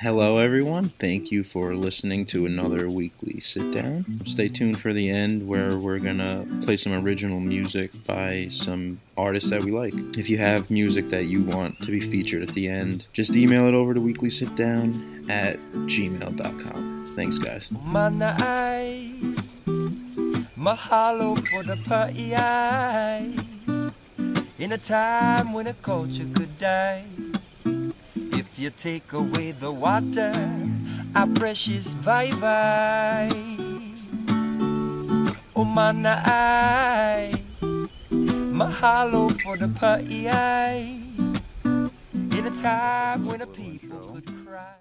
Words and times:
Hello, 0.00 0.38
everyone. 0.38 0.90
Thank 0.90 1.32
you 1.32 1.42
for 1.42 1.74
listening 1.74 2.24
to 2.26 2.46
another 2.46 2.88
weekly 2.88 3.40
sit 3.40 3.72
down. 3.72 4.04
Stay 4.26 4.46
tuned 4.46 4.78
for 4.78 4.92
the 4.92 5.10
end 5.10 5.48
where 5.48 5.76
we're 5.76 5.98
gonna 5.98 6.46
play 6.62 6.76
some 6.76 6.92
original 6.92 7.40
music 7.40 7.90
by 8.06 8.46
some 8.48 9.00
artists 9.16 9.50
that 9.50 9.64
we 9.64 9.72
like. 9.72 9.94
If 10.16 10.30
you 10.30 10.38
have 10.38 10.70
music 10.70 11.08
that 11.08 11.24
you 11.24 11.42
want 11.42 11.80
to 11.80 11.90
be 11.90 11.98
featured 11.98 12.44
at 12.44 12.54
the 12.54 12.68
end, 12.68 13.08
just 13.12 13.34
email 13.34 13.66
it 13.66 13.74
over 13.74 13.92
to 13.92 13.98
weeklysitdown 14.00 15.28
at 15.28 15.58
gmail.com. 15.74 17.12
Thanks, 17.16 17.38
guys. 17.38 17.68
Mana 17.82 18.36
ai 18.38 19.10
Mahalo 20.56 21.44
for 21.48 21.64
the 21.64 21.74
pa'i 21.74 22.38
In 24.60 24.70
a 24.70 24.78
time 24.78 25.52
when 25.52 25.66
a 25.66 25.74
culture 25.74 26.28
could 26.36 26.56
die 26.60 27.04
If 28.38 28.56
you 28.56 28.70
take 28.70 29.12
away 29.14 29.50
the 29.50 29.72
water 29.72 30.32
Our 31.16 31.26
precious 31.34 31.94
vai 31.94 32.30
vai 32.30 33.28
Oh 35.56 35.64
mana 35.64 36.22
ai 36.24 37.32
Mahalo 38.60 39.28
for 39.42 39.56
the 39.56 39.66
pa'i 39.66 40.28
In 42.38 42.46
a 42.46 42.62
time 42.62 43.24
when 43.24 43.40
a 43.40 43.46
people 43.48 44.12
could 44.14 44.26
cry 44.46 44.76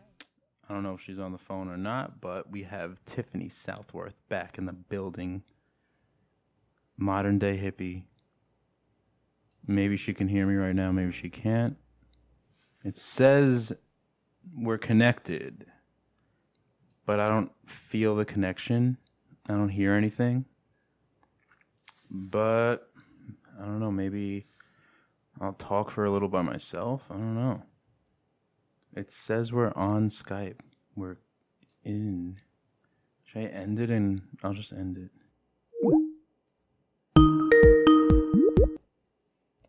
I 0.69 0.73
don't 0.73 0.83
know 0.83 0.93
if 0.93 1.01
she's 1.01 1.17
on 1.17 1.31
the 1.31 1.39
phone 1.39 1.67
or 1.67 1.77
not, 1.77 2.21
but 2.21 2.51
we 2.51 2.61
have 2.61 3.03
Tiffany 3.05 3.49
Southworth 3.49 4.15
back 4.29 4.57
in 4.59 4.65
the 4.65 4.73
building. 4.73 5.41
Modern 6.97 7.39
day 7.39 7.57
hippie. 7.57 8.03
Maybe 9.65 9.95
she 9.95 10.13
can 10.13 10.27
hear 10.27 10.45
me 10.45 10.55
right 10.55 10.75
now, 10.75 10.91
maybe 10.91 11.11
she 11.11 11.29
can't. 11.29 11.77
It 12.87 12.95
says 12.95 13.73
we're 14.55 14.77
connected, 14.77 15.65
but 17.05 17.19
I 17.19 17.27
don't 17.27 17.51
feel 17.65 18.15
the 18.15 18.23
connection. 18.23 18.97
I 19.49 19.55
don't 19.55 19.67
hear 19.67 19.93
anything. 19.93 20.45
But 22.09 22.89
I 23.59 23.65
don't 23.65 23.81
know, 23.81 23.91
maybe 23.91 24.47
I'll 25.41 25.51
talk 25.51 25.91
for 25.91 26.05
a 26.05 26.09
little 26.09 26.29
by 26.29 26.41
myself. 26.41 27.03
I 27.09 27.15
don't 27.15 27.35
know. 27.35 27.61
It 28.95 29.11
says 29.11 29.51
we're 29.51 29.73
on 29.73 30.07
Skype. 30.07 30.61
We're 30.95 31.17
in. 31.83 32.37
Should 33.25 33.41
I 33.41 33.45
end 33.47 33.79
it 33.79 33.89
and 33.89 34.21
I'll 34.45 34.53
just 34.53 34.71
end 34.71 34.97
it. 34.97 35.11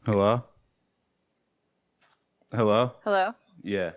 Hello? 0.07 0.45
Hello? 2.53 2.93
Hello. 3.05 3.33
Yeah. 3.63 3.93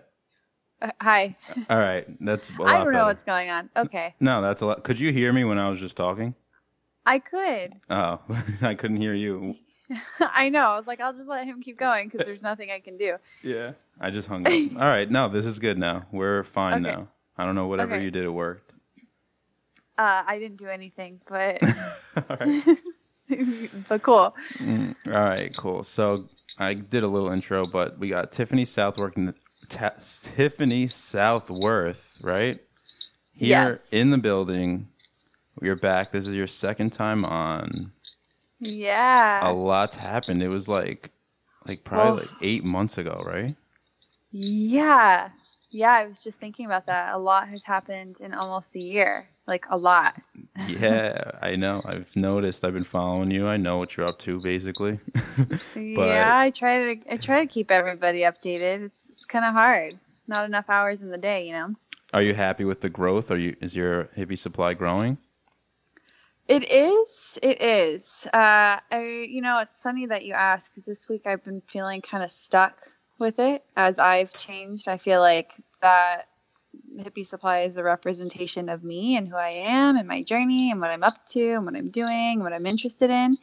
Uh, 0.80 0.90
hi. 1.00 1.36
All 1.70 1.78
right. 1.78 2.06
That's 2.24 2.50
a 2.50 2.52
lot 2.62 2.68
I 2.68 2.78
don't 2.78 2.86
know 2.92 2.98
better. 2.98 3.04
what's 3.06 3.24
going 3.24 3.50
on. 3.50 3.70
Okay. 3.76 4.14
No, 4.20 4.42
that's 4.42 4.60
a 4.60 4.66
lot. 4.66 4.84
Could 4.84 5.00
you 5.00 5.12
hear 5.12 5.32
me 5.32 5.44
when 5.44 5.58
I 5.58 5.70
was 5.70 5.80
just 5.80 5.96
talking? 5.96 6.34
I 7.06 7.18
could. 7.18 7.74
Oh, 7.90 8.20
I 8.62 8.74
couldn't 8.74 8.98
hear 8.98 9.14
you. 9.14 9.56
I 10.20 10.48
know. 10.48 10.66
I 10.66 10.76
was 10.76 10.86
like, 10.86 11.00
I'll 11.00 11.12
just 11.12 11.28
let 11.28 11.46
him 11.46 11.60
keep 11.62 11.76
going 11.78 12.08
because 12.08 12.26
there's 12.26 12.42
nothing 12.42 12.70
I 12.70 12.80
can 12.80 12.96
do. 12.96 13.16
Yeah. 13.42 13.72
I 14.00 14.10
just 14.10 14.28
hung 14.28 14.46
up. 14.46 14.52
All 14.80 14.88
right. 14.88 15.10
No, 15.10 15.28
this 15.28 15.44
is 15.46 15.58
good 15.58 15.78
now. 15.78 16.06
We're 16.12 16.44
fine 16.44 16.84
Okay. 16.84 16.96
now. 16.96 17.08
I 17.36 17.44
don't 17.44 17.54
know. 17.54 17.66
Whatever 17.66 17.94
Okay. 17.94 18.04
you 18.04 18.10
did, 18.10 18.24
it 18.24 18.30
worked. 18.30 18.72
Uh, 19.98 20.22
I 20.26 20.38
didn't 20.38 20.56
do 20.58 20.66
anything, 20.68 21.20
but 21.26 21.62
All 22.16 22.36
right. 22.40 22.78
but 23.88 24.02
cool. 24.02 24.34
Mm, 24.58 24.94
all 25.06 25.12
right, 25.12 25.54
cool. 25.56 25.82
So 25.82 26.28
I 26.58 26.74
did 26.74 27.02
a 27.02 27.08
little 27.08 27.30
intro, 27.30 27.64
but 27.64 27.98
we 27.98 28.08
got 28.08 28.32
Tiffany 28.32 28.64
Southworth, 28.64 29.16
in 29.16 29.26
the- 29.26 29.34
Ta- 29.68 29.94
Tiffany 30.00 30.88
Southworth, 30.88 32.18
right? 32.22 32.58
Here 33.38 33.48
Yes. 33.70 33.88
in 33.90 34.10
the 34.10 34.18
building. 34.18 34.88
We're 35.60 35.76
back. 35.76 36.10
This 36.10 36.26
is 36.28 36.34
your 36.34 36.46
second 36.46 36.90
time 36.90 37.24
on. 37.24 37.92
Yeah. 38.58 39.48
A 39.48 39.52
lot's 39.52 39.96
happened. 39.96 40.42
It 40.42 40.48
was 40.48 40.68
like, 40.68 41.10
like 41.66 41.84
probably 41.84 42.24
Oh. 42.24 42.26
like 42.26 42.42
eight 42.42 42.64
months 42.64 42.98
ago, 42.98 43.22
right? 43.24 43.54
Yeah. 44.30 45.28
Yeah. 45.72 45.92
I 45.92 46.06
was 46.06 46.22
just 46.22 46.38
thinking 46.38 46.66
about 46.66 46.86
that. 46.86 47.14
A 47.14 47.18
lot 47.18 47.48
has 47.48 47.64
happened 47.64 48.20
in 48.20 48.34
almost 48.34 48.74
a 48.76 48.80
year. 48.80 49.28
Like 49.46 49.66
a 49.70 49.76
lot. 49.76 50.14
Yeah, 50.68 51.32
I 51.42 51.56
know. 51.56 51.82
I've 51.84 52.14
noticed. 52.14 52.64
I've 52.64 52.74
been 52.74 52.84
following 52.84 53.32
you. 53.32 53.48
I 53.48 53.56
know 53.56 53.78
what 53.78 53.96
you're 53.96 54.06
up 54.06 54.20
to, 54.20 54.40
basically. 54.40 55.00
yeah. 55.76 56.38
I 56.38 56.50
try 56.50 56.94
to 56.94 57.12
I 57.12 57.16
try 57.16 57.40
to 57.40 57.46
keep 57.46 57.72
everybody 57.72 58.20
updated. 58.20 58.84
It's 58.84 59.10
it's 59.10 59.24
kind 59.24 59.44
of 59.44 59.52
hard. 59.52 59.98
Not 60.28 60.44
enough 60.44 60.70
hours 60.70 61.02
in 61.02 61.10
the 61.10 61.18
day, 61.18 61.48
you 61.48 61.56
know. 61.56 61.74
Are 62.14 62.22
you 62.22 62.34
happy 62.34 62.64
with 62.64 62.80
the 62.80 62.90
growth? 62.90 63.30
Are 63.32 63.38
you? 63.38 63.56
Is 63.60 63.74
your 63.74 64.04
hippie 64.16 64.38
supply 64.38 64.74
growing? 64.74 65.18
It 66.46 66.70
is. 66.70 67.38
It 67.42 67.62
is. 67.62 68.26
Uh, 68.26 68.78
I, 68.90 69.26
you 69.28 69.40
know, 69.40 69.58
it's 69.58 69.78
funny 69.78 70.06
that 70.06 70.24
you 70.24 70.34
ask 70.34 70.70
because 70.70 70.84
this 70.84 71.08
week 71.08 71.26
I've 71.26 71.42
been 71.42 71.62
feeling 71.66 72.02
kind 72.02 72.22
of 72.22 72.30
stuck 72.30 72.76
with 73.22 73.38
it 73.38 73.64
as 73.74 73.98
I've 73.98 74.34
changed. 74.34 74.88
I 74.88 74.98
feel 74.98 75.20
like 75.20 75.52
that 75.80 76.28
hippie 76.98 77.26
supply 77.26 77.60
is 77.60 77.76
a 77.78 77.82
representation 77.82 78.68
of 78.68 78.84
me 78.84 79.16
and 79.16 79.28
who 79.28 79.36
I 79.36 79.50
am 79.50 79.96
and 79.96 80.06
my 80.06 80.22
journey 80.22 80.70
and 80.70 80.80
what 80.80 80.90
I'm 80.90 81.02
up 81.02 81.24
to 81.28 81.54
and 81.54 81.64
what 81.64 81.76
I'm 81.76 81.90
doing, 81.90 82.40
what 82.40 82.52
I'm 82.52 82.66
interested 82.66 83.08
in. 83.08 83.36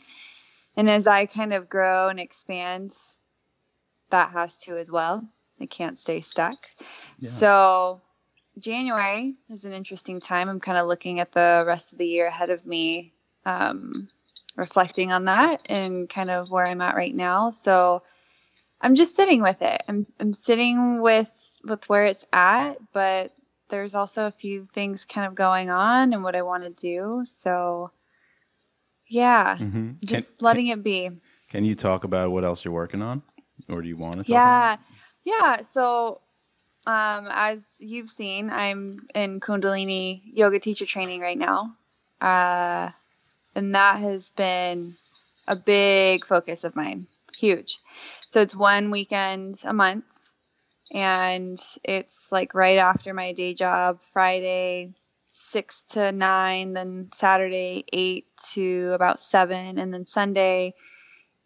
And 0.78 0.90
as 0.90 1.08
I 1.08 1.26
kind 1.26 1.54
of 1.54 1.70
grow 1.70 2.10
and 2.10 2.20
expand, 2.20 2.94
that 4.12 4.32
has 4.32 4.58
to 4.60 4.78
as 4.78 4.92
well. 4.92 5.28
It 5.60 5.70
can't 5.70 6.00
stay 6.00 6.22
stuck. 6.22 6.70
Yeah. 7.20 7.30
So 7.30 8.02
January 8.60 9.36
is 9.50 9.66
an 9.66 9.74
interesting 9.74 10.20
time. 10.20 10.50
I'm 10.50 10.60
kind 10.60 10.78
of 10.78 10.88
looking 10.88 11.20
at 11.20 11.32
the 11.32 11.64
rest 11.66 11.92
of 11.92 11.98
the 11.98 12.08
year 12.08 12.28
ahead 12.28 12.50
of 12.50 12.66
me, 12.66 13.14
um, 13.46 14.10
reflecting 14.56 15.12
on 15.12 15.26
that 15.26 15.64
and 15.70 16.10
kind 16.10 16.30
of 16.30 16.50
where 16.52 16.66
I'm 16.66 16.82
at 16.82 16.96
right 16.96 17.16
now. 17.16 17.50
So 17.50 18.04
I'm 18.82 18.96
just 18.96 19.16
sitting 19.16 19.42
with 19.42 19.62
it. 19.62 19.84
I'm 19.88 20.06
I'm 20.20 20.34
sitting 20.34 21.02
with 21.02 21.32
with 21.64 21.88
where 21.90 22.06
it's 22.06 22.26
at, 22.32 22.78
but 22.94 23.34
there's 23.70 23.96
also 23.96 24.26
a 24.26 24.32
few 24.32 24.66
things 24.66 25.06
kind 25.06 25.28
of 25.28 25.36
going 25.36 25.70
on 25.70 26.14
and 26.14 26.24
what 26.24 26.36
I 26.36 26.42
want 26.42 26.64
to 26.64 26.70
do. 26.70 27.24
So 27.26 27.92
yeah, 29.08 29.58
Mm-hmm. 29.60 29.92
just 30.06 30.42
letting 30.42 30.68
it 30.68 30.84
be. 30.84 31.10
Can 31.50 31.66
you 31.66 31.76
talk 31.76 32.04
about 32.04 32.32
what 32.32 32.44
else 32.44 32.64
you're 32.64 32.74
working 32.74 33.02
on, 33.02 33.24
or 33.70 33.82
do 33.82 33.88
you 33.88 33.98
want 33.98 34.14
to? 34.14 34.18
Talk 34.20 34.28
Yeah. 34.28 34.78
Yeah. 35.26 35.62
So, 35.64 36.22
um, 36.86 37.28
as 37.30 37.78
you've 37.80 38.10
seen, 38.10 38.50
I'm 38.50 39.08
in 39.16 39.40
Kundalini 39.40 40.22
yoga 40.26 40.60
teacher 40.60 40.86
training 40.86 41.22
right 41.22 41.38
now. 41.38 41.76
Uh, 42.22 42.92
and 43.56 43.76
that 43.76 44.00
has 44.00 44.30
been 44.32 44.96
a 45.48 45.56
big 45.56 46.24
focus 46.26 46.64
of 46.64 46.76
mine. 46.76 47.08
Huge. 47.38 47.80
So 48.32 48.42
it's 48.42 48.56
one 48.56 48.92
weekend 48.92 49.62
a 49.64 49.74
month. 49.74 50.06
And 50.92 51.60
it's 51.84 52.32
like 52.32 52.56
right 52.56 52.78
after 52.78 53.14
my 53.14 53.34
day 53.34 53.54
job, 53.54 54.02
Friday, 54.02 54.94
six 55.30 55.82
to 55.92 56.12
nine, 56.12 56.74
then 56.74 57.10
Saturday, 57.14 57.86
eight 57.94 58.26
to 58.54 58.92
about 58.94 59.20
seven, 59.20 59.78
and 59.78 59.94
then 59.94 60.06
Sunday, 60.06 60.74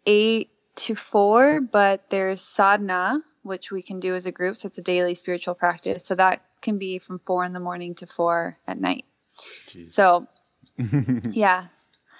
eight 0.06 0.50
to 0.76 0.94
four, 0.94 1.60
but 1.60 2.08
there's 2.10 2.40
sadhana, 2.40 3.22
which 3.42 3.70
we 3.70 3.82
can 3.82 4.00
do 4.00 4.14
as 4.14 4.26
a 4.26 4.32
group. 4.32 4.56
So 4.56 4.68
it's 4.68 4.78
a 4.78 4.82
daily 4.82 5.14
spiritual 5.14 5.54
practice. 5.54 6.04
So 6.04 6.14
that 6.14 6.42
can 6.62 6.78
be 6.78 6.98
from 6.98 7.18
four 7.18 7.44
in 7.44 7.52
the 7.52 7.60
morning 7.60 7.94
to 7.96 8.06
four 8.06 8.58
at 8.66 8.80
night. 8.80 9.04
Jeez. 9.68 9.88
So 9.88 10.26
yeah, 11.32 11.66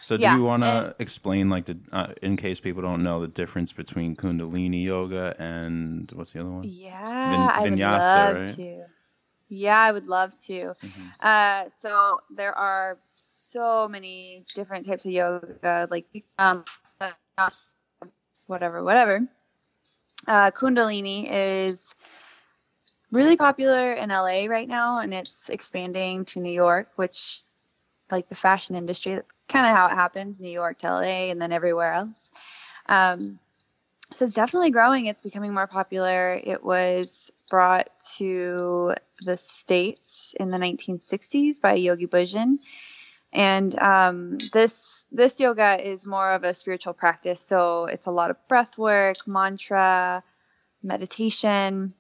So 0.05 0.19
do 0.19 0.29
Yeah, 0.29 0.37
you 0.37 0.45
want 0.45 0.63
to 0.65 0.95
explain, 0.99 1.49
like, 1.51 1.67
the 1.67 1.79
uh, 1.93 2.13
in 2.23 2.37
case 2.37 2.61
people 2.61 2.83
don't 2.83 3.03
know, 3.03 3.21
the 3.23 3.29
difference 3.29 3.73
between 3.73 4.17
Kundalini 4.17 4.85
yoga 4.85 5.35
and 5.39 6.11
what's 6.13 6.33
the 6.33 6.41
other 6.41 6.51
one? 6.51 6.71
yeah, 6.83 7.51
I 7.53 7.67
would 7.67 7.85
vinyasa, 7.85 7.85
love 7.85 8.45
right? 8.47 8.57
to. 8.57 8.85
Yeah, 9.49 9.79
I 9.79 9.93
would 9.93 10.07
love 10.07 10.39
to. 10.47 10.75
Uh, 11.21 11.69
so 11.71 12.21
there 12.31 12.55
are 12.55 12.99
so 13.17 13.89
many 13.89 14.45
different 14.55 14.87
types 14.87 15.05
of 15.05 15.13
yoga, 15.13 15.87
like 15.91 16.07
um, 16.39 16.65
whatever, 18.47 18.83
whatever. 18.83 19.21
Uh, 20.27 20.51
Kundalini 20.51 21.27
is 21.31 21.95
really 23.11 23.37
popular 23.37 23.93
in 23.93 24.11
LA 24.11 24.47
right 24.47 24.69
now, 24.69 24.99
and 25.01 25.13
it's 25.15 25.49
expanding 25.51 26.25
to 26.27 26.41
New 26.41 26.53
York, 26.53 26.89
which, 26.97 27.43
like 28.11 28.29
the 28.29 28.35
fashion 28.35 28.77
industry, 28.77 29.15
that's 29.15 29.34
kind 29.49 29.67
of 29.67 29.73
how 29.75 29.87
it 29.87 29.95
happens: 29.95 30.41
New 30.41 30.51
York 30.51 30.79
to 30.79 30.89
LA, 30.89 31.31
and 31.31 31.41
then 31.41 31.53
everywhere 31.53 31.93
else. 31.93 32.31
Um, 32.87 33.39
so 34.15 34.27
it's 34.27 34.35
definitely 34.35 34.71
growing. 34.71 35.07
It's 35.07 35.23
becoming 35.23 35.55
more 35.55 35.67
popular. 35.67 36.41
It 36.43 36.63
was 36.63 37.33
brought 37.51 37.89
to 38.17 38.95
the 39.25 39.37
states 39.37 40.35
in 40.39 40.51
the 40.51 40.59
1960s 40.59 41.61
by 41.61 41.75
Yogi 41.75 42.07
Bhajan, 42.07 42.59
and 43.33 43.79
um, 43.79 44.39
this 44.53 45.05
this 45.11 45.39
yoga 45.41 45.79
is 45.81 46.07
more 46.07 46.33
of 46.33 46.45
a 46.45 46.55
spiritual 46.55 46.93
practice. 46.93 47.41
So 47.41 47.87
it's 47.87 48.07
a 48.07 48.11
lot 48.11 48.31
of 48.31 48.49
breath 48.49 48.77
work, 48.77 49.27
mantra, 49.27 50.23
meditation, 50.83 51.95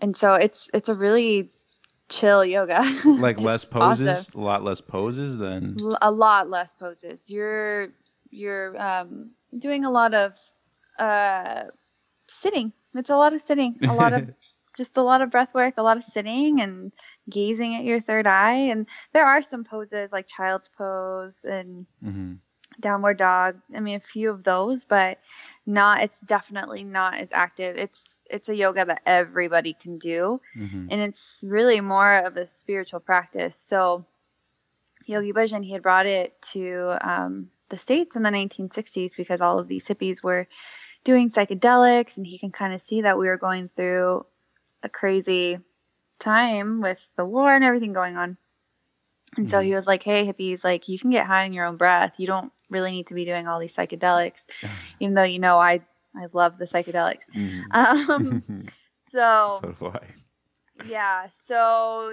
and 0.00 0.16
so 0.16 0.34
it's 0.34 0.70
it's 0.72 0.88
a 0.88 0.94
really 0.94 1.50
chill 2.08 2.44
yoga. 2.44 2.82
Like 3.04 3.38
less 3.38 3.64
poses, 3.64 4.08
awesome. 4.08 4.40
a 4.40 4.44
lot 4.44 4.64
less 4.64 4.80
poses 4.80 5.38
than. 5.38 5.76
L- 5.78 5.98
a 6.00 6.10
lot 6.10 6.48
less 6.48 6.74
poses. 6.74 7.30
You're 7.30 7.88
you're 8.30 8.80
um, 8.80 9.30
doing 9.56 9.84
a 9.84 9.90
lot 9.90 10.14
of 10.14 10.34
uh, 10.98 11.64
sitting. 12.28 12.72
It's 12.94 13.10
a 13.10 13.16
lot 13.16 13.32
of 13.34 13.40
sitting. 13.40 13.78
A 13.88 13.92
lot 13.94 14.12
of 14.12 14.30
just 14.76 14.96
a 14.96 15.02
lot 15.02 15.22
of 15.22 15.30
breath 15.30 15.52
work. 15.54 15.74
A 15.76 15.82
lot 15.82 15.96
of 15.96 16.04
sitting 16.04 16.60
and 16.60 16.92
gazing 17.28 17.74
at 17.74 17.84
your 17.84 18.00
third 18.00 18.26
eye. 18.26 18.70
And 18.70 18.86
there 19.12 19.26
are 19.26 19.42
some 19.42 19.64
poses 19.64 20.10
like 20.12 20.28
child's 20.28 20.68
pose 20.68 21.44
and 21.44 21.86
hmm 22.02 22.34
downward 22.80 23.16
dog. 23.16 23.56
I 23.74 23.80
mean, 23.80 23.96
a 23.96 24.00
few 24.00 24.30
of 24.30 24.44
those, 24.44 24.84
but 24.84 25.18
not. 25.68 26.02
It's 26.02 26.20
definitely 26.20 26.82
not 26.84 27.14
as 27.14 27.28
active. 27.32 27.76
It's 27.76 28.22
it's 28.30 28.48
a 28.48 28.56
yoga 28.56 28.84
that 28.86 29.02
everybody 29.06 29.74
can 29.74 29.98
do 29.98 30.40
hmm 30.54 30.86
and 30.90 31.00
it's 31.02 31.40
really 31.42 31.80
more 31.82 32.16
of 32.16 32.36
a 32.36 32.46
spiritual 32.46 33.00
practice. 33.00 33.54
So 33.54 34.06
Yogi 35.06 35.32
Bhajan, 35.32 35.64
he 35.64 35.72
had 35.72 35.82
brought 35.82 36.06
it 36.06 36.40
to 36.52 36.96
um, 37.00 37.50
the 37.68 37.78
States 37.78 38.16
in 38.16 38.22
the 38.22 38.30
1960s 38.30 39.16
because 39.16 39.40
all 39.40 39.58
of 39.58 39.68
these 39.68 39.86
hippies 39.86 40.22
were 40.22 40.48
doing 41.04 41.30
psychedelics, 41.30 42.16
and 42.16 42.26
he 42.26 42.38
can 42.38 42.50
kind 42.50 42.74
of 42.74 42.80
see 42.80 43.02
that 43.02 43.18
we 43.18 43.26
were 43.28 43.38
going 43.38 43.70
through 43.76 44.26
a 44.82 44.88
crazy 44.88 45.58
time 46.18 46.80
with 46.80 47.06
the 47.16 47.24
war 47.24 47.54
and 47.54 47.64
everything 47.64 47.92
going 47.92 48.16
on. 48.16 48.36
And 49.36 49.48
so 49.48 49.60
he 49.60 49.74
was 49.74 49.86
like, 49.86 50.02
"Hey, 50.02 50.26
hippies, 50.26 50.64
like 50.64 50.88
you 50.88 50.98
can 50.98 51.10
get 51.10 51.26
high 51.26 51.44
on 51.44 51.52
your 51.52 51.66
own 51.66 51.76
breath. 51.76 52.16
You 52.18 52.26
don't 52.26 52.52
really 52.70 52.90
need 52.92 53.08
to 53.08 53.14
be 53.14 53.24
doing 53.24 53.46
all 53.48 53.58
these 53.60 53.74
psychedelics, 53.74 54.42
even 55.00 55.14
though 55.14 55.24
you 55.24 55.38
know 55.38 55.58
I 55.58 55.80
I 56.16 56.26
love 56.32 56.58
the 56.58 56.66
psychedelics." 56.66 57.24
hmm 57.32 57.62
Um, 57.70 58.42
so 58.94 59.48
so 59.60 59.72
do 59.78 59.86
I. 59.86 60.00
yeah, 60.86 61.28
so 61.30 62.12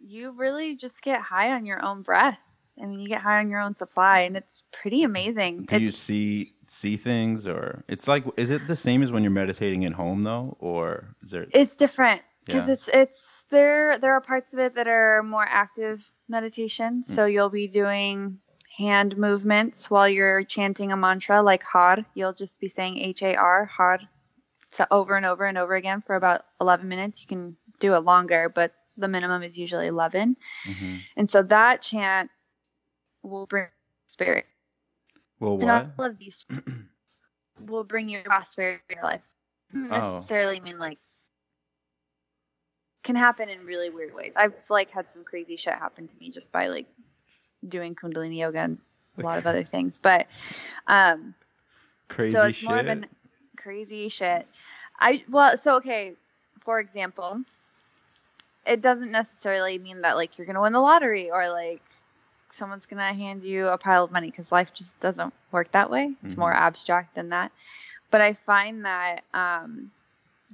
you 0.00 0.32
really 0.32 0.76
just 0.76 1.02
get 1.02 1.20
high 1.20 1.52
on 1.52 1.66
your 1.66 1.84
own 1.84 2.02
breath. 2.02 2.40
I 2.80 2.84
mean, 2.86 3.00
you 3.00 3.08
get 3.08 3.22
high 3.22 3.38
on 3.38 3.48
your 3.48 3.60
own 3.60 3.74
supply, 3.74 4.20
and 4.20 4.36
it's 4.36 4.64
pretty 4.70 5.02
amazing. 5.02 5.64
Do 5.64 5.78
you 5.80 5.90
see 5.90 6.52
see 6.66 6.96
things, 6.96 7.46
or 7.46 7.84
it's 7.88 8.06
like? 8.06 8.24
Is 8.36 8.50
it 8.50 8.66
the 8.66 8.76
same 8.76 9.02
as 9.02 9.10
when 9.10 9.22
you're 9.22 9.32
meditating 9.32 9.84
at 9.86 9.92
home, 9.92 10.22
though, 10.22 10.56
or 10.60 11.16
is 11.22 11.30
there? 11.30 11.46
It's 11.52 11.74
different 11.74 12.20
because 12.44 12.66
Yeah. 12.68 12.74
it's 12.74 12.88
it's 12.92 13.44
there. 13.50 13.98
There 13.98 14.12
are 14.12 14.20
parts 14.20 14.52
of 14.52 14.58
it 14.58 14.74
that 14.74 14.88
are 14.88 15.22
more 15.22 15.46
active 15.48 16.12
meditation. 16.28 17.02
Mm. 17.02 17.14
So 17.14 17.24
you'll 17.24 17.48
be 17.48 17.66
doing 17.68 18.40
hand 18.76 19.16
movements 19.16 19.90
while 19.90 20.08
you're 20.08 20.44
chanting 20.44 20.92
a 20.92 20.96
mantra 20.96 21.42
like 21.42 21.62
Har. 21.62 22.04
You'll 22.14 22.32
just 22.34 22.60
be 22.60 22.68
saying 22.68 22.98
H 22.98 23.22
A 23.22 23.34
R 23.34 23.64
Har, 23.64 24.00
so 24.70 24.84
over 24.90 25.16
and 25.16 25.24
over 25.24 25.44
and 25.46 25.56
over 25.56 25.74
again 25.74 26.02
for 26.02 26.14
about 26.16 26.44
11 26.60 26.86
minutes. 26.88 27.20
You 27.20 27.26
can 27.26 27.56
do 27.80 27.94
it 27.94 28.00
longer, 28.00 28.48
but 28.48 28.74
the 28.96 29.08
minimum 29.08 29.42
is 29.42 29.56
usually 29.58 29.86
11. 29.86 30.36
Mhm. 30.64 31.00
And 31.16 31.30
so 31.30 31.42
that 31.44 31.82
chant 31.82 32.30
will 33.22 33.46
bring 33.46 33.66
spirit. 34.06 34.46
Well, 35.40 35.54
And 35.54 35.64
what? 35.64 35.90
all 35.98 36.04
of 36.06 36.18
these 36.18 36.44
will 37.60 37.84
bring 37.84 38.08
you 38.08 38.22
prosperity 38.24 38.82
in 38.90 38.96
your 38.96 39.04
life. 39.04 39.22
Doesn't 39.72 39.92
Oh. 39.92 40.14
necessarily 40.16 40.60
mean 40.60 40.78
like 40.78 40.98
can 43.02 43.16
happen 43.16 43.48
in 43.48 43.64
really 43.64 43.88
weird 43.90 44.12
ways. 44.14 44.32
I've 44.36 44.54
like 44.68 44.90
had 44.90 45.10
some 45.12 45.24
crazy 45.24 45.56
shit 45.56 45.74
happen 45.74 46.08
to 46.08 46.16
me 46.16 46.30
just 46.30 46.50
by 46.52 46.66
like 46.68 46.86
doing 47.68 47.94
Kundalini 47.94 48.38
yoga 48.38 48.60
and 48.60 48.78
a 49.18 49.22
lot 49.22 49.38
of 49.38 49.46
other 49.46 49.64
things. 49.64 49.98
But 50.00 50.26
um 50.86 51.34
Crazy 52.08 52.32
so 52.32 52.46
it's 52.46 52.58
shit. 52.58 52.68
more 52.68 52.78
of 52.78 52.88
an 52.88 53.06
crazy 53.56 54.08
shit. 54.08 54.46
I 54.98 55.24
well, 55.28 55.56
so 55.56 55.76
okay, 55.76 56.14
for 56.60 56.80
example, 56.80 57.42
it 58.66 58.80
doesn't 58.80 59.10
necessarily 59.10 59.78
mean 59.78 60.02
that 60.02 60.16
like 60.16 60.38
you're 60.38 60.46
gonna 60.46 60.62
win 60.62 60.72
the 60.72 60.80
lottery 60.80 61.30
or 61.30 61.48
like 61.48 61.82
someone's 62.50 62.86
gonna 62.86 63.12
hand 63.12 63.44
you 63.44 63.68
a 63.68 63.78
pile 63.78 64.04
of 64.04 64.12
money 64.12 64.30
because 64.30 64.50
life 64.52 64.72
just 64.72 64.98
doesn't 65.00 65.32
work 65.52 65.70
that 65.72 65.90
way. 65.90 66.14
It's 66.24 66.36
more 66.36 66.52
abstract 66.52 67.14
than 67.14 67.30
that. 67.30 67.52
But 68.10 68.20
I 68.20 68.32
find 68.34 68.84
that 68.84 69.24
um, 69.34 69.90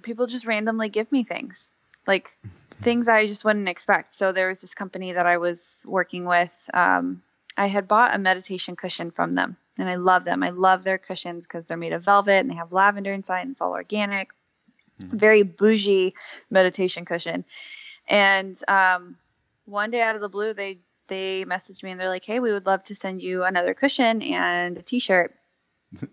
people 0.02 0.26
just 0.26 0.46
randomly 0.46 0.88
give 0.88 1.10
me 1.12 1.22
things, 1.22 1.70
like 2.06 2.36
things 2.82 3.08
I 3.08 3.26
just 3.26 3.44
wouldn't 3.44 3.68
expect. 3.68 4.14
So 4.14 4.32
there 4.32 4.48
was 4.48 4.60
this 4.60 4.74
company 4.74 5.12
that 5.12 5.26
I 5.26 5.38
was 5.38 5.82
working 5.86 6.24
with. 6.24 6.70
Um, 6.74 7.22
I 7.56 7.66
had 7.66 7.86
bought 7.86 8.14
a 8.14 8.18
meditation 8.18 8.76
cushion 8.76 9.10
from 9.10 9.32
them, 9.32 9.56
and 9.78 9.88
I 9.88 9.96
love 9.96 10.24
them. 10.24 10.42
I 10.42 10.50
love 10.50 10.84
their 10.84 10.98
cushions 10.98 11.46
because 11.46 11.66
they're 11.66 11.76
made 11.76 11.92
of 11.92 12.04
velvet 12.04 12.40
and 12.40 12.50
they 12.50 12.54
have 12.54 12.72
lavender 12.72 13.12
inside, 13.12 13.42
and 13.42 13.52
it's 13.52 13.60
all 13.60 13.72
organic. 13.72 14.30
Very 14.98 15.42
bougie 15.42 16.14
meditation 16.50 17.04
cushion. 17.04 17.44
And 18.08 18.58
um, 18.68 19.16
one 19.64 19.90
day 19.90 20.00
out 20.00 20.14
of 20.14 20.20
the 20.20 20.28
blue, 20.28 20.54
they 20.54 20.78
they 21.08 21.44
messaged 21.44 21.82
me 21.82 21.90
and 21.90 22.00
they're 22.00 22.08
like, 22.08 22.24
"Hey, 22.24 22.40
we 22.40 22.52
would 22.52 22.66
love 22.66 22.84
to 22.84 22.94
send 22.94 23.20
you 23.20 23.44
another 23.44 23.74
cushion 23.74 24.22
and 24.22 24.78
a 24.78 24.82
T-shirt." 24.82 25.34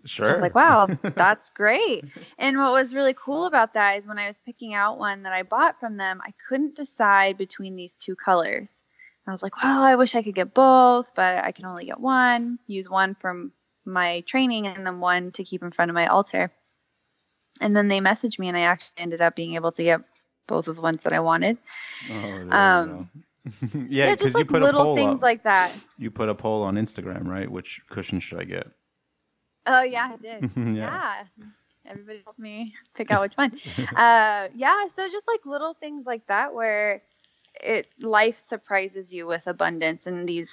Sure. 0.04 0.28
I 0.28 0.32
was 0.32 0.40
like, 0.40 0.54
wow, 0.54 0.86
that's 1.02 1.50
great. 1.50 2.04
And 2.38 2.58
what 2.58 2.72
was 2.72 2.94
really 2.94 3.14
cool 3.14 3.46
about 3.46 3.74
that 3.74 3.98
is 3.98 4.06
when 4.06 4.18
I 4.18 4.26
was 4.26 4.40
picking 4.44 4.74
out 4.74 4.98
one 4.98 5.22
that 5.22 5.32
I 5.32 5.42
bought 5.42 5.78
from 5.80 5.94
them, 5.94 6.20
I 6.24 6.32
couldn't 6.48 6.76
decide 6.76 7.36
between 7.38 7.76
these 7.76 7.96
two 7.96 8.16
colors. 8.16 8.82
I 9.26 9.32
was 9.32 9.42
like, 9.42 9.62
well, 9.62 9.82
I 9.82 9.94
wish 9.96 10.14
I 10.14 10.22
could 10.22 10.34
get 10.34 10.54
both, 10.54 11.14
but 11.14 11.44
I 11.44 11.52
can 11.52 11.66
only 11.66 11.86
get 11.86 12.00
one. 12.00 12.58
Use 12.66 12.88
one 12.88 13.14
from 13.14 13.52
my 13.84 14.20
training 14.22 14.66
and 14.66 14.86
then 14.86 15.00
one 15.00 15.30
to 15.32 15.44
keep 15.44 15.62
in 15.62 15.70
front 15.70 15.90
of 15.90 15.94
my 15.94 16.06
altar. 16.06 16.50
And 17.60 17.76
then 17.76 17.88
they 17.88 18.00
messaged 18.00 18.38
me, 18.38 18.48
and 18.48 18.56
I 18.56 18.62
actually 18.62 18.92
ended 18.96 19.20
up 19.20 19.36
being 19.36 19.54
able 19.54 19.72
to 19.72 19.82
get 19.82 20.00
both 20.46 20.66
of 20.66 20.76
the 20.76 20.82
ones 20.82 21.02
that 21.02 21.12
I 21.12 21.20
wanted. 21.20 21.58
Oh, 22.10 22.50
um, 22.50 23.10
yeah, 23.88 24.10
because 24.10 24.18
just 24.18 24.34
like 24.34 24.44
you 24.44 24.50
put 24.50 24.62
a 24.62 24.66
little 24.66 24.84
poll 24.84 24.96
things 24.96 25.16
up. 25.16 25.22
like 25.22 25.44
that. 25.44 25.72
you 25.98 26.10
put 26.10 26.28
a 26.28 26.34
poll 26.34 26.62
on 26.62 26.76
Instagram, 26.76 27.26
right? 27.26 27.50
Which 27.50 27.80
cushion 27.88 28.18
should 28.20 28.40
I 28.40 28.44
get? 28.44 28.66
Oh 29.66 29.82
yeah, 29.82 30.12
I 30.12 30.16
did. 30.16 30.50
Yeah. 30.56 30.72
yeah. 30.74 31.24
Everybody 31.86 32.20
helped 32.24 32.38
me 32.38 32.74
pick 32.94 33.10
out 33.10 33.22
which 33.22 33.34
one. 33.34 33.52
uh, 33.96 34.48
yeah, 34.54 34.86
so 34.88 35.08
just 35.08 35.26
like 35.26 35.44
little 35.44 35.74
things 35.74 36.06
like 36.06 36.26
that 36.28 36.54
where 36.54 37.02
it 37.62 37.88
life 37.98 38.38
surprises 38.38 39.12
you 39.12 39.26
with 39.26 39.46
abundance 39.46 40.06
in 40.06 40.26
these 40.26 40.52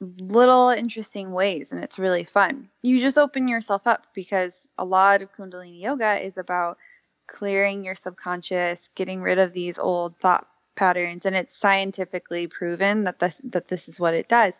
little 0.00 0.68
interesting 0.68 1.32
ways 1.32 1.72
and 1.72 1.82
it's 1.82 1.98
really 1.98 2.24
fun. 2.24 2.68
You 2.82 3.00
just 3.00 3.18
open 3.18 3.48
yourself 3.48 3.86
up 3.86 4.06
because 4.14 4.68
a 4.78 4.84
lot 4.84 5.22
of 5.22 5.34
kundalini 5.34 5.80
yoga 5.80 6.24
is 6.24 6.38
about 6.38 6.78
clearing 7.26 7.84
your 7.84 7.94
subconscious, 7.94 8.90
getting 8.94 9.22
rid 9.22 9.38
of 9.38 9.52
these 9.52 9.78
old 9.78 10.16
thought 10.18 10.46
patterns 10.76 11.24
and 11.24 11.36
it's 11.36 11.56
scientifically 11.56 12.46
proven 12.48 13.04
that 13.04 13.18
this 13.18 13.40
that 13.44 13.68
this 13.68 13.88
is 13.88 13.98
what 13.98 14.14
it 14.14 14.28
does. 14.28 14.54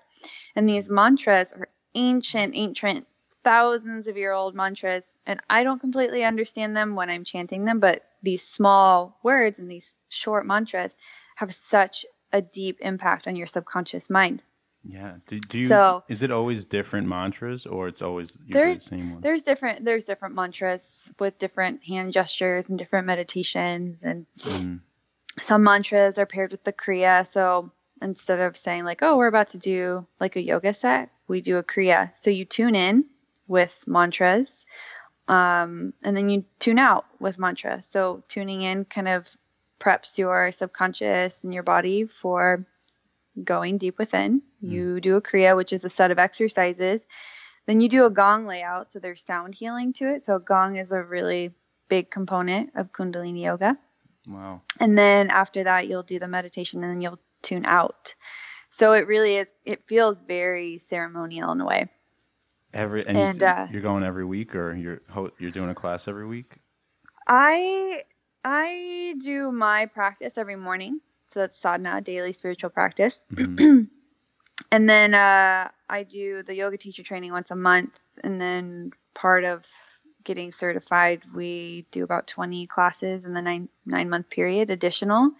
And 0.57 0.69
these 0.69 0.89
mantras 0.89 1.53
are 1.53 1.69
ancient 1.95 2.55
ancient 2.57 3.07
thousands 3.45 4.09
of 4.09 4.17
year 4.17 4.33
old 4.33 4.55
mantras 4.55 5.05
and 5.27 5.41
I 5.49 5.63
don't 5.63 5.79
completely 5.81 6.25
understand 6.25 6.75
them 6.77 6.95
when 6.97 7.11
I'm 7.11 7.25
chanting 7.25 7.65
them, 7.65 7.79
but 7.79 8.03
these 8.23 8.43
small 8.47 9.19
words 9.23 9.59
and 9.59 9.71
these 9.71 9.95
short 10.09 10.47
mantras 10.47 10.97
have 11.37 11.55
such 11.55 12.07
a 12.33 12.41
deep 12.41 12.79
impact 12.81 13.29
on 13.29 13.37
your 13.37 13.47
subconscious 13.47 14.09
mind. 14.11 14.43
Yeah. 14.87 15.17
Do, 15.27 15.39
do 15.41 15.59
you? 15.59 15.69
So- 15.69 16.05
is 16.09 16.23
it 16.23 16.31
always 16.31 16.65
different 16.67 17.07
mantras, 17.09 17.65
or 17.67 17.89
it's 17.89 18.03
always 18.03 18.37
usually 18.47 18.75
the 18.75 18.81
same 18.81 19.13
one? 19.13 19.21
There's 19.23 19.43
different 19.43 19.85
there's 19.85 20.05
different 20.05 20.35
mantras 20.35 20.99
with 21.19 21.39
different 21.39 21.83
hand 21.85 22.13
gestures 22.13 22.69
and 22.69 22.79
different 22.79 23.07
meditations 23.07 23.99
and 24.03 24.27
Mm. 24.35 24.81
some 25.41 25.63
mantras 25.63 26.19
are 26.19 26.27
paired 26.27 26.51
with 26.51 26.65
the 26.65 26.73
kriya. 26.73 27.27
So 27.27 27.71
instead 28.03 28.41
of 28.41 28.57
saying 28.57 28.85
like, 28.85 29.03
oh, 29.03 29.17
we're 29.17 29.27
about 29.29 29.49
to 29.51 29.59
do 29.59 30.07
like 30.21 30.37
a 30.37 30.43
yoga 30.43 30.75
set, 30.75 31.11
we 31.29 31.41
do 31.41 31.57
a 31.57 31.63
kriya. 31.63 32.15
So 32.17 32.31
you 32.31 32.45
tune 32.45 32.75
in 32.75 33.05
with 33.47 33.85
mantras, 33.87 34.65
um, 35.29 35.95
and 36.03 36.17
then 36.17 36.29
you 36.29 36.45
tune 36.59 36.79
out 36.79 37.07
with 37.21 37.39
mantra. 37.39 37.83
So 37.83 38.25
tuning 38.29 38.63
in 38.63 38.85
kind 38.85 39.09
of 39.09 39.29
preps 39.81 40.19
your 40.19 40.53
subconscious 40.53 41.45
and 41.45 41.53
your 41.53 41.63
body 41.63 42.07
for 42.07 42.67
going 43.43 43.79
deep 43.79 43.99
within. 43.99 44.43
You 44.61 45.01
do 45.01 45.17
a 45.17 45.23
kriya, 45.23 45.57
which 45.57 45.73
is 45.73 45.85
a 45.85 45.91
set 45.91 46.11
of 46.11 46.19
exercises. 46.19 47.07
Then 47.67 47.81
you 47.81 47.89
do 47.89 48.05
a 48.05 48.11
gong 48.11 48.47
layout, 48.47 48.91
so 48.91 48.99
there's 48.99 49.23
sound 49.23 49.55
healing 49.55 49.93
to 49.95 50.15
it. 50.15 50.25
So 50.25 50.39
gong 50.39 50.77
is 50.77 50.93
a 50.93 51.03
really 51.03 51.55
big 51.89 52.11
component 52.11 52.71
of 52.77 52.93
Kundalini 52.93 53.43
yoga. 53.43 53.77
Wow. 54.27 54.63
And 54.81 54.97
then 54.97 55.31
after 55.31 55.65
that, 55.65 55.89
you'll 55.89 56.03
do 56.03 56.19
the 56.19 56.29
meditation 56.29 56.83
and 56.83 56.93
then 56.93 57.01
you'll 57.01 57.21
tune 57.43 57.65
out. 57.65 58.15
So 58.71 58.93
it 58.93 59.07
really 59.07 59.37
is, 59.37 59.53
it 59.65 59.87
feels 59.87 60.21
very 60.21 60.79
ceremonial 60.79 61.53
in 61.53 61.61
a 61.61 61.67
way. 61.67 61.89
Every 62.75 63.07
and, 63.07 63.17
And, 63.17 63.41
you, 63.41 63.47
uh, 63.47 63.69
you're 63.71 63.83
going 63.83 64.05
every 64.05 64.25
week, 64.25 64.55
or 64.55 64.75
you're 64.75 65.01
you're 65.39 65.51
doing 65.51 65.71
a 65.71 65.75
class 65.75 66.09
every 66.09 66.27
week. 66.27 66.57
I 67.29 68.03
I 68.45 69.15
do 69.23 69.51
my 69.53 69.87
practice 69.87 70.37
every 70.37 70.57
morning. 70.57 71.01
So 71.31 71.41
that's 71.41 71.59
sadhana, 71.61 72.01
daily 72.01 72.33
spiritual 72.33 72.71
practice. 72.71 73.19
Mhm. 73.33 73.89
And 74.71 74.91
then 74.91 75.15
uh, 75.15 75.69
I 75.89 76.03
do 76.03 76.43
the 76.43 76.55
yoga 76.55 76.77
teacher 76.77 77.05
training 77.05 77.31
once 77.31 77.53
a 77.53 77.57
month. 77.57 78.01
And 78.25 78.41
then 78.41 78.91
part 79.15 79.45
of 79.45 79.65
getting 80.25 80.51
certified, 80.51 81.23
we 81.33 81.87
do 81.93 82.03
about 82.03 82.27
20 82.27 82.67
classes 82.67 83.25
in 83.25 83.35
the 83.35 83.43
nine 83.43 83.69
nine 83.87 84.11
month 84.11 84.31
period, 84.31 84.71
additional. 84.71 85.31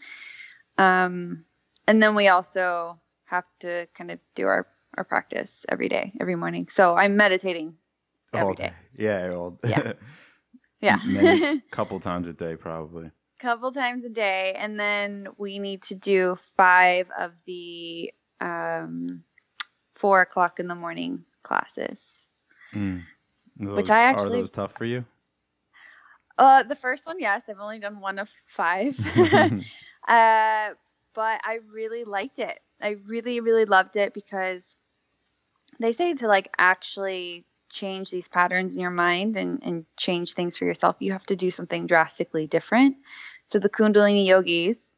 Um, 0.79 1.45
and 1.89 2.01
then 2.03 2.15
we 2.15 2.29
also 2.29 3.01
have 3.25 3.45
to 3.61 3.89
kind 3.97 4.13
of 4.13 4.21
do 4.37 4.47
our, 4.47 4.69
our 4.97 5.05
practice 5.05 5.65
every 5.69 5.89
day, 5.89 6.13
every 6.21 6.37
morning. 6.37 6.69
So 6.71 6.95
I'm 6.95 7.17
meditating 7.17 7.75
every 8.33 8.47
all 8.49 8.55
day. 8.55 8.67
day. 8.69 8.73
Yeah, 8.97 9.31
all 9.35 9.59
Yeah. 9.65 9.93
Yeah. 10.81 10.99
Many, 11.07 11.63
couple 11.71 11.99
times 11.99 12.27
a 12.27 12.35
day, 12.35 12.57
probably. 12.57 13.11
couple 13.41 13.73
times 13.73 14.05
a 14.05 14.09
day 14.11 14.55
and 14.59 14.79
then 14.79 15.29
we 15.39 15.59
need 15.59 15.83
to 15.83 15.95
do 15.95 16.37
five 16.57 17.11
of 17.19 17.33
the 17.47 18.13
um, 18.41 19.23
four 19.95 20.21
o'clock 20.23 20.61
in 20.61 20.67
the 20.69 20.75
morning 20.75 21.25
classes 21.43 22.01
Mm. 22.75 23.03
Which 23.57 23.87
Those- 23.87 23.91
I 23.91 24.01
are 24.05 24.07
actually- 24.11 24.41
those 24.41 24.51
tough 24.51 24.73
for 24.73 24.85
you? 24.85 25.05
uh, 26.39 26.63
the 26.65 26.75
first 26.75 27.07
one 27.07 27.21
yes 27.21 27.43
i've 27.49 27.61
only 27.61 27.79
done 27.79 28.01
one 28.01 28.19
of 28.19 28.29
five 28.49 28.99
uh, 30.09 30.71
but 31.15 31.41
i 31.45 31.59
really 31.73 32.05
liked 32.05 32.39
it 32.41 32.59
i 32.83 32.97
really 33.07 33.41
really 33.41 33.65
loved 33.67 33.97
it 33.97 34.13
because 34.15 34.77
they 35.81 35.93
say 35.93 36.15
to 36.15 36.27
like 36.27 36.51
actually 36.59 37.45
change 37.71 38.11
these 38.11 38.29
patterns 38.29 38.75
in 38.75 38.81
your 38.81 38.91
mind 38.91 39.37
and, 39.37 39.61
and 39.65 39.85
change 39.97 40.35
things 40.35 40.57
for 40.57 40.65
yourself 40.65 40.97
you 41.01 41.13
have 41.13 41.27
to 41.27 41.37
do 41.37 41.51
something 41.51 41.87
drastically 41.87 42.47
different 42.47 42.97
so 43.47 43.59
the 43.59 43.69
kundalini 43.69 44.27
yogis 44.27 44.91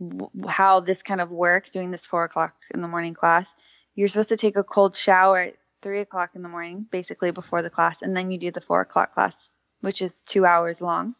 w- 0.00 0.30
how 0.48 0.80
this 0.80 1.02
kind 1.02 1.20
of 1.20 1.30
works 1.30 1.72
doing 1.72 1.90
this 1.90 2.06
four 2.06 2.24
o'clock 2.24 2.54
in 2.72 2.80
the 2.82 2.88
morning 2.88 3.14
class 3.14 3.52
you're 3.94 4.08
supposed 4.08 4.28
to 4.28 4.36
take 4.36 4.56
a 4.56 4.64
cold 4.64 4.96
shower 4.96 5.40
at 5.40 5.56
three 5.82 6.00
o'clock 6.00 6.30
in 6.34 6.42
the 6.42 6.48
morning 6.48 6.86
basically 6.90 7.32
before 7.32 7.62
the 7.62 7.70
class 7.70 8.02
and 8.02 8.16
then 8.16 8.30
you 8.30 8.38
do 8.38 8.52
the 8.52 8.60
four 8.60 8.80
o'clock 8.80 9.12
class 9.12 9.34
which 9.80 10.00
is 10.00 10.22
two 10.22 10.46
hours 10.46 10.80
long 10.80 11.16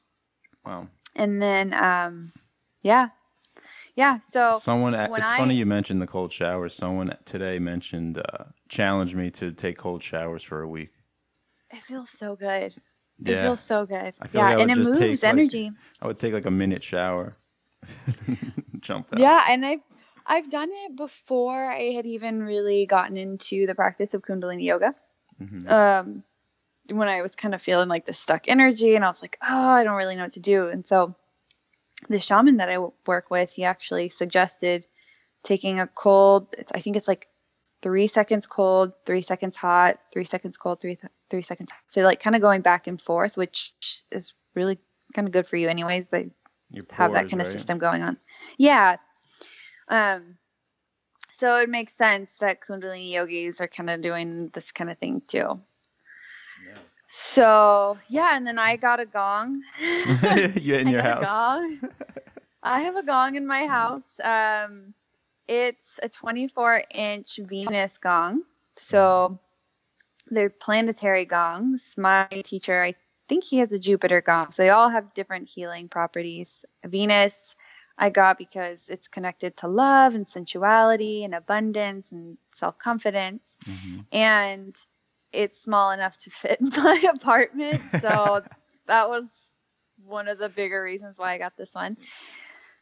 wow. 0.65 0.87
and 1.17 1.43
then 1.43 1.75
um 1.75 2.33
yeah 2.83 3.09
yeah 3.97 4.19
so 4.21 4.53
Someone, 4.61 4.95
it's 4.95 5.29
I- 5.29 5.37
funny 5.37 5.55
you 5.55 5.67
mentioned 5.67 6.01
the 6.03 6.07
cold 6.07 6.33
showers. 6.33 6.75
Someone 6.75 7.17
today 7.25 7.59
mentioned, 7.59 8.19
uh, 8.19 8.45
challenged 8.69 9.15
me 9.15 9.31
to 9.33 9.53
take 9.53 9.77
cold 9.79 10.03
showers 10.03 10.43
for 10.43 10.63
a 10.63 10.69
week. 10.69 10.91
it 11.71 11.83
feels 11.83 12.11
so 12.11 12.37
good 12.37 12.75
Yeah. 13.19 13.33
it 13.39 13.43
feels 13.43 13.61
so 13.63 13.87
good 13.87 14.15
I 14.21 14.27
feel 14.29 14.41
yeah 14.41 14.51
like 14.51 14.59
and 14.61 14.71
it 14.71 14.77
moves 14.79 14.99
take, 14.99 15.23
like, 15.23 15.33
energy 15.33 15.71
I 16.01 16.07
would 16.07 16.19
take 16.19 16.33
like 16.33 16.47
a 16.47 16.51
minute 16.51 16.83
shower. 16.83 17.37
Jump 18.81 19.09
out. 19.15 19.21
Yeah, 19.21 19.45
and 19.49 19.65
I've 19.67 19.81
I've 20.27 20.49
done 20.49 20.71
it 20.73 20.97
before 20.97 21.65
I 21.67 21.91
had 21.93 22.07
even 22.07 22.43
really 22.43 22.87
gotten 22.87 23.17
into 23.17 23.67
the 23.67 23.75
practice 23.75 24.15
of 24.15 24.23
Kundalini 24.23 24.65
yoga. 24.65 24.95
Mhm. 25.41 25.69
Um, 25.71 26.23
when 26.89 27.09
I 27.09 27.23
was 27.23 27.35
kind 27.35 27.55
of 27.55 27.63
feeling 27.63 27.89
like 27.89 28.07
the 28.07 28.13
stuck 28.13 28.45
energy, 28.49 28.95
and 28.95 29.05
I 29.05 29.09
was 29.09 29.21
like, 29.23 29.37
oh, 29.43 29.69
I 29.69 29.83
don't 29.85 29.97
really 29.97 30.15
know 30.17 30.23
what 30.25 30.35
to 30.35 30.41
do. 30.41 30.69
And 30.69 30.87
so, 30.87 31.15
the 32.09 32.21
shaman 32.21 32.57
that 32.59 32.69
I 32.69 32.79
work 33.07 33.31
with, 33.31 33.53
he 33.53 33.65
actually 33.65 34.09
suggested 34.09 34.87
taking 35.43 35.81
a 35.81 35.87
cold. 35.87 36.49
It's, 36.57 36.73
I 36.75 36.81
think 36.81 36.97
it's 36.97 37.09
like 37.09 37.29
three 37.83 38.07
seconds 38.07 38.47
cold, 38.47 38.93
three 39.07 39.23
seconds 39.23 39.57
hot, 39.57 39.99
three 40.13 40.25
seconds 40.25 40.57
cold, 40.57 40.81
three 40.81 40.99
three 41.31 41.43
seconds. 41.43 41.71
Hot. 41.71 41.81
So 41.89 42.03
like 42.03 42.21
kind 42.21 42.37
of 42.37 42.43
going 42.43 42.61
back 42.63 42.87
and 42.87 43.01
forth, 43.01 43.37
which 43.37 43.73
is 44.11 44.33
really 44.55 44.79
kind 45.15 45.29
of 45.29 45.33
good 45.33 45.47
for 45.47 45.57
you, 45.57 45.69
anyways. 45.69 46.07
They 46.11 46.31
Your 46.71 46.85
have 46.91 47.13
that 47.13 47.29
kind 47.29 47.41
of 47.41 47.49
system 47.49 47.79
going 47.79 48.03
on. 48.03 48.17
Yeah. 48.59 48.97
Um 49.89 50.37
so 51.33 51.57
it 51.57 51.69
makes 51.69 51.95
sense 51.95 52.31
that 52.41 52.61
Kundalini 52.61 53.11
yogis 53.11 53.61
are 53.61 53.67
kind 53.67 53.91
of 53.91 54.01
doing 54.01 54.51
this 54.55 54.71
kind 54.71 54.91
of 54.91 54.99
thing 54.99 55.23
too. 55.27 55.61
So 57.15 57.99
yeah, 58.09 58.31
and 58.37 58.47
then 58.47 58.59
I 58.59 58.77
got 58.77 59.01
a 59.01 59.07
gong. 59.07 59.63
you 60.57 60.75
in 60.77 60.89
I 60.89 60.93
your 60.93 61.03
house? 61.03 61.27
gong. 61.27 61.79
I 62.63 62.81
have 62.81 62.97
a 62.97 63.03
gong 63.03 63.37
in 63.37 63.47
my 63.47 63.67
house. 63.67 64.19
Um, 64.23 64.95
it's 65.49 66.01
a 66.03 66.09
24 66.09 66.85
inch 66.95 67.39
Venus 67.43 67.99
gong. 67.99 68.43
So 68.77 69.39
they're 70.31 70.51
planetary 70.51 71.27
gongs. 71.27 71.83
My 71.99 72.27
teacher, 72.45 72.83
I 72.83 72.95
think 73.29 73.45
he 73.45 73.59
has 73.59 73.73
a 73.73 73.79
Jupiter 73.79 74.23
gong. 74.23 74.53
So 74.53 74.63
they 74.63 74.71
all 74.71 74.89
have 74.89 75.15
different 75.15 75.49
healing 75.49 75.89
properties. 75.89 76.65
Venus, 76.85 77.55
I 77.99 78.09
got 78.11 78.39
because 78.39 78.89
it's 78.89 79.09
connected 79.09 79.57
to 79.59 79.69
love 79.69 80.15
and 80.15 80.27
sensuality 80.27 81.25
and 81.25 81.35
abundance 81.35 82.11
and 82.13 82.39
self 82.57 82.79
confidence. 82.79 83.59
Mhm. 83.69 84.07
And 84.13 84.75
it's 85.33 85.61
small 85.63 85.91
enough 85.93 86.19
to 86.19 86.31
fit 86.31 86.61
in 86.61 86.69
my 86.77 87.03
apartment. 87.15 87.83
So 88.01 88.43
that 88.87 89.09
was 89.09 89.25
one 90.05 90.29
of 90.29 90.39
the 90.39 90.49
bigger 90.49 90.83
reasons 90.83 91.19
why 91.19 91.33
I 91.35 91.39
got 91.39 91.57
this 91.57 91.75
one. 91.75 91.97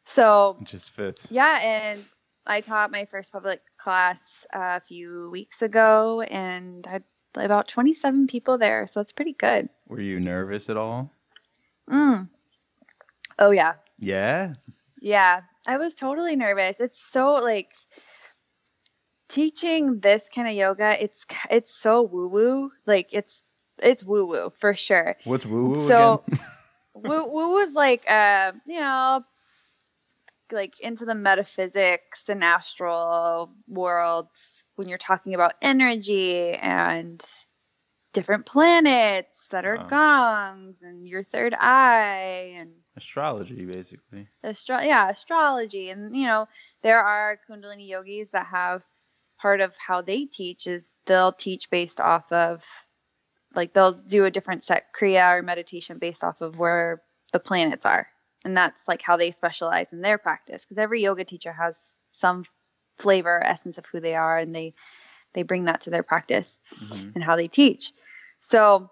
So 0.05 0.57
It 0.61 0.67
just 0.67 0.91
fits. 0.91 1.29
yeah, 1.31 1.59
and 1.61 2.05
I 2.47 2.61
taught 2.63 2.91
my 2.91 3.05
first 3.05 3.33
public 3.33 3.61
class 3.79 4.47
a 4.53 4.81
few 4.81 5.29
weeks 5.31 5.63
ago, 5.63 6.23
and 6.23 6.87
I 6.87 6.91
had 6.93 7.05
about 7.37 7.69
27 7.69 8.27
people 8.27 8.59
there, 8.59 8.87
so 8.91 9.01
it's 9.01 9.13
pretty 9.13 9.35
good. 9.35 9.69
Were 9.87 10.01
you 10.01 10.19
nervous 10.19 10.69
at 10.71 10.77
all? 10.77 11.13
Mm. 11.89 12.29
Oh 13.39 13.51
yeah, 13.51 13.75
Yeah. 13.99 14.55
yeah. 15.01 15.43
I 15.67 15.77
was 15.77 15.95
totally 15.95 16.35
nervous. 16.37 16.81
It's 16.81 17.01
so 17.13 17.35
like 17.35 17.69
teaching 19.31 20.01
this 20.01 20.29
kind 20.35 20.47
of 20.49 20.55
yoga. 20.55 21.03
It's 21.03 21.25
it's 21.51 21.75
so 21.75 22.03
woo 22.03 22.29
woo. 22.29 22.73
Like 22.87 23.09
it's 23.13 23.41
it's 23.79 24.05
woo 24.05 24.27
woo 24.27 24.51
for 24.51 24.75
sure. 24.75 25.17
What's 25.25 25.47
woo 25.51 25.71
woo 25.71 25.89
So- 25.89 26.25
woo 26.95 27.25
woo 27.27 27.55
was 27.55 27.73
like 27.73 28.05
uh 28.11 28.53
you 28.67 28.81
know 28.81 29.25
like 30.53 30.75
into 30.81 31.05
the 31.05 31.15
metaphysics 31.15 32.25
and 32.29 32.43
astral 32.43 33.51
worlds 33.69 34.31
when 34.75 34.89
you're 34.89 34.99
talking 34.99 35.33
about 35.35 35.55
energy 35.63 36.51
and 36.53 37.23
different 38.13 38.45
planets 38.47 39.47
that 39.53 39.65
are 39.65 39.77
Wow. 39.77 39.87
gongs 39.89 40.77
and 40.83 41.07
your 41.07 41.23
third 41.23 41.55
eye 41.55 42.55
and 42.57 42.73
Astrology, 42.97 43.65
basically. 43.65 44.27
astro- 44.43 44.81
yeah 44.81 45.09
astrology 45.09 45.91
and 45.91 46.15
you 46.17 46.27
know 46.27 46.49
there 46.83 47.01
are 47.01 47.39
kundalini 47.49 47.87
yogis 47.89 48.31
that 48.31 48.47
have 48.47 48.85
part 49.41 49.61
of 49.61 49.75
how 49.77 50.03
they 50.03 50.25
teach 50.25 50.67
is 50.67 50.93
they'll 51.07 51.33
teach 51.33 51.71
based 51.71 52.01
off 52.01 52.31
of 52.33 52.65
like 53.55 53.73
they'll 53.73 53.93
do 53.93 54.25
a 54.25 54.31
different 54.31 54.65
set 54.65 54.85
kriya 54.99 55.39
or 55.39 55.43
meditation 55.43 55.99
based 55.99 56.23
off 56.23 56.41
of 56.41 56.59
where 56.59 57.03
the 57.33 57.39
planets 57.41 57.87
are 57.87 58.07
and 58.45 58.57
that's 58.57 58.87
like 58.87 59.03
how 59.03 59.17
they 59.17 59.31
specialize 59.31 59.87
in 59.93 60.01
their 60.01 60.19
practice 60.19 60.63
because 60.65 60.79
every 60.79 61.03
yoga 61.03 61.25
teacher 61.25 61.53
has 61.53 61.77
some 62.13 62.45
flavor 62.99 63.43
essence 63.45 63.79
of 63.79 63.87
who 63.87 64.01
they 64.01 64.15
are 64.15 64.39
and 64.39 64.55
they 64.55 64.75
they 65.33 65.43
bring 65.43 65.65
that 65.65 65.83
to 65.83 65.91
their 65.91 66.03
practice 66.03 66.59
Mhm. 66.75 67.15
and 67.15 67.25
how 67.25 67.37
they 67.37 67.47
teach. 67.47 67.93
So 68.41 68.91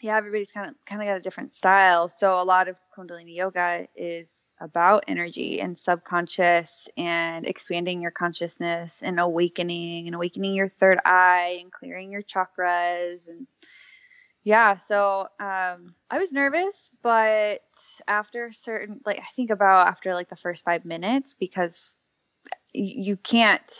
yeah, 0.00 0.16
everybody's 0.16 0.50
kind 0.50 0.70
of 0.70 0.76
kind 0.86 1.02
of 1.02 1.06
got 1.08 1.16
a 1.16 1.20
different 1.20 1.54
style. 1.54 2.08
So 2.08 2.40
a 2.40 2.44
lot 2.44 2.68
of 2.68 2.76
Kundalini 2.96 3.36
yoga 3.36 3.86
is 3.94 4.32
about 4.62 5.04
energy 5.08 5.60
and 5.60 5.76
subconscious 5.76 6.88
and 6.96 7.46
expanding 7.46 8.00
your 8.00 8.12
consciousness 8.12 9.02
and 9.02 9.18
awakening 9.18 10.06
and 10.06 10.14
awakening 10.14 10.54
your 10.54 10.68
third 10.68 11.00
eye 11.04 11.58
and 11.60 11.72
clearing 11.72 12.12
your 12.12 12.22
chakras 12.22 13.28
and 13.28 13.48
yeah 14.44 14.76
so 14.76 15.26
um 15.40 15.94
i 16.10 16.18
was 16.18 16.32
nervous 16.32 16.90
but 17.02 17.60
after 18.06 18.52
certain 18.52 19.00
like 19.04 19.18
i 19.18 19.26
think 19.34 19.50
about 19.50 19.88
after 19.88 20.14
like 20.14 20.28
the 20.28 20.36
first 20.36 20.64
five 20.64 20.84
minutes 20.84 21.34
because 21.38 21.96
you 22.72 23.16
can't 23.16 23.72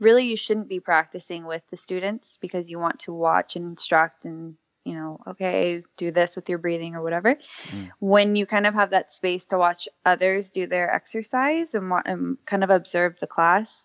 really 0.00 0.24
you 0.24 0.36
shouldn't 0.36 0.68
be 0.68 0.80
practicing 0.80 1.44
with 1.44 1.62
the 1.70 1.76
students 1.76 2.38
because 2.40 2.70
you 2.70 2.78
want 2.78 3.00
to 3.00 3.12
watch 3.12 3.56
and 3.56 3.68
instruct 3.68 4.24
and 4.24 4.56
you 4.88 4.94
know 4.94 5.20
okay 5.26 5.82
do 5.96 6.10
this 6.10 6.34
with 6.34 6.48
your 6.48 6.58
breathing 6.58 6.94
or 6.96 7.02
whatever 7.02 7.36
Mm. 7.70 7.90
when 8.00 8.36
you 8.36 8.46
kind 8.46 8.66
of 8.66 8.74
have 8.74 8.90
that 8.90 9.12
space 9.12 9.44
to 9.46 9.58
watch 9.58 9.88
others 10.04 10.50
do 10.50 10.66
their 10.66 10.92
exercise 10.92 11.74
and, 11.74 11.92
and 12.06 12.38
kind 12.46 12.64
of 12.64 12.70
observe 12.70 13.18
the 13.20 13.26
class 13.26 13.82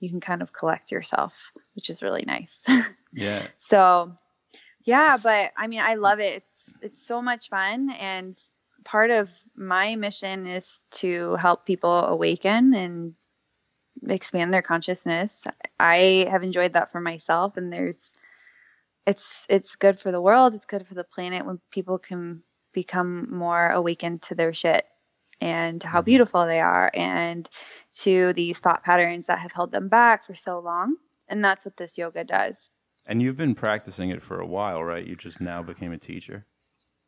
you 0.00 0.08
can 0.08 0.20
kind 0.20 0.42
of 0.42 0.52
collect 0.52 0.90
yourself 0.90 1.52
which 1.74 1.90
is 1.90 2.02
really 2.02 2.24
nice 2.26 2.58
Yeah. 3.12 3.46
so 3.58 4.12
yeah 4.84 5.16
but 5.22 5.52
i 5.56 5.66
mean 5.66 5.80
i 5.80 5.94
love 5.94 6.20
it 6.20 6.34
it's 6.42 6.74
it's 6.80 7.06
so 7.06 7.20
much 7.20 7.48
fun 7.50 7.90
and 7.90 8.34
part 8.84 9.10
of 9.10 9.28
my 9.54 9.96
mission 9.96 10.46
is 10.46 10.82
to 10.92 11.34
help 11.36 11.66
people 11.66 11.90
awaken 12.06 12.74
and 12.74 13.14
expand 14.08 14.52
their 14.54 14.62
consciousness 14.62 15.42
i 15.80 16.26
have 16.30 16.42
enjoyed 16.42 16.74
that 16.74 16.92
for 16.92 17.00
myself 17.00 17.56
and 17.56 17.72
there's 17.72 18.12
it's 19.06 19.46
it's 19.48 19.76
good 19.76 19.98
for 20.00 20.10
the 20.12 20.20
world 20.20 20.54
it's 20.54 20.66
good 20.66 20.86
for 20.86 20.94
the 20.94 21.04
planet 21.04 21.46
when 21.46 21.60
people 21.70 21.98
can 21.98 22.42
become 22.72 23.28
more 23.34 23.68
awakened 23.70 24.20
to 24.22 24.34
their 24.34 24.52
shit 24.52 24.84
and 25.40 25.82
how 25.82 26.00
Mhm. 26.00 26.06
beautiful 26.06 26.46
they 26.46 26.60
are 26.60 26.90
and 26.94 27.48
to 27.92 28.32
these 28.34 28.58
thought 28.58 28.82
patterns 28.84 29.26
that 29.28 29.38
have 29.38 29.52
held 29.52 29.70
them 29.72 29.88
back 29.88 30.24
for 30.24 30.34
so 30.34 30.58
long 30.60 30.96
and 31.28 31.44
that's 31.44 31.64
what 31.64 31.76
this 31.76 31.96
yoga 31.98 32.24
does 32.24 32.68
And 33.08 33.22
you've 33.22 33.36
been 33.36 33.54
practicing 33.54 34.10
it 34.10 34.20
for 34.20 34.40
a 34.40 34.46
while, 34.46 34.82
right? 34.82 35.06
You 35.06 35.14
just 35.14 35.40
now 35.40 35.62
became 35.62 35.92
a 35.92 35.98
teacher. 35.98 36.44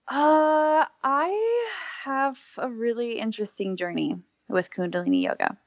Uh, 0.07 0.87
I 1.03 1.69
have 2.05 2.39
a 2.57 2.71
really 2.71 3.19
interesting 3.19 3.77
journey. 3.77 4.17
with 4.49 4.71
Kundalini 4.71 5.23
yoga. 5.25 5.59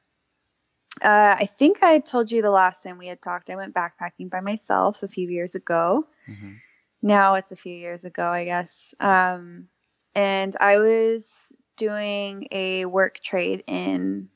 Uh, 0.99 1.35
I 1.39 1.45
think 1.45 1.83
I 1.83 1.99
told 1.99 2.31
you 2.31 2.41
the 2.41 2.51
last 2.51 2.83
time 2.83 2.97
we 2.97 3.07
had 3.07 3.21
talked, 3.21 3.49
I 3.49 3.55
went 3.55 3.73
backpacking 3.73 4.29
by 4.29 4.41
myself 4.41 5.03
a 5.03 5.07
few 5.07 5.29
years 5.29 5.55
ago. 5.55 6.07
Mhm. 6.27 6.57
Now 7.01 7.35
it's 7.35 7.51
a 7.51 7.55
few 7.55 7.73
years 7.73 8.05
ago, 8.05 8.27
I 8.27 8.43
guess. 8.43 8.93
Um, 8.99 9.69
and 10.13 10.55
I 10.59 10.77
was 10.77 11.51
doing 11.77 12.47
a 12.51 12.85
work 12.85 13.19
trade 13.19 13.63
in 13.67 14.29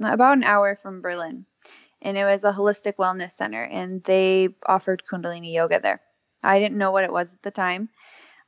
about 0.00 0.36
an 0.36 0.44
hour 0.44 0.76
from 0.76 1.02
Berlin. 1.02 1.46
And 2.00 2.16
it 2.16 2.24
was 2.24 2.44
a 2.44 2.52
holistic 2.52 2.96
wellness 2.96 3.32
center, 3.32 3.62
and 3.62 4.02
they 4.04 4.50
offered 4.64 5.02
Kundalini 5.10 5.52
yoga 5.52 5.80
there. 5.80 6.00
I 6.42 6.58
didn't 6.60 6.78
know 6.78 6.92
what 6.92 7.04
it 7.04 7.12
was 7.12 7.34
at 7.34 7.42
the 7.42 7.50
time. 7.50 7.88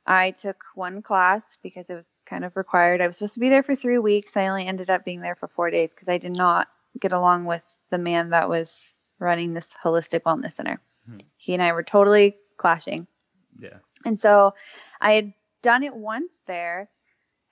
I 0.05 0.31
took 0.31 0.63
one 0.75 1.01
class 1.01 1.57
because 1.61 1.89
it 1.89 1.95
was 1.95 2.07
kind 2.25 2.45
of 2.45 2.55
required. 2.55 3.01
I 3.01 3.07
was 3.07 3.17
supposed 3.17 3.33
to 3.33 3.39
be 3.39 3.49
there 3.49 3.63
for 3.63 3.75
three 3.75 3.97
weeks. 3.99 4.37
I 4.37 4.47
only 4.47 4.65
ended 4.65 4.89
up 4.89 5.03
being 5.03 5.21
there 5.21 5.35
for 5.35 5.47
four 5.47 5.69
days 5.71 5.93
because 5.93 6.07
I 6.09 6.19
did 6.19 6.35
not 6.35 6.67
get 6.99 7.11
along 7.11 7.45
with 7.45 7.65
the 7.89 7.97
man 7.97 8.29
that 8.29 8.49
was 8.49 8.97
running 9.19 9.51
this 9.51 9.73
holistic 9.83 10.21
wellness 10.21 10.53
center. 10.53 10.81
Hmm. 11.09 11.17
He 11.37 11.53
and 11.53 11.63
I 11.63 11.73
were 11.73 11.83
totally 11.83 12.37
clashing. 12.57 13.07
Yeah. 13.57 13.77
And 14.05 14.17
so 14.17 14.53
I 15.01 15.13
had 15.13 15.33
done 15.61 15.83
it 15.83 15.95
once 15.95 16.41
there. 16.47 16.89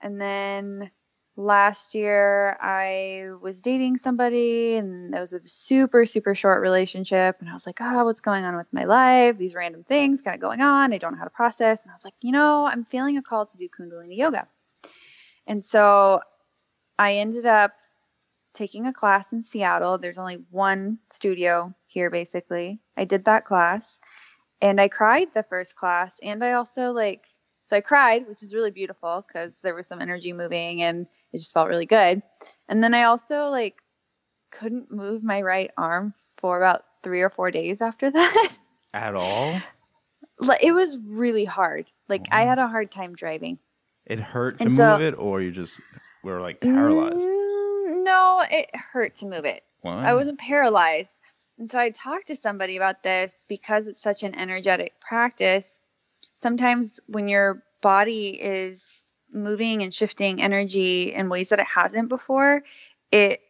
And 0.00 0.20
then 0.20 0.90
last 1.36 1.94
year 1.94 2.56
I 2.60 3.28
was 3.40 3.60
dating 3.60 3.96
somebody 3.98 4.74
and 4.74 5.14
it 5.14 5.20
was 5.20 5.32
a 5.32 5.40
super, 5.44 6.04
super 6.06 6.34
short 6.34 6.60
relationship. 6.60 7.36
And 7.40 7.48
I 7.48 7.52
was 7.52 7.66
like, 7.66 7.80
oh, 7.80 8.04
what's 8.04 8.20
going 8.20 8.44
on 8.44 8.56
with 8.56 8.66
my 8.72 8.84
life? 8.84 9.38
These 9.38 9.54
random 9.54 9.84
things 9.84 10.22
kind 10.22 10.34
of 10.34 10.40
going 10.40 10.60
on. 10.60 10.92
I 10.92 10.98
don't 10.98 11.12
know 11.12 11.18
how 11.18 11.24
to 11.24 11.30
process. 11.30 11.82
And 11.84 11.90
I 11.90 11.94
was 11.94 12.04
like, 12.04 12.14
you 12.22 12.32
know, 12.32 12.66
I'm 12.66 12.84
feeling 12.84 13.18
a 13.18 13.22
call 13.22 13.46
to 13.46 13.56
do 13.56 13.68
Kundalini 13.68 14.16
yoga. 14.16 14.48
And 15.46 15.64
so 15.64 16.20
I 16.98 17.14
ended 17.14 17.46
up 17.46 17.72
taking 18.58 18.86
a 18.86 18.92
class 18.92 19.32
in 19.32 19.42
Seattle. 19.42 19.96
There's 19.98 20.18
only 20.18 20.44
one 20.50 20.98
studio 21.12 21.72
here, 21.86 22.10
basically. 22.10 22.80
I 22.96 23.04
did 23.04 23.24
that 23.26 23.44
class 23.44 24.00
and 24.60 24.80
I 24.80 24.88
cried 24.88 25.28
the 25.32 25.44
first 25.44 25.76
class. 25.76 26.18
And 26.22 26.42
I 26.44 26.52
also, 26.54 26.92
like, 26.92 27.26
so 27.62 27.76
I 27.76 27.80
cried, 27.80 28.26
which 28.28 28.42
is 28.42 28.52
really 28.52 28.72
beautiful 28.72 29.24
because 29.26 29.60
there 29.60 29.74
was 29.76 29.86
some 29.86 30.00
energy 30.02 30.32
moving 30.32 30.82
and 30.82 31.06
it 31.32 31.38
just 31.38 31.54
felt 31.54 31.68
really 31.68 31.86
good. 31.86 32.20
And 32.68 32.82
then 32.82 32.94
I 32.94 33.04
also, 33.04 33.44
like, 33.50 33.80
couldn't 34.50 34.90
move 34.90 35.22
my 35.22 35.40
right 35.42 35.70
arm 35.76 36.12
for 36.38 36.56
about 36.56 36.84
three 37.04 37.20
or 37.22 37.30
four 37.30 37.50
days 37.52 37.80
after 37.80 38.10
that. 38.18 38.48
At 38.92 39.14
all? 39.14 39.60
Like, 40.40 40.64
it 40.64 40.72
was 40.72 40.98
really 41.06 41.44
hard. 41.44 41.92
Like, 42.08 42.26
I 42.32 42.42
had 42.44 42.58
a 42.58 42.66
hard 42.66 42.90
time 42.90 43.12
driving. 43.14 43.58
It 44.06 44.18
hurt 44.18 44.58
to 44.58 44.62
And 44.64 44.70
move 44.70 44.76
so- 44.76 45.00
it, 45.00 45.14
or 45.14 45.40
you 45.42 45.52
just 45.52 45.80
were 46.24 46.40
like 46.40 46.60
paralyzed? 46.60 47.20
Mm, 47.20 47.47
no, 48.08 48.42
it 48.50 48.70
hurt 48.74 49.16
to 49.16 49.26
move 49.26 49.44
it. 49.44 49.62
Wow. 49.82 50.00
I 50.00 50.14
wasn't 50.14 50.38
paralyzed. 50.38 51.10
And 51.58 51.70
so 51.70 51.78
I 51.78 51.90
talked 51.90 52.28
to 52.28 52.36
somebody 52.36 52.76
about 52.76 53.02
this 53.02 53.36
because 53.48 53.86
it's 53.86 54.00
such 54.00 54.22
an 54.22 54.34
energetic 54.34 54.98
practice. 55.00 55.80
Sometimes 56.36 57.00
when 57.06 57.28
your 57.28 57.62
body 57.82 58.30
is 58.30 59.04
moving 59.32 59.82
and 59.82 59.92
shifting 59.92 60.40
energy 60.40 61.12
in 61.12 61.28
ways 61.28 61.50
that 61.50 61.58
it 61.58 61.66
hasn't 61.66 62.08
before, 62.08 62.62
it 63.12 63.40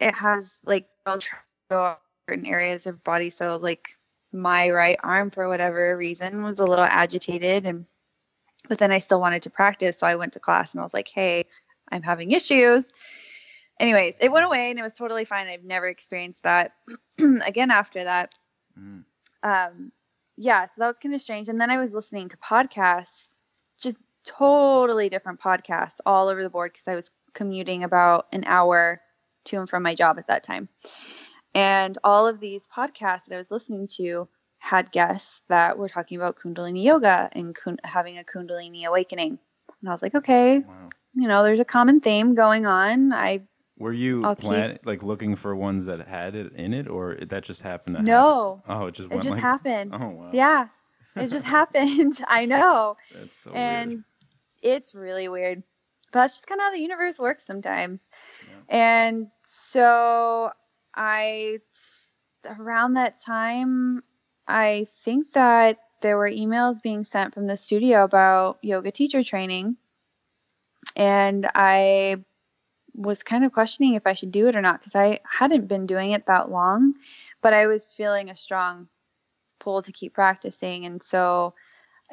it 0.00 0.14
has 0.14 0.58
like 0.64 0.88
it'll 1.06 1.20
try 1.20 1.38
go 1.70 1.96
certain 2.28 2.46
areas 2.46 2.86
of 2.86 3.04
body. 3.04 3.30
So 3.30 3.56
like 3.56 3.96
my 4.32 4.70
right 4.70 4.98
arm 5.02 5.30
for 5.30 5.46
whatever 5.46 5.96
reason 5.96 6.42
was 6.42 6.58
a 6.58 6.64
little 6.64 6.84
agitated 6.84 7.66
and 7.66 7.86
but 8.68 8.78
then 8.78 8.92
I 8.92 8.98
still 8.98 9.20
wanted 9.20 9.42
to 9.42 9.50
practice. 9.50 9.98
So 9.98 10.06
I 10.06 10.16
went 10.16 10.32
to 10.34 10.40
class 10.40 10.72
and 10.72 10.80
I 10.80 10.84
was 10.84 10.94
like, 10.94 11.08
hey, 11.08 11.44
I'm 11.90 12.02
having 12.02 12.30
issues 12.30 12.88
anyways, 13.82 14.16
it 14.20 14.30
went 14.30 14.46
away 14.46 14.70
and 14.70 14.78
it 14.78 14.82
was 14.82 14.94
totally 14.94 15.24
fine. 15.24 15.48
I've 15.48 15.64
never 15.64 15.86
experienced 15.86 16.44
that 16.44 16.72
again 17.44 17.70
after 17.70 18.04
that. 18.04 18.34
Mm. 18.78 19.04
Um, 19.42 19.92
yeah, 20.36 20.64
so 20.66 20.72
that 20.78 20.86
was 20.86 20.98
kind 20.98 21.14
of 21.14 21.20
strange. 21.20 21.48
And 21.48 21.60
then 21.60 21.68
I 21.70 21.76
was 21.76 21.92
listening 21.92 22.28
to 22.30 22.36
podcasts, 22.38 23.36
just 23.80 23.98
totally 24.24 25.08
different 25.08 25.40
podcasts 25.40 25.98
all 26.06 26.28
over 26.28 26.42
the 26.42 26.50
board 26.50 26.72
because 26.72 26.88
I 26.88 26.94
was 26.94 27.10
commuting 27.34 27.82
about 27.84 28.28
an 28.32 28.44
hour 28.46 29.00
to 29.46 29.58
and 29.58 29.68
from 29.68 29.82
my 29.82 29.94
job 29.94 30.18
at 30.18 30.28
that 30.28 30.44
time. 30.44 30.68
And 31.54 31.98
all 32.02 32.26
of 32.26 32.40
these 32.40 32.66
podcasts 32.66 33.26
that 33.26 33.34
I 33.34 33.38
was 33.38 33.50
listening 33.50 33.88
to 33.98 34.28
had 34.58 34.92
guests 34.92 35.42
that 35.48 35.76
were 35.76 35.88
talking 35.88 36.16
about 36.16 36.36
Kundalini 36.36 36.84
yoga 36.84 37.28
and 37.32 37.54
kun- 37.54 37.80
having 37.82 38.16
a 38.16 38.22
Kundalini 38.22 38.84
awakening. 38.84 39.38
And 39.80 39.88
I 39.88 39.92
was 39.92 40.02
like, 40.02 40.14
okay, 40.14 40.60
Wow. 40.60 40.88
you 41.14 41.26
know, 41.28 41.42
there's 41.42 41.60
a 41.60 41.64
common 41.64 42.00
theme 42.00 42.34
going 42.34 42.64
on. 42.64 43.12
I 43.12 43.42
Were 43.78 43.92
you 43.92 44.24
I'll 44.24 44.36
keep- 44.36 44.84
like 44.86 45.02
looking 45.02 45.34
for 45.36 45.56
ones 45.56 45.86
that 45.86 46.06
had 46.06 46.34
it 46.34 46.52
in 46.52 46.72
it, 46.74 46.88
or 46.88 47.16
that 47.16 47.42
just 47.44 47.62
happened 47.62 47.96
to 47.96 48.02
No. 48.02 48.62
happen? 48.66 48.82
Oh, 48.82 48.86
it 48.86 48.94
just 48.94 49.10
It 49.10 49.16
just 49.22 49.30
like 49.30 49.40
happened. 49.40 49.92
Oh 50.00 50.08
wow. 50.08 50.30
Yeah. 50.32 50.68
It 51.16 51.28
just 51.28 51.46
happened. 51.46 52.20
I 52.28 52.46
know. 52.46 52.96
That's 53.12 53.36
so 53.36 53.50
weird. 53.52 53.62
and 53.62 53.88
weird. 53.90 54.04
it's 54.62 54.94
really 54.94 55.28
weird. 55.28 55.62
But 56.12 56.20
that's 56.20 56.34
just 56.34 56.46
kind 56.46 56.60
of 56.60 56.66
how 56.66 56.72
the 56.72 56.80
universe 56.82 57.18
works 57.18 57.42
sometimes. 57.44 58.06
And 58.68 59.28
so 59.46 60.50
I 60.94 61.58
around 62.46 62.94
that 62.94 63.18
time 63.20 64.02
I 64.46 64.86
think 64.90 65.32
that 65.32 65.78
there 66.02 66.18
were 66.18 66.28
emails 66.28 66.82
being 66.82 67.04
sent 67.04 67.32
from 67.32 67.46
the 67.46 67.56
studio 67.56 68.04
about 68.04 68.58
yoga 68.62 68.90
teacher 68.92 69.22
training. 69.24 69.76
And 70.96 71.48
I 71.54 72.22
was 72.94 73.22
kind 73.22 73.44
of 73.44 73.52
questioning 73.52 73.94
if 73.94 74.06
I 74.06 74.14
should 74.14 74.32
do 74.32 74.48
it 74.48 74.56
or 74.56 74.60
not 74.62 74.80
because 74.80 74.94
I 74.94 75.20
hadn't 75.28 75.66
been 75.68 75.86
doing 75.86 76.10
it 76.12 76.26
that 76.26 76.50
long, 76.50 76.94
but 77.40 77.52
I 77.54 77.66
was 77.66 77.94
feeling 77.94 78.28
a 78.30 78.34
strong 78.34 78.88
pull 79.60 79.82
to 79.82 79.92
keep 79.92 80.12
practicing. 80.14 80.84
And 80.86 81.02
so 81.02 81.54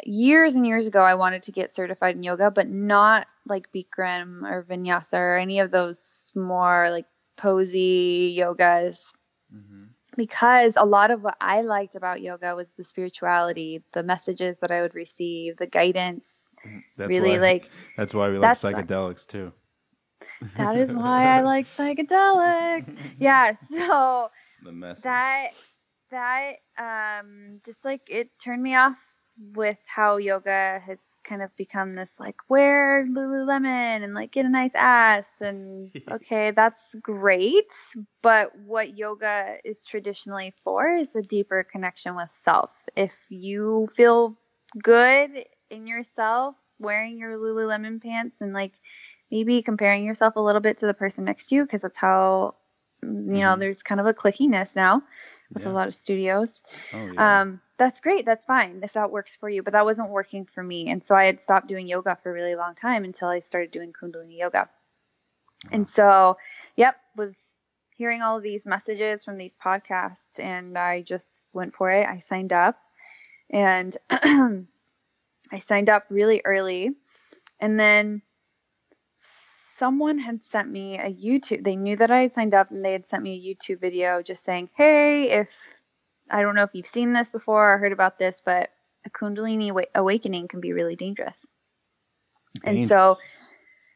years 0.06 0.56
and 0.56 0.66
years 0.66 0.88
ago, 0.88 1.02
I 1.02 1.16
wanted 1.16 1.44
to 1.44 1.52
get 1.52 1.72
certified 1.72 2.16
in 2.16 2.24
yoga, 2.24 2.50
but 2.52 2.70
not 2.70 3.28
like 3.46 3.72
Bikram 3.74 4.44
or 4.50 4.64
Vinyasa 4.64 5.16
or 5.18 5.36
any 5.38 5.60
of 5.60 5.72
those 5.72 6.32
more 6.36 6.90
like 6.92 7.06
posy 7.36 8.36
yogas 8.38 9.14
Mhm. 9.54 9.88
because 10.16 10.76
a 10.78 10.86
lot 10.86 11.10
of 11.12 11.24
what 11.24 11.36
I 11.42 11.62
liked 11.62 11.96
about 11.96 12.22
yoga 12.22 12.56
was 12.56 12.72
the 12.76 12.84
spirituality, 12.84 13.84
the 13.94 14.04
messages 14.04 14.60
that 14.60 14.72
I 14.72 14.82
would 14.82 14.94
receive, 14.96 15.58
the 15.58 15.68
guidance. 15.68 16.52
That's 16.98 17.10
really 17.10 17.38
why, 17.40 17.46
like 17.46 17.70
That's 17.98 18.14
why 18.14 18.30
we 18.30 18.38
like 18.38 18.42
that's 18.42 18.64
why- 18.64 18.74
psychedelics 18.74 19.26
too. 19.26 19.52
That 20.58 20.78
is 20.78 20.94
why 20.96 21.26
I 21.38 21.42
like 21.42 21.66
psychedelics. 21.66 22.96
Yeah, 23.20 23.54
so 23.54 24.30
The 24.64 24.72
message. 24.72 25.04
that 25.04 25.50
that 26.12 26.54
um 26.78 27.60
just 27.66 27.86
like 27.86 28.02
it 28.10 28.30
turned 28.40 28.62
me 28.64 28.76
off 28.76 29.16
with 29.54 29.82
how 29.88 30.18
yoga 30.18 30.82
has 30.86 31.18
kind 31.24 31.42
of 31.42 31.56
become 31.56 31.96
this 31.96 32.20
like 32.20 32.36
wear 32.50 33.06
lululemon 33.06 34.04
and 34.04 34.14
like 34.14 34.32
get 34.32 34.46
a 34.46 34.50
nice 34.50 34.76
ass 34.76 35.42
and 35.42 35.92
okay 36.12 36.52
that's 36.52 36.94
great 37.02 37.72
but 38.22 38.52
what 38.66 38.98
yoga 38.98 39.58
is 39.64 39.82
traditionally 39.84 40.54
for 40.64 40.90
is 40.90 41.16
a 41.16 41.22
deeper 41.22 41.64
connection 41.64 42.16
with 42.18 42.30
self 42.30 42.86
if 42.98 43.18
you 43.30 43.88
feel 43.96 44.38
good 44.84 45.46
in 45.70 45.88
yourself 45.88 46.56
wearing 46.80 47.18
your 47.18 47.38
lululemon 47.38 48.02
pants 48.02 48.42
and 48.42 48.54
like 48.54 48.74
maybe 49.32 49.62
comparing 49.62 50.04
yourself 50.04 50.36
a 50.36 50.40
little 50.42 50.62
bit 50.62 50.80
to 50.80 50.88
the 50.88 50.94
person 50.94 51.26
next 51.26 51.48
to 51.48 51.56
you 51.56 51.64
because 51.64 51.82
that's 51.82 51.98
how 51.98 52.56
you 53.02 53.10
know 53.10 53.56
Mhm. 53.56 53.60
there's 53.60 53.84
kind 53.84 54.02
of 54.02 54.08
a 54.08 54.14
clickiness 54.14 54.76
now 54.76 55.02
with 55.54 55.64
Yeah. 55.64 55.72
a 55.72 55.74
lot 55.74 55.88
of 55.88 55.94
studios 55.96 56.64
oh 56.94 57.12
yeah. 57.14 57.42
um, 57.42 57.62
that's 57.78 58.02
great. 58.02 58.26
That's 58.26 58.44
fine 58.46 58.82
if 58.84 58.94
that 58.94 59.10
works 59.10 59.38
for 59.38 59.48
you. 59.48 59.64
But 59.64 59.72
that 59.72 59.86
wasn't 59.86 60.10
working 60.10 60.46
for 60.46 60.62
me. 60.62 60.90
And 60.90 61.02
so 61.02 61.16
I 61.16 61.26
had 61.28 61.40
stopped 61.40 61.68
doing 61.68 61.88
yoga 61.88 62.18
for 62.18 62.30
a 62.30 62.34
really 62.34 62.56
long 62.56 62.76
time 62.76 63.06
until 63.06 63.30
I 63.30 63.40
started 63.40 63.72
doing 63.72 63.94
Kundalini 63.94 64.38
yoga. 64.38 64.70
And 65.72 65.88
so, 65.88 66.38
yep, 66.76 66.98
was 67.16 67.42
hearing 67.96 68.22
all 68.22 68.36
of 68.36 68.44
these 68.44 68.66
messages 68.66 69.24
from 69.24 69.38
these 69.38 69.56
podcasts 69.56 70.40
and 70.40 70.78
I 70.78 71.04
just 71.04 71.48
went 71.54 71.74
for 71.74 71.90
it. 71.90 72.06
I 72.06 72.18
signed 72.18 72.52
up 72.52 72.78
and 73.50 73.98
I 75.52 75.60
signed 75.60 75.90
up 75.90 76.06
really 76.10 76.42
early. 76.46 76.96
And 77.60 77.80
then 77.80 78.22
someone 79.20 80.20
had 80.20 80.44
sent 80.44 80.70
me 80.70 80.98
a 80.98 81.12
YouTube. 81.12 81.64
They 81.64 81.76
knew 81.76 81.96
that 81.96 82.12
I 82.12 82.22
had 82.22 82.34
signed 82.34 82.54
up 82.54 82.72
and 82.72 82.84
they 82.84 82.92
had 82.92 83.06
sent 83.06 83.24
me 83.24 83.36
a 83.36 83.56
YouTube 83.56 83.80
video 83.80 84.22
just 84.22 84.44
saying, 84.44 84.70
"Hey, 84.76 85.30
if 85.30 85.82
I 86.30 86.42
don't 86.42 86.56
know 86.56 86.64
if 86.64 86.76
you've 86.76 86.86
seen 86.86 87.14
this 87.14 87.32
before 87.32 87.74
or 87.74 87.78
heard 87.78 87.94
about 87.94 88.20
this, 88.20 88.42
but 88.44 88.70
a 89.06 89.10
Kundalini 89.10 89.72
awa- 89.72 89.94
awakening 89.96 90.48
can 90.48 90.60
be 90.60 90.74
really 90.74 90.96
dangerous." 90.96 91.48
And 92.66 92.88
so 92.88 93.18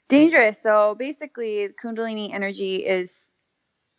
dangerous. 0.07 0.61
So 0.61 0.95
basically, 0.95 1.69
Kundalini 1.81 2.33
energy 2.33 2.77
is 2.85 3.27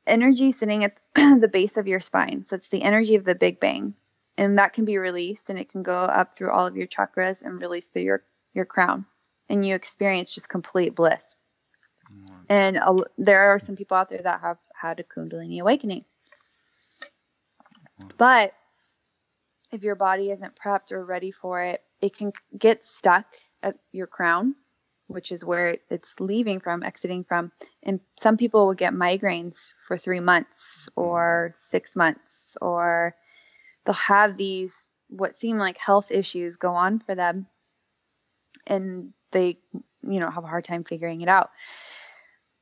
energy 0.06 0.52
sitting 0.52 0.84
at 0.84 0.98
the 1.14 1.50
base 1.52 1.76
of 1.76 1.86
your 1.86 2.00
spine. 2.00 2.42
So 2.44 2.56
it's 2.56 2.70
the 2.70 2.82
energy 2.82 3.16
of 3.16 3.24
the 3.24 3.34
Big 3.34 3.60
Bang. 3.60 3.94
And 4.36 4.58
that 4.58 4.72
can 4.72 4.84
be 4.84 4.98
released 4.98 5.50
and 5.50 5.58
it 5.58 5.68
can 5.68 5.82
go 5.82 5.96
up 5.96 6.34
through 6.34 6.50
all 6.50 6.66
of 6.66 6.76
your 6.76 6.88
chakras 6.88 7.42
and 7.42 7.60
release 7.60 7.88
through 7.88 8.02
your, 8.02 8.24
your 8.52 8.64
crown. 8.64 9.06
And 9.48 9.64
you 9.66 9.74
experience 9.74 10.34
just 10.34 10.48
complete 10.48 10.94
bliss. 10.94 11.24
Mm. 12.12 12.44
And 12.48 12.76
a, 12.76 12.96
there 13.18 13.52
are 13.52 13.58
some 13.58 13.76
people 13.76 13.96
out 13.96 14.08
there 14.08 14.22
that 14.22 14.40
have 14.40 14.58
had 14.74 15.00
a 15.00 15.04
Kundalini 15.04 15.60
awakening. 15.60 16.04
Mm. 18.00 18.10
But 18.18 18.54
if 19.70 19.82
your 19.82 19.94
body 19.94 20.30
isn't 20.30 20.56
prepped 20.56 20.92
or 20.92 21.04
ready 21.04 21.30
for 21.30 21.62
it, 21.62 21.82
it 22.00 22.16
can 22.16 22.32
get 22.56 22.82
stuck 22.82 23.26
at 23.62 23.76
your 23.92 24.06
crown, 24.06 24.54
which 25.06 25.30
is 25.32 25.44
where 25.44 25.78
it's 25.90 26.14
leaving 26.18 26.60
from, 26.60 26.82
exiting 26.82 27.24
from. 27.24 27.52
And 27.82 28.00
some 28.16 28.36
people 28.36 28.66
will 28.66 28.74
get 28.74 28.92
migraines 28.92 29.70
for 29.86 29.96
three 29.96 30.20
months 30.20 30.88
or 30.96 31.50
mm. 31.50 31.54
six 31.54 31.94
months, 31.94 32.56
or 32.60 33.14
they'll 33.84 33.94
have 33.94 34.36
these 34.36 34.76
what 35.08 35.36
seem 35.36 35.58
like 35.58 35.78
health 35.78 36.10
issues 36.10 36.56
go 36.56 36.74
on 36.74 36.98
for 36.98 37.14
them. 37.14 37.46
And 38.66 39.12
they, 39.32 39.58
you 40.02 40.20
know, 40.20 40.30
have 40.30 40.44
a 40.44 40.48
hard 40.48 40.64
time 40.64 40.84
figuring 40.84 41.20
it 41.20 41.28
out. 41.28 41.50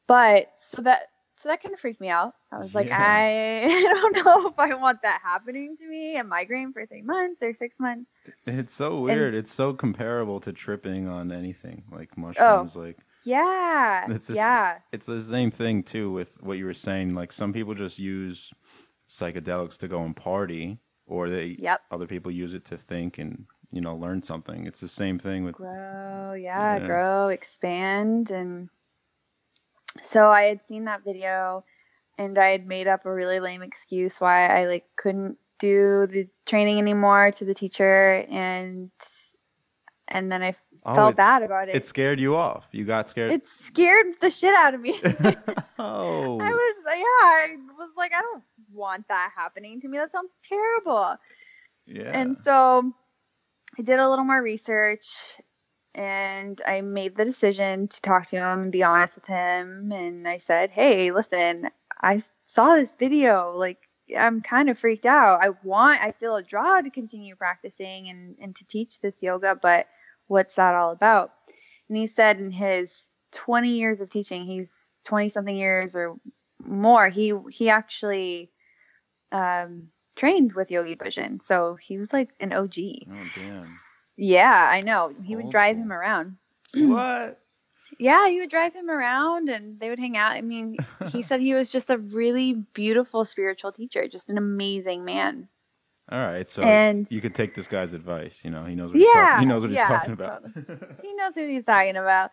But 0.07 0.49
so 0.71 0.83
that 0.83 1.09
so 1.37 1.49
that 1.49 1.61
kind 1.61 1.73
of 1.73 1.81
freaked 1.81 2.01
me 2.01 2.09
out. 2.09 2.35
I 2.53 2.59
was 2.59 2.75
like, 2.75 2.89
Yeah. 2.89 2.99
I, 3.69 3.83
don't 3.83 4.25
know 4.25 4.49
if 4.49 4.59
I 4.59 4.75
want 4.75 5.03
that 5.03 5.21
happening 5.25 5.77
to 5.79 5.89
me, 5.89 6.17
a 6.17 6.25
migraine 6.25 6.73
for 6.73 6.87
three 6.87 7.03
months 7.03 7.43
or 7.43 7.53
six 7.53 7.81
months. 7.81 8.09
It's 8.47 8.73
so 8.73 9.01
weird. 9.01 9.35
it's 9.35 9.51
so 9.51 9.75
comparable 9.75 10.41
to 10.41 10.53
tripping 10.53 11.09
on 11.09 11.33
anything 11.33 11.85
like 11.91 12.11
oh. 12.17 12.21
mushrooms. 12.21 12.77
Like 12.77 12.99
Yeah. 13.25 14.07
It's 14.11 14.31
s- 14.31 14.37
yeah. 14.37 14.79
it's 14.93 15.07
the 15.07 15.23
same 15.23 15.51
thing 15.51 15.83
too 15.83 16.13
with 16.13 16.41
what 16.43 16.59
you 16.59 16.67
were 16.67 16.75
saying. 16.75 17.15
Like 17.15 17.33
some 17.33 17.53
people 17.53 17.75
just 17.75 17.99
use 17.99 18.53
psychedelics 19.09 19.79
to 19.79 19.89
go 19.89 20.03
and 20.03 20.17
party, 20.17 20.79
or 21.07 21.29
they 21.29 21.57
Yep. 21.59 21.81
other 21.91 22.07
people 22.07 22.31
use 22.33 22.55
it 22.55 22.65
to 22.67 22.77
think 22.77 23.19
and 23.19 23.47
you 23.73 23.81
know 23.81 23.97
learn 23.97 24.23
something. 24.23 24.67
It's 24.67 24.81
the 24.81 24.89
same 24.89 25.19
thing 25.19 25.45
with 25.45 25.55
Grow, 25.55 26.35
yeah, 26.35 26.79
Yeah. 26.79 26.87
grow, 26.87 27.29
expand. 27.29 28.31
And 28.31 28.69
so 30.01 30.31
I 30.31 30.45
had 30.45 30.63
seen 30.63 30.85
that 30.87 31.05
video 31.05 31.65
and 32.19 32.39
I 32.39 32.49
had 32.49 32.67
made 32.67 32.87
up 32.87 33.05
a 33.07 33.13
really 33.13 33.41
lame 33.41 33.63
excuse 33.63 34.21
why 34.21 34.47
I 34.47 34.67
like 34.67 34.87
couldn't 34.97 35.39
do 35.59 36.07
the 36.07 36.29
training 36.47 36.79
anymore 36.79 37.31
to 37.33 37.45
the 37.45 37.55
teacher 37.55 38.25
and 38.29 38.91
and 40.09 40.31
then 40.31 40.43
I 40.43 40.55
Oh, 40.85 40.97
felt 40.97 41.17
bad 41.17 41.45
about 41.45 41.69
it. 41.69 41.77
It 41.77 41.85
scared 41.87 42.19
you 42.19 42.35
off. 42.35 42.69
You 42.73 42.85
got 42.85 43.09
scared. 43.09 43.31
it 43.33 43.47
scared 43.47 44.07
the 44.21 44.31
shit 44.31 44.53
out 44.53 44.75
of 44.75 44.81
me. 44.81 44.91
oh, 45.79 46.41
I 46.41 46.51
was 46.51 46.85
yeah, 46.89 47.25
I 47.25 47.57
was 47.79 47.91
like, 47.97 48.13
I 48.13 48.21
don't 48.21 48.43
want 48.73 49.09
that 49.09 49.31
happening 49.37 49.81
to 49.81 49.89
me. 49.89 49.99
That 49.99 50.13
sounds 50.13 50.39
terrible. 50.43 51.17
yeah. 51.87 52.11
And 52.13 52.37
so 52.37 52.93
I 53.79 53.83
did 53.83 53.99
a 53.99 54.09
little 54.09 54.25
more 54.25 54.43
research 54.43 55.07
and 55.95 56.61
I 56.67 56.81
made 56.81 57.17
the 57.17 57.25
decision 57.25 57.89
to 57.89 58.01
talk 58.01 58.27
to 58.27 58.37
him 58.37 58.63
and 58.63 58.73
be 58.73 58.83
honest 58.83 59.17
with 59.17 59.27
him. 59.27 59.93
And 59.93 60.27
I 60.27 60.39
said, 60.39 60.71
Hey, 60.71 61.11
listen, 61.11 61.69
I 62.01 62.23
saw 62.47 62.75
this 62.75 62.97
video. 62.97 63.55
Like, 63.57 63.79
I'm 64.17 64.41
kind 64.41 64.69
of 64.69 64.79
freaked 64.79 65.07
out. 65.07 65.43
I 65.43 65.51
want, 65.63 66.03
I 66.03 66.13
feel 66.13 66.37
a 66.37 66.43
draw 66.43 66.81
to 66.81 66.91
continue 66.91 67.37
practicing 67.37 68.09
and, 68.09 68.37
and 68.41 68.57
to 68.57 68.67
teach 68.67 69.01
this 69.01 69.23
yoga, 69.23 69.59
but 69.61 69.87
what's 70.27 70.57
that 70.57 70.75
all 70.75 70.93
about? 70.93 71.33
And 71.89 71.97
he 71.97 72.07
said, 72.07 72.39
in 72.39 72.51
his 72.51 73.07
20 73.33 73.71
years 73.71 74.01
of 74.01 74.11
teaching, 74.11 74.45
he's 74.45 74.95
20 75.05 75.29
something 75.29 75.57
years 75.57 75.97
or 75.97 76.17
more, 76.65 77.09
he, 77.09 77.35
he 77.51 77.71
actually, 77.71 78.52
um, 79.33 79.89
trained 80.15 80.53
with 80.53 80.71
Yogi 80.71 80.95
Bhajan. 80.97 81.41
So 81.41 81.75
he 81.77 81.99
was 81.99 82.13
like 82.13 82.31
an 82.41 82.53
OG. 82.53 82.77
oh 82.79 83.25
damn. 83.37 83.61
Yeah, 84.17 84.69
I 84.71 84.83
know. 84.83 85.13
He 85.25 85.35
would 85.37 85.51
drive 85.51 85.75
school. 85.77 85.85
him 85.85 85.93
around. 85.93 86.37
what? 86.75 87.39
Yeah, 87.99 88.27
he 88.29 88.41
would 88.41 88.49
drive 88.51 88.75
him 88.75 88.89
around 88.91 89.49
and 89.51 89.79
they 89.79 89.91
would 89.91 89.99
hang 89.99 90.17
out. 90.17 90.33
I 90.33 90.41
mean, 90.41 90.79
he 91.11 91.21
said 91.29 91.41
he 91.41 91.53
was 91.55 91.71
just 91.71 91.91
a 91.91 91.99
really 91.99 92.55
beautiful 92.55 93.25
spiritual 93.27 93.71
teacher, 93.71 94.09
just 94.09 94.31
an 94.31 94.39
amazing 94.39 95.05
man. 95.05 95.47
All 96.11 96.19
right, 96.19 96.49
so 96.49 96.63
And- 96.63 97.07
you 97.11 97.21
could 97.21 97.35
take 97.35 97.55
this 97.55 97.69
guy's 97.69 97.93
advice. 97.93 98.45
You 98.45 98.51
know, 98.51 98.65
he 98.65 98.75
knows 98.75 98.93
what 98.93 98.99
he's 98.99 99.09
Yeah, 99.15 99.21
talking. 99.27 99.41
He 99.41 99.47
knows 99.47 99.63
what 99.63 99.69
he's 99.71 99.77
yeah, 99.79 99.89
talking 99.89 100.13
about. 100.15 100.43
He 101.03 101.15
knows 101.15 101.33
what 101.37 101.49
he's 101.49 101.65
talking 101.65 101.97
about. 101.97 102.31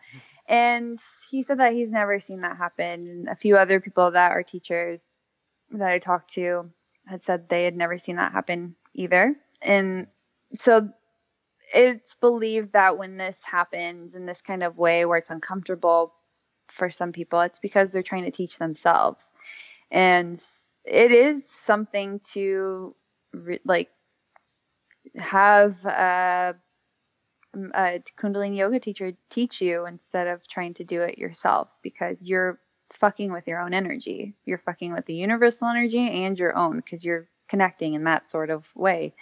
And 0.48 0.98
he 1.30 1.42
said 1.42 1.58
that 1.58 1.74
he's 1.74 1.90
never 1.90 2.18
seen 2.18 2.40
that 2.40 2.56
happen. 2.56 3.26
A 3.30 3.36
few 3.36 3.56
other 3.58 3.80
people 3.80 4.10
that 4.12 4.32
are 4.32 4.42
teachers 4.42 5.16
that 5.72 5.88
I 5.90 5.98
talked 5.98 6.32
to 6.34 6.70
had 7.10 7.22
said 7.24 7.48
they 7.48 7.64
had 7.64 7.76
never 7.76 7.98
seen 7.98 8.16
that 8.16 8.32
happen 8.32 8.76
either. 8.94 9.36
And 9.60 10.06
so 10.54 10.88
it's 11.74 12.16
believed 12.16 12.72
that 12.72 12.98
when 12.98 13.16
this 13.16 13.42
happens 13.44 14.14
in 14.14 14.26
this 14.26 14.42
kind 14.42 14.62
of 14.62 14.78
way 14.78 15.04
where 15.04 15.18
it's 15.18 15.30
uncomfortable 15.30 16.14
for 16.68 16.90
some 16.90 17.12
people, 17.12 17.40
it's 17.40 17.58
because 17.58 17.92
they're 17.92 18.02
trying 18.02 18.24
to 18.24 18.30
teach 18.30 18.58
themselves. 18.58 19.32
And 19.90 20.40
it 20.84 21.12
is 21.12 21.48
something 21.48 22.20
to 22.32 22.94
re- 23.32 23.60
like 23.64 23.90
have 25.18 25.84
a, 25.84 26.54
a 27.54 28.02
Kundalini 28.16 28.56
yoga 28.56 28.78
teacher 28.78 29.12
teach 29.28 29.60
you 29.60 29.86
instead 29.86 30.28
of 30.28 30.46
trying 30.46 30.74
to 30.74 30.84
do 30.84 31.02
it 31.02 31.18
yourself 31.18 31.76
because 31.82 32.24
you're 32.24 32.60
fucking 32.92 33.32
with 33.32 33.46
your 33.48 33.60
own 33.60 33.74
energy. 33.74 34.34
You're 34.44 34.58
fucking 34.58 34.92
with 34.92 35.06
the 35.06 35.14
universal 35.14 35.68
energy 35.68 36.24
and 36.24 36.38
your 36.38 36.56
own 36.56 36.76
because 36.76 37.04
you're 37.04 37.28
connecting 37.48 37.94
in 37.94 38.04
that 38.04 38.26
sort 38.28 38.50
of 38.50 38.70
way. 38.76 39.14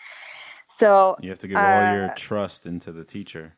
So, 0.69 1.17
You 1.21 1.31
have 1.31 1.39
to 1.41 1.49
give 1.49 1.57
all 1.57 1.93
your 1.93 2.11
Uh, 2.11 2.15
trust 2.15 2.67
into 2.67 2.93
the 2.93 3.05
teacher. 3.05 3.55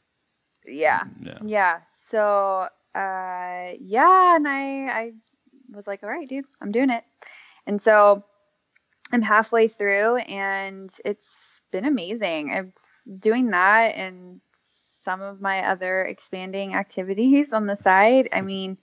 yeah. 0.66 1.02
Yeah. 1.20 1.38
Yeah. 1.44 1.80
So, 1.86 2.68
uh, 2.94 3.72
yeah, 3.80 4.36
and 4.36 4.46
I, 4.46 4.86
I 4.88 5.12
was 5.70 5.86
like, 5.86 6.02
all 6.02 6.08
right, 6.10 6.28
dude, 6.28 6.44
I'm 6.60 6.70
doing 6.72 6.90
it. 6.90 7.04
And 7.66 7.80
so 7.80 8.24
I'm 9.12 9.22
halfway 9.22 9.68
through 9.68 10.16
and 10.16 10.92
it's 11.04 11.62
been 11.72 11.84
amazing. 11.84 12.52
I'm 12.52 12.72
doing 13.18 13.50
that 13.50 13.94
and 13.96 14.40
some 14.52 15.20
of 15.22 15.40
my 15.40 15.66
other 15.66 16.02
expanding 16.02 16.74
activities 16.74 17.52
on 17.52 17.64
the 17.64 17.76
side. 17.76 18.28
I 18.32 18.40
mean, 18.42 18.78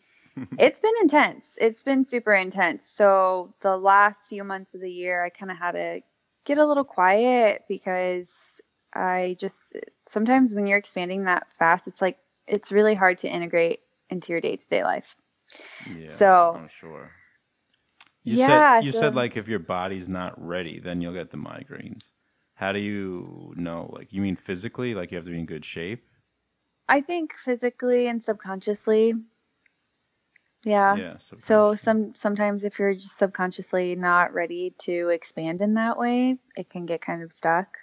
it's 0.59 0.79
been 0.79 0.93
intense. 1.01 1.57
It's 1.59 1.83
been 1.83 2.03
super 2.03 2.33
intense. 2.33 2.85
So 2.85 3.53
the 3.61 3.77
last 3.77 4.29
few 4.29 4.43
months 4.43 4.73
of 4.75 4.81
the 4.81 4.91
year, 4.91 5.23
I 5.23 5.29
kind 5.29 5.51
of 5.51 5.57
had 5.57 5.71
to 5.73 6.01
get 6.45 6.57
a 6.57 6.65
little 6.65 6.83
quiet 6.83 7.63
because 7.67 8.35
I 8.93 9.35
just 9.39 9.75
sometimes 10.07 10.55
when 10.55 10.67
you're 10.67 10.77
expanding 10.77 11.25
that 11.25 11.51
fast, 11.53 11.87
it's 11.87 12.01
like 12.01 12.17
it's 12.47 12.71
really 12.71 12.95
hard 12.95 13.17
to 13.19 13.27
integrate 13.29 13.81
into 14.09 14.31
your 14.31 14.41
day 14.41 14.55
to 14.55 14.67
day 14.67 14.83
life. 14.83 15.15
Yeah, 15.97 16.07
So- 16.07 16.55
I'm 16.57 16.67
sure. 16.69 17.11
You 18.23 18.37
Yeah, 18.37 18.79
said 18.79 18.85
you 18.85 18.91
so- 18.91 18.99
said 18.99 19.15
like 19.15 19.37
if 19.37 19.47
your 19.47 19.59
body's 19.59 20.09
not 20.09 20.33
ready, 20.45 20.79
then 20.79 20.99
you'll 21.01 21.13
get 21.13 21.29
the 21.29 21.37
migraines. 21.37 22.03
How 22.55 22.71
do 22.71 22.79
you 22.79 23.53
know? 23.55 23.89
Like 23.93 24.11
you 24.11 24.21
mean 24.21 24.35
physically? 24.35 24.93
Like 24.95 25.11
you 25.11 25.17
have 25.17 25.25
to 25.25 25.31
be 25.31 25.39
in 25.39 25.45
good 25.45 25.63
shape? 25.63 26.05
I 26.89 27.01
think 27.01 27.33
physically 27.33 28.07
and 28.07 28.21
subconsciously. 28.21 29.13
Yeah. 30.63 30.95
Yeah. 30.95 31.17
So 31.17 31.75
some 31.75 32.15
sometimes 32.15 32.63
if 32.63 32.79
you're 32.79 32.93
just 32.93 33.17
subconsciously 33.17 33.95
not 33.95 34.33
ready 34.33 34.73
to 34.79 35.09
expand 35.09 35.61
in 35.61 35.75
that 35.75 35.97
way, 35.97 36.37
it 36.57 36.69
can 36.69 36.85
get 36.85 37.01
kind 37.01 37.23
of 37.23 37.31
stuck. 37.31 37.77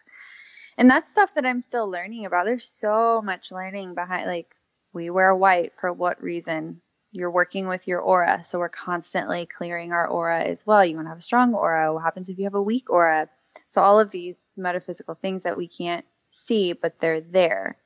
And 0.77 0.91
that's 0.91 1.11
stuff 1.11 1.35
that 1.35 1.47
I'm 1.47 1.61
still 1.61 1.89
learning 1.89 2.27
about. 2.27 2.47
There's 2.47 2.65
so 2.69 3.23
much 3.25 3.53
learning 3.53 3.95
behind 3.95 4.27
like 4.27 4.55
we 4.93 5.11
wear 5.11 5.35
white 5.35 5.75
for 5.75 5.93
what 5.93 6.23
reason? 6.23 6.81
You're 7.13 7.31
working 7.31 7.69
with 7.69 7.87
your 7.87 8.01
aura. 8.01 8.43
So 8.43 8.59
we're 8.59 8.69
constantly 8.69 9.47
clearing 9.47 9.93
our 9.93 10.07
aura 10.07 10.43
as 10.43 10.67
well. 10.67 10.85
You 10.85 10.97
want 10.97 11.07
to 11.07 11.11
have 11.11 11.19
a 11.19 11.23
strong 11.23 11.55
aura. 11.55 11.95
What 11.95 12.03
happens 12.03 12.29
if 12.29 12.39
you 12.39 12.45
have 12.45 12.55
a 12.55 12.63
weak 12.63 12.91
aura? 12.91 13.29
So 13.69 13.83
all 13.83 14.01
of 14.01 14.11
these 14.11 14.39
metaphysical 14.57 15.15
things 15.15 15.45
that 15.45 15.57
we 15.57 15.69
can't 15.69 16.05
see, 16.31 16.73
but 16.73 16.99
they're 16.99 17.21
there. 17.21 17.77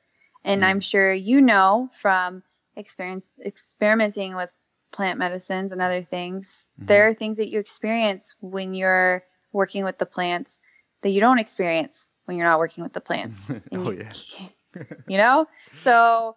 And 0.43 0.63
Mm. 0.63 0.65
I'm 0.65 0.79
sure 0.79 1.13
you 1.13 1.41
know 1.41 1.89
from 1.99 2.41
experience 2.75 3.29
experimenting 3.45 4.35
with 4.35 4.51
plant 4.91 5.19
medicines 5.19 5.71
and 5.71 5.81
other 5.81 6.03
things, 6.03 6.67
Mhm. 6.81 6.87
there 6.87 7.07
are 7.07 7.13
things 7.13 7.37
that 7.37 7.49
you 7.49 7.59
experience 7.59 8.35
when 8.39 8.73
you're 8.73 9.23
working 9.51 9.83
with 9.83 9.97
the 9.97 10.05
plants 10.05 10.57
that 11.01 11.09
you 11.09 11.19
don't 11.21 11.39
experience 11.39 12.07
when 12.25 12.37
you're 12.37 12.47
not 12.47 12.59
working 12.59 12.83
with 12.83 12.93
the 12.93 13.01
plants. 13.01 13.39
Oh 13.71 13.91
you 13.91 13.99
yeah. 14.03 14.83
you 15.07 15.17
know? 15.17 15.47
So 15.77 16.35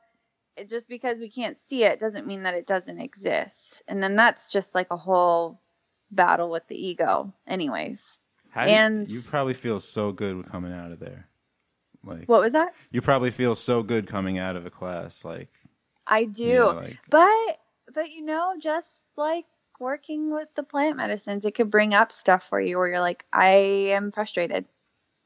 just 0.68 0.88
because 0.88 1.18
we 1.18 1.30
can't 1.30 1.56
see 1.56 1.84
it 1.84 1.98
doesn't 2.00 2.26
mean 2.26 2.42
that 2.44 2.54
it 2.54 2.66
doesn't 2.66 2.98
exist. 3.00 3.82
And 3.88 4.02
then 4.02 4.16
that's 4.16 4.50
just 4.52 4.74
like 4.74 4.90
a 4.90 4.96
whole 4.96 5.60
battle 6.10 6.50
with 6.50 6.66
the 6.68 6.76
ego, 6.76 7.32
anyways. 7.46 8.18
How 8.50 8.64
do 8.64 8.70
you- 8.70 8.76
and- 8.76 9.08
you 9.08 9.20
probably 9.22 9.54
feel 9.54 9.80
so 9.80 10.12
good 10.12 10.46
coming 10.46 10.72
out 10.72 10.92
of 10.92 10.98
there. 11.00 11.26
Like 12.04 12.28
What 12.28 12.40
was 12.40 12.52
that? 12.52 12.74
you 12.90 13.00
probably 13.00 13.30
feel 13.30 13.54
so 13.54 13.82
good 13.82 14.06
coming 14.06 14.38
out 14.38 14.56
of 14.56 14.66
a 14.66 14.70
class. 14.70 15.24
Like 15.24 15.48
I 16.06 16.24
do. 16.24 16.44
you 16.44 16.54
know, 16.58 16.72
like 16.72 16.98
But 17.10 17.58
but 17.94 18.10
you 18.10 18.24
know, 18.24 18.54
just 18.58 19.00
like 19.16 19.44
working 19.80 20.32
with 20.32 20.48
the 20.54 20.62
plant 20.62 20.96
medicines, 20.96 21.44
it 21.44 21.54
could 21.54 21.70
bring 21.70 21.94
up 21.94 22.12
stuff 22.12 22.48
for 22.48 22.60
you 22.60 22.78
where 22.78 22.88
you're 22.88 23.00
like, 23.00 23.24
I 23.32 23.90
am 23.90 24.12
frustrated. 24.12 24.66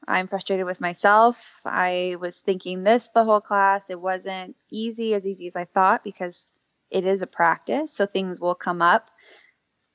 I'm 0.07 0.27
frustrated 0.27 0.65
with 0.65 0.79
myself. 0.79 1.59
I 1.65 2.15
was 2.19 2.37
thinking 2.37 2.83
this 2.83 3.09
the 3.13 3.23
whole 3.23 3.41
class. 3.41 3.89
It 3.89 3.99
wasn't 3.99 4.55
easy, 4.71 5.13
as 5.13 5.25
easy 5.25 5.47
as 5.47 5.55
I 5.55 5.65
thought, 5.65 6.03
because 6.03 6.51
it 6.89 7.05
is 7.05 7.21
a 7.21 7.27
practice. 7.27 7.93
So 7.93 8.05
things 8.05 8.39
will 8.39 8.55
come 8.55 8.81
up 8.81 9.11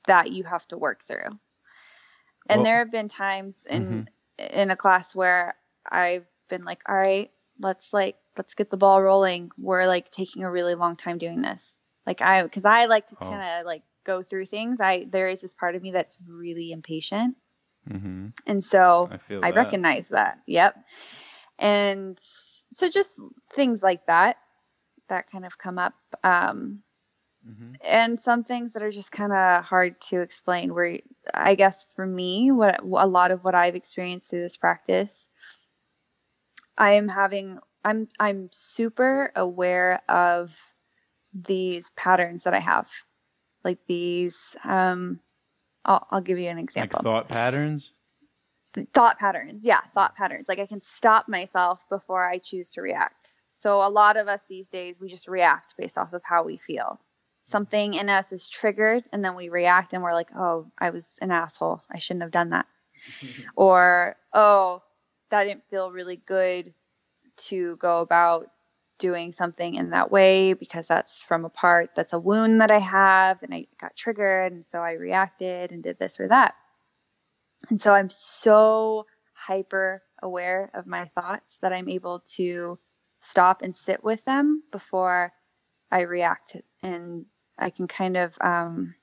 that 0.05 0.31
you 0.31 0.43
have 0.43 0.67
to 0.67 0.77
work 0.77 1.03
through. 1.03 1.39
And 2.47 2.59
Well- 2.59 2.63
there 2.63 2.77
have 2.79 2.91
been 2.91 3.09
times 3.09 3.65
in 3.69 4.07
mm-hmm. 4.39 4.59
in 4.59 4.69
a 4.69 4.75
class 4.75 5.15
where 5.15 5.55
I've 5.89 6.25
been 6.49 6.63
like, 6.63 6.83
all 6.87 6.95
right, 6.95 7.31
let's 7.59 7.93
like 7.93 8.17
let's 8.37 8.55
get 8.55 8.69
the 8.69 8.77
ball 8.77 9.01
rolling. 9.01 9.51
We're 9.57 9.87
like 9.87 10.09
taking 10.09 10.43
a 10.43 10.51
really 10.51 10.75
long 10.75 10.95
time 10.95 11.17
doing 11.17 11.41
this. 11.41 11.75
Like 12.05 12.21
I 12.21 12.47
cuz 12.47 12.65
I 12.65 12.85
like 12.85 13.07
to 13.07 13.15
Oh. 13.15 13.29
kind 13.29 13.59
of 13.59 13.65
like 13.65 13.83
go 14.03 14.21
through 14.23 14.45
things. 14.45 14.81
I 14.81 15.05
there 15.05 15.29
is 15.29 15.41
this 15.41 15.53
part 15.53 15.75
of 15.75 15.81
me 15.81 15.91
that's 15.91 16.17
really 16.27 16.71
impatient. 16.71 17.37
hmm 17.87 18.27
And 18.45 18.63
so 18.63 19.09
I 19.11 19.17
feel 19.17 19.41
I 19.41 19.49
that. 19.49 19.55
recognize 19.55 20.09
that. 20.09 20.39
Yep. 20.47 20.75
And 21.59 22.19
so 22.19 22.89
just 22.89 23.19
things 23.53 23.83
like 23.83 24.05
that 24.07 24.37
that 25.09 25.29
kind 25.29 25.45
of 25.45 25.57
come 25.57 25.77
up. 25.79 25.93
Um, 26.23 26.83
Mhm. 27.47 27.77
and 27.83 28.19
some 28.19 28.43
things 28.43 28.73
that 28.73 28.83
are 28.83 28.91
just 28.91 29.11
kind 29.11 29.33
of 29.33 29.63
hard 29.65 29.99
to 30.01 30.21
explain. 30.21 30.73
Where 30.73 30.99
I 31.33 31.55
guess 31.55 31.85
for 31.95 32.05
me, 32.05 32.51
what 32.51 32.81
a 32.81 33.07
lot 33.07 33.31
of 33.31 33.43
what 33.43 33.55
I've 33.55 33.75
experienced 33.75 34.29
through 34.29 34.41
this 34.41 34.57
practice, 34.57 35.27
I 36.77 36.93
am 36.93 37.07
having. 37.07 37.59
I'm 37.83 38.07
I'm 38.19 38.49
super 38.51 39.31
aware 39.35 40.01
of 40.07 40.72
these 41.33 41.89
patterns 41.95 42.43
that 42.43 42.53
I 42.53 42.59
have, 42.59 42.89
like 43.63 43.79
these. 43.87 44.55
Um, 44.63 45.19
I'll, 45.85 46.07
I'll 46.11 46.21
give 46.21 46.39
you 46.39 46.49
an 46.49 46.59
example. 46.59 46.97
Like 46.97 47.03
thought 47.03 47.29
patterns. 47.29 47.93
thought 48.93 49.19
patterns 49.19 49.63
yeah 49.63 49.81
thought 49.93 50.15
patterns 50.15 50.47
like 50.49 50.57
i 50.59 50.65
can 50.65 50.81
stop 50.81 51.29
myself 51.29 51.85
before 51.89 52.27
i 52.27 52.39
choose 52.39 52.71
to 52.71 52.81
react 52.81 53.35
so 53.51 53.85
a 53.85 53.89
lot 53.89 54.17
of 54.17 54.27
us 54.27 54.41
these 54.47 54.67
days 54.67 54.99
we 54.99 55.07
just 55.07 55.27
react 55.27 55.75
based 55.77 55.97
off 55.97 56.13
of 56.13 56.23
how 56.23 56.43
we 56.43 56.57
feel 56.57 56.99
something 57.45 57.93
in 57.93 58.09
us 58.09 58.31
is 58.31 58.49
triggered 58.49 59.03
and 59.11 59.23
then 59.23 59.35
we 59.35 59.49
react 59.49 59.93
and 59.93 60.01
we're 60.01 60.13
like 60.13 60.29
oh 60.35 60.65
i 60.79 60.89
was 60.89 61.19
an 61.21 61.29
asshole 61.29 61.81
i 61.91 61.99
shouldn't 61.99 62.23
have 62.23 62.31
done 62.31 62.49
that 62.49 62.65
or 63.55 64.15
oh 64.33 64.81
that 65.29 65.43
didn't 65.43 65.69
feel 65.69 65.91
really 65.91 66.17
good 66.17 66.73
to 67.37 67.75
go 67.77 68.01
about 68.01 68.47
doing 68.99 69.31
something 69.31 69.75
in 69.75 69.89
that 69.89 70.11
way 70.11 70.53
because 70.53 70.87
that's 70.87 71.21
from 71.21 71.45
a 71.45 71.49
part 71.49 71.89
that's 71.95 72.13
a 72.13 72.19
wound 72.19 72.61
that 72.61 72.71
i 72.71 72.79
have 72.79 73.41
and 73.43 73.53
i 73.53 73.65
got 73.81 73.95
triggered 73.95 74.51
and 74.51 74.63
so 74.63 74.79
i 74.79 74.93
reacted 74.93 75.71
and 75.71 75.83
did 75.83 75.97
this 75.99 76.19
or 76.19 76.27
that 76.27 76.55
and 77.69 77.79
so 77.79 77.93
I'm 77.93 78.09
so 78.09 79.05
hyper 79.33 80.03
aware 80.21 80.69
of 80.73 80.87
my 80.87 81.05
thoughts 81.15 81.57
that 81.61 81.73
I'm 81.73 81.89
able 81.89 82.23
to 82.35 82.77
stop 83.21 83.61
and 83.61 83.75
sit 83.75 84.03
with 84.03 84.23
them 84.25 84.63
before 84.71 85.33
I 85.91 86.01
react. 86.01 86.57
And 86.81 87.25
I 87.57 87.69
can 87.69 87.87
kind 87.87 88.17
of 88.17 88.37
um, 88.41 88.95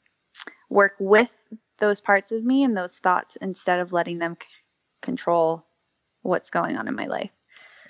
work 0.68 0.94
with 0.98 1.34
those 1.78 2.00
parts 2.00 2.32
of 2.32 2.44
me 2.44 2.62
and 2.64 2.76
those 2.76 2.98
thoughts 2.98 3.36
instead 3.36 3.80
of 3.80 3.92
letting 3.92 4.18
them 4.18 4.36
c- 4.40 4.48
control 5.00 5.66
what's 6.22 6.50
going 6.50 6.76
on 6.76 6.88
in 6.88 6.94
my 6.94 7.06
life. 7.06 7.30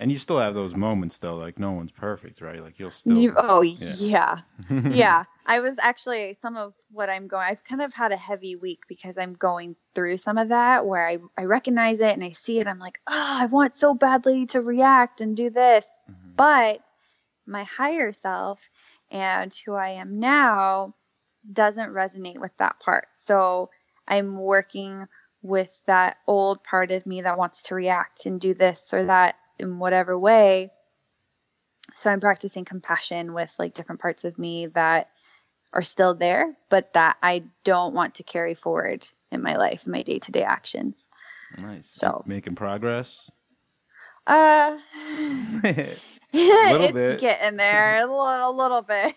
And 0.01 0.11
you 0.11 0.17
still 0.17 0.39
have 0.39 0.55
those 0.55 0.75
moments 0.75 1.19
though, 1.19 1.37
like 1.37 1.59
no 1.59 1.73
one's 1.73 1.93
perfect, 1.93 2.41
right? 2.41 2.63
Like 2.63 2.79
you'll 2.79 2.91
still 2.91 3.19
You- 3.19 3.35
oh, 3.37 3.61
yeah. 3.61 3.93
yeah. 3.99 4.39
yeah. 4.91 5.25
I 5.45 5.61
was 5.61 5.77
actually 5.79 6.33
some 6.33 6.57
of 6.57 6.73
what 6.91 7.11
I'm 7.11 7.29
going 7.29 7.47
I've 7.47 7.63
kind 7.65 7.83
of 7.83 7.93
had 7.93 8.11
a 8.11 8.17
heavy 8.17 8.57
week 8.57 8.85
because 8.89 9.19
I'm 9.19 9.35
going 9.35 9.77
through 9.95 10.17
some 10.17 10.39
of 10.39 10.49
that 10.49 10.87
where 10.87 11.07
I, 11.07 11.19
I 11.37 11.45
recognize 11.45 12.01
it 12.01 12.15
and 12.15 12.25
I 12.25 12.31
see 12.31 12.61
it. 12.61 12.67
I'm 12.67 12.79
like, 12.79 12.99
oh, 13.07 13.37
I 13.43 13.47
want 13.47 13.77
so 13.77 13.93
badly 13.93 14.47
to 14.47 14.63
react 14.63 15.21
and 15.21 15.37
do 15.37 15.51
this. 15.51 15.91
Mhm. 16.11 16.37
But 16.37 16.81
my 17.47 17.65
higher 17.65 18.13
self 18.13 18.71
and 19.11 19.55
who 19.67 19.75
I 19.75 19.91
am 19.91 20.19
now 20.19 20.95
doesn't 21.53 21.91
resonate 21.93 22.41
with 22.41 22.57
that 22.57 22.81
part. 22.81 23.09
So 23.13 23.69
I'm 24.09 24.39
working 24.39 25.07
with 25.43 25.79
that 25.87 26.17
old 26.27 26.65
part 26.65 26.91
of 26.91 27.05
me 27.05 27.21
that 27.21 27.37
wants 27.37 27.65
to 27.65 27.75
react 27.75 28.25
and 28.25 28.41
do 28.41 28.55
this 28.55 28.95
or 28.95 29.05
that 29.05 29.37
in 29.61 29.79
whatever 29.79 30.19
way. 30.19 30.71
So 31.95 32.11
I'm 32.11 32.21
practicing 32.21 32.65
compassion 32.65 33.33
with 33.35 33.55
like 33.59 33.75
different 33.75 34.01
parts 34.01 34.25
of 34.25 34.39
me 34.39 34.67
that 34.69 35.09
are 35.73 35.83
still 35.83 36.15
there, 36.15 36.57
but 36.69 36.93
that 36.95 37.17
I 37.23 37.45
don't 37.65 37.95
want 37.95 38.17
to 38.17 38.23
carry 38.23 38.55
forward 38.55 39.07
in 39.31 39.43
my 39.43 39.57
life, 39.57 39.87
in 39.87 39.93
my 39.93 40.03
day 40.03 40.19
to 40.21 40.33
day 40.33 40.43
actions. 40.43 41.09
Nice. 41.59 41.87
So- 41.87 42.23
making 42.27 42.57
progress. 42.57 43.31
Uh, 44.27 44.79
Little 45.63 45.97
it's 46.33 46.93
bit. 46.93 47.21
getting 47.21 47.57
there 47.57 47.99
a 47.99 48.01
little, 48.03 48.21
a 48.21 48.53
little 48.53 48.83
bit. 48.83 49.15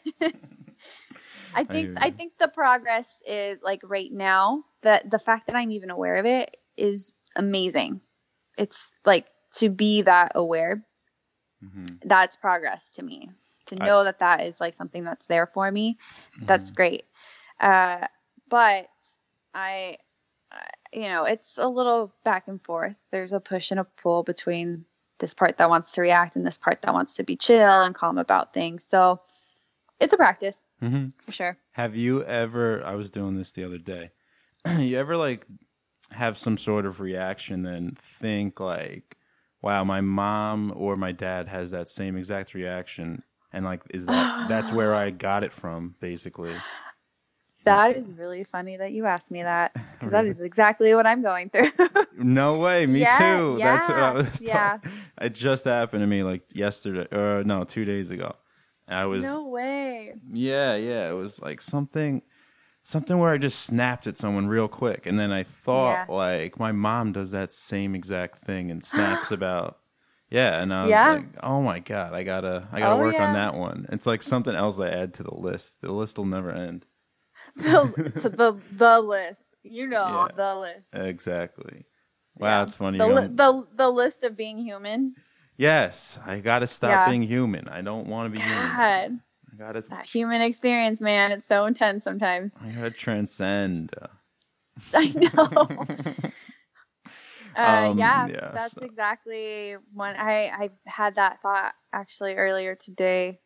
I 1.56 1.64
think 1.64 1.90
hear 1.90 1.96
I, 1.98 2.10
think 2.10 2.38
the 2.40 2.48
progress 2.48 3.20
is 3.28 3.60
like 3.62 3.82
right 3.84 4.12
now 4.12 4.64
that 4.82 5.10
the 5.10 5.20
fact 5.20 5.48
that 5.48 5.56
I'm 5.56 5.72
even 5.72 5.92
aware 5.92 6.16
of 6.16 6.26
it 6.26 6.58
is 6.78 7.12
amazing. 7.36 8.02
It's 8.58 8.94
like 9.06 9.28
to 9.58 9.70
be 9.70 10.02
that 10.04 10.34
aware. 10.36 10.84
Mhm. 11.64 12.00
That's 12.06 12.36
progress 12.36 12.88
to 12.96 13.04
me. 13.04 13.30
To 13.68 13.78
I- 13.82 13.86
know 13.86 14.04
that 14.04 14.20
that 14.20 14.42
is 14.42 14.60
like 14.60 14.74
something 14.74 15.04
that's 15.04 15.26
there 15.28 15.46
for 15.48 15.70
me. 15.72 15.98
That's 16.38 16.72
Mhm. 16.72 16.76
great. 16.76 17.06
Uh, 17.60 18.08
but 18.50 18.90
I, 19.54 19.98
I- 20.52 20.70
you 20.92 21.04
know, 21.04 21.24
it's 21.26 21.58
a 21.58 21.68
little 21.68 22.14
back 22.24 22.48
and 22.48 22.62
forth. 22.62 22.98
There's 23.12 23.34
a 23.34 23.40
push 23.40 23.72
and 23.72 23.80
a 23.80 23.84
pull 23.86 24.24
between 24.24 24.86
this 25.20 25.34
part 25.34 25.58
that 25.58 25.70
wants 25.70 25.94
to 25.94 26.02
react 26.02 26.36
and 26.36 26.46
this 26.46 26.58
part 26.58 26.82
that 26.82 26.94
wants 26.94 27.16
to 27.16 27.24
be 27.24 27.38
chill 27.38 27.82
and 27.82 27.96
calm 27.96 28.18
about 28.18 28.54
things. 28.54 28.84
So 28.84 29.22
it's 30.00 30.12
a 30.14 30.18
practice 30.18 30.58
Mhm. 30.82 31.14
for 31.22 31.32
sure. 31.32 31.58
Have 31.72 31.96
you 31.96 32.24
ever? 32.26 32.84
I 32.84 32.96
was 32.96 33.10
doing 33.10 33.38
this 33.38 33.54
the 33.54 33.64
other 33.64 33.78
day. 33.78 34.12
you 34.78 34.98
ever 35.00 35.16
like 35.16 35.46
have 36.12 36.38
some 36.38 36.58
sort 36.58 36.86
of 36.86 37.00
reaction, 37.00 37.64
then 37.64 37.92
think 37.96 38.60
like, 38.60 39.18
"Wow, 39.64 39.84
my 39.84 40.02
mom 40.02 40.72
or 40.76 40.96
my 40.96 41.12
dad 41.12 41.48
has 41.48 41.72
that 41.72 41.90
same 41.90 42.16
exact 42.18 42.54
reaction," 42.54 43.24
and 43.52 43.66
like, 43.66 43.82
is 43.90 44.06
that 44.06 44.48
that's 44.50 44.72
where 44.72 44.94
I 44.94 45.10
got 45.10 45.44
it 45.44 45.52
from, 45.54 45.96
basically? 46.00 46.54
That 47.66 47.96
is 47.96 48.12
really 48.12 48.44
funny 48.44 48.76
that 48.76 48.92
you 48.92 49.06
asked 49.06 49.32
me 49.32 49.42
that 49.42 49.74
because 49.94 50.12
that 50.12 50.26
is 50.34 50.42
exactly 50.42 50.94
what 50.96 51.08
I'm 51.08 51.22
going 51.22 51.50
through. 51.50 51.72
No 52.16 52.60
way, 52.60 52.86
me 52.86 53.00
Yeah, 53.02 53.18
too. 53.18 53.58
That's 53.58 53.88
what 53.90 53.98
I 53.98 54.02
yeah, 54.02 54.12
was. 54.14 54.42
yeah. 54.42 54.78
talking- 54.78 54.92
It 55.22 55.34
just 55.34 55.66
happened 55.66 56.02
to 56.04 56.08
me 56.08 56.22
like 56.24 56.44
yesterday, 56.54 57.08
or 57.12 57.44
no, 57.44 57.64
two 57.64 57.86
days 57.86 58.12
ago. 58.12 58.36
I 58.88 59.06
was 59.06 59.24
no 59.24 59.48
way. 59.48 60.14
Yeah, 60.32 60.76
yeah. 60.76 61.10
It 61.10 61.14
was 61.14 61.42
like 61.42 61.60
something 61.62 62.22
something 62.84 63.18
where 63.18 63.32
I 63.32 63.38
just 63.38 63.62
snapped 63.62 64.08
at 64.08 64.18
someone 64.18 64.48
real 64.48 64.68
quick 64.68 65.06
and 65.06 65.18
then 65.18 65.32
I 65.32 65.44
thought 65.44 66.06
Yeah. 66.10 66.14
like 66.14 66.60
my 66.60 66.72
mom 66.72 67.12
does 67.14 67.32
that 67.32 67.52
same 67.52 67.96
exact 67.96 68.38
thing 68.38 68.72
and 68.72 68.84
snaps 68.84 69.32
about 69.38 69.80
Yeah, 70.30 70.62
and 70.62 70.74
I 70.74 70.84
was 70.84 70.90
Yeah. 70.92 71.12
like, 71.14 71.26
"Oh 71.44 71.62
my 71.62 71.80
god, 71.80 72.14
I 72.14 72.24
got 72.24 72.42
to 72.42 72.68
I 72.72 72.80
got 72.80 72.90
to 72.90 72.96
Oh, 72.96 73.00
work 73.00 73.20
on 73.20 73.34
that 73.34 73.54
one." 73.54 73.86
It's 73.92 74.08
like 74.08 74.22
something 74.24 74.56
else 74.56 74.80
I 74.80 74.90
add 74.90 75.14
to 75.16 75.24
the 75.24 75.36
list. 75.36 75.80
The 75.82 75.92
list 75.92 76.18
will 76.18 76.26
never 76.26 76.50
end. 76.52 76.86
The, 77.56 77.84
the 78.36 78.60
the 78.72 79.00
list, 79.00 79.44
you 79.64 79.86
know, 79.88 80.08
Yeah. 80.08 80.36
the 80.36 80.56
list. 80.56 80.88
Exactly. 80.94 81.86
Wow, 82.36 82.48
Yeah. 82.60 82.64
it's 82.64 82.76
funny. 82.76 82.98
The, 82.98 83.06
li- 83.08 83.28
the 83.32 83.68
the 83.76 83.90
list 83.92 84.24
of 84.24 84.36
being 84.36 84.58
human. 84.58 85.14
yes, 85.56 86.20
I 86.26 86.40
got 86.40 86.60
to 86.60 86.68
stop 86.68 86.90
Yeah. 86.90 87.10
being 87.10 87.22
human. 87.24 87.68
I 87.70 87.82
don't 87.82 88.08
want 88.08 88.34
to 88.34 88.40
be 88.40 88.44
human. 88.44 89.22
I 89.54 89.56
got 89.56 89.74
to 89.74 89.82
that 89.90 90.08
human 90.10 90.42
experience, 90.42 91.00
man, 91.00 91.32
it's 91.32 91.48
so 91.48 91.66
intense 91.66 92.04
sometimes. 92.04 92.56
I 92.62 92.70
got 92.72 92.84
to 92.84 92.92
transcend. 92.92 93.92
I 94.94 95.14
know. 95.16 95.88
Uh, 97.56 97.90
Um, 97.92 98.00
yeah, 98.00 98.28
yeah, 98.28 98.52
that's 98.54 98.74
so- 98.74 98.84
exactly 98.84 99.76
when 99.94 100.16
I 100.16 100.48
I 100.48 100.70
had 100.88 101.16
that 101.16 101.40
thought 101.40 101.74
actually 101.92 102.34
earlier 102.36 102.74
today, 102.74 103.40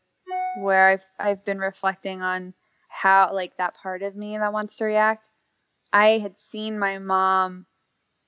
where 0.62 0.88
I've 0.88 1.06
I've 1.20 1.44
been 1.44 1.60
reflecting 1.60 2.22
on 2.22 2.54
how 2.88 3.34
like 3.34 3.58
that 3.58 3.76
part 3.76 4.04
of 4.04 4.16
me 4.16 4.38
that 4.38 4.54
wants 4.54 4.78
to 4.78 4.86
react. 4.86 5.30
I 5.92 6.20
had 6.20 6.38
seen 6.38 6.80
my 6.80 7.00
mom 7.00 7.66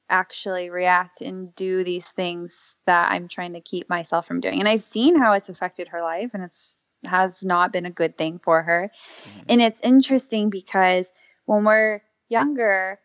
actually 0.09 0.69
react 0.69 1.21
and 1.21 1.55
do 1.55 1.83
these 1.85 2.09
things 2.09 2.75
that 2.85 3.11
I'm 3.11 3.29
trying 3.29 3.53
to 3.53 3.61
keep 3.61 3.87
myself 3.87 4.27
from 4.27 4.41
doing, 4.41 4.59
and 4.59 4.67
I've 4.67 4.81
seen 4.83 5.17
how 5.17 5.31
it's 5.33 5.47
affected 5.49 5.87
her 5.89 5.99
life, 6.01 6.31
and 6.33 6.43
it's 6.43 6.75
has 7.05 7.43
not 7.43 7.71
been 7.71 7.85
a 7.85 7.91
good 7.91 8.17
thing 8.17 8.39
for 8.39 8.61
her. 8.61 8.91
Mm-hmm. 8.93 9.39
And 9.49 9.61
it's 9.61 9.81
interesting 9.81 10.49
because 10.49 11.11
when 11.45 11.63
we're 11.63 12.01
younger, 12.27 12.99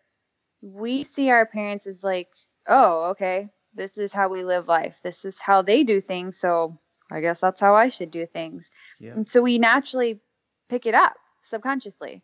we 0.60 1.04
see 1.04 1.30
our 1.30 1.46
parents 1.46 1.86
as 1.86 2.02
like, 2.02 2.30
oh, 2.66 3.10
okay, 3.10 3.48
this 3.74 3.98
is 3.98 4.12
how 4.12 4.28
we 4.28 4.44
live 4.44 4.68
life. 4.68 5.00
This 5.02 5.24
is 5.24 5.40
how 5.40 5.62
they 5.62 5.84
do 5.84 6.00
things. 6.00 6.38
So 6.38 6.78
I 7.10 7.20
guess 7.20 7.40
that's 7.40 7.60
how 7.60 7.74
I 7.74 7.88
should 7.88 8.10
do 8.10 8.26
things. 8.26 8.70
Yeah. 8.98 9.12
And 9.12 9.28
so 9.28 9.42
we 9.42 9.58
naturally 9.58 10.20
pick 10.68 10.86
it 10.86 10.94
up 10.94 11.14
subconsciously. 11.42 12.22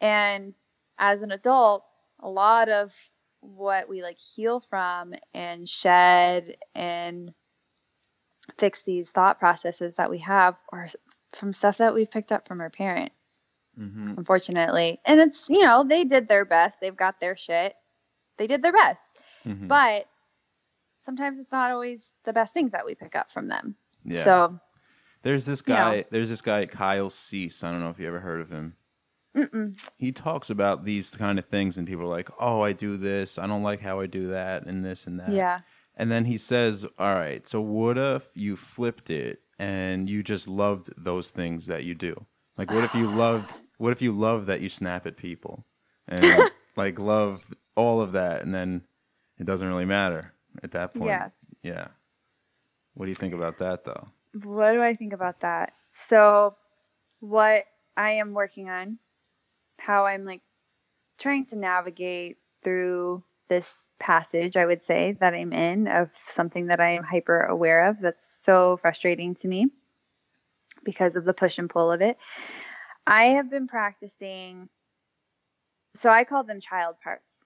And 0.00 0.54
as 0.98 1.22
an 1.22 1.30
adult, 1.30 1.84
a 2.20 2.28
lot 2.28 2.68
of 2.68 2.94
what 3.40 3.88
we 3.88 4.02
like 4.02 4.18
heal 4.18 4.58
from 4.60 5.14
and 5.32 5.68
shed 5.68 6.56
and 6.74 7.32
fix 8.56 8.82
these 8.82 9.10
thought 9.10 9.38
processes 9.38 9.96
that 9.96 10.10
we 10.10 10.18
have 10.18 10.56
or 10.72 10.88
from 11.32 11.52
stuff 11.52 11.78
that 11.78 11.94
we've 11.94 12.10
picked 12.10 12.32
up 12.32 12.48
from 12.48 12.60
our 12.60 12.70
parents, 12.70 13.12
Mm-hmm. 13.78 14.14
unfortunately. 14.18 15.00
And 15.04 15.20
it's, 15.20 15.48
you 15.48 15.62
know, 15.64 15.84
they 15.84 16.02
did 16.04 16.26
their 16.26 16.44
best. 16.44 16.80
They've 16.80 16.96
got 16.96 17.20
their 17.20 17.36
shit. 17.36 17.74
They 18.36 18.46
did 18.48 18.60
their 18.62 18.72
best. 18.72 19.16
Mm-hmm. 19.46 19.64
Mhm. 19.66 19.68
But 19.68 20.06
sometimes 21.00 21.38
it's 21.38 21.52
not 21.52 21.70
always 21.70 22.10
the 22.24 22.32
best 22.32 22.52
things 22.54 22.72
that 22.72 22.84
we 22.86 22.94
pick 22.96 23.14
up 23.14 23.30
from 23.30 23.48
them. 23.48 23.76
yeah. 24.04 24.22
So, 24.24 24.58
there's 25.22 25.46
this 25.46 25.62
you 25.66 25.74
know. 25.74 25.80
guy. 25.80 26.04
There's 26.10 26.28
this 26.28 26.42
guy 26.42 26.66
Kyle 26.66 27.10
Cease. 27.10 27.62
I 27.64 27.70
don't 27.70 27.80
know 27.80 27.90
if 27.90 27.98
you 28.00 28.06
ever 28.08 28.20
heard 28.20 28.40
of 28.40 28.50
him. 28.50 28.74
mm-mm. 29.36 29.76
he 29.96 30.10
talks 30.12 30.50
about 30.50 30.84
these 30.84 31.14
kind 31.16 31.38
of 31.38 31.44
things 31.46 31.76
and 31.78 31.86
people 31.86 32.04
are 32.04 32.08
like 32.08 32.30
oh 32.40 32.62
i 32.62 32.72
do 32.72 32.96
this 32.96 33.36
i 33.38 33.46
don't 33.46 33.62
like 33.62 33.78
how 33.80 34.00
i 34.00 34.06
do 34.06 34.28
that 34.28 34.64
and 34.64 34.82
this 34.84 35.06
and 35.06 35.20
that 35.20 35.30
yeah. 35.30 35.60
And 35.98 36.10
then 36.10 36.24
he 36.24 36.38
says 36.38 36.86
all 36.98 37.14
right 37.14 37.46
so 37.46 37.60
what 37.60 37.98
if 37.98 38.24
you 38.34 38.56
flipped 38.56 39.10
it 39.10 39.42
and 39.58 40.08
you 40.08 40.22
just 40.22 40.48
loved 40.48 40.88
those 40.96 41.30
things 41.30 41.66
that 41.66 41.84
you 41.84 41.94
do 41.94 42.14
like 42.56 42.70
what 42.70 42.84
if 42.84 42.94
you 42.94 43.06
loved 43.06 43.52
what 43.76 43.92
if 43.92 44.00
you 44.00 44.12
love 44.12 44.46
that 44.46 44.62
you 44.62 44.68
snap 44.70 45.06
at 45.06 45.16
people 45.18 45.66
and 46.08 46.50
like 46.76 46.98
love 46.98 47.46
all 47.76 48.00
of 48.00 48.12
that 48.12 48.42
and 48.42 48.54
then 48.54 48.86
it 49.38 49.44
doesn't 49.44 49.68
really 49.68 49.84
matter 49.84 50.32
at 50.62 50.70
that 50.70 50.94
point 50.94 51.06
Yeah. 51.06 51.28
yeah 51.62 51.88
what 52.94 53.04
do 53.04 53.10
you 53.10 53.16
think 53.16 53.34
about 53.34 53.58
that 53.58 53.84
though 53.84 54.06
What 54.44 54.72
do 54.72 54.82
I 54.82 54.94
think 54.94 55.12
about 55.12 55.40
that? 55.40 55.72
So, 55.92 56.56
what 57.20 57.64
I 57.96 58.12
am 58.12 58.34
working 58.34 58.68
on, 58.68 58.98
how 59.78 60.06
I'm 60.06 60.24
like 60.24 60.42
trying 61.18 61.46
to 61.46 61.56
navigate 61.56 62.36
through 62.62 63.24
this 63.48 63.88
passage, 63.98 64.56
I 64.56 64.66
would 64.66 64.82
say, 64.82 65.16
that 65.20 65.34
I'm 65.34 65.52
in 65.52 65.88
of 65.88 66.10
something 66.10 66.66
that 66.66 66.80
I 66.80 66.90
am 66.90 67.04
hyper 67.04 67.40
aware 67.40 67.86
of 67.86 68.00
that's 68.00 68.26
so 68.26 68.76
frustrating 68.76 69.34
to 69.36 69.48
me 69.48 69.68
because 70.84 71.16
of 71.16 71.24
the 71.24 71.34
push 71.34 71.58
and 71.58 71.68
pull 71.68 71.90
of 71.90 72.00
it. 72.00 72.18
I 73.06 73.26
have 73.26 73.50
been 73.50 73.66
practicing, 73.66 74.68
so 75.94 76.10
I 76.10 76.24
call 76.24 76.44
them 76.44 76.60
child 76.60 76.96
parts. 77.02 77.44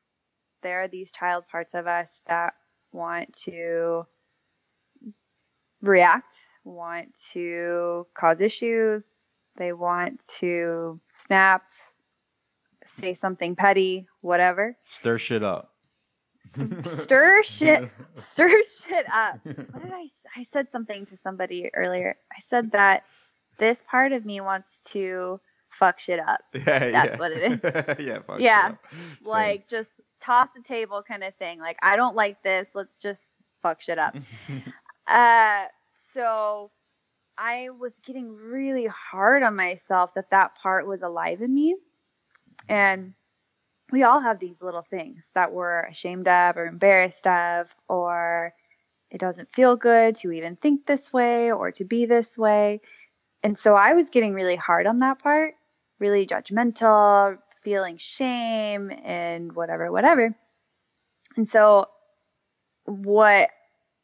There 0.62 0.82
are 0.82 0.88
these 0.88 1.12
child 1.12 1.44
parts 1.50 1.74
of 1.74 1.86
us 1.86 2.20
that 2.26 2.54
want 2.92 3.32
to 3.44 4.06
react, 5.80 6.36
want 6.64 7.16
to 7.32 8.06
cause 8.14 8.40
issues, 8.40 9.24
they 9.56 9.72
want 9.72 10.22
to 10.38 11.00
snap, 11.06 11.64
say 12.84 13.14
something 13.14 13.56
petty, 13.56 14.06
whatever. 14.20 14.76
stir 14.84 15.18
shit 15.18 15.42
up 15.42 15.71
Stir 16.84 17.42
shit, 17.44 17.90
stir 18.14 18.50
shit 18.62 19.06
up. 19.12 19.38
What 19.44 19.82
did 19.82 19.92
i 19.92 20.06
i 20.36 20.42
said 20.42 20.70
something 20.70 21.04
to 21.06 21.16
somebody 21.16 21.70
earlier. 21.74 22.16
I 22.30 22.40
said 22.40 22.72
that 22.72 23.04
this 23.58 23.82
part 23.86 24.12
of 24.12 24.24
me 24.24 24.40
wants 24.40 24.82
to 24.92 25.40
fuck 25.70 25.98
shit 25.98 26.20
up. 26.20 26.40
yeah, 26.54 26.60
That's 26.90 26.92
yeah. 27.14 27.16
what 27.16 27.32
it 27.32 27.52
is. 27.98 28.04
yeah 28.06 28.18
fuck 28.26 28.40
Yeah. 28.40 28.68
shit 28.68 28.72
up. 28.72 29.26
Like 29.26 29.68
just 29.68 29.92
toss 30.20 30.50
the 30.50 30.62
table 30.62 31.02
kind 31.06 31.24
of 31.24 31.34
thing. 31.36 31.58
Like 31.60 31.78
I 31.82 31.96
don't 31.96 32.16
like 32.16 32.42
this. 32.42 32.70
Let's 32.74 33.00
just 33.00 33.30
fuck 33.62 33.80
shit 33.80 33.98
up. 33.98 34.16
Uh, 35.06 35.64
so 35.84 36.70
I 37.38 37.70
was 37.70 37.92
getting 38.04 38.34
really 38.36 38.86
hard 38.86 39.42
on 39.42 39.56
myself 39.56 40.14
that 40.14 40.30
that 40.30 40.54
part 40.56 40.86
was 40.86 41.02
alive 41.02 41.40
in 41.40 41.52
me. 41.54 41.76
And 42.68 43.14
we 43.92 44.02
all 44.02 44.20
have 44.20 44.38
these 44.38 44.62
little 44.62 44.82
things 44.82 45.30
that 45.34 45.52
we're 45.52 45.82
ashamed 45.82 46.26
of 46.26 46.56
or 46.56 46.66
embarrassed 46.66 47.26
of, 47.26 47.74
or 47.88 48.54
it 49.10 49.18
doesn't 49.18 49.52
feel 49.52 49.76
good 49.76 50.16
to 50.16 50.32
even 50.32 50.56
think 50.56 50.86
this 50.86 51.12
way 51.12 51.52
or 51.52 51.70
to 51.72 51.84
be 51.84 52.06
this 52.06 52.38
way. 52.38 52.80
And 53.42 53.56
so 53.56 53.74
I 53.74 53.92
was 53.92 54.08
getting 54.08 54.32
really 54.32 54.56
hard 54.56 54.86
on 54.86 55.00
that 55.00 55.18
part, 55.18 55.54
really 55.98 56.26
judgmental, 56.26 57.38
feeling 57.62 57.98
shame 57.98 58.90
and 59.04 59.52
whatever, 59.52 59.92
whatever. 59.92 60.34
And 61.36 61.46
so 61.46 61.86
what 62.86 63.50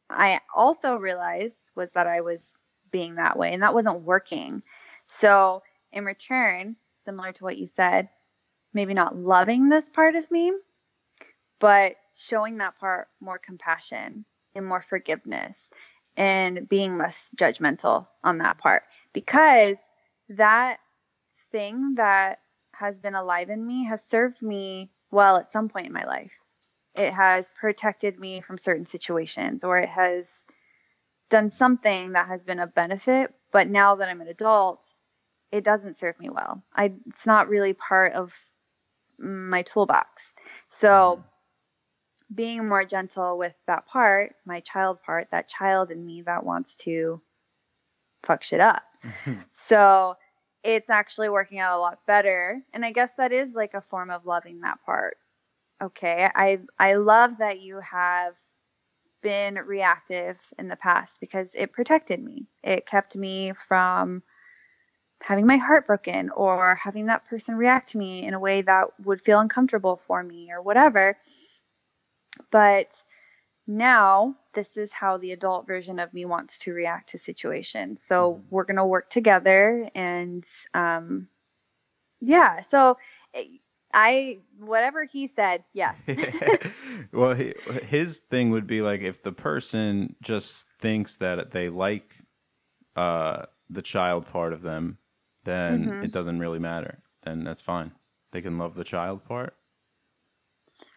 I 0.07 0.39
also 0.55 0.97
realized 0.97 1.71
was 1.75 1.93
that 1.93 2.05
I 2.05 2.21
was 2.21 2.53
being 2.91 3.15
that 3.15 3.37
way 3.37 3.53
and 3.53 3.63
that 3.63 3.73
wasn't 3.73 4.01
working. 4.01 4.61
So, 5.07 5.63
in 5.91 6.05
return, 6.05 6.75
similar 6.99 7.31
to 7.33 7.43
what 7.43 7.57
you 7.57 7.65
said, 7.65 8.09
maybe 8.73 8.93
not 8.93 9.15
loving 9.15 9.69
this 9.69 9.89
part 9.89 10.15
of 10.15 10.29
me, 10.31 10.51
but 11.59 11.95
showing 12.15 12.57
that 12.57 12.77
part 12.77 13.07
more 13.19 13.39
compassion 13.39 14.25
and 14.55 14.65
more 14.65 14.81
forgiveness 14.81 15.69
and 16.17 16.67
being 16.67 16.97
less 16.97 17.31
judgmental 17.35 18.07
on 18.23 18.39
that 18.39 18.57
part. 18.57 18.83
Because 19.13 19.79
that 20.29 20.79
thing 21.51 21.95
that 21.95 22.39
has 22.73 22.99
been 22.99 23.15
alive 23.15 23.49
in 23.49 23.65
me 23.65 23.85
has 23.85 24.03
served 24.03 24.41
me 24.41 24.91
well 25.11 25.37
at 25.37 25.47
some 25.47 25.69
point 25.69 25.87
in 25.87 25.93
my 25.93 26.05
life. 26.05 26.39
It 26.95 27.13
has 27.13 27.51
protected 27.59 28.19
me 28.19 28.41
from 28.41 28.57
certain 28.57 28.85
situations 28.85 29.63
or 29.63 29.77
it 29.79 29.89
has 29.89 30.45
done 31.29 31.51
something 31.51 32.13
that 32.13 32.27
has 32.27 32.43
been 32.43 32.59
a 32.59 32.65
benefit 32.65 33.31
but 33.51 33.67
now 33.67 33.95
that 33.95 34.09
i'm 34.09 34.19
an 34.19 34.27
adult 34.27 34.83
it 35.51 35.63
doesn't 35.63 35.97
serve 35.97 36.19
me 36.19 36.29
well. 36.29 36.63
I 36.73 36.93
it's 37.07 37.25
not 37.25 37.49
really 37.49 37.73
part 37.73 38.13
of 38.13 38.35
my 39.19 39.61
toolbox. 39.63 40.33
So 40.67 40.89
mm-hmm. 40.89 42.35
being 42.35 42.67
more 42.67 42.85
gentle 42.85 43.37
with 43.37 43.53
that 43.67 43.85
part 43.85 44.35
my 44.45 44.59
child 44.61 45.01
part 45.03 45.31
that 45.31 45.47
child 45.47 45.91
in 45.91 46.05
me 46.05 46.21
that 46.23 46.45
wants 46.45 46.75
to 46.75 47.21
fuck 48.23 48.43
shit 48.43 48.59
up. 48.59 48.83
Mm-hmm. 49.03 49.39
So 49.49 50.15
it's 50.63 50.89
actually 50.89 51.29
working 51.29 51.59
out 51.59 51.77
a 51.77 51.81
lot 51.81 51.99
better. 52.05 52.61
And 52.73 52.85
i 52.85 52.91
guess 52.91 53.15
that 53.15 53.31
is 53.31 53.55
like 53.55 53.73
a 53.73 53.81
form 53.81 54.09
of 54.09 54.25
loving 54.25 54.61
that 54.61 54.79
part. 54.85 55.17
Okay 55.81 56.29
i 56.35 56.59
i 56.77 56.95
love 56.95 57.37
that 57.37 57.61
you 57.61 57.79
have 57.79 58.35
been 59.21 59.55
reactive 59.55 60.39
in 60.57 60.67
the 60.67 60.75
past 60.75 61.19
because 61.19 61.55
it 61.55 61.73
protected 61.73 62.23
me. 62.23 62.47
It 62.63 62.85
kept 62.85 63.15
me 63.15 63.53
from 63.53 64.23
having 65.21 65.45
my 65.45 65.57
heart 65.57 65.87
broken 65.87 66.29
or 66.29 66.75
having 66.75 67.07
that 67.07 67.25
person 67.25 67.55
react 67.55 67.89
to 67.89 67.97
me 67.97 68.25
in 68.25 68.33
a 68.33 68.39
way 68.39 68.61
that 68.61 68.87
would 69.03 69.21
feel 69.21 69.39
uncomfortable 69.39 69.95
for 69.95 70.21
me 70.23 70.51
or 70.51 70.61
whatever. 70.61 71.17
But 72.51 73.03
now 73.67 74.35
this 74.53 74.77
is 74.77 74.93
how 74.93 75.17
the 75.17 75.31
adult 75.31 75.67
version 75.67 75.99
of 75.99 76.13
me 76.13 76.25
wants 76.25 76.59
to 76.59 76.73
react 76.73 77.09
to 77.09 77.17
situations. 77.17 78.01
So 78.01 78.41
we're 78.49 78.63
going 78.63 78.77
to 78.77 78.85
work 78.85 79.09
together 79.09 79.89
and 79.93 80.45
um 80.73 81.27
yeah 82.21 82.61
so 82.61 82.97
I 83.93 84.39
whatever 84.59 85.03
he 85.03 85.27
said, 85.27 85.63
yes. 85.73 86.03
well, 87.11 87.33
he, 87.33 87.53
his 87.87 88.19
thing 88.19 88.51
would 88.51 88.67
be 88.67 88.81
like 88.81 89.01
if 89.01 89.23
the 89.23 89.31
person 89.31 90.15
just 90.21 90.67
thinks 90.79 91.17
that 91.17 91.51
they 91.51 91.69
like 91.69 92.15
uh, 92.95 93.45
the 93.69 93.81
child 93.81 94.27
part 94.27 94.53
of 94.53 94.61
them, 94.61 94.97
then 95.49 95.85
Mhm. 95.85 96.03
it 96.05 96.11
doesn't 96.11 96.39
really 96.39 96.59
matter. 96.59 96.99
Then 97.23 97.43
that's 97.43 97.61
fine. 97.61 97.91
They 98.31 98.41
can 98.41 98.57
love 98.57 98.75
the 98.75 98.83
child 98.83 99.23
part, 99.23 99.55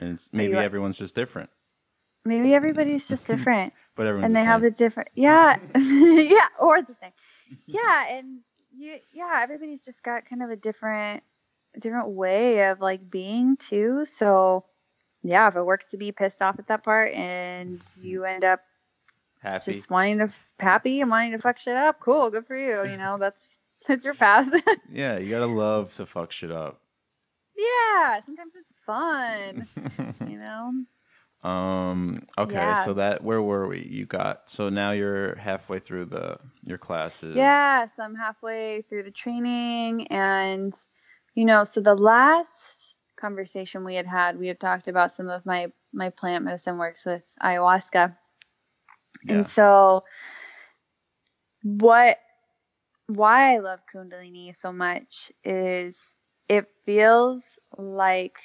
and 0.01 0.11
it's, 0.11 0.31
maybe 0.33 0.55
everyone's 0.55 0.99
just 0.99 1.15
different. 1.15 1.51
Maybe 2.25 2.55
everybody's 2.55 3.09
just 3.09 3.27
different 3.33 3.73
But 3.97 4.07
everyone's 4.07 4.27
and 4.27 4.35
the 4.37 4.41
they 4.41 4.45
have 4.45 4.63
a 4.63 4.71
different 4.71 5.09
yeah. 5.15 5.59
yeah, 5.77 6.47
or 6.61 6.81
the 6.83 6.95
same. 6.95 7.13
Yeah, 7.67 8.07
and 8.11 8.41
you 8.75 8.99
yeah, 9.13 9.41
everybody's 9.43 9.85
just 9.85 10.03
got 10.05 10.25
kind 10.27 10.43
of 10.43 10.51
a 10.51 10.57
different 10.57 11.23
different 11.79 12.11
way 12.11 12.69
of 12.69 12.81
like 12.81 13.11
being 13.11 13.57
too. 13.57 14.05
So 14.05 14.65
yeah, 15.23 15.49
if 15.49 15.57
it 15.57 15.65
works 15.65 15.87
to 15.87 15.97
be 15.97 16.13
pissed 16.13 16.43
off 16.43 16.59
at 16.59 16.67
that 16.69 16.85
part 16.85 17.13
and 17.13 17.85
you 18.01 18.25
end 18.25 18.45
up 18.45 18.61
happy. 19.41 19.73
just 19.73 19.89
wanting 19.91 20.19
to 20.19 20.25
f- 20.25 20.55
happy 20.61 21.01
and 21.01 21.11
wanting 21.11 21.33
to 21.33 21.39
fuck 21.39 21.59
shit 21.59 21.77
up, 21.77 21.99
cool, 22.01 22.31
good 22.31 22.47
for 22.47 22.57
you. 22.57 22.85
You 22.91 22.97
know, 22.99 23.19
that's 23.19 23.59
that's 23.87 24.05
your 24.05 24.15
path. 24.15 24.49
Yeah, 24.93 25.19
you 25.19 25.31
gotta 25.31 25.47
love 25.47 25.93
to 25.95 26.07
fuck 26.07 26.33
shit 26.33 26.51
up. 26.51 26.81
yeah, 27.57 28.21
sometimes 28.21 28.55
it's 28.57 28.71
fun. 28.87 29.67
You 30.29 30.39
know. 30.39 31.49
um. 31.49 32.17
Okay. 32.39 32.55
Yeah. 32.55 32.85
So 32.85 32.95
that 32.95 33.23
where 33.25 33.43
were 33.43 33.67
we? 33.67 33.81
You 33.83 34.07
got 34.07 34.49
so 34.51 34.69
now 34.69 34.93
you're 34.93 35.35
halfway 35.37 35.79
through 35.79 36.07
the 36.07 36.39
your 36.65 36.79
classes. 36.79 37.35
Yeah, 37.37 37.87
so 37.87 38.03
I'm 38.05 38.15
halfway 38.15 38.83
through 38.83 39.03
the 39.05 39.11
training, 39.11 40.07
and 40.09 40.73
you 41.35 41.45
know, 41.45 41.65
so 41.65 41.81
the 41.81 41.95
last 41.95 42.95
conversation 43.19 43.85
we 43.85 43.95
had 43.95 44.07
had, 44.07 44.39
we 44.39 44.49
had 44.49 44.61
talked 44.61 44.89
about 44.89 45.13
some 45.13 45.29
of 45.29 45.45
my 45.47 45.73
my 45.93 46.11
plant 46.11 46.45
medicine 46.45 46.79
works 46.79 47.05
with 47.05 47.25
ayahuasca, 47.43 48.17
Yeah. 49.25 49.35
and 49.35 49.47
so 49.49 50.05
what 51.63 52.19
why 53.07 53.55
I 53.55 53.59
love 53.59 53.81
Kundalini 53.93 54.55
so 54.55 54.73
much 54.73 55.33
is 55.45 56.17
it 56.49 56.69
feels 56.85 57.43
like 57.77 58.39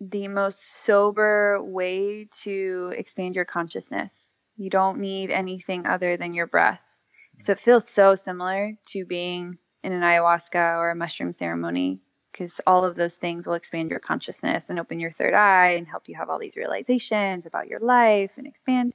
the 0.00 0.28
most 0.28 0.84
sober 0.84 1.62
way 1.62 2.28
to 2.42 2.92
expand 2.96 3.34
your 3.34 3.44
consciousness. 3.44 4.30
You 4.56 4.70
don't 4.70 5.00
need 5.00 5.30
anything 5.30 5.86
other 5.86 6.16
than 6.16 6.34
your 6.34 6.46
breath. 6.46 7.02
So 7.38 7.52
it 7.52 7.60
feels 7.60 7.88
so 7.88 8.14
similar 8.14 8.74
to 8.86 9.04
being 9.04 9.58
in 9.82 9.92
an 9.92 10.02
ayahuasca 10.02 10.78
or 10.78 10.90
a 10.90 10.96
mushroom 10.96 11.34
ceremony 11.34 12.00
because 12.32 12.60
all 12.66 12.84
of 12.84 12.96
those 12.96 13.16
things 13.16 13.46
will 13.46 13.54
expand 13.54 13.90
your 13.90 14.00
consciousness 14.00 14.70
and 14.70 14.80
open 14.80 14.98
your 14.98 15.12
third 15.12 15.34
eye 15.34 15.72
and 15.72 15.86
help 15.86 16.08
you 16.08 16.16
have 16.16 16.30
all 16.30 16.38
these 16.38 16.56
realizations 16.56 17.46
about 17.46 17.68
your 17.68 17.78
life 17.78 18.32
and 18.38 18.46
expand. 18.46 18.92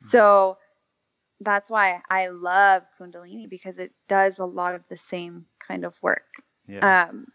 So 0.00 0.58
that's 1.44 1.70
why 1.70 2.00
I 2.10 2.28
love 2.28 2.82
Kundalini 3.00 3.48
because 3.48 3.78
it 3.78 3.92
does 4.08 4.38
a 4.38 4.44
lot 4.44 4.74
of 4.74 4.86
the 4.88 4.96
same 4.96 5.46
kind 5.66 5.84
of 5.84 6.00
work. 6.02 6.24
Yeah. 6.66 7.08
Um, 7.10 7.26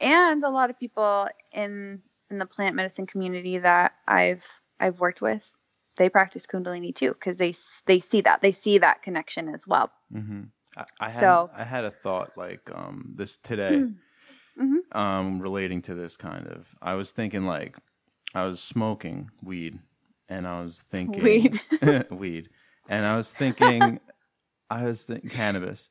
and 0.00 0.42
a 0.42 0.50
lot 0.50 0.70
of 0.70 0.78
people 0.78 1.28
in 1.52 2.02
in 2.30 2.38
the 2.38 2.46
plant 2.46 2.74
medicine 2.74 3.06
community 3.06 3.58
that 3.58 3.92
I've 4.06 4.44
I've 4.80 5.00
worked 5.00 5.22
with, 5.22 5.50
they 5.96 6.08
practice 6.10 6.46
Kundalini 6.46 6.94
too 6.94 7.12
because 7.12 7.36
they 7.36 7.54
they 7.86 7.98
see 8.00 8.20
that 8.22 8.40
they 8.42 8.52
see 8.52 8.78
that 8.78 9.02
connection 9.02 9.48
as 9.48 9.66
well. 9.66 9.90
Mm-hmm. 10.12 10.42
I, 10.76 10.84
I 11.00 11.10
had 11.10 11.20
So- 11.20 11.50
I 11.54 11.64
had 11.64 11.84
a 11.84 11.90
thought 11.90 12.32
like 12.36 12.70
um 12.74 13.12
this 13.16 13.38
today, 13.38 13.84
Mhm. 14.60 14.78
um 14.96 15.38
relating 15.40 15.82
to 15.82 15.94
this 15.94 16.16
kind 16.16 16.46
of. 16.48 16.66
I 16.82 16.94
was 16.94 17.12
thinking 17.12 17.44
like 17.46 17.76
I 18.34 18.44
was 18.44 18.60
smoking 18.62 19.30
weed, 19.42 19.78
and 20.28 20.46
I 20.46 20.62
was 20.62 20.82
thinking 20.90 21.22
Weed. 21.22 21.60
weed, 22.10 22.50
and 22.88 23.04
I 23.06 23.16
was 23.16 23.32
thinking 23.32 24.00
I 24.70 24.84
was 24.84 25.04
thinking 25.04 25.30
cannabis, 25.30 25.88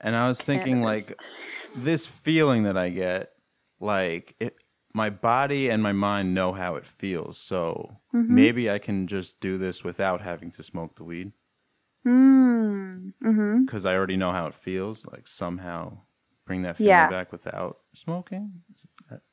and 0.00 0.16
I 0.16 0.26
was 0.28 0.40
thinking 0.40 0.80
Cannabis. 0.82 1.10
like 1.10 1.18
this 1.76 2.06
feeling 2.06 2.64
that 2.64 2.76
I 2.78 2.90
get, 2.90 3.32
like 3.80 4.34
it. 4.40 4.56
My 4.96 5.10
body 5.10 5.70
and 5.70 5.82
my 5.82 5.90
mind 5.92 6.34
know 6.34 6.52
how 6.52 6.76
it 6.76 6.86
feels, 6.86 7.36
so 7.36 7.96
Mhm. 8.14 8.28
maybe 8.28 8.70
I 8.70 8.78
can 8.78 9.08
just 9.08 9.40
do 9.40 9.58
this 9.58 9.82
without 9.82 10.20
having 10.20 10.52
to 10.52 10.62
smoke 10.62 10.94
the 10.94 11.02
weed 11.04 11.32
Mm. 12.06 13.12
Mm-hmm. 13.22 13.64
because 13.64 13.84
I 13.84 13.94
already 13.96 14.16
know 14.16 14.30
how 14.32 14.46
it 14.46 14.54
feels. 14.54 15.04
Like 15.06 15.26
somehow 15.26 15.98
bring 16.46 16.62
that 16.62 16.76
feeling 16.76 16.90
Yeah. 16.90 17.08
back 17.08 17.32
without 17.32 17.78
smoking. 17.94 18.52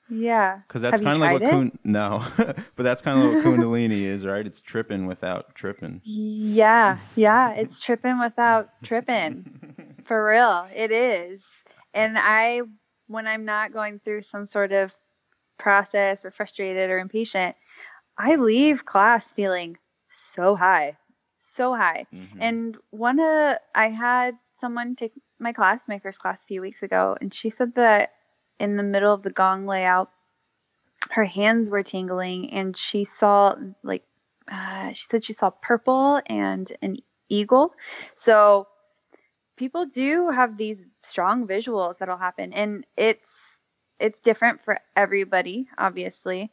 Yeah. 0.09 0.59
Because 0.67 0.81
that's 0.81 0.99
kind 1.01 1.15
of 1.15 1.19
like 1.19 1.41
what 1.41 1.49
kun- 1.49 1.79
no, 1.83 2.25
but 2.37 2.83
that's 2.83 3.01
kind 3.01 3.19
of 3.19 3.33
what 3.33 3.43
Kundalini 3.45 4.01
is, 4.03 4.25
right? 4.25 4.45
It's 4.45 4.61
tripping 4.61 5.07
without 5.07 5.55
tripping. 5.55 6.01
Yeah, 6.03 6.97
yeah, 7.15 7.51
it's 7.53 7.79
tripping 7.79 8.19
without 8.19 8.67
tripping. 8.83 9.95
For 10.05 10.25
real, 10.25 10.67
it 10.75 10.91
is. 10.91 11.47
And 11.93 12.17
I, 12.17 12.61
when 13.07 13.27
I'm 13.27 13.45
not 13.45 13.71
going 13.73 13.99
through 13.99 14.23
some 14.23 14.45
sort 14.45 14.71
of 14.71 14.95
process 15.57 16.25
or 16.25 16.31
frustrated 16.31 16.89
or 16.89 16.97
impatient, 16.97 17.55
I 18.17 18.35
leave 18.35 18.85
class 18.85 19.31
feeling 19.31 19.77
so 20.07 20.55
high, 20.55 20.97
so 21.37 21.73
high. 21.73 22.05
Mhm. 22.13 22.37
And 22.39 22.77
one 22.89 23.19
of, 23.19 23.57
I 23.73 23.89
had 23.89 24.37
someone 24.61 24.95
take 24.95 25.11
my 25.39 25.51
class, 25.51 25.89
my 25.89 25.99
first 25.99 26.19
class 26.19 26.43
a 26.43 26.47
few 26.47 26.61
weeks 26.61 26.83
ago, 26.83 27.17
and 27.19 27.33
she 27.33 27.49
said 27.49 27.75
that 27.75 28.13
in 28.59 28.77
the 28.77 28.83
middle 28.83 29.13
of 29.13 29.23
the 29.23 29.31
gong 29.31 29.65
layout, 29.65 30.09
her 31.09 31.25
hands 31.25 31.69
were 31.69 31.83
tingling 31.83 32.51
and 32.53 32.77
she 32.77 33.03
saw 33.03 33.55
like 33.83 34.03
uh, 34.49 34.93
she 34.93 35.05
said 35.05 35.23
she 35.23 35.33
saw 35.33 35.49
purple 35.49 36.21
and 36.25 36.71
an 36.81 36.97
eagle. 37.27 37.73
So 38.15 38.67
people 39.57 39.85
do 39.85 40.29
have 40.29 40.57
these 40.57 40.85
strong 41.03 41.47
visuals 41.47 41.97
that'll 41.97 42.17
happen, 42.17 42.53
and 42.53 42.85
it's 42.95 43.61
it's 43.99 44.21
different 44.21 44.61
for 44.61 44.79
everybody, 44.95 45.67
obviously. 45.77 46.51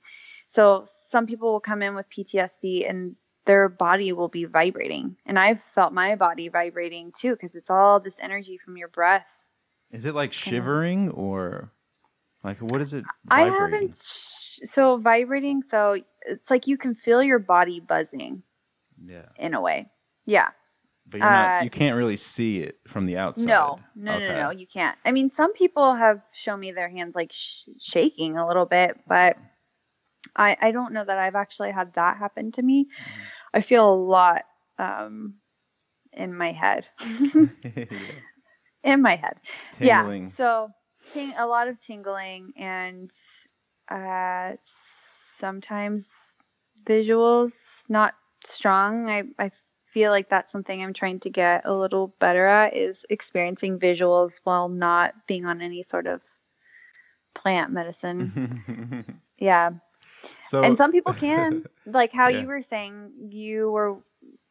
So 0.49 0.85
some 1.07 1.27
people 1.27 1.53
will 1.53 1.61
come 1.61 1.83
in 1.83 1.95
with 1.95 2.09
PTSD 2.09 2.89
and 2.89 3.17
their 3.49 3.69
body 3.71 4.13
will 4.13 4.29
be 4.29 4.45
vibrating, 4.45 5.17
and 5.27 5.39
I've 5.39 5.61
felt 5.61 5.93
my 5.93 6.15
body 6.17 6.49
vibrating 6.51 7.13
too 7.19 7.33
because 7.33 7.57
it's 7.57 7.71
all 7.71 7.99
this 7.99 8.21
energy 8.21 8.59
from 8.59 8.77
your 8.77 8.89
breath. 8.89 9.45
Is 9.91 10.05
it 10.05 10.15
like 10.15 10.35
shivering 10.35 11.11
or 11.11 11.73
like 12.45 12.59
what 12.59 12.83
is 12.83 12.93
it? 12.93 13.05
I 13.31 13.47
haven't. 13.47 13.97
Sh- 13.97 14.61
so 14.65 14.99
vibrating, 14.99 15.63
so 15.63 15.99
it's 16.27 16.51
like 16.51 16.67
you 16.67 16.77
can 16.77 16.95
feel 16.95 17.23
your 17.23 17.39
body 17.39 17.81
buzzing 17.81 18.43
Yeah, 19.03 19.27
in 19.39 19.55
a 19.55 19.61
way. 19.61 19.89
Yeah. 20.27 20.51
but 21.09 21.21
you're 21.21 21.31
not. 21.31 21.61
Uh, 21.61 21.65
You 21.65 21.71
can't 21.71 21.97
really 21.97 22.17
see 22.17 22.61
it 22.61 22.79
from 22.87 23.07
the 23.07 23.17
outside. 23.17 23.47
No, 23.47 23.81
no, 23.95 24.17
Okay. 24.17 24.29
no, 24.29 24.35
no, 24.35 24.51
you 24.51 24.67
can't. 24.67 24.99
I 25.07 25.13
mean, 25.13 25.31
some 25.31 25.55
people 25.55 25.95
have 25.95 26.23
shown 26.35 26.61
me 26.61 26.73
their 26.73 26.91
hands 26.91 27.15
like 27.15 27.33
sh- 27.33 27.65
shaking 27.81 28.37
a 28.37 28.47
little 28.47 28.67
bit, 28.67 28.99
but 29.07 29.39
I, 30.37 30.57
I 30.61 30.71
don't 30.73 30.93
know 30.93 31.05
that 31.05 31.19
I've 31.19 31.35
actually 31.35 31.73
had 31.73 31.95
that 31.95 32.19
happen 32.19 32.53
to 32.53 32.63
me. 32.63 32.89
I 33.59 33.61
feel 33.61 33.93
a 33.93 33.97
lot 33.97 34.45
um, 34.79 35.35
in 36.13 36.33
my 36.33 36.53
head. 36.53 36.89
Yeah. 37.35 37.47
in 38.85 39.03
my 39.03 39.17
head. 39.17 39.37
Tingling. 39.73 40.23
Yeah. 40.23 40.29
So 40.29 40.71
ting- 41.13 41.35
a 41.37 41.45
lot 41.45 41.67
of 41.67 41.81
tingling 41.81 42.53
and 42.57 43.11
uh, 43.89 44.53
sometimes 44.63 46.37
visuals 46.87 47.83
not 47.89 48.15
strong. 48.47 49.11
I, 49.11 49.25
I 49.41 49.51
feel 49.87 50.13
like 50.13 50.29
that's 50.29 50.53
something 50.53 50.81
I'm 50.81 50.93
trying 50.93 51.19
to 51.21 51.31
get 51.31 51.63
a 51.65 51.75
little 51.75 52.15
better 52.21 52.47
at 52.47 52.77
is 52.77 53.07
experiencing 53.11 53.81
visuals 53.81 54.39
while 54.45 54.69
not 54.69 55.15
being 55.27 55.47
on 55.47 55.63
any 55.63 55.83
sort 55.83 56.07
of 56.07 56.23
plant 57.35 57.73
medicine. 57.73 59.21
yeah. 59.37 59.71
So 60.41 60.63
and 60.65 60.77
some 60.77 60.93
people 60.93 61.13
can 61.15 61.65
like 61.87 62.13
how 62.13 62.29
Yeah. 62.29 62.41
you 62.41 62.47
were 62.49 62.63
saying 62.63 63.13
you 63.31 63.71
were 63.71 63.99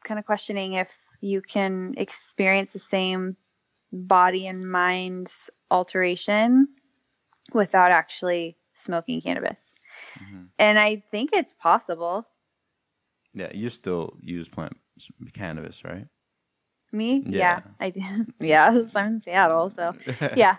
kind 0.03 0.19
of 0.19 0.25
questioning 0.25 0.73
if 0.73 0.97
you 1.21 1.41
can 1.41 1.95
experience 1.97 2.73
the 2.73 2.79
same 2.79 3.35
body 3.91 4.47
and 4.47 4.69
mind 4.69 5.31
alteration 5.71 6.65
without 7.53 7.91
actually 7.91 8.57
smoking 8.73 9.21
cannabis 9.21 9.73
Mhm. 10.19 10.49
and 10.59 10.79
i 10.79 10.97
think 10.97 11.31
it's 11.33 11.53
possible 11.55 12.25
yeah, 13.33 13.51
you 13.53 13.69
still 13.69 14.17
use 14.21 14.49
plant 14.49 14.73
cannabis, 15.33 15.83
right? 15.83 16.07
me 16.91 17.21
yeah, 17.25 17.59
Yeah. 17.59 17.61
i 17.79 17.89
do 17.91 18.01
yeah 18.39 18.69
i'm 18.95 19.07
in 19.13 19.19
seattle 19.19 19.69
so 19.69 19.93
yeah 20.35 20.57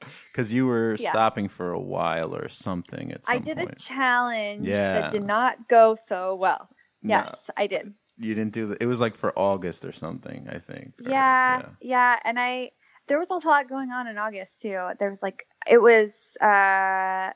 Because 0.32 0.52
you 0.52 0.66
were 0.66 0.96
Yeah. 0.98 1.10
stopping 1.10 1.48
for 1.48 1.72
a 1.72 1.80
while 1.80 2.34
or 2.34 2.48
something 2.48 3.12
at 3.12 3.24
some 3.24 3.36
i 3.36 3.38
did 3.38 3.58
a 3.58 3.74
challenge 3.76 4.66
Yeah. 4.68 5.00
that 5.00 5.10
did 5.10 5.24
not 5.24 5.68
go 5.68 5.94
so 5.94 6.34
well 6.34 6.68
No, 7.02 7.16
yes 7.16 7.50
i 7.56 7.66
did 7.66 7.94
you 8.18 8.34
didn't 8.34 8.52
do 8.54 8.66
the, 8.68 8.76
It 8.82 8.86
was 8.86 8.98
like 9.00 9.14
for 9.14 9.38
August 9.38 9.84
or 9.84 9.92
something, 9.92 10.48
I 10.48 10.58
think. 10.58 10.94
or- 11.04 11.10
yeah, 11.10 11.62
yeah, 11.82 12.18
and 12.24 12.38
I 12.40 12.70
there 13.08 13.18
was 13.18 13.28
a 13.30 13.34
lot 13.46 13.68
going 13.68 13.90
on 13.90 14.06
in 14.08 14.16
August 14.16 14.62
too. 14.62 14.88
There 14.98 15.10
was 15.10 15.22
like 15.22 15.46
it 15.70 15.76
was 15.82 16.34
uh 16.40 17.32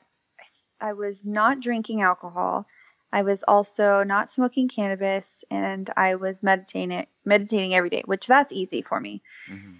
I 0.89 0.93
was 0.93 1.23
not 1.23 1.59
drinking 1.61 2.01
alcohol. 2.01 2.65
I 3.13 3.21
was 3.21 3.43
also 3.47 4.03
not 4.03 4.31
smoking 4.31 4.69
cannabis 4.69 5.43
and 5.51 5.87
I 5.95 6.15
was 6.15 6.41
meditating 6.41 7.05
meditating 7.25 7.75
every 7.75 7.91
day, 7.91 8.01
which 8.05 8.25
that's 8.25 8.51
easy 8.51 8.81
for 8.81 8.99
me. 8.99 9.21
Mhm. 9.51 9.75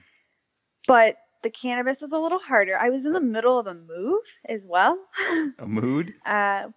But 0.88 1.18
the 1.44 1.50
cannabis 1.50 2.02
was 2.02 2.12
a 2.12 2.18
little 2.18 2.40
harder. 2.40 2.78
I 2.78 2.90
was 2.90 3.06
in 3.06 3.14
the 3.14 3.22
middle 3.22 3.60
of 3.60 3.68
a 3.68 3.74
move 3.74 4.24
as 4.46 4.68
well. 4.68 4.98
A 5.60 5.66
mood? 5.66 6.14
Uh 6.26 6.70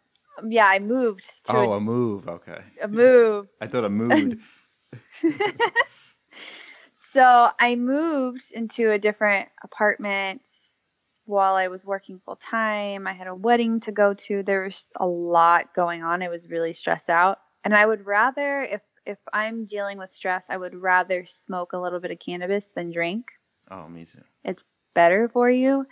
yeah, 0.48 0.66
I 0.66 0.80
moved 0.80 1.46
to 1.46 1.56
Oh, 1.56 1.72
a, 1.72 1.76
a 1.76 1.80
move. 1.80 2.28
Okay. 2.28 2.60
a 2.82 2.88
move 2.88 3.46
I 3.60 3.66
thought 3.66 3.84
a 3.84 3.90
mood. 3.90 4.40
So 7.14 7.48
I 7.60 7.76
moved 7.76 8.52
into 8.52 8.90
a 8.90 8.98
different 8.98 9.48
apartment 9.62 10.42
while 11.26 11.54
I 11.54 11.68
was 11.68 11.86
working 11.86 12.18
full 12.18 12.34
time. 12.34 13.06
I 13.06 13.12
had 13.12 13.28
a 13.28 13.34
wedding 13.36 13.78
to 13.80 13.92
go 13.92 14.14
to. 14.14 14.42
There 14.42 14.64
was 14.64 14.88
a 14.98 15.06
lot 15.06 15.74
going 15.74 16.02
on. 16.02 16.24
I 16.24 16.28
was 16.28 16.50
really 16.50 16.72
stressed 16.72 17.08
out. 17.08 17.38
And 17.62 17.72
I 17.72 17.86
would 17.86 18.04
rather 18.04 18.62
if 18.62 18.82
if 19.06 19.18
I'm 19.32 19.64
dealing 19.64 19.96
with 19.98 20.12
stress, 20.12 20.46
I 20.50 20.56
would 20.56 20.74
rather 20.74 21.24
smoke 21.24 21.72
a 21.72 21.78
little 21.78 22.00
bit 22.00 22.10
of 22.10 22.18
cannabis 22.18 22.70
than 22.74 22.90
drink. 22.90 23.28
Oh, 23.70 23.88
me 23.88 24.04
too. 24.04 24.22
It's 24.44 24.64
better 24.94 25.28
for 25.28 25.50
you. 25.50 25.86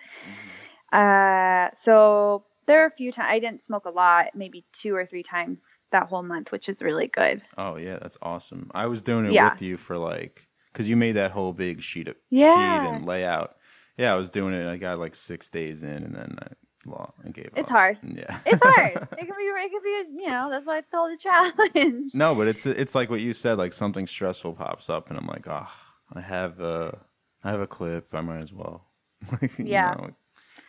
Uh, 0.93 1.69
so 1.75 2.45
there 2.67 2.83
are 2.83 2.87
a 2.87 2.91
few 2.91 3.13
times 3.13 3.29
I 3.31 3.39
didn't 3.39 3.63
smoke 3.63 3.87
a 3.87 3.91
lot, 3.91 4.35
maybe 4.35 4.65
two 4.73 4.95
or 4.95 5.07
three 5.07 5.23
times 5.23 5.81
that 5.91 6.09
whole 6.09 6.23
month, 6.23 6.53
which 6.53 6.69
is 6.69 6.83
really 6.83 7.09
good. 7.09 7.43
Oh 7.57 7.77
yeah, 7.77 7.99
that's 8.01 8.19
awesome. 8.23 8.71
I 8.75 8.87
was 8.87 9.03
doing 9.03 9.27
it 9.27 9.33
Yeah. 9.33 9.51
with 9.53 9.63
you 9.63 9.77
for 9.77 9.97
like 9.99 10.47
because 10.73 10.89
you 10.89 10.97
made 10.97 11.13
that 11.13 11.31
whole 11.33 11.53
big 11.53 11.83
sheet 11.83 12.09
of 12.09 12.17
Yeah. 12.31 12.55
sheet 12.55 12.89
and 12.89 13.07
layout. 13.09 13.57
Yeah, 13.97 14.13
I 14.13 14.17
was 14.17 14.31
doing 14.31 14.55
it. 14.55 14.67
I 14.67 14.77
got 14.77 14.99
like 14.99 15.15
six 15.15 15.51
days 15.51 15.83
in, 15.83 15.91
and 16.03 16.15
then 16.15 16.37
I, 16.41 16.47
well, 16.87 17.15
I 17.25 17.29
gave 17.31 17.51
It's 17.57 17.71
up. 17.71 17.77
hard. 17.77 17.99
Yeah, 18.03 18.39
It's 18.47 18.63
hard. 18.65 18.97
it 19.13 19.17
can 19.17 19.27
be, 19.27 19.45
it 19.45 19.71
can 19.71 19.81
be, 19.83 20.23
you 20.23 20.29
know, 20.29 20.49
that's 20.51 20.67
why 20.67 20.79
it's 20.79 20.89
called 20.91 21.13
a 21.13 21.17
challenge. 21.17 22.13
no, 22.15 22.35
but 22.35 22.49
it's 22.49 22.67
it's 22.67 22.95
like 22.95 23.11
what 23.11 23.21
you 23.21 23.33
said. 23.33 23.59
Like 23.59 23.73
something 23.73 24.07
stressful 24.07 24.55
pops 24.55 24.89
up, 24.91 25.09
and 25.11 25.19
I'm 25.19 25.27
like, 25.27 25.47
oh, 25.49 25.67
I 26.15 26.21
have 26.21 26.61
a 26.61 26.99
I 27.45 27.51
have 27.51 27.61
a 27.61 27.67
clip. 27.67 28.15
I 28.15 28.21
might 28.21 28.39
as 28.39 28.53
well. 28.53 28.87
Yeah. 29.59 29.95
know, 29.97 30.11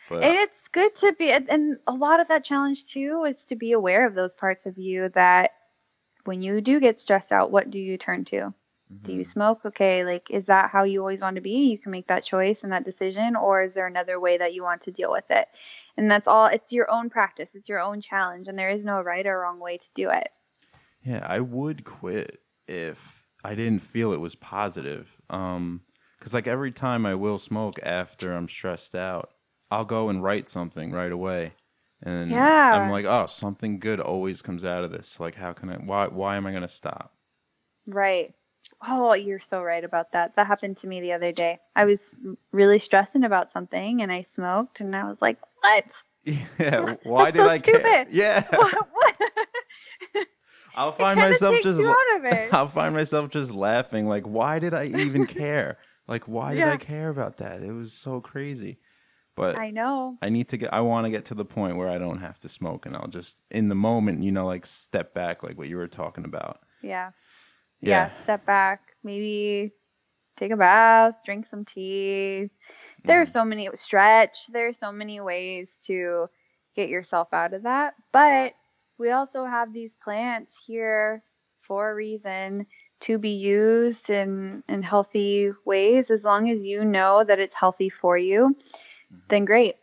But 0.08 0.22
And 0.22 0.34
it's 0.34 0.68
good 0.68 0.94
to 0.96 1.12
be, 1.12 1.32
and 1.32 1.78
a 1.86 1.92
lot 1.92 2.20
of 2.20 2.28
that 2.28 2.44
challenge 2.44 2.86
too 2.86 3.24
is 3.24 3.46
to 3.46 3.56
be 3.56 3.72
aware 3.72 4.06
of 4.06 4.14
those 4.14 4.34
parts 4.34 4.66
of 4.66 4.78
you 4.78 5.08
that 5.10 5.52
when 6.24 6.40
you 6.40 6.60
do 6.60 6.80
get 6.80 6.98
stressed 6.98 7.32
out, 7.32 7.50
what 7.50 7.70
do 7.70 7.78
you 7.78 7.98
turn 7.98 8.24
to? 8.26 8.54
Do 9.02 9.12
you 9.12 9.24
smoke? 9.24 9.66
Okay, 9.66 10.04
like 10.04 10.30
is 10.30 10.46
that 10.46 10.70
how 10.70 10.84
you 10.84 11.00
always 11.00 11.20
want 11.20 11.36
to 11.36 11.42
be? 11.42 11.70
You 11.70 11.78
can 11.78 11.92
make 11.92 12.06
that 12.06 12.24
choice 12.24 12.64
and 12.64 12.72
that 12.72 12.84
decision, 12.84 13.36
or 13.36 13.60
is 13.60 13.74
there 13.74 13.86
another 13.86 14.18
way 14.18 14.38
that 14.38 14.54
you 14.54 14.62
want 14.62 14.82
to 14.82 14.92
deal 14.92 15.10
with 15.10 15.30
it? 15.30 15.46
And 15.96 16.10
that's 16.10 16.26
all. 16.26 16.46
It's 16.46 16.72
your 16.72 16.90
own 16.90 17.10
practice. 17.10 17.54
It's 17.54 17.68
your 17.68 17.80
own 17.80 18.00
challenge, 18.00 18.48
and 18.48 18.58
there 18.58 18.70
is 18.70 18.84
no 18.84 19.02
right 19.02 19.26
or 19.26 19.40
wrong 19.40 19.60
way 19.60 19.76
to 19.76 19.88
do 19.94 20.10
it. 20.10 20.28
Yeah, 21.02 21.24
I 21.28 21.40
would 21.40 21.84
quit 21.84 22.40
if 22.66 23.26
I 23.44 23.54
didn't 23.54 23.80
feel 23.82 24.12
it 24.12 24.20
was 24.20 24.36
positive. 24.36 25.14
Um, 25.28 25.82
cause 26.24 26.34
like 26.34 26.48
every 26.48 26.72
time 26.72 27.06
I 27.06 27.14
will 27.14 27.38
smoke 27.38 27.78
after 27.82 28.32
I'm 28.32 28.48
stressed 28.48 28.94
out, 28.96 29.30
I'll 29.70 29.84
go 29.84 30.08
and 30.08 30.22
write 30.22 30.48
something 30.48 30.90
right 30.90 31.12
away. 31.12 31.52
And 32.02 32.30
Yeah. 32.30 32.70
I'm 32.72 32.90
like, 32.90 33.04
oh, 33.04 33.26
something 33.26 33.78
good 33.78 34.00
always 34.00 34.42
comes 34.42 34.64
out 34.64 34.84
of 34.84 34.90
this. 34.90 35.20
Like, 35.20 35.34
how 35.36 35.52
can 35.52 35.70
I, 35.70 35.76
why, 35.76 36.08
why 36.08 36.36
am 36.36 36.46
I 36.46 36.50
going 36.50 36.62
to 36.62 36.68
stop? 36.68 37.14
Right. 37.86 38.34
Oh, 38.86 39.14
you're 39.14 39.38
so 39.38 39.62
right 39.62 39.84
about 39.84 40.12
that. 40.12 40.34
That 40.34 40.46
happened 40.46 40.78
to 40.78 40.86
me 40.86 41.00
the 41.00 41.12
other 41.12 41.32
day. 41.32 41.60
I 41.76 41.84
was 41.84 42.14
really 42.52 42.78
stressing 42.78 43.24
about 43.24 43.52
something, 43.52 44.02
and 44.02 44.10
I 44.10 44.22
smoked, 44.22 44.80
and 44.80 44.94
I 44.96 45.04
was 45.04 45.20
like, 45.22 45.38
"What? 45.60 46.02
Yeah. 46.58 46.94
Why 47.02 47.30
That's 47.30 47.36
did 47.36 47.46
so 47.46 47.48
I 47.48 47.58
care? 47.58 47.80
stupid. 47.80 48.08
Yeah. 48.14 48.42
what? 48.50 48.88
what? 48.92 50.26
I'll 50.74 50.92
find 50.92 51.20
myself 51.20 51.54
just, 51.62 51.78
you 51.78 51.88
out 51.88 52.16
of 52.18 52.24
it. 52.24 52.52
I'll 52.52 52.66
find 52.66 52.94
myself 52.94 53.30
just 53.30 53.52
laughing. 53.52 54.08
Like, 54.08 54.24
why 54.24 54.58
did 54.58 54.74
I 54.74 54.86
even 54.86 55.26
care? 55.26 55.78
Like, 56.06 56.28
why 56.28 56.54
did 56.54 56.64
I 56.64 56.76
care 56.76 57.08
about 57.08 57.38
that? 57.38 57.62
It 57.62 57.72
was 57.72 57.92
so 57.92 58.20
crazy. 58.20 58.78
But 59.36 59.58
I 59.58 59.70
know. 59.70 60.16
I 60.22 60.28
need 60.28 60.48
to 60.50 60.56
get 60.56 60.72
I 60.72 60.82
want 60.82 61.06
to 61.06 61.10
get 61.10 61.26
to 61.26 61.34
the 61.34 61.44
point 61.44 61.76
where 61.76 61.88
I 61.88 61.98
don't 61.98 62.20
have 62.20 62.38
to 62.40 62.48
smoke 62.48 62.86
and 62.86 62.96
I'll 62.96 63.08
just 63.08 63.38
in 63.50 63.68
the 63.68 63.74
moment, 63.74 64.22
you 64.22 64.30
know, 64.30 64.46
like 64.46 64.64
step 64.64 65.12
back 65.12 65.42
like 65.42 65.58
what 65.58 65.68
you 65.68 65.76
were 65.76 65.88
talking 65.88 66.24
about. 66.24 66.60
Yeah. 66.82 67.10
Yeah. 67.80 67.90
yeah. 67.90 68.10
Step 68.12 68.46
back. 68.46 68.92
Maybe 69.02 69.72
take 70.36 70.52
a 70.52 70.56
bath. 70.56 71.18
Drink 71.24 71.46
some 71.46 71.64
tea. 71.64 72.50
There 73.04 73.20
are 73.20 73.24
mm. 73.24 73.28
so 73.28 73.44
many 73.44 73.68
stretch. 73.74 74.46
There 74.52 74.68
are 74.68 74.72
so 74.72 74.92
many 74.92 75.20
ways 75.20 75.78
to 75.86 76.28
get 76.76 76.88
yourself 76.88 77.28
out 77.32 77.54
of 77.54 77.64
that. 77.64 77.94
But 78.12 78.54
we 78.98 79.10
also 79.10 79.44
have 79.44 79.72
these 79.72 79.94
plants 79.94 80.64
here 80.64 81.24
for 81.60 81.90
a 81.90 81.94
reason 81.94 82.66
to 83.04 83.18
be 83.18 83.30
used 83.30 84.10
in 84.10 84.62
in 84.68 84.82
healthy 84.82 85.50
ways 85.64 86.10
as 86.10 86.24
long 86.24 86.50
as 86.50 86.64
you 86.66 86.84
know 86.84 87.22
that 87.22 87.38
it's 87.38 87.54
healthy 87.54 87.90
for 87.90 88.16
you 88.16 88.56
then 89.28 89.44
great 89.44 89.76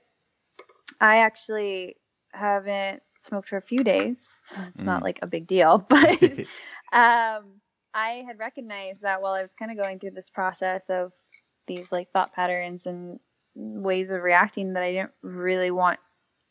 i 1.00 1.18
actually 1.18 1.96
haven't 2.34 3.02
smoked 3.24 3.48
for 3.50 3.58
a 3.58 3.62
few 3.62 3.84
days 3.84 4.28
it's 4.70 4.86
not 4.86 5.02
Mm. 5.02 5.04
like 5.04 5.20
a 5.22 5.28
big 5.28 5.46
deal 5.48 5.78
but 5.90 6.22
um 6.94 7.62
i 7.94 8.24
had 8.26 8.40
recognized 8.40 9.02
that 9.02 9.22
while 9.22 9.34
i 9.34 9.44
was 9.44 9.54
kind 9.54 9.72
of 9.72 9.78
going 9.78 10.00
through 10.00 10.12
this 10.12 10.30
process 10.32 10.90
of 10.90 11.14
these 11.68 11.92
like 11.92 12.12
thought 12.12 12.34
patterns 12.34 12.88
and 12.88 13.20
ways 13.56 14.10
of 14.10 14.22
reacting 14.24 14.74
that 14.74 14.84
i 14.84 14.92
didn't 14.92 15.12
really 15.22 15.72
want 15.72 16.00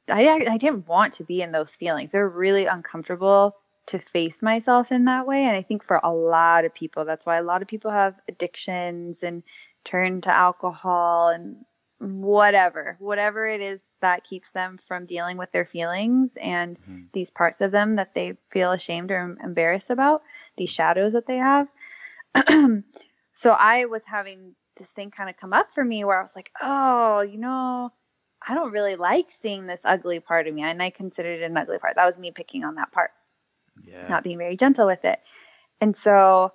I, 0.08 0.28
I 0.50 0.56
didn't 0.56 0.88
want 0.88 1.12
to 1.14 1.24
be 1.24 1.40
in 1.40 1.52
those 1.52 1.76
feelings. 1.76 2.10
They're 2.10 2.28
really 2.28 2.66
uncomfortable 2.66 3.54
to 3.90 3.98
face 3.98 4.40
myself 4.40 4.92
in 4.92 5.06
that 5.06 5.26
way. 5.26 5.44
And 5.44 5.56
I 5.56 5.62
think 5.62 5.82
for 5.82 6.00
a 6.02 6.12
lot 6.12 6.64
of 6.64 6.74
people, 6.74 7.04
that's 7.04 7.26
why 7.26 7.38
a 7.38 7.42
lot 7.42 7.62
of 7.62 7.68
people 7.68 7.90
have 7.90 8.14
addictions 8.28 9.22
and 9.22 9.42
turn 9.84 10.20
to 10.22 10.34
alcohol 10.34 11.28
and 11.28 11.64
whatever, 11.98 12.96
whatever 12.98 13.46
it 13.46 13.60
is 13.60 13.82
that 14.00 14.24
keeps 14.24 14.50
them 14.50 14.78
from 14.78 15.06
dealing 15.06 15.36
with 15.36 15.50
their 15.52 15.64
feelings 15.64 16.38
and 16.40 16.78
Mhm. 16.78 17.12
these 17.12 17.30
parts 17.30 17.60
of 17.60 17.72
them 17.72 17.94
that 17.94 18.14
they 18.14 18.38
feel 18.50 18.72
ashamed 18.72 19.10
or 19.10 19.36
embarrassed 19.42 19.90
about, 19.90 20.22
these 20.56 20.70
shadows 20.70 21.12
that 21.12 21.26
they 21.26 21.36
have. 21.36 21.68
so 23.34 23.50
I 23.50 23.86
was 23.86 24.04
having 24.06 24.54
this 24.76 24.92
thing 24.92 25.10
kind 25.10 25.28
of 25.28 25.36
come 25.36 25.52
up 25.52 25.72
for 25.72 25.84
me 25.84 26.04
where 26.04 26.18
I 26.18 26.22
was 26.22 26.36
like, 26.36 26.50
oh, 26.62 27.20
you 27.20 27.38
know, 27.38 27.92
I 28.46 28.54
don't 28.54 28.72
really 28.72 28.96
like 28.96 29.28
seeing 29.28 29.66
this 29.66 29.82
ugly 29.84 30.20
part 30.20 30.46
of 30.46 30.54
me. 30.54 30.62
And 30.62 30.82
I 30.82 30.90
considered 30.90 31.42
it 31.42 31.50
an 31.50 31.56
ugly 31.56 31.78
part. 31.78 31.96
That 31.96 32.06
was 32.06 32.18
me 32.18 32.30
picking 32.30 32.64
on 32.64 32.76
that 32.76 32.92
part, 32.92 33.10
yeah. 33.84 34.06
not 34.08 34.24
being 34.24 34.38
very 34.38 34.56
gentle 34.56 34.86
with 34.86 35.04
it. 35.04 35.20
And 35.80 35.96
so 35.96 36.52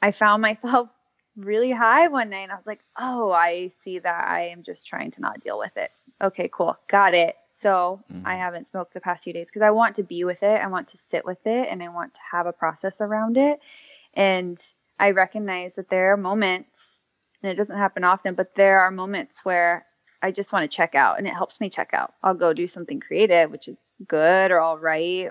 I 0.00 0.10
found 0.12 0.42
myself 0.42 0.88
really 1.36 1.70
high 1.70 2.08
one 2.08 2.30
night 2.30 2.42
and 2.42 2.52
I 2.52 2.56
was 2.56 2.66
like, 2.66 2.80
oh, 2.98 3.30
I 3.30 3.68
see 3.68 3.98
that 3.98 4.24
I 4.28 4.48
am 4.48 4.62
just 4.62 4.86
trying 4.86 5.10
to 5.12 5.20
not 5.20 5.40
deal 5.40 5.58
with 5.58 5.76
it. 5.76 5.90
Okay, 6.20 6.48
cool. 6.52 6.76
Got 6.88 7.14
it. 7.14 7.36
So 7.48 8.02
Mhm. 8.12 8.22
I 8.24 8.36
haven't 8.36 8.66
smoked 8.68 8.92
the 8.94 9.00
past 9.00 9.24
few 9.24 9.32
days 9.32 9.48
because 9.48 9.62
I 9.62 9.70
want 9.70 9.96
to 9.96 10.02
be 10.02 10.24
with 10.24 10.42
it. 10.42 10.60
I 10.60 10.66
want 10.66 10.88
to 10.88 10.98
sit 10.98 11.24
with 11.24 11.46
it 11.46 11.68
and 11.68 11.82
I 11.82 11.88
want 11.88 12.14
to 12.14 12.20
have 12.30 12.46
a 12.46 12.52
process 12.52 13.00
around 13.00 13.38
it. 13.38 13.60
And 14.14 14.60
I 14.98 15.12
recognize 15.12 15.74
that 15.76 15.88
there 15.88 16.12
are 16.12 16.16
moments, 16.16 17.00
and 17.42 17.50
it 17.50 17.56
doesn't 17.56 17.76
happen 17.76 18.04
often, 18.04 18.34
but 18.34 18.54
there 18.54 18.80
are 18.80 18.90
moments 18.90 19.44
where 19.44 19.86
I 20.22 20.30
just 20.30 20.52
want 20.52 20.62
to 20.62 20.68
check 20.68 20.94
out 20.94 21.18
and 21.18 21.26
it 21.26 21.34
helps 21.34 21.60
me 21.60 21.68
check 21.68 21.90
out. 21.92 22.14
I'll 22.22 22.34
go 22.34 22.52
do 22.52 22.66
something 22.68 23.00
creative, 23.00 23.50
which 23.50 23.66
is 23.66 23.90
good, 24.06 24.52
or 24.52 24.60
I'll 24.60 24.78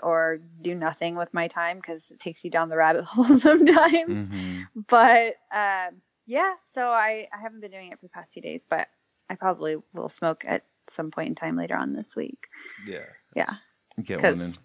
or 0.04 0.40
do 0.62 0.76
nothing 0.76 1.16
with 1.16 1.34
my 1.34 1.48
time 1.48 1.78
because 1.78 2.12
it 2.12 2.20
takes 2.20 2.44
you 2.44 2.52
down 2.52 2.68
the 2.70 2.76
rabbit 2.78 3.06
hole 3.06 3.24
sometimes. 3.24 4.28
Mhm. 4.28 4.68
But 4.88 5.36
um, 5.52 6.02
yeah, 6.26 6.54
so 6.66 6.88
I, 6.88 7.28
I 7.34 7.42
haven't 7.42 7.62
been 7.62 7.72
doing 7.72 7.92
it 7.92 8.00
for 8.00 8.06
the 8.06 8.10
past 8.10 8.34
few 8.34 8.42
days, 8.42 8.66
but 8.70 8.88
I 9.30 9.36
probably 9.36 9.78
will 9.94 10.10
smoke 10.10 10.44
at 10.46 10.66
some 10.90 11.10
point 11.10 11.30
in 11.30 11.36
time 11.36 11.56
later 11.56 11.76
on 11.78 11.94
this 11.94 12.16
week. 12.16 12.48
Yeah. 12.86 13.06
Yeah. 13.36 13.56
Get 14.04 14.22
one 14.22 14.42
in. 14.42 14.54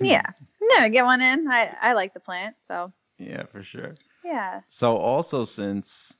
Yeah. 0.00 0.22
No, 0.60 0.88
get 0.88 1.04
one 1.04 1.20
in. 1.20 1.46
I, 1.48 1.76
I 1.80 1.92
like 1.92 2.14
the 2.14 2.20
plant. 2.20 2.56
So 2.66 2.92
Yeah, 3.18 3.44
for 3.44 3.62
sure. 3.62 3.94
yeah. 4.24 4.62
So 4.68 4.96
also 4.96 5.44
since 5.44 6.16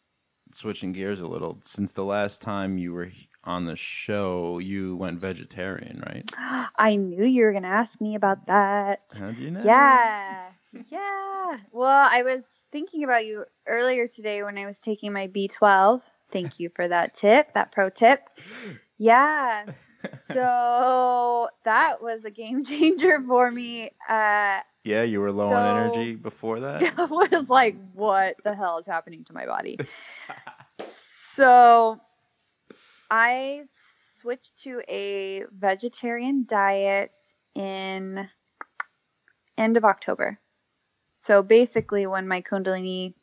switching 0.54 0.92
gears 0.92 1.20
a 1.20 1.26
little, 1.26 1.58
since 1.62 1.92
the 1.92 2.04
last 2.04 2.42
time 2.42 2.78
you 2.78 2.92
were 2.92 3.10
on 3.44 3.64
the 3.64 3.76
show, 3.76 4.58
you 4.58 4.96
went 4.96 5.20
vegetarian, 5.20 6.02
right? 6.06 6.28
I 6.76 6.96
knew 6.96 7.24
you 7.24 7.44
were 7.44 7.52
going 7.52 7.64
to 7.64 7.68
ask 7.68 8.00
me 8.00 8.14
about 8.14 8.46
that. 8.46 9.00
How 9.18 9.30
do 9.30 9.42
you 9.42 9.50
know? 9.50 9.62
Yeah. 9.64 10.48
Yeah. 10.90 11.58
Well, 11.70 12.08
I 12.10 12.22
was 12.22 12.64
thinking 12.72 13.04
about 13.04 13.26
you 13.26 13.44
earlier 13.66 14.08
today 14.08 14.42
when 14.42 14.56
I 14.56 14.66
was 14.66 14.78
taking 14.78 15.12
my 15.12 15.28
B12. 15.28 16.02
Thank 16.30 16.60
you 16.60 16.70
for 16.74 16.88
that 16.88 17.14
tip, 17.14 17.52
that 17.54 17.72
pro 17.72 17.90
tip. 17.90 18.28
Yeah. 18.98 19.66
So 20.14 21.48
that 21.64 22.02
was 22.02 22.24
a 22.24 22.30
game 22.30 22.64
changer 22.72 23.20
for 23.20 23.50
me. 23.50 23.90
Uh, 24.08 24.60
Yeah, 24.84 25.02
you 25.04 25.20
were 25.20 25.30
low 25.30 25.48
So- 25.50 25.54
on 25.54 25.78
energy 25.78 26.16
before 26.16 26.60
that. 26.60 26.82
I 26.98 27.04
was 27.04 27.48
like, 27.48 27.76
what 27.94 28.36
the 28.44 28.54
hell 28.54 28.78
is 28.78 28.86
happening 28.86 29.24
to 29.24 29.32
my 29.32 29.46
body? 29.46 29.78
so 30.84 32.00
I 33.10 33.62
switched 33.68 34.58
to 34.64 34.80
a 34.88 35.44
vegetarian 35.52 36.44
diet 36.46 37.12
in 37.54 38.28
end 39.58 39.76
of 39.76 39.84
October. 39.84 40.38
So 41.14 41.42
basically 41.42 42.06
when 42.06 42.26
my 42.26 42.40
Kundalini 42.42 43.14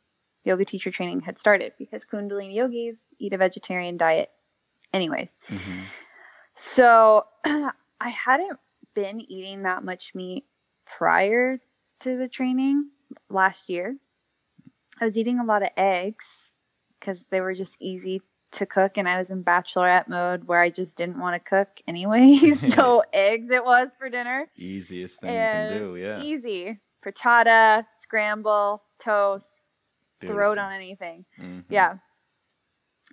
yoga 0.44 0.64
teacher 0.64 0.90
training 0.90 1.20
had 1.20 1.36
started 1.36 1.72
because 1.78 2.04
Kundalini 2.04 2.54
yogis 2.54 2.98
eat 3.18 3.34
a 3.34 3.36
vegetarian 3.38 3.96
diet 3.98 4.30
anyways. 4.92 5.34
Mhm. 5.48 5.82
So 6.56 7.24
I 7.44 8.08
hadn't 8.08 8.58
been 8.94 9.20
eating 9.20 9.64
that 9.64 9.84
much 9.84 10.14
meat 10.14 10.46
prior 10.96 11.60
to 12.00 12.16
the 12.16 12.28
training 12.28 12.90
last 13.28 13.68
year. 13.68 13.96
I 15.00 15.06
was 15.06 15.16
eating 15.16 15.38
a 15.38 15.44
lot 15.44 15.62
of 15.62 15.70
eggs 15.76 16.26
because 16.98 17.24
they 17.30 17.40
were 17.40 17.54
just 17.54 17.76
easy 17.80 18.22
to 18.52 18.66
cook, 18.66 18.98
and 18.98 19.08
I 19.08 19.18
was 19.18 19.30
in 19.30 19.44
bachelorette 19.44 20.08
mode 20.08 20.44
where 20.44 20.60
I 20.60 20.70
just 20.70 20.96
didn't 20.96 21.18
want 21.18 21.34
to 21.42 21.48
cook 21.48 21.68
anyway. 21.86 22.36
so 22.54 23.02
eggs 23.12 23.50
it 23.50 23.64
was 23.64 23.94
for 23.98 24.10
dinner. 24.10 24.46
Easiest 24.56 25.20
thing 25.20 25.30
And 25.30 25.68
you 25.70 25.74
can 25.74 25.78
do, 25.78 25.96
yeah. 25.96 26.20
Easy. 26.20 26.80
Frittata, 27.02 27.86
scramble, 27.98 28.82
toast, 28.98 29.62
throw 30.20 30.52
it 30.52 30.58
on 30.58 30.72
anything. 30.72 31.24
Mhm. 31.40 31.64
Yeah. 31.70 31.96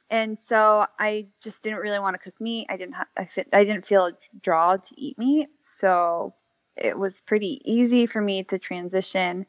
And 0.09 0.39
so 0.39 0.86
I 0.99 1.28
just 1.41 1.63
didn't 1.63 1.80
really 1.80 1.99
want 1.99 2.15
to 2.15 2.19
cook 2.19 2.39
meat. 2.39 2.67
I 2.69 2.78
didn't 2.78 2.95
ha- 2.95 3.07
I 3.15 3.25
fit 3.25 3.47
I 3.53 3.63
didn't 3.63 3.86
feel 3.86 4.07
a 4.07 4.13
draw 4.41 4.78
to 4.78 4.93
eat 4.97 5.17
meat. 5.17 5.49
So 5.57 6.34
it 6.78 6.97
was 6.97 7.21
pretty 7.21 7.61
easy 7.65 8.05
for 8.05 8.21
me 8.21 8.43
to 8.45 8.59
transition. 8.59 9.45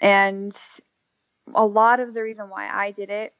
And 0.00 0.56
a 1.54 1.66
lot 1.66 2.00
of 2.00 2.14
the 2.14 2.22
reason 2.22 2.50
why 2.50 2.68
I 2.72 2.90
did 2.90 3.10
it, 3.10 3.34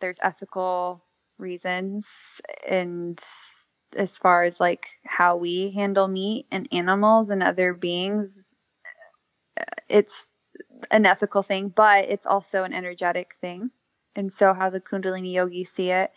there's 0.00 0.18
ethical 0.22 1.02
reasons 1.38 2.40
and 2.66 3.20
as 3.96 4.18
far 4.18 4.44
as 4.44 4.58
like 4.58 4.88
how 5.04 5.36
we 5.36 5.70
handle 5.70 6.08
meat 6.08 6.46
and 6.50 6.68
animals 6.72 7.30
and 7.30 7.42
other 7.42 7.72
beings 7.74 8.52
it's 9.88 10.34
an 10.90 11.06
ethical 11.06 11.42
thing, 11.42 11.68
but 11.68 12.06
it's 12.08 12.26
also 12.26 12.64
an 12.64 12.72
energetic 12.72 13.34
thing. 13.40 13.70
And 14.14 14.32
so, 14.32 14.54
how 14.54 14.70
the 14.70 14.80
Kundalini 14.80 15.32
yogis 15.32 15.70
see 15.70 15.90
it, 15.90 16.10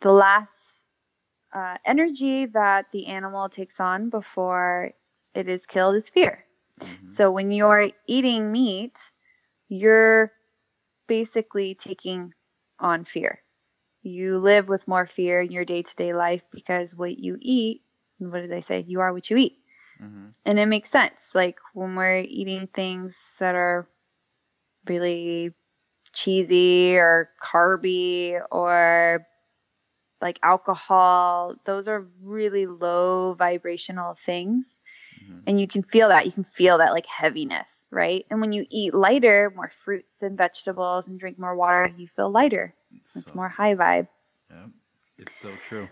the 0.00 0.12
last 0.12 0.84
uh, 1.52 1.76
energy 1.84 2.46
that 2.46 2.86
the 2.92 3.06
animal 3.06 3.48
takes 3.48 3.80
on 3.80 4.10
before 4.10 4.92
it 5.34 5.48
is 5.48 5.66
killed 5.66 5.96
is 5.96 6.10
fear. 6.10 6.44
Mhm. 6.80 7.08
So, 7.10 7.30
when 7.30 7.50
you're 7.52 7.90
eating 8.06 8.52
meat, 8.52 8.98
you're 9.68 10.32
basically 11.06 11.74
taking 11.74 12.34
on 12.78 13.04
fear. 13.04 13.40
You 14.02 14.38
live 14.38 14.68
with 14.68 14.88
more 14.88 15.06
fear 15.06 15.42
in 15.42 15.52
your 15.52 15.64
day 15.64 15.82
to 15.82 15.96
day 15.96 16.14
life 16.14 16.44
because 16.50 16.94
what 16.96 17.18
you 17.18 17.36
eat, 17.40 17.82
what 18.18 18.42
do 18.42 18.48
they 18.48 18.60
say? 18.62 18.84
You 18.86 19.00
are 19.00 19.12
what 19.12 19.30
you 19.30 19.36
eat. 19.36 19.58
Mm-hmm. 20.02 20.28
And 20.46 20.58
it 20.58 20.66
makes 20.66 20.90
sense. 20.90 21.32
Like 21.34 21.58
when 21.74 21.94
we're 21.94 22.18
eating 22.20 22.66
things 22.66 23.18
that 23.38 23.54
are 23.54 23.88
really 24.86 25.52
cheesy 26.12 26.96
or 26.98 27.30
carby 27.42 28.40
or 28.50 29.26
like 30.20 30.38
alcohol, 30.42 31.56
those 31.64 31.88
are 31.88 32.06
really 32.22 32.66
low 32.66 33.34
vibrational 33.34 34.14
things. 34.14 34.80
Mhm. 35.22 35.42
And 35.46 35.60
you 35.60 35.66
can 35.66 35.82
feel 35.82 36.08
that. 36.08 36.26
You 36.26 36.32
can 36.32 36.44
feel 36.44 36.78
that 36.78 36.92
like 36.92 37.06
heaviness, 37.06 37.88
right? 37.90 38.24
And 38.30 38.40
when 38.40 38.52
you 38.52 38.66
eat 38.70 38.94
lighter, 38.94 39.52
more 39.54 39.68
fruits 39.68 40.22
and 40.22 40.36
vegetables 40.38 41.06
and 41.08 41.18
drink 41.20 41.38
more 41.38 41.54
water, 41.54 41.92
you 41.96 42.06
feel 42.06 42.30
lighter. 42.30 42.74
It's 42.94 43.24
So- 43.24 43.34
more 43.34 43.48
high 43.48 43.74
vibe. 43.74 44.08
Yeah, 44.50 44.66
it's 45.18 45.34
so 45.36 45.50
true. 45.68 45.88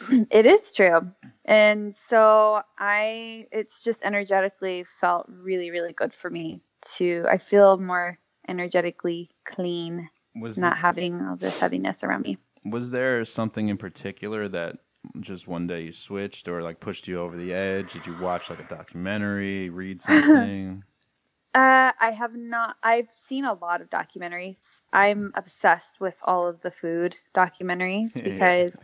It 0.30 0.46
is 0.46 0.72
true. 0.74 1.12
And 1.44 1.94
so 1.96 2.62
I 2.78 3.46
it's 3.52 3.82
just 3.82 4.04
energetically 4.04 4.84
felt 4.84 5.26
really 5.28 5.70
really 5.70 5.92
good 5.92 6.12
for 6.14 6.28
me 6.30 6.60
to 6.96 7.24
I 7.28 7.38
feel 7.38 7.78
more 7.78 8.18
energetically 8.46 9.30
clean 9.44 10.08
Was 10.36 10.58
not 10.58 10.76
having 10.78 11.20
all 11.22 11.36
this 11.36 11.58
heaviness 11.58 12.04
around 12.04 12.22
me. 12.22 12.38
was 12.64 12.90
there 12.90 13.24
something 13.24 13.68
in 13.68 13.76
particular 13.78 14.46
that 14.48 14.76
just 15.20 15.48
one 15.48 15.66
day 15.66 15.82
you 15.82 15.92
switched 15.92 16.48
or 16.48 16.62
like 16.62 16.80
pushed 16.80 17.08
you 17.08 17.20
over 17.20 17.36
the 17.36 17.52
edge? 17.52 17.92
Did 17.92 18.06
you 18.06 18.14
watch 18.20 18.50
like 18.50 18.60
a 18.60 18.74
documentary, 18.74 19.70
read 19.70 20.00
something? 20.00 20.84
Uh, 21.54 21.92
I 21.98 22.10
have 22.10 22.34
not. 22.34 22.76
I've 22.82 23.10
seen 23.10 23.44
a 23.44 23.54
lot 23.54 23.80
of 23.80 23.90
documentaries. 23.90 24.80
I'm 24.92 25.32
obsessed 25.34 26.00
with 26.00 26.18
all 26.22 26.46
of 26.46 26.60
the 26.60 26.70
food 26.70 27.16
documentaries 27.34 28.16
Yeah. 28.16 28.22
because 28.22 28.80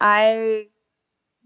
I, 0.00 0.66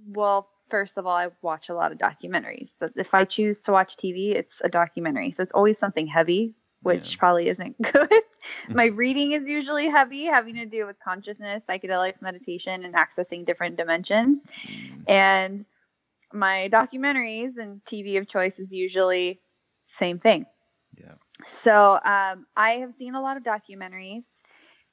well, 0.06 0.48
first 0.70 0.98
of 0.98 1.06
all, 1.06 1.16
I 1.16 1.28
watch 1.42 1.68
a 1.68 1.74
lot 1.74 1.92
of 1.92 1.98
documentaries. 1.98 2.70
So 2.78 2.88
if 2.96 3.12
I 3.12 3.24
choose 3.24 3.62
to 3.62 3.72
watch 3.72 3.96
TV, 3.96 4.34
it's 4.34 4.62
a 4.62 4.68
documentary. 4.68 5.32
So 5.32 5.42
it's 5.42 5.52
always 5.52 5.78
something 5.78 6.06
heavy, 6.06 6.54
which 6.82 7.12
Yeah. 7.12 7.18
probably 7.18 7.48
isn't 7.48 7.80
good. 7.92 8.24
My 8.68 8.86
reading 9.02 9.32
is 9.32 9.48
usually 9.48 9.88
heavy, 9.88 10.24
having 10.24 10.56
to 10.56 10.66
do 10.66 10.86
with 10.86 10.96
consciousness, 11.02 11.64
psychedelics, 11.68 12.22
meditation, 12.22 12.84
and 12.84 12.94
accessing 12.94 13.44
different 13.44 13.76
dimensions. 13.76 14.42
Mm, 14.66 15.10
And 15.10 15.66
my 16.32 16.68
documentaries 16.72 17.56
and 17.58 17.84
TV 17.84 18.16
of 18.16 18.26
choice 18.26 18.58
is 18.58 18.72
usually 18.72 19.40
same 19.86 20.18
thing. 20.18 20.46
Yeah. 20.98 21.12
So 21.44 21.98
um, 22.04 22.46
I 22.56 22.78
have 22.80 22.92
seen 22.92 23.14
a 23.14 23.22
lot 23.22 23.36
of 23.36 23.42
documentaries, 23.42 24.42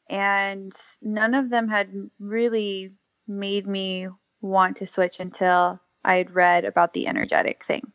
and 0.10 0.74
none 1.02 1.34
of 1.36 1.50
them 1.50 1.68
had 1.68 1.92
really 2.20 2.94
made 3.28 3.68
me 3.68 4.08
want 4.42 4.78
to 4.78 4.88
switch 4.88 5.20
until 5.20 5.80
I 6.04 6.16
had 6.16 6.34
read 6.34 6.66
about 6.66 6.94
the 6.94 7.08
energetic 7.08 7.64
thing. 7.64 7.92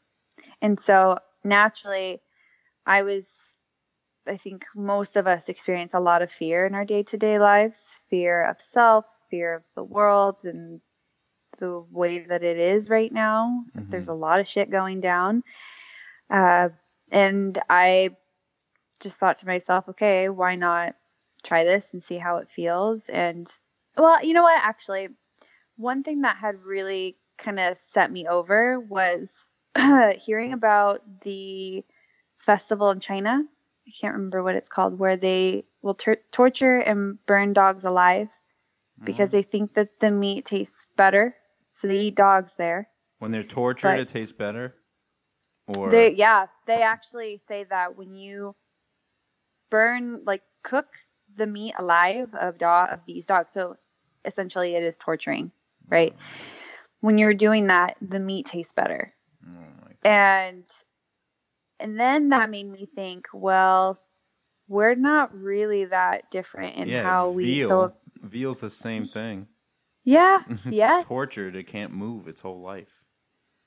And 0.62 0.78
so 0.78 1.18
naturally, 1.42 2.22
I 2.86 3.02
was, 3.02 3.53
I 4.26 4.36
think 4.36 4.66
most 4.74 5.16
of 5.16 5.26
us 5.26 5.48
experience 5.48 5.94
a 5.94 6.00
lot 6.00 6.22
of 6.22 6.30
fear 6.30 6.66
in 6.66 6.74
our 6.74 6.84
day 6.84 7.02
to 7.04 7.16
day 7.16 7.38
lives 7.38 8.00
fear 8.08 8.42
of 8.42 8.60
self, 8.60 9.06
fear 9.30 9.54
of 9.54 9.64
the 9.74 9.84
world, 9.84 10.40
and 10.44 10.80
the 11.58 11.80
way 11.90 12.20
that 12.20 12.42
it 12.42 12.58
is 12.58 12.90
right 12.90 13.12
now. 13.12 13.64
Mhm. 13.76 13.90
There's 13.90 14.08
a 14.08 14.14
lot 14.14 14.40
of 14.40 14.48
shit 14.48 14.70
going 14.70 15.00
down. 15.00 15.44
Uh, 16.30 16.70
and 17.12 17.58
I 17.68 18.16
just 19.00 19.18
thought 19.20 19.38
to 19.38 19.46
myself, 19.46 19.88
okay, 19.90 20.28
why 20.28 20.56
not 20.56 20.96
try 21.42 21.64
this 21.64 21.92
and 21.92 22.02
see 22.02 22.16
how 22.16 22.38
it 22.38 22.48
feels? 22.48 23.08
And 23.08 23.50
well, 23.96 24.24
you 24.24 24.32
know 24.32 24.42
what? 24.42 24.60
Actually, 24.62 25.08
one 25.76 26.02
thing 26.02 26.22
that 26.22 26.36
had 26.36 26.62
really 26.64 27.18
kind 27.36 27.60
of 27.60 27.76
set 27.76 28.10
me 28.10 28.26
over 28.26 28.80
was 28.80 29.50
hearing 30.18 30.52
about 30.52 31.20
the 31.20 31.84
festival 32.36 32.90
in 32.90 33.00
China. 33.00 33.44
I 33.86 33.90
can't 34.00 34.14
remember 34.14 34.42
what 34.42 34.54
it's 34.54 34.68
called, 34.68 34.98
where 34.98 35.16
they 35.16 35.64
will 35.82 35.94
tor- 35.94 36.22
torture 36.32 36.78
and 36.78 37.18
burn 37.26 37.52
dogs 37.52 37.84
alive 37.84 38.30
because 39.02 39.30
mm-hmm. 39.30 39.36
they 39.36 39.42
think 39.42 39.74
that 39.74 40.00
the 40.00 40.10
meat 40.10 40.46
tastes 40.46 40.86
better. 40.96 41.36
So 41.72 41.88
they 41.88 41.98
eat 41.98 42.16
dogs 42.16 42.54
there. 42.56 42.88
when 43.18 43.30
they're 43.30 43.42
tortured, 43.42 43.88
but- 43.88 44.00
it 44.00 44.08
tastes 44.08 44.32
better. 44.32 44.74
Or 45.66 45.90
They 45.90 46.12
yeah, 46.12 46.46
they 46.66 46.82
actually 46.82 47.38
say 47.38 47.64
that 47.64 47.96
when 47.96 48.14
you 48.14 48.54
burn 49.70 50.22
like 50.24 50.42
cook 50.62 50.86
the 51.36 51.46
meat 51.46 51.74
alive 51.78 52.34
of 52.34 52.58
dog 52.58 52.88
of 52.92 53.00
these 53.06 53.26
dogs, 53.26 53.52
so 53.52 53.76
essentially 54.26 54.74
it 54.74 54.82
is 54.82 54.98
torturing, 54.98 55.52
right? 55.88 56.14
Mm. 56.14 56.20
When 57.00 57.18
you're 57.18 57.34
doing 57.34 57.68
that, 57.68 57.96
the 58.02 58.20
meat 58.20 58.46
tastes 58.46 58.74
better. 58.74 59.08
Oh 59.46 59.58
my 59.58 59.88
God. 59.88 59.96
And 60.04 60.66
and 61.80 61.98
then 61.98 62.28
that 62.30 62.50
made 62.50 62.70
me 62.70 62.86
think, 62.86 63.26
well, 63.32 63.98
we're 64.68 64.94
not 64.94 65.34
really 65.34 65.86
that 65.86 66.30
different 66.30 66.76
in 66.76 66.88
yeah, 66.88 67.02
how 67.02 67.30
we 67.30 67.44
veal. 67.44 67.68
so 67.68 67.94
Veal's 68.22 68.60
the 68.60 68.70
same 68.70 69.04
thing. 69.04 69.46
yeah, 70.04 70.40
it's 70.48 70.66
yes. 70.66 71.04
tortured. 71.04 71.56
It 71.56 71.64
can't 71.64 71.92
move 71.92 72.28
its 72.28 72.40
whole 72.40 72.60
life. 72.60 72.92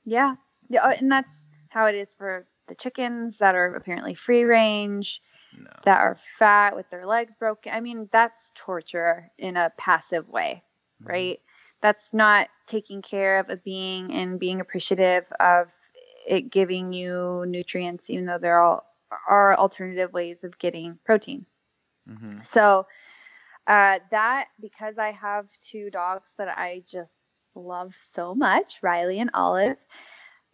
Yeah. 0.06 0.36
Yeah, 0.70 0.84
uh, 0.84 0.94
and 1.00 1.12
that's 1.12 1.44
how 1.70 1.86
it 1.86 1.96
is 1.96 2.16
for 2.16 2.46
the 2.68 2.76
chickens 2.76 3.38
that 3.38 3.56
are 3.56 3.76
apparently 3.76 4.14
free 4.14 4.44
range. 4.44 5.22
No. 5.58 5.72
that 5.86 6.00
are 6.02 6.16
fat 6.38 6.76
with 6.76 6.90
their 6.90 7.08
legs 7.08 7.36
broken. 7.38 7.72
I 7.74 7.80
mean, 7.80 8.10
that's 8.12 8.52
torture 8.54 9.32
in 9.38 9.56
a 9.58 9.72
passive 9.78 10.28
way, 10.28 10.64
Mm-hmm. 11.02 11.10
right? 11.12 11.40
That's 11.82 12.14
not 12.14 12.50
taking 12.66 13.02
care 13.02 13.40
of 13.40 13.50
a 13.50 13.56
being 13.58 14.12
and 14.12 14.40
being 14.40 14.60
appreciative 14.62 15.32
of 15.40 15.72
it 16.28 16.52
giving 16.52 16.94
you 16.94 17.46
nutrients, 17.48 18.10
even 18.10 18.26
though 18.26 18.38
there 18.38 18.62
all 18.62 18.86
are 19.28 19.56
alternative 19.56 20.12
ways 20.12 20.44
of 20.44 20.60
getting 20.60 21.00
protein. 21.06 21.46
hmm 22.08 22.42
So 22.44 22.86
uh, 23.66 24.00
that 24.12 24.48
because 24.62 24.98
I 24.98 25.12
have 25.12 25.50
two 25.62 25.90
dogs 25.90 26.34
that 26.38 26.58
I 26.58 26.84
just 26.88 27.14
love 27.56 27.96
so 27.96 28.36
much, 28.36 28.80
Riley 28.84 29.20
and 29.20 29.32
Olive, 29.34 29.80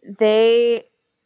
they 0.04 0.86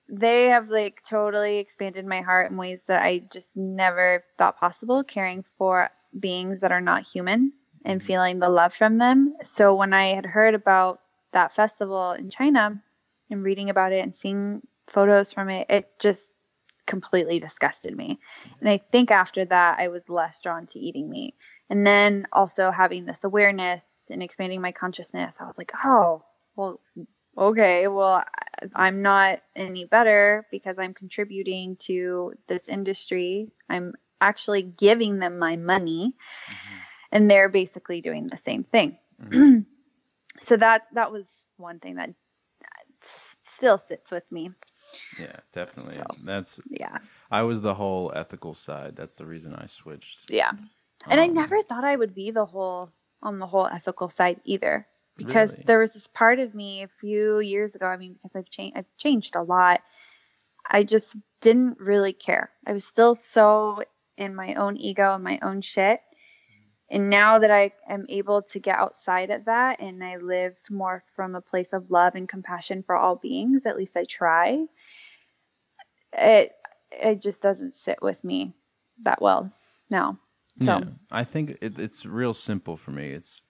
they 0.10 0.46
have 0.46 0.70
like 0.70 1.02
totally 1.04 1.58
expanded 1.60 2.06
my 2.06 2.22
heart 2.22 2.50
in 2.50 2.58
ways 2.58 2.86
that 2.86 3.04
I 3.04 3.20
just 3.20 3.58
never 3.58 4.24
thought 4.38 4.60
possible. 4.60 5.04
Caring 5.04 5.44
for 5.44 5.90
beings 6.18 6.62
that 6.62 6.72
are 6.72 6.82
not 6.82 7.06
human 7.06 7.52
and 7.86 8.02
feeling 8.02 8.40
the 8.40 8.50
love 8.50 8.74
from 8.74 8.96
them. 8.96 9.36
So 9.44 9.76
when 9.76 9.94
I 9.94 10.16
had 10.16 10.26
heard 10.26 10.56
about 10.56 11.02
that 11.34 11.52
festival 11.52 12.14
in 12.14 12.30
China 12.30 12.82
and 13.30 13.44
reading 13.44 13.70
about 13.70 13.92
it 13.92 14.04
and 14.04 14.16
seeing 14.16 14.62
photos 14.88 15.32
from 15.34 15.50
it, 15.50 15.68
it 15.70 15.94
just 16.00 16.32
completely 16.86 17.40
disgusted 17.40 17.96
me. 17.96 18.20
And 18.60 18.70
I 18.70 18.78
think 18.78 19.12
after 19.12 19.46
that, 19.46 19.80
I 19.80 19.90
was 19.90 20.10
less 20.10 20.40
drawn 20.40 20.66
to 20.68 20.80
eating 20.80 21.10
meat. 21.10 21.36
And 21.70 21.86
then 21.86 22.26
also 22.32 22.72
having 22.72 23.06
this 23.06 23.26
awareness 23.26 24.08
and 24.10 24.24
expanding 24.24 24.62
my 24.62 24.72
consciousness, 24.72 25.38
I 25.42 25.46
was 25.46 25.58
like, 25.58 25.72
oh, 25.84 26.24
well, 26.56 26.80
okay, 27.38 27.88
well, 27.88 28.24
I'm 28.74 29.02
not 29.02 29.42
any 29.56 29.86
better 29.86 30.48
because 30.50 30.80
I'm 30.80 30.94
contributing 30.94 31.76
to 31.82 32.34
this 32.48 32.70
industry. 32.70 33.52
I'm 33.70 33.94
actually 34.22 34.64
giving 34.64 35.20
them 35.20 35.38
my 35.38 35.58
money, 35.58 36.16
and 37.12 37.30
they're 37.30 37.50
basically 37.50 38.02
doing 38.02 38.28
the 38.28 38.38
same 38.38 38.64
thing. 38.64 38.98
Mhm. 39.22 39.66
so 40.40 40.58
that 40.58 40.84
that 40.94 41.12
was 41.12 41.42
one 41.58 41.80
thing 41.80 41.96
that 41.96 42.12
still 43.08 43.78
sits 43.78 44.12
with 44.12 44.30
me. 44.32 44.52
Yeah, 45.18 45.36
definitely. 45.52 45.96
So. 45.96 46.04
That's 46.24 46.60
Yeah, 46.70 46.98
I 47.32 47.44
was 47.44 47.62
the 47.62 47.74
whole 47.74 48.12
ethical 48.16 48.54
side. 48.54 48.96
That's 48.96 49.18
the 49.18 49.26
reason 49.26 49.54
I 49.56 49.66
switched. 49.66 50.30
yeah. 50.30 50.52
And 51.10 51.22
I 51.22 51.28
Um, 51.28 51.34
never 51.34 51.62
thought 51.62 51.84
I 51.84 51.96
would 51.96 52.14
be 52.14 52.32
the 52.32 52.46
whole 52.46 52.90
on 53.22 53.40
the 53.40 53.48
whole 53.48 53.66
ethical 53.66 54.10
side 54.10 54.42
either. 54.46 54.88
Because 55.18 55.52
Really? 55.52 55.64
there 55.66 55.80
was 55.80 55.94
this 55.94 56.08
part 56.08 56.40
of 56.40 56.54
me 56.54 56.84
a 56.84 56.88
few 56.88 57.40
years 57.40 57.74
ago, 57.76 57.88
I 57.88 57.98
mean, 57.98 58.14
because 58.14 58.36
I've 58.36 58.50
changed 58.50 58.78
I've 58.78 58.98
changed 58.98 59.36
a 59.36 59.42
lot. 59.42 59.82
I 60.70 60.84
just 60.84 61.16
didn't 61.42 61.80
really 61.80 62.14
care. 62.14 62.52
I 62.66 62.74
was 62.74 62.86
still 62.86 63.16
so 63.16 63.82
in 64.18 64.36
my 64.36 64.56
own 64.56 64.78
ego 64.78 65.16
and 65.16 65.24
my 65.24 65.40
own 65.42 65.62
shit. 65.62 66.02
And 66.90 67.10
now 67.10 67.40
that 67.40 67.52
I 67.52 67.74
am 67.88 68.06
able 68.08 68.44
to 68.44 68.60
get 68.60 68.78
outside 68.78 69.30
of 69.30 69.46
that 69.46 69.82
and 69.82 70.04
I 70.04 70.18
live 70.18 70.58
more 70.70 71.04
from 71.08 71.36
a 71.36 71.42
place 71.42 71.74
of 71.74 71.92
love 71.92 72.16
and 72.16 72.30
compassion 72.30 72.84
for 72.84 72.96
all 72.96 73.18
beings, 73.18 73.66
at 73.66 73.76
least 73.76 73.98
I 73.98 74.06
try, 74.06 74.66
it 76.14 76.54
it 76.92 77.22
just 77.22 77.42
doesn't 77.42 77.76
sit 77.76 78.02
with 78.02 78.24
me 78.24 78.54
that 79.02 79.22
well 79.22 79.52
now. 79.90 80.18
So 80.62 80.80
Yeah, 80.80 80.86
I 81.12 81.24
think 81.26 81.58
it, 81.62 81.78
it's 81.78 82.06
real 82.06 82.34
simple 82.34 82.78
for 82.78 82.92
me. 82.92 83.12
It's 83.12 83.42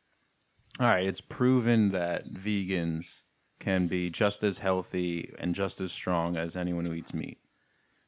all 0.80 0.88
right. 0.88 1.06
It's 1.06 1.22
proven 1.22 1.90
that 1.90 2.28
vegans 2.32 3.22
can 3.60 3.88
be 3.88 4.10
just 4.10 4.44
as 4.44 4.58
healthy 4.58 5.34
and 5.40 5.56
just 5.56 5.82
as 5.82 5.92
strong 5.92 6.38
as 6.38 6.56
anyone 6.56 6.86
who 6.86 6.94
eats 6.94 7.14
meat. 7.14 7.40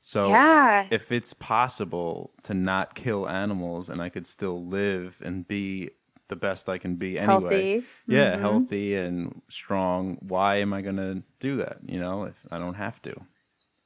So 0.01 0.29
yeah. 0.29 0.87
if 0.89 1.11
it's 1.11 1.33
possible 1.33 2.31
to 2.43 2.53
not 2.53 2.95
kill 2.95 3.27
animals 3.29 3.89
and 3.89 4.01
I 4.01 4.09
could 4.09 4.25
still 4.25 4.65
live 4.65 5.21
and 5.23 5.47
be 5.47 5.91
the 6.29 6.35
best 6.35 6.69
I 6.69 6.77
can 6.77 6.95
be 6.95 7.19
anyway. 7.19 7.73
Healthy. 7.79 7.83
Yeah, 8.07 8.35
Mhm. 8.35 8.39
healthy 8.39 8.95
and 8.95 9.41
strong. 9.49 10.17
Why 10.21 10.57
am 10.57 10.73
I 10.73 10.81
going 10.81 10.97
to 10.97 11.23
do 11.39 11.57
that, 11.57 11.79
you 11.85 11.99
know, 11.99 12.23
if 12.23 12.37
I 12.51 12.57
don't 12.59 12.75
have 12.75 13.01
to? 13.03 13.15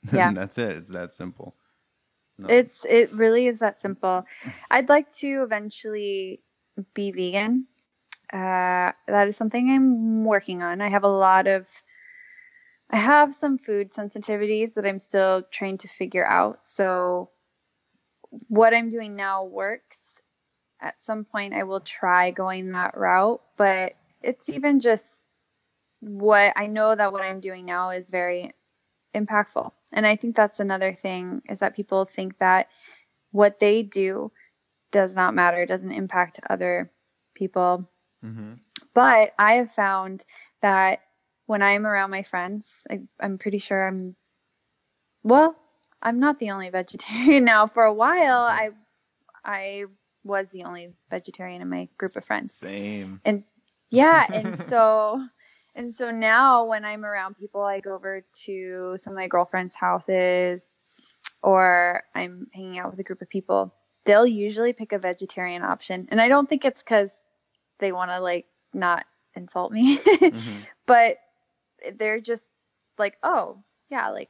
Yeah. 0.13 0.33
That's 0.33 0.57
it. 0.57 0.75
It's 0.77 0.91
that 0.91 1.13
simple. 1.13 1.55
No. 2.37 2.47
It's 2.49 2.85
it 2.85 3.11
really 3.13 3.47
is 3.47 3.59
that 3.59 3.79
simple. 3.79 4.25
I'd 4.69 4.89
like 4.89 5.09
to 5.17 5.43
eventually 5.43 6.41
be 6.93 7.11
vegan. 7.11 7.67
Uh, 8.33 8.91
that 9.07 9.27
is 9.27 9.37
something 9.37 9.69
I'm 9.69 10.25
working 10.25 10.63
on. 10.63 10.81
I 10.81 10.89
have 10.89 11.03
a 11.03 11.07
lot 11.07 11.47
of 11.47 11.69
I 12.93 12.97
have 12.97 13.33
some 13.33 13.57
food 13.57 13.91
sensitivities 13.91 14.75
that 14.75 14.85
I'm 14.85 14.99
still 14.99 15.41
trying 15.49 15.79
to 15.79 15.87
figure 15.87 16.25
out. 16.25 16.63
So 16.63 17.31
what 18.47 18.75
I'm 18.75 18.91
doing 18.91 19.15
now 19.15 19.45
works. 19.45 19.99
At 20.79 21.01
some 21.01 21.25
point 21.25 21.55
I 21.55 21.63
will 21.63 21.79
try 21.79 22.29
going 22.29 22.71
that 22.73 22.95
route, 22.95 23.41
but 23.57 23.93
it's 24.21 24.47
even 24.49 24.79
just 24.79 25.23
what 26.01 26.53
I 26.55 26.67
know 26.67 26.93
that 26.93 27.11
what 27.11 27.23
I'm 27.23 27.39
doing 27.39 27.65
now 27.65 27.89
is 27.91 28.11
very 28.11 28.51
impactful. 29.15 29.71
And 29.91 30.05
I 30.05 30.15
think 30.15 30.35
that's 30.35 30.59
another 30.59 30.93
thing 30.93 31.41
is 31.49 31.59
that 31.59 31.75
people 31.75 32.05
think 32.05 32.37
that 32.39 32.67
what 33.31 33.57
they 33.57 33.81
do 33.81 34.31
does 34.91 35.15
not 35.15 35.33
matter, 35.33 35.65
doesn't 35.65 35.91
impact 35.91 36.39
other 36.47 36.91
people. 37.33 37.89
hmm 38.21 38.53
But 38.93 39.33
I 39.39 39.55
have 39.55 39.71
found 39.71 40.23
that 40.61 40.99
when 41.45 41.61
I'm 41.61 41.85
around 41.85 42.11
my 42.11 42.23
friends, 42.23 42.85
I, 42.89 43.01
I'm 43.19 43.37
pretty 43.37 43.59
sure 43.59 43.87
I'm, 43.87 44.15
well, 45.23 45.55
I'm 46.01 46.19
not 46.19 46.39
the 46.39 46.51
only 46.51 46.69
vegetarian 46.81 47.45
now. 47.45 47.67
For 47.67 47.83
a 47.83 47.93
while, 47.93 48.39
I, 48.43 48.71
I 49.43 49.85
was 50.23 50.47
the 50.51 50.63
only 50.63 50.93
vegetarian 51.09 51.61
in 51.61 51.69
my 51.69 51.89
group 51.97 52.15
of 52.15 52.25
friends. 52.25 52.53
Same. 52.53 53.19
And 53.25 53.43
yeah, 53.89 54.27
and 54.33 54.57
so 54.57 55.21
and 55.75 55.93
so 55.93 56.11
now 56.11 56.65
when 56.65 56.85
I'm 56.85 57.03
around 57.05 57.35
people, 57.35 57.61
I 57.63 57.79
go 57.79 57.95
over 57.95 58.23
to 58.45 58.95
some 58.97 59.13
of 59.13 59.17
my 59.17 59.27
girlfriends' 59.27 59.75
houses 59.75 60.69
or 61.41 62.03
I'm 62.15 62.47
hanging 62.53 62.79
out 62.79 62.91
with 62.91 62.99
a 62.99 63.03
group 63.03 63.21
of 63.21 63.29
people. 63.29 63.73
They'll 64.05 64.27
usually 64.27 64.73
pick 64.73 64.91
a 64.91 64.99
vegetarian 64.99 65.63
option. 65.63 66.07
And 66.11 66.21
I 66.21 66.27
don't 66.27 66.47
think 66.47 66.65
it's 66.65 66.83
cuz 66.83 67.19
they 67.79 67.91
want 67.91 68.11
to 68.11 68.19
like 68.19 68.45
not 68.73 69.05
insult 69.35 69.71
me, 69.71 69.97
Mhm. 69.97 70.65
but 70.85 71.17
they're 71.97 72.21
just 72.21 72.49
like, 72.97 73.17
"Oh, 73.23 73.63
yeah, 73.89 74.09
like 74.09 74.29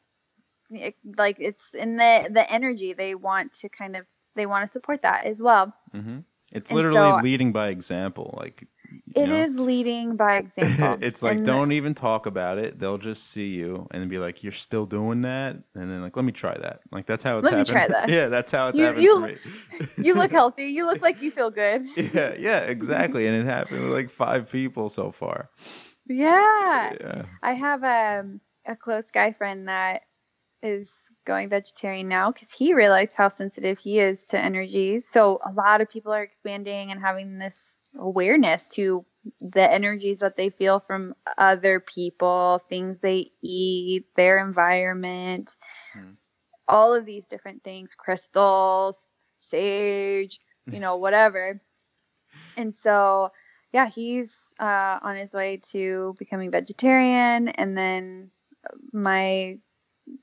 it, 0.72 0.96
like 1.18 1.38
it's 1.40 1.74
in 1.74 1.98
the 1.98 2.30
the 2.32 2.52
energy 2.52 2.94
they 2.94 3.16
want 3.16 3.54
to 3.54 3.70
kind 3.70 3.96
of 3.96 4.06
they 4.36 4.46
want 4.46 4.66
to 4.66 4.72
support 4.72 5.02
that 5.04 5.26
as 5.26 5.42
well. 5.42 5.74
hmm 5.92 6.20
It's 6.52 6.70
And 6.72 6.76
literally 6.78 7.12
so- 7.12 7.20
leading 7.24 7.52
by 7.52 7.70
example. 7.70 8.36
Like 8.40 8.68
It 9.16 9.28
you 9.28 9.34
is 9.36 9.60
leading 9.60 10.16
by 10.18 10.38
example. 10.44 10.98
it's 11.02 11.22
like 11.22 11.38
And- 11.38 11.46
don't 11.46 11.72
even 11.72 11.94
talk 11.94 12.26
about 12.26 12.58
it. 12.58 12.80
They'll 12.80 12.98
just 12.98 13.30
see 13.30 13.48
you 13.50 13.88
and 13.92 14.10
be 14.10 14.18
like, 14.20 14.42
"You're 14.44 14.52
still 14.68 14.86
doing 14.86 15.22
that," 15.22 15.56
and 15.76 15.90
then 15.92 16.02
like, 16.02 16.16
"Let 16.16 16.26
me 16.26 16.32
try 16.32 16.56
that." 16.58 16.80
Like 16.92 17.06
that's 17.06 17.22
how 17.24 17.38
it's 17.40 17.46
Let 17.50 17.58
me 17.60 17.64
try 17.66 17.88
that. 17.88 18.10
yeah, 18.18 18.28
that's 18.30 18.52
how 18.52 18.70
it's 18.70 18.78
You- 18.80 18.86
happened 18.86 19.04
you- 19.04 20.04
you 20.06 20.14
look 20.16 20.32
healthy. 20.42 20.66
You 20.66 20.86
look 20.88 21.02
like 21.02 21.22
you 21.22 21.30
feel 21.32 21.52
good. 21.52 21.86
yeah, 21.96 22.34
yeah, 22.38 22.60
exactly. 22.62 23.28
And 23.28 23.36
it 23.36 23.46
happened 23.46 23.82
with 23.84 23.94
like 23.94 24.10
five 24.10 24.50
people 24.52 24.90
so 24.90 25.12
far. 25.12 25.50
Yeah. 26.08 26.94
Yeah. 27.00 27.26
I 27.42 27.54
have 27.54 27.84
um, 27.84 28.42
a 28.66 28.76
close 28.76 29.12
guy 29.12 29.32
friend 29.32 29.68
that 29.68 30.04
is 30.62 31.12
going 31.26 31.50
vegetarian 31.50 32.08
now 32.08 32.32
because 32.32 32.52
he 32.52 32.74
realized 32.74 33.16
how 33.18 33.28
sensitive 33.28 33.80
he 33.80 34.00
is 34.00 34.26
to 34.28 34.40
energy. 34.40 35.00
So 35.00 35.40
a 35.46 35.52
lot 35.52 35.82
of 35.82 35.90
people 35.90 36.14
are 36.14 36.24
expanding 36.24 36.92
and 36.92 37.02
having 37.02 37.38
this 37.38 37.78
awareness 38.00 38.68
to 38.70 39.06
the 39.40 39.72
energies 39.72 40.20
that 40.20 40.38
they 40.38 40.50
feel 40.50 40.80
from 40.80 41.16
other 41.38 41.80
people, 41.80 42.62
things 42.70 43.00
they 43.00 43.32
eat, 43.42 44.06
their 44.16 44.46
environment, 44.46 45.56
Hmm. 45.94 46.12
all 46.68 46.94
of 46.96 47.06
these 47.06 47.28
different 47.28 47.64
things, 47.64 47.94
crystals, 47.96 49.08
sage, 49.38 50.40
you 50.72 50.80
know, 50.80 50.98
whatever. 50.98 51.62
And 52.58 52.74
so, 52.74 53.32
yeah, 53.74 53.88
he's 53.90 54.54
uh, 54.60 55.00
on 55.02 55.18
his 55.18 55.34
way 55.34 55.58
to 55.72 56.16
becoming 56.20 56.52
vegetarian. 56.52 57.50
And 57.50 57.76
then 57.76 58.30
my, 58.94 59.58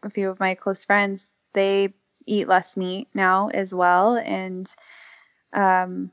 a 0.05 0.11
few 0.11 0.31
of 0.31 0.39
my 0.39 0.55
close 0.55 0.85
friends, 0.85 1.33
they 1.53 1.93
eat 2.27 2.47
less 2.47 2.77
meat 2.77 3.09
now 3.13 3.49
as 3.49 3.75
well. 3.75 4.17
And, 4.17 4.73
um, 5.53 6.13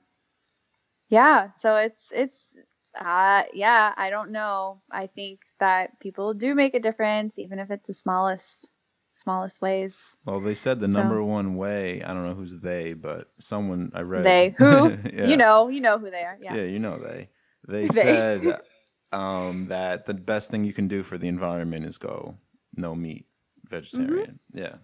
yeah, 1.09 1.51
so 1.51 1.75
it's, 1.75 2.09
it's, 2.11 2.51
uh, 2.99 3.43
yeah, 3.53 3.93
I 3.95 4.09
don't 4.09 4.31
know. 4.31 4.81
I 4.91 5.05
think 5.05 5.41
that 5.59 5.99
people 5.99 6.33
do 6.33 6.55
make 6.55 6.73
a 6.73 6.79
difference, 6.79 7.37
even 7.37 7.59
if 7.59 7.69
it's 7.69 7.87
the 7.87 7.93
smallest, 7.93 8.71
smallest 9.17 9.61
ways. 9.61 9.97
Well, 10.25 10.39
they 10.39 10.53
said 10.53 10.79
the 10.79 10.87
So- 10.87 10.91
number 10.93 11.23
one 11.23 11.55
way. 11.55 12.03
I 12.03 12.13
don't 12.13 12.25
know 12.27 12.33
who's 12.35 12.59
they, 12.59 12.93
but 12.93 13.29
someone 13.39 13.91
I 13.93 14.01
read. 14.01 14.23
They 14.23 14.49
who 14.57 14.97
Yeah. 15.13 15.25
you 15.25 15.37
know, 15.37 15.67
you 15.69 15.81
know 15.81 15.97
who 15.99 16.09
they 16.11 16.23
are. 16.23 16.37
Yeah. 16.41 16.55
Yeah, 16.55 16.63
you 16.63 16.79
know 16.79 16.97
they. 16.97 17.29
They, 17.67 17.81
They. 17.87 17.87
said 17.87 18.61
um, 19.11 19.65
that 19.67 20.05
the 20.05 20.13
best 20.13 20.51
thing 20.51 20.63
you 20.63 20.73
can 20.73 20.87
do 20.87 21.03
for 21.03 21.17
the 21.17 21.27
environment 21.27 21.85
is 21.85 21.97
go 21.97 22.37
no 22.75 22.93
meat, 22.95 23.25
vegetarian. 23.67 24.39
Mm-hmm. 24.53 24.57
Yeah, 24.59 24.75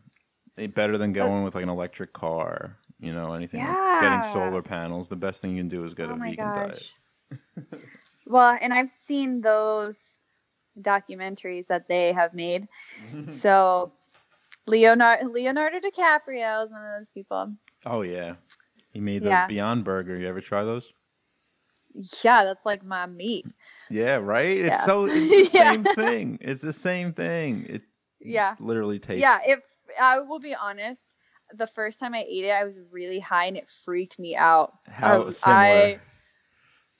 It- 0.57 0.73
better 0.75 0.97
than 0.97 1.13
going 1.13 1.43
with 1.43 1.55
like 1.55 1.63
an 1.63 1.69
electric 1.69 2.13
car. 2.13 2.77
You 2.99 3.13
know, 3.13 3.34
anything 3.34 3.59
like 3.63 4.01
getting 4.01 4.21
solar 4.21 4.61
panels. 4.61 5.09
The 5.09 5.17
best 5.17 5.41
thing 5.41 5.51
you 5.51 5.57
can 5.57 5.67
do 5.67 5.84
is 5.84 5.93
get 5.93 6.09
oh 6.09 6.13
a 6.13 6.15
my 6.15 6.29
vegan 6.29 6.53
gosh. 6.53 6.93
diet. 7.29 7.81
well, 8.25 8.57
and 8.61 8.73
I've 8.73 8.89
seen 8.89 9.41
those 9.41 9.99
documentaries 10.79 11.67
that 11.67 11.88
they 11.89 12.13
have 12.13 12.34
made. 12.34 12.67
so 13.25 13.91
Leonardo 14.66 15.28
Leonardo 15.30 15.80
DiCaprio 15.80 16.64
is 16.64 16.72
one 16.72 16.86
of 16.86 16.99
those 16.99 17.09
people. 17.11 17.53
Oh 17.86 18.01
yeah, 18.01 18.36
he 18.91 18.99
made 18.99 19.24
the 19.24 19.30
Yeah. 19.30 19.47
Beyond 19.47 19.84
Burger. 19.84 20.18
You 20.18 20.28
ever 20.28 20.41
try 20.41 20.64
those? 20.64 20.93
Yeah, 22.24 22.43
that's 22.43 22.66
like 22.66 22.84
my 22.84 23.05
meat. 23.05 23.45
Yeah, 23.89 24.16
right. 24.16 24.57
It's 24.57 24.84
so 24.84 25.05
it's 25.11 25.30
the 25.30 25.59
Yeah. 25.59 25.72
same 25.72 25.84
thing. 25.84 26.38
It's 26.41 26.61
the 26.61 26.74
same 26.74 27.14
thing. 27.14 27.66
It 27.70 27.82
Yeah. 28.20 28.55
literally 28.59 28.99
tastes. 28.99 29.22
Yeah, 29.22 29.39
if 29.45 29.59
I 29.99 30.20
will 30.20 30.39
be 30.39 30.55
honest, 30.55 31.01
the 31.53 31.68
first 31.68 31.99
time 31.99 32.14
I 32.14 32.26
ate 32.28 32.45
it, 32.45 32.51
I 32.51 32.64
was 32.64 32.80
really 32.91 33.20
high 33.20 33.45
and 33.45 33.57
it 33.57 33.70
freaked 33.70 34.18
me 34.18 34.36
out. 34.36 34.74
How 34.88 35.26
Um, 35.26 35.32
similar? 35.32 35.59
I, 35.61 35.99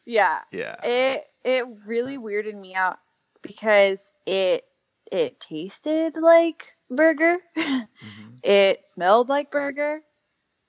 yeah, 0.06 0.40
yeah. 0.52 0.76
it 0.84 1.26
it 1.44 1.66
really 1.86 2.18
weirded 2.18 2.60
me 2.60 2.76
out 2.76 3.00
because 3.42 4.12
it 4.26 4.66
it 5.12 5.40
tasted 5.40 6.18
like 6.18 6.73
burger, 6.96 7.40
Mhm. 7.56 8.40
it 8.44 8.84
smelled 8.86 9.30
like 9.30 9.52
burger, 9.52 10.02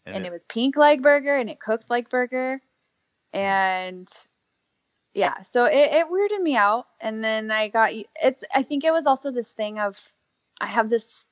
And, 0.06 0.16
and 0.16 0.24
it- 0.24 0.28
it 0.28 0.32
was 0.32 0.44
pink 0.44 0.76
like 0.76 1.02
burger, 1.02 1.36
and 1.36 1.50
it 1.50 1.60
cooked 1.60 1.90
like 1.90 2.08
burger, 2.10 2.60
and 3.32 4.08
yeah, 5.14 5.42
so 5.42 5.64
it, 5.64 5.74
it 5.92 6.06
weirded 6.08 6.42
me 6.42 6.56
out. 6.56 6.86
And 7.00 7.22
then 7.22 7.50
I 7.50 7.68
got 7.68 7.92
it's. 8.22 8.44
I 8.54 8.62
think 8.62 8.84
it 8.84 8.92
was 8.92 9.06
also 9.06 9.30
this 9.30 9.52
thing 9.52 9.78
of 9.78 10.00
I 10.60 10.66
have 10.66 10.90
this 10.90 11.24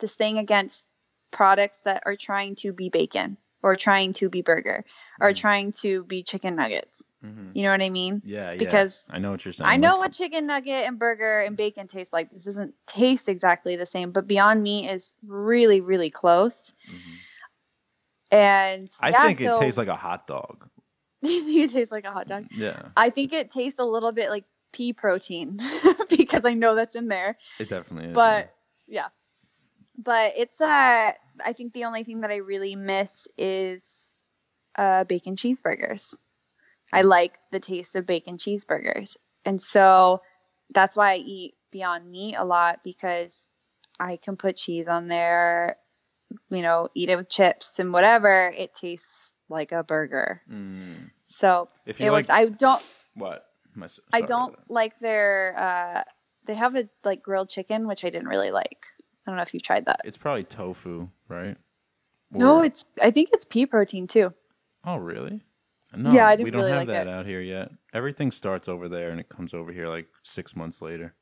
this 0.00 0.14
thing 0.14 0.38
against 0.38 0.84
products 1.30 1.78
that 1.84 2.02
are 2.06 2.16
trying 2.16 2.54
to 2.56 2.72
be 2.72 2.88
bacon 2.88 3.36
or 3.62 3.76
trying 3.76 4.12
to 4.14 4.28
be 4.28 4.42
burger 4.42 4.84
or 5.20 5.30
Mhm. 5.30 5.36
trying 5.36 5.72
to 5.72 6.04
be 6.04 6.22
chicken 6.22 6.56
nuggets. 6.56 7.02
Mhm. 7.24 7.50
You 7.54 7.62
know 7.64 7.70
what 7.70 7.82
I 7.82 7.90
mean? 7.90 8.22
Yeah, 8.24 8.52
yeah. 8.52 8.58
because 8.58 9.02
I 9.10 9.18
know 9.18 9.30
what 9.32 9.44
you're 9.44 9.52
saying. 9.52 9.68
I 9.70 9.76
know 9.76 9.98
what 9.98 10.12
chicken 10.12 10.46
nugget 10.46 10.86
and 10.86 10.98
burger 10.98 11.40
and 11.40 11.56
bacon 11.56 11.88
taste 11.88 12.12
like. 12.12 12.30
This 12.30 12.44
doesn't 12.44 12.74
taste 12.86 13.28
exactly 13.28 13.76
the 13.76 13.86
same, 13.86 14.12
but 14.12 14.26
Beyond 14.28 14.62
Meat 14.62 14.88
is 14.88 15.14
really, 15.26 15.80
really 15.80 16.10
close. 16.10 16.72
mhm. 16.88 17.18
And 18.30 18.88
I 19.00 19.10
yeah, 19.10 19.22
think 19.22 19.40
it 19.40 19.56
tastes 19.56 19.78
like 19.78 19.88
a 19.88 19.96
hot 19.96 20.26
dog. 20.26 20.68
you 21.22 21.42
think 21.42 21.70
it 21.70 21.72
tastes 21.72 21.90
like 21.92 22.04
a 22.04 22.12
hot 22.12 22.26
dog? 22.26 22.46
Yeah, 22.52 22.90
I 22.96 23.10
think 23.10 23.32
it 23.32 23.50
tastes 23.50 23.80
a 23.80 23.84
little 23.84 24.12
bit 24.12 24.30
like 24.30 24.44
pea 24.72 24.92
protein 24.92 25.58
because 26.10 26.44
I 26.44 26.52
know 26.52 26.74
that's 26.74 26.94
in 26.94 27.08
there. 27.08 27.38
it 27.58 27.68
definitely 27.68 28.10
is. 28.10 28.14
But 28.14 28.54
yeah, 28.86 29.08
but 29.96 30.34
it's 30.36 30.60
uh, 30.60 31.12
I 31.44 31.52
think 31.52 31.72
the 31.72 31.84
only 31.84 32.04
thing 32.04 32.20
that 32.22 32.30
I 32.30 32.36
really 32.36 32.76
miss 32.76 33.26
is 33.36 34.16
uh, 34.76 35.04
bacon 35.04 35.36
cheeseburgers. 35.36 36.14
I 36.92 37.02
like 37.02 37.38
the 37.52 37.60
taste 37.60 37.96
of 37.96 38.06
bacon 38.06 38.38
cheeseburgers, 38.38 39.16
and 39.44 39.60
so 39.60 40.22
that's 40.74 40.96
why 40.96 41.12
I 41.12 41.16
eat 41.16 41.54
Beyond 41.70 42.10
Meat 42.10 42.34
a 42.36 42.44
lot 42.44 42.80
because 42.82 43.38
I 44.00 44.16
can 44.16 44.36
put 44.36 44.56
cheese 44.56 44.88
on 44.88 45.08
there, 45.08 45.76
you 46.50 46.62
know, 46.62 46.88
eat 46.94 47.10
it 47.10 47.16
with 47.16 47.28
chips 47.28 47.78
and 47.78 47.92
whatever. 47.92 48.52
It 48.56 48.74
tastes 48.74 49.30
like 49.48 49.72
a 49.72 49.82
burger. 49.82 50.42
Mm. 50.50 51.10
So 51.24 51.68
if 51.86 52.00
it 52.00 52.04
you 52.04 52.10
like 52.10 52.28
works. 52.28 52.30
I 52.30 52.46
don't. 52.46 52.82
what? 53.14 53.44
I 54.12 54.20
don't 54.22 54.56
like 54.68 54.98
their. 54.98 55.54
Uh, 55.56 56.02
they 56.46 56.54
have 56.54 56.74
a 56.74 56.88
like 57.04 57.22
grilled 57.22 57.48
chicken, 57.48 57.86
which 57.86 58.04
I 58.04 58.10
didn't 58.10 58.28
really 58.28 58.50
like. 58.50 58.86
I 59.28 59.30
don't 59.30 59.36
know 59.36 59.42
if 59.42 59.52
you've 59.52 59.62
tried 59.62 59.84
that. 59.84 60.00
It's 60.04 60.16
probably 60.16 60.44
tofu, 60.44 61.06
right? 61.28 61.54
no, 62.30 62.62
it's 62.62 62.86
I 63.02 63.10
think 63.10 63.28
it's 63.34 63.44
pea 63.44 63.66
protein 63.66 64.06
too. 64.06 64.32
Oh, 64.86 64.96
really? 64.96 65.42
No, 65.94 66.10
Yeah, 66.12 66.26
I 66.26 66.34
didn't 66.34 66.44
we 66.44 66.50
don't 66.50 66.60
really 66.62 66.70
have 66.72 66.78
like 66.80 66.88
that 66.88 67.08
it. 67.08 67.12
out 67.12 67.26
here 67.26 67.42
yet. 67.42 67.70
Everything 67.92 68.30
starts 68.30 68.70
over 68.70 68.88
there 68.88 69.10
and 69.10 69.20
it 69.20 69.28
comes 69.28 69.52
over 69.52 69.70
here 69.70 69.86
like 69.86 70.06
six 70.22 70.56
months 70.56 70.80
later. 70.80 71.14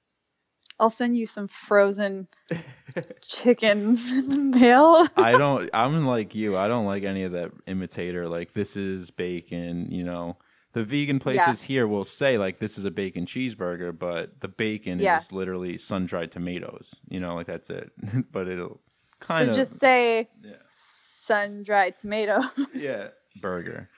I'll 0.79 0.89
send 0.89 1.19
you 1.19 1.27
some 1.27 1.49
frozen 1.49 2.29
chickens 3.23 4.29
in 4.31 4.53
mail. 4.53 5.05
I 5.17 5.33
don't. 5.33 5.69
I'm 5.75 6.07
like 6.07 6.37
you. 6.37 6.57
I 6.57 6.69
don't 6.69 6.87
like 6.87 7.03
any 7.03 7.25
of 7.25 7.33
that 7.33 7.51
imitator. 7.67 8.29
Like 8.29 8.53
this 8.53 8.77
is 8.77 9.11
bacon. 9.11 9.91
You 9.91 10.05
know, 10.05 10.37
the 10.77 10.85
vegan 10.85 11.19
places 11.19 11.63
here 11.63 11.87
will 11.89 12.05
say 12.05 12.37
like 12.37 12.59
this 12.59 12.77
is 12.77 12.85
a 12.85 12.91
bacon 12.91 13.25
cheeseburger, 13.25 13.99
but 13.99 14.39
the 14.41 14.49
bacon 14.49 14.99
Yeah. 14.99 15.17
is 15.21 15.33
literally 15.33 15.79
sun 15.79 16.05
dried 16.05 16.31
tomatoes. 16.31 16.95
You 17.09 17.19
know, 17.19 17.35
like 17.35 17.47
that's 17.47 17.71
it. 17.71 17.91
but 18.31 18.47
it'll 18.47 18.79
so 19.23 19.27
kind 19.27 19.49
of 19.49 19.57
just 19.57 19.77
say 19.81 20.29
Yeah. 20.43 20.57
sun 20.69 21.63
dried 21.63 21.97
tomato 21.97 22.43
yeah 22.75 23.09
burger. 23.41 23.89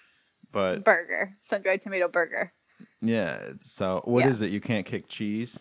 But 0.52 0.84
burger. 0.84 1.36
Sun 1.40 1.62
dried 1.62 1.82
tomato 1.82 2.06
burger. 2.06 2.52
yeah, 3.02 3.54
so 3.58 4.00
what 4.04 4.24
is 4.24 4.40
Yeah. 4.40 4.46
it? 4.46 4.52
You 4.52 4.60
can't 4.60 4.86
kick 4.86 5.08
cheese. 5.08 5.58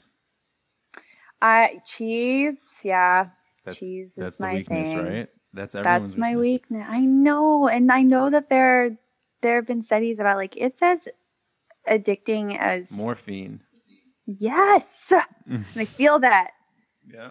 I 1.42 1.82
cheese, 1.84 2.64
yeah. 2.84 3.30
That's 3.66 3.80
Cheese 3.80 4.10
is 4.10 4.16
that's 4.18 4.40
my 4.40 4.50
the 4.52 4.58
weakness, 4.60 4.90
thing. 4.90 4.98
right? 5.04 5.30
That's 5.52 5.74
everyone's 5.74 6.10
That's 6.12 6.18
my 6.18 6.36
weakness. 6.38 6.80
weakness. 6.80 6.86
I 6.88 7.00
know, 7.02 7.68
and 7.68 7.92
I 7.92 8.04
know 8.04 8.30
that 8.30 8.50
there 8.50 8.98
there 9.42 9.56
have 9.56 9.66
been 9.66 9.82
studies 9.84 10.20
about 10.20 10.38
like 10.38 10.56
it's 10.58 10.82
as 10.82 11.08
addicting 11.88 12.58
as 12.58 12.92
Morphine. 12.92 13.62
yes. 14.26 15.14
I 15.76 15.86
feel 15.86 16.20
that. 16.20 16.52
Yeah. 17.12 17.30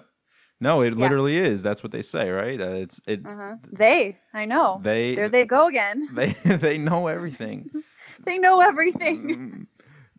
No, 0.60 0.80
it 0.82 0.94
Yeah. 0.94 1.00
literally 1.00 1.36
is. 1.36 1.62
That's 1.62 1.82
what 1.82 1.92
they 1.92 2.02
say, 2.02 2.30
right? 2.30 2.60
Uh, 2.60 2.76
it's 2.76 3.00
it. 3.06 3.20
Uh-huh. 3.26 3.56
They, 3.70 4.18
I 4.32 4.46
know. 4.46 4.80
They 4.82 5.14
there 5.14 5.28
they 5.28 5.44
go 5.44 5.66
again. 5.66 6.08
they 6.12 6.28
they 6.44 6.78
know 6.78 7.06
everything. 7.08 7.70
They 8.24 8.38
know 8.38 8.60
everything. 8.60 9.20
Mm. 9.20 9.66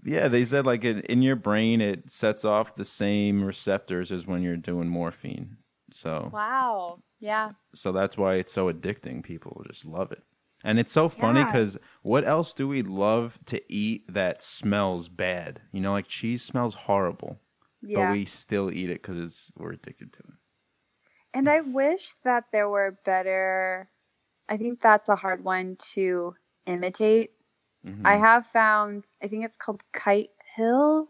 yeah, 0.04 0.28
they 0.28 0.46
said 0.46 0.68
like 0.68 0.86
in, 0.86 1.00
in 1.02 1.24
your 1.24 1.36
brain 1.36 1.82
it 1.82 2.10
sets 2.12 2.46
off 2.46 2.76
the 2.76 2.86
same 2.86 3.44
receptors 3.44 4.12
as 4.12 4.28
when 4.28 4.44
you're 4.44 4.56
doing 4.56 4.88
morphine. 4.88 5.58
So 5.92 6.30
Wow. 6.32 7.00
Yeah. 7.20 7.54
so 7.74 7.92
that's 7.92 8.16
why 8.16 8.36
it's 8.36 8.52
so 8.54 8.72
addicting. 8.72 9.24
People 9.24 9.64
just 9.68 9.84
love 9.84 10.12
it. 10.12 10.22
And 10.64 10.80
it's 10.80 10.92
so 10.92 11.08
funny 11.08 11.40
Yeah. 11.40 11.46
because 11.46 11.78
what 12.02 12.24
else 12.26 12.54
do 12.54 12.68
we 12.68 12.82
love 12.82 13.40
to 13.46 13.62
eat 13.72 14.12
that 14.14 14.42
smells 14.42 15.08
bad? 15.10 15.62
You 15.72 15.82
know, 15.82 15.92
like 15.94 16.08
cheese 16.08 16.44
smells 16.44 16.74
horrible, 16.74 17.40
Yeah. 17.82 18.08
but 18.08 18.14
we 18.14 18.26
still 18.26 18.72
eat 18.72 18.90
it 18.90 19.02
because 19.02 19.52
we're 19.56 19.74
addicted 19.74 20.14
to 20.14 20.20
it. 20.24 20.34
And 21.34 21.48
I 21.50 21.62
wish 21.62 22.14
that 22.24 22.46
there 22.52 22.70
were 22.70 22.98
better. 23.06 23.90
I 24.50 24.58
think 24.58 24.82
that's 24.82 25.10
a 25.10 25.16
hard 25.16 25.44
one 25.44 25.76
to 25.94 26.36
imitate. 26.66 27.32
Mhm. 27.86 28.02
I 28.06 28.16
have 28.18 28.48
found, 28.48 29.06
I 29.22 29.28
think 29.28 29.46
it's 29.46 29.58
called 29.58 29.84
Kite 29.94 30.32
Hill. 30.56 31.10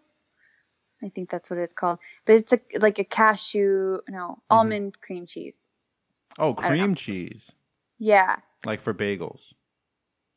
I 1.01 1.09
think 1.09 1.29
that's 1.29 1.49
what 1.49 1.59
it's 1.59 1.73
called. 1.73 1.99
But 2.25 2.35
it's 2.35 2.53
a, 2.53 2.59
like 2.79 2.99
a 2.99 3.03
cashew, 3.05 3.99
no, 4.09 4.41
almond 4.49 4.99
cream 4.99 5.25
cheese. 5.25 5.57
oh, 6.39 6.53
cream 6.53 6.93
cheese, 6.95 7.49
Yeah. 7.97 8.37
Like 8.67 8.81
for 8.81 8.93
bagels. 8.93 9.53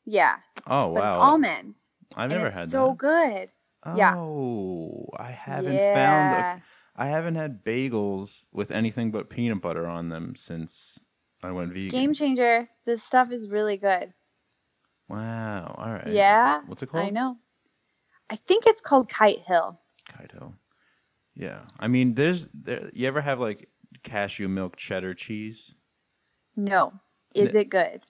Yeah. 0.05 0.37
Oh 0.65 0.93
But 0.93 1.01
wow, 1.01 1.09
it's 1.09 1.21
almonds. 1.21 1.79
I've 2.15 2.29
never 2.31 2.47
it's 2.47 2.55
had 2.55 2.69
so 2.69 2.89
that. 2.89 2.97
good. 2.97 3.49
yeah. 3.97 4.15
Oh, 4.17 5.09
I 5.17 5.31
haven't 5.31 5.73
yeah. 5.75 5.93
found. 5.93 6.61
I 6.95 7.07
haven't 7.07 7.35
had 7.35 7.63
bagels 7.63 8.45
with 8.51 8.71
anything 8.71 9.11
but 9.11 9.29
peanut 9.29 9.61
butter 9.61 9.87
on 9.87 10.09
them 10.09 10.35
since 10.35 10.97
I 11.43 11.51
went 11.51 11.73
vegan. 11.73 11.89
Game 11.89 12.13
changer. 12.13 12.67
This 12.85 13.03
stuff 13.03 13.31
is 13.31 13.47
really 13.47 13.77
good. 13.77 14.13
Wow. 15.07 15.75
All 15.77 15.91
right. 15.91 16.07
Yeah. 16.07 16.61
What's 16.65 16.83
it 16.83 16.87
called? 16.87 17.05
I 17.05 17.09
know. 17.09 17.37
I 18.29 18.35
think 18.35 18.65
it's 18.65 18.81
called 18.81 19.09
Kite 19.09 19.41
Hill. 19.41 19.79
Kite 20.07 20.31
Hill. 20.31 20.53
Yeah. 21.35 21.59
I 21.79 21.87
mean, 21.87 22.13
there's 22.13 22.47
there. 22.53 22.89
You 22.93 23.07
ever 23.07 23.21
have 23.21 23.39
like 23.39 23.69
cashew 24.03 24.47
milk 24.47 24.75
cheddar 24.77 25.13
cheese? 25.13 25.73
No. 26.55 26.93
Is 27.33 27.55
it 27.55 27.69
good? 27.69 28.01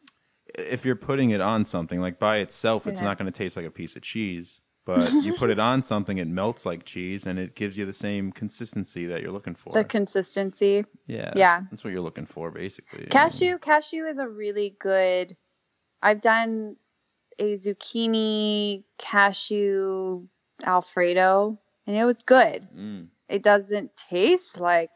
If 0.57 0.85
you're 0.85 0.95
putting 0.95 1.29
it 1.31 1.41
on 1.41 1.63
something, 1.65 1.99
like 2.01 2.19
by 2.19 2.37
itself, 2.37 2.87
it's 2.87 3.01
Yeah. 3.01 3.07
not 3.07 3.17
going 3.17 3.31
to 3.31 3.37
taste 3.37 3.55
like 3.57 3.65
a 3.65 3.71
piece 3.71 3.95
of 3.95 4.01
cheese. 4.01 4.61
But 4.83 5.11
you 5.23 5.33
put 5.35 5.51
it 5.51 5.59
on 5.59 5.83
something, 5.83 6.17
it 6.17 6.27
melts 6.27 6.65
like 6.65 6.85
cheese, 6.85 7.27
and 7.27 7.37
it 7.37 7.53
gives 7.55 7.77
you 7.77 7.85
the 7.85 7.93
same 7.93 8.31
consistency 8.31 9.05
that 9.07 9.21
you're 9.21 9.31
looking 9.31 9.53
for. 9.53 9.71
The 9.73 9.83
consistency. 9.83 10.85
yeah. 11.05 11.33
yeah. 11.35 11.61
That's 11.69 11.83
what 11.83 11.93
you're 11.93 12.01
looking 12.01 12.25
for, 12.25 12.49
basically. 12.49 13.05
Cashew, 13.05 13.59
cashew 13.59 14.05
is 14.05 14.17
a 14.17 14.27
really 14.27 14.75
good. 14.79 15.37
I've 16.01 16.21
done 16.21 16.77
a 17.37 17.53
zucchini 17.53 18.83
cashew 18.97 20.23
alfredo, 20.63 21.59
and 21.85 21.95
it 21.95 22.03
was 22.05 22.23
good. 22.23 22.67
Mm. 22.75 23.07
It 23.29 23.43
doesn't 23.43 23.95
taste 23.95 24.59
like 24.59 24.95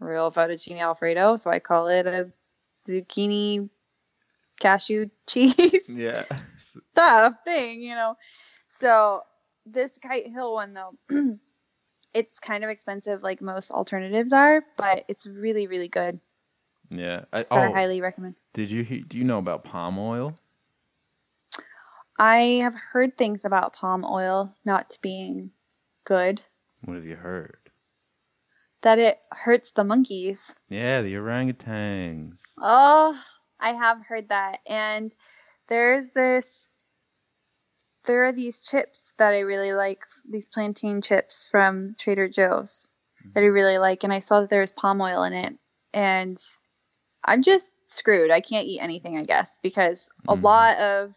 real 0.00 0.30
fettuccine 0.30 0.80
alfredo, 0.80 1.36
so 1.36 1.50
I 1.50 1.58
call 1.58 1.88
it 1.88 2.06
a 2.06 2.32
zucchini 2.88 3.68
cashew 4.60 5.06
cheese 5.26 5.82
Yeah. 5.88 6.24
stuff 6.90 7.34
thing, 7.44 7.82
you 7.82 7.94
know. 7.94 8.14
So 8.68 9.22
this 9.66 9.98
Kite 10.02 10.28
Hill 10.28 10.52
one 10.54 10.74
though, 10.74 10.94
it's 12.14 12.38
kind 12.38 12.64
of 12.64 12.70
expensive, 12.70 13.22
like 13.22 13.40
most 13.40 13.70
alternatives 13.70 14.32
are, 14.32 14.62
but 14.76 15.04
it's 15.08 15.26
really, 15.26 15.66
really 15.66 15.88
good. 15.88 16.20
yeah. 16.90 17.24
I, 17.32 17.44
So 17.44 17.46
I 17.56 17.66
oh, 17.68 17.72
highly 17.72 18.00
recommend. 18.00 18.36
did 18.52 18.70
you 18.70 18.84
do 19.04 19.18
you 19.18 19.24
know 19.24 19.38
about 19.38 19.64
palm 19.64 19.98
oil? 19.98 20.34
I 22.18 22.60
have 22.62 22.74
heard 22.74 23.16
things 23.16 23.44
about 23.44 23.74
palm 23.74 24.04
oil 24.04 24.52
not 24.64 24.98
being 25.02 25.52
good, 26.04 26.42
What 26.84 26.94
have 26.94 27.04
you 27.04 27.14
heard? 27.16 27.58
that 28.82 28.98
it 28.98 29.18
hurts 29.32 29.72
the 29.72 29.84
monkeys. 29.84 30.52
Yeah, 30.68 31.02
the 31.02 31.14
orangutans. 31.14 32.42
Oh, 32.58 33.20
I 33.60 33.72
have 33.72 34.04
heard 34.06 34.28
that. 34.28 34.58
And 34.66 35.14
there's 35.68 36.08
this, 36.10 36.68
there 38.04 38.24
are 38.24 38.32
these 38.32 38.58
chips 38.60 39.12
that 39.18 39.32
I 39.32 39.40
really 39.40 39.72
like, 39.72 40.04
these 40.28 40.48
plantain 40.48 41.02
chips 41.02 41.46
from 41.50 41.94
Trader 41.98 42.28
Joe's 42.28 42.86
that 43.34 43.42
I 43.42 43.46
really 43.46 43.78
like. 43.78 44.04
And 44.04 44.12
I 44.12 44.20
saw 44.20 44.40
that 44.40 44.50
there 44.50 44.60
was 44.60 44.72
palm 44.72 45.00
oil 45.00 45.22
in 45.24 45.32
it. 45.32 45.54
And 45.92 46.38
I'm 47.24 47.42
just 47.42 47.70
screwed. 47.86 48.30
I 48.30 48.40
can't 48.40 48.66
eat 48.66 48.80
anything, 48.80 49.18
I 49.18 49.24
guess, 49.24 49.58
because 49.62 50.08
a 50.26 50.36
Mhm. 50.36 50.42
lot 50.42 50.78
of 50.78 51.16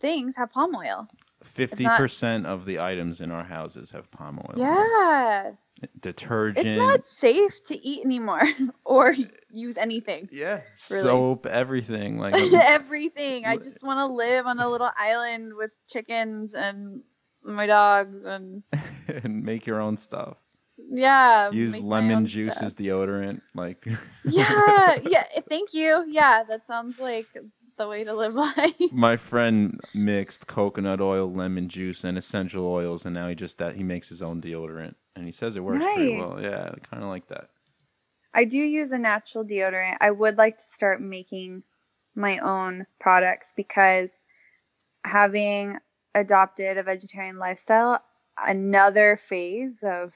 things 0.00 0.36
have 0.36 0.50
palm 0.50 0.74
oil. 0.76 1.08
Fifty 1.42 1.84
percent 1.96 2.46
of 2.46 2.64
the 2.66 2.80
items 2.80 3.20
in 3.20 3.30
our 3.30 3.44
houses 3.44 3.90
have 3.92 4.10
palm 4.10 4.38
oil. 4.38 4.54
in. 4.54 4.60
Yeah. 4.60 5.52
Detergent. 6.00 6.66
It's 6.66 6.76
not 6.76 7.06
safe 7.06 7.64
to 7.64 7.76
eat 7.86 8.04
anymore 8.04 8.42
or 8.84 9.14
use 9.50 9.76
anything. 9.76 10.28
yeah. 10.30 10.60
really. 10.90 11.02
Soap, 11.02 11.46
everything. 11.46 12.18
Like 12.18 12.34
um, 12.40 12.50
Everything. 12.54 13.44
I 13.46 13.56
just 13.56 13.82
want 13.82 13.98
to 14.08 14.14
live 14.14 14.46
on 14.46 14.60
a 14.60 14.68
little 14.70 14.90
island 14.96 15.54
with 15.54 15.72
chickens 15.88 16.54
and 16.54 17.02
my 17.42 17.66
dogs 17.66 18.24
and 18.24 18.62
and 19.08 19.42
make 19.42 19.66
your 19.66 19.80
own 19.80 19.96
stuff. 19.96 20.36
yeah. 20.76 21.50
Use 21.50 21.80
lemon 21.80 22.26
juice 22.26 22.52
stuff. 22.52 22.62
as 22.62 22.74
deodorant. 22.76 23.40
Like 23.54 23.84
Yeah, 24.24 24.98
yeah. 25.08 25.24
Thank 25.48 25.74
you. 25.74 26.04
Yeah, 26.08 26.44
that 26.48 26.64
sounds 26.66 27.00
like 27.00 27.26
the 27.82 27.88
way 27.88 28.04
to 28.04 28.14
live 28.14 28.34
life. 28.56 28.74
my 28.92 29.16
friend 29.16 29.80
mixed 29.94 30.46
coconut 30.46 31.00
oil, 31.00 31.32
lemon 31.32 31.68
juice, 31.68 32.04
and 32.04 32.16
essential 32.16 32.66
oils, 32.66 33.04
and 33.04 33.14
now 33.14 33.28
he 33.28 33.34
just 33.34 33.58
that 33.58 33.76
he 33.76 33.82
makes 33.82 34.08
his 34.08 34.22
own 34.22 34.40
deodorant, 34.40 34.94
and 35.16 35.26
he 35.26 35.32
says 35.32 35.56
it 35.56 35.64
works 35.64 35.84
pretty 35.84 36.18
well. 36.18 36.40
Yeah, 36.40 36.74
kind 36.90 37.02
of 37.02 37.08
like 37.08 37.26
that. 37.28 37.50
I 38.34 38.44
do 38.44 38.58
use 38.58 38.92
a 38.92 38.98
natural 38.98 39.44
deodorant. 39.44 39.98
I 40.00 40.10
would 40.10 40.38
like 40.38 40.56
to 40.56 40.64
start 40.64 41.02
making 41.02 41.62
my 42.14 42.38
own 42.38 42.86
products 42.98 43.52
because 43.54 44.24
having 45.04 45.78
adopted 46.14 46.78
a 46.78 46.82
vegetarian 46.82 47.38
lifestyle, 47.38 48.02
another 48.38 49.16
phase 49.16 49.82
of 49.82 50.14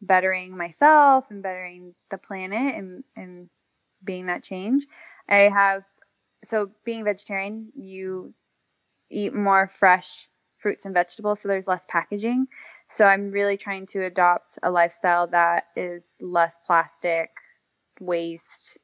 bettering 0.00 0.56
myself 0.56 1.30
and 1.30 1.42
bettering 1.42 1.94
the 2.10 2.18
planet 2.18 2.74
and, 2.74 3.04
and 3.16 3.48
being 4.02 4.26
that 4.26 4.42
change. 4.42 4.86
I 5.28 5.48
have, 5.48 5.84
so 6.44 6.70
being 6.84 7.04
vegetarian, 7.04 7.72
you 7.74 8.34
eat 9.10 9.34
more 9.34 9.68
fresh 9.68 10.28
fruits 10.58 10.84
and 10.84 10.94
vegetables, 10.94 11.40
so 11.40 11.48
there's 11.48 11.68
less 11.68 11.84
packaging. 11.88 12.46
So 12.88 13.04
I'm 13.04 13.30
really 13.30 13.56
trying 13.56 13.86
to 13.86 14.04
adopt 14.04 14.58
a 14.62 14.70
lifestyle 14.70 15.28
that 15.28 15.64
is 15.76 16.16
less 16.20 16.58
plastic, 16.66 17.30
waste. 18.00 18.76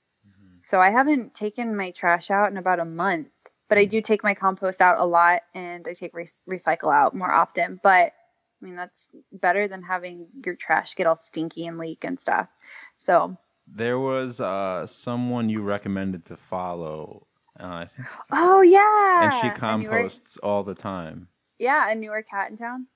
So 0.60 0.80
I 0.80 0.90
haven't 0.90 1.34
taken 1.34 1.76
my 1.76 1.90
trash 1.92 2.30
out 2.30 2.50
in 2.50 2.56
about 2.56 2.80
a 2.80 2.84
month, 2.84 3.28
but 3.68 3.78
I 3.78 3.84
do 3.84 4.00
take 4.00 4.24
my 4.24 4.34
compost 4.34 4.80
out 4.80 4.98
a 4.98 5.06
lot 5.06 5.42
and 5.54 5.86
I 5.88 5.94
take 5.94 6.14
re- 6.14 6.26
recycle 6.50 6.92
out 6.92 7.14
more 7.14 7.30
often. 7.30 7.78
But 7.82 8.12
I 8.60 8.64
mean, 8.64 8.76
that's 8.76 9.08
better 9.32 9.68
than 9.68 9.82
having 9.82 10.26
your 10.44 10.56
trash 10.56 10.94
get 10.94 11.06
all 11.06 11.16
stinky 11.16 11.66
and 11.66 11.78
leak 11.78 12.04
and 12.04 12.18
stuff. 12.18 12.56
So 12.96 13.36
there 13.66 13.98
was 13.98 14.40
uh, 14.40 14.86
someone 14.86 15.48
you 15.48 15.62
recommended 15.62 16.24
to 16.26 16.36
follow. 16.36 17.27
Uh, 17.60 17.66
I 17.66 17.86
think, 17.86 18.08
Oh 18.32 18.60
yeah. 18.62 19.24
and 19.24 19.34
she 19.34 19.50
composts 19.58 20.36
all 20.38 20.62
the 20.62 20.74
time. 20.74 21.28
yeah, 21.58 21.90
a 21.90 21.94
newer 21.94 22.22
cat 22.22 22.50
in 22.50 22.56
town. 22.56 22.86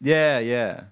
Yeah, 0.00 0.38
yeah, 0.40 0.84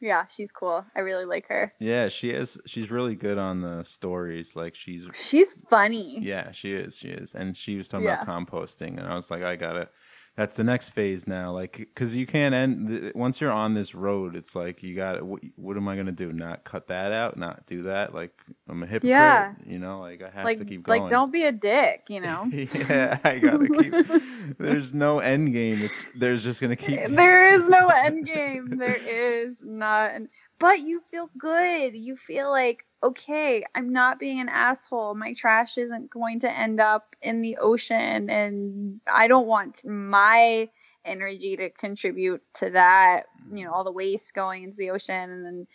Yeah, 0.00 0.26
she's 0.26 0.52
cool. 0.52 0.84
I 0.94 1.00
really 1.00 1.24
like 1.24 1.48
her. 1.48 1.72
yeah. 1.80 2.08
She 2.08 2.30
is. 2.30 2.60
She's 2.66 2.90
really 2.90 3.16
good 3.16 3.38
on 3.38 3.60
the 3.62 3.82
stories. 3.82 4.54
Like 4.54 4.74
she's. 4.74 5.08
She's 5.14 5.58
funny. 5.70 6.18
Yeah, 6.20 6.52
she 6.52 6.72
is. 6.74 6.96
She 6.96 7.08
is. 7.08 7.34
And 7.34 7.56
she 7.56 7.76
was 7.76 7.88
talking 7.88 8.06
Yeah. 8.06 8.22
about 8.22 8.46
composting, 8.46 8.98
and 8.98 9.06
I 9.08 9.14
was 9.16 9.30
like, 9.30 9.42
I 9.42 9.56
gotta. 9.56 9.88
That's 10.36 10.56
the 10.56 10.64
next 10.64 10.90
phase 10.90 11.28
now. 11.28 11.52
Like, 11.52 11.76
because 11.76 12.16
you 12.16 12.26
can't 12.26 12.54
end 12.54 13.12
once 13.14 13.40
you're 13.40 13.52
on 13.52 13.74
this 13.74 13.94
road. 13.94 14.34
It's 14.34 14.56
like 14.56 14.82
you 14.82 14.96
got. 14.96 15.22
What, 15.22 15.42
what 15.54 15.76
am 15.76 15.86
I 15.86 15.94
gonna 15.94 16.10
do? 16.10 16.32
Not 16.32 16.64
cut 16.64 16.88
that 16.88 17.12
out? 17.12 17.36
Not 17.36 17.66
do 17.66 17.82
that? 17.82 18.14
Like 18.14 18.32
I'm 18.68 18.82
a 18.82 18.86
hypocrite. 18.86 19.10
Yeah. 19.10 19.54
You 19.64 19.78
know, 19.78 20.00
like 20.00 20.22
I 20.22 20.30
have 20.30 20.44
like 20.44 20.58
to 20.58 20.64
keep 20.64 20.82
going. 20.82 21.02
like 21.02 21.10
don't 21.10 21.32
be 21.32 21.44
a 21.44 21.52
dick, 21.52 22.06
you 22.08 22.20
know. 22.20 22.48
yeah, 22.52 23.18
I 23.22 23.38
gotta 23.38 23.68
keep. 23.68 24.58
There's 24.58 24.92
no 24.92 25.20
end 25.20 25.52
game. 25.52 25.82
It's 25.82 26.04
there's 26.16 26.42
just 26.42 26.60
gonna 26.60 26.74
keep. 26.74 27.00
there 27.10 27.54
is 27.54 27.68
no 27.68 27.86
end 27.88 28.26
game. 28.26 28.70
There 28.70 28.96
is 28.96 29.54
not. 29.62 30.10
An, 30.12 30.28
but 30.58 30.80
you 30.80 31.00
feel 31.10 31.30
good. 31.38 31.94
You 31.94 32.16
feel 32.16 32.50
like 32.50 32.84
okay, 33.04 33.64
I'm 33.74 33.92
not 33.92 34.18
being 34.18 34.40
an 34.40 34.48
asshole. 34.48 35.14
My 35.14 35.34
trash 35.34 35.78
isn't 35.78 36.10
going 36.10 36.40
to 36.40 36.50
end 36.50 36.80
up 36.80 37.16
in 37.22 37.42
the 37.42 37.58
ocean, 37.58 38.30
and 38.30 39.00
I 39.12 39.28
don't 39.28 39.46
want 39.46 39.84
my 39.84 40.68
energy 41.04 41.56
to 41.56 41.70
contribute 41.70 42.42
to 42.54 42.70
that. 42.70 43.24
You 43.52 43.64
know, 43.64 43.70
mm. 43.70 43.74
all 43.74 43.84
the 43.84 43.92
waste 43.92 44.34
going 44.34 44.64
into 44.64 44.76
the 44.76 44.90
ocean, 44.90 45.30
and 45.30 45.44
then, 45.44 45.66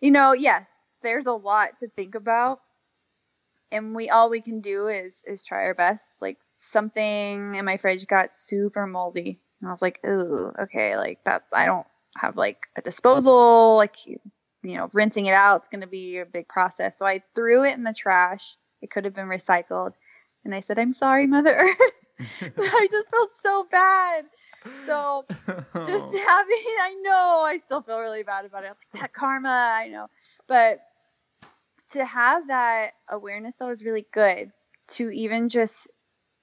you 0.00 0.10
know, 0.10 0.32
yes, 0.32 0.68
there's 1.02 1.26
a 1.26 1.32
lot 1.32 1.78
to 1.80 1.88
think 1.88 2.14
about 2.14 2.60
and 3.72 3.94
we 3.94 4.10
all 4.10 4.30
we 4.30 4.40
can 4.40 4.60
do 4.60 4.88
is 4.88 5.22
is 5.26 5.44
try 5.44 5.64
our 5.64 5.74
best. 5.74 6.04
Like 6.20 6.38
something 6.40 7.54
in 7.54 7.64
my 7.64 7.76
fridge 7.76 8.06
got 8.06 8.34
super 8.34 8.86
moldy, 8.86 9.40
and 9.60 9.68
I 9.68 9.72
was 9.72 9.82
like, 9.82 10.00
ooh, 10.06 10.52
okay, 10.58 10.96
like 10.96 11.22
that. 11.24 11.44
I 11.52 11.66
don't 11.66 11.86
have 12.16 12.36
like 12.36 12.66
a 12.76 12.82
disposal, 12.82 13.76
like 13.76 13.96
you 14.62 14.76
know, 14.76 14.90
rinsing 14.92 15.26
it 15.26 15.34
out. 15.34 15.60
It's 15.60 15.68
gonna 15.68 15.86
be 15.86 16.18
a 16.18 16.26
big 16.26 16.48
process. 16.48 16.98
So 16.98 17.06
I 17.06 17.22
threw 17.34 17.64
it 17.64 17.76
in 17.76 17.84
the 17.84 17.94
trash. 17.94 18.56
It 18.82 18.90
could 18.90 19.04
have 19.04 19.14
been 19.14 19.28
recycled, 19.28 19.92
and 20.44 20.54
I 20.54 20.60
said, 20.60 20.78
I'm 20.78 20.92
sorry, 20.92 21.26
Mother 21.26 21.54
Earth. 21.54 22.00
I 22.58 22.88
just 22.90 23.10
felt 23.10 23.34
so 23.34 23.66
bad. 23.70 24.24
So 24.86 25.24
just 25.86 26.14
having 26.14 26.64
I 26.80 26.96
know 27.02 27.42
I 27.44 27.58
still 27.64 27.82
feel 27.82 27.98
really 27.98 28.22
bad 28.22 28.44
about 28.44 28.64
it. 28.64 28.68
Like 28.94 29.02
that 29.02 29.12
karma, 29.12 29.48
I 29.48 29.88
know. 29.88 30.08
But 30.46 30.80
to 31.90 32.04
have 32.04 32.48
that 32.48 32.92
awareness 33.08 33.56
though 33.56 33.70
is 33.70 33.84
really 33.84 34.06
good. 34.12 34.52
To 34.92 35.10
even 35.10 35.48
just 35.48 35.88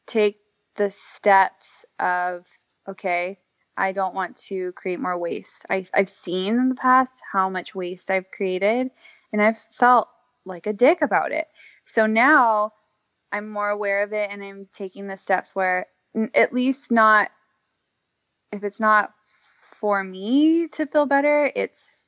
take 0.05 0.37
the 0.75 0.89
steps 0.89 1.85
of 1.99 2.47
okay, 2.87 3.39
I 3.77 3.91
don't 3.91 4.15
want 4.15 4.37
to 4.47 4.71
create 4.73 4.99
more 4.99 5.17
waste. 5.17 5.65
I 5.69 5.85
I've 5.93 6.09
seen 6.09 6.55
in 6.55 6.69
the 6.69 6.75
past 6.75 7.13
how 7.31 7.49
much 7.49 7.75
waste 7.75 8.09
I've 8.09 8.31
created 8.31 8.89
and 9.31 9.41
I've 9.41 9.57
felt 9.57 10.09
like 10.45 10.67
a 10.67 10.73
dick 10.73 11.01
about 11.01 11.31
it. 11.31 11.47
So 11.85 12.05
now 12.07 12.73
I'm 13.31 13.49
more 13.49 13.69
aware 13.69 14.03
of 14.03 14.13
it 14.13 14.31
and 14.31 14.43
I'm 14.43 14.67
taking 14.73 15.07
the 15.07 15.17
steps 15.17 15.55
where 15.55 15.87
at 16.33 16.53
least 16.53 16.91
not 16.91 17.29
if 18.51 18.63
it's 18.63 18.79
not 18.79 19.13
for 19.79 20.03
me 20.03 20.67
to 20.69 20.85
feel 20.87 21.05
better, 21.05 21.51
it's 21.55 22.05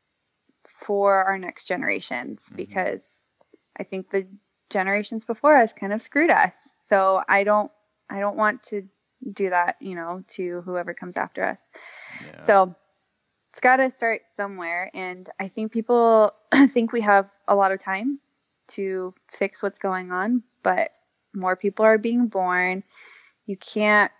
for 0.65 1.23
our 1.25 1.37
next 1.37 1.65
generations 1.65 2.49
Mhm. 2.49 2.55
because 2.55 3.27
I 3.77 3.83
think 3.83 4.09
the 4.09 4.27
generations 4.69 5.25
before 5.25 5.55
us 5.55 5.73
kind 5.73 5.93
of 5.93 6.01
screwed 6.01 6.29
us. 6.31 6.73
So 6.79 7.23
I 7.27 7.43
don't 7.43 7.71
I 8.09 8.19
don't 8.19 8.37
want 8.37 8.63
to 8.63 8.89
do 9.33 9.49
that, 9.49 9.75
you 9.79 9.95
know, 9.95 10.23
to 10.29 10.61
whoever 10.61 10.93
comes 10.93 11.17
after 11.17 11.43
us. 11.43 11.69
Yeah. 12.25 12.43
So 12.43 12.75
it's 13.51 13.59
got 13.59 13.77
to 13.77 13.89
start 13.91 14.21
somewhere 14.27 14.91
and 14.93 15.29
I 15.39 15.47
think 15.47 15.71
people 15.71 16.33
think 16.69 16.91
we 16.91 17.01
have 17.01 17.29
a 17.47 17.55
lot 17.55 17.71
of 17.71 17.79
time 17.79 18.19
to 18.69 19.13
fix 19.31 19.63
what's 19.63 19.79
going 19.79 20.11
on, 20.11 20.43
but 20.63 20.91
more 21.33 21.55
people 21.55 21.85
are 21.85 21.97
being 21.97 22.27
born. 22.27 22.83
You 23.45 23.57
can't 23.57 24.11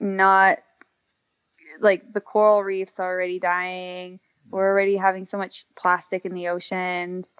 not 0.00 0.58
like 1.80 2.12
the 2.12 2.20
coral 2.20 2.62
reefs 2.62 2.98
are 2.98 3.10
already 3.10 3.38
dying. 3.38 4.20
We're 4.50 4.64
mm. 4.64 4.70
already 4.70 4.96
having 4.96 5.24
so 5.24 5.38
much 5.38 5.66
plastic 5.76 6.24
in 6.24 6.34
the 6.34 6.48
oceans. 6.48 7.34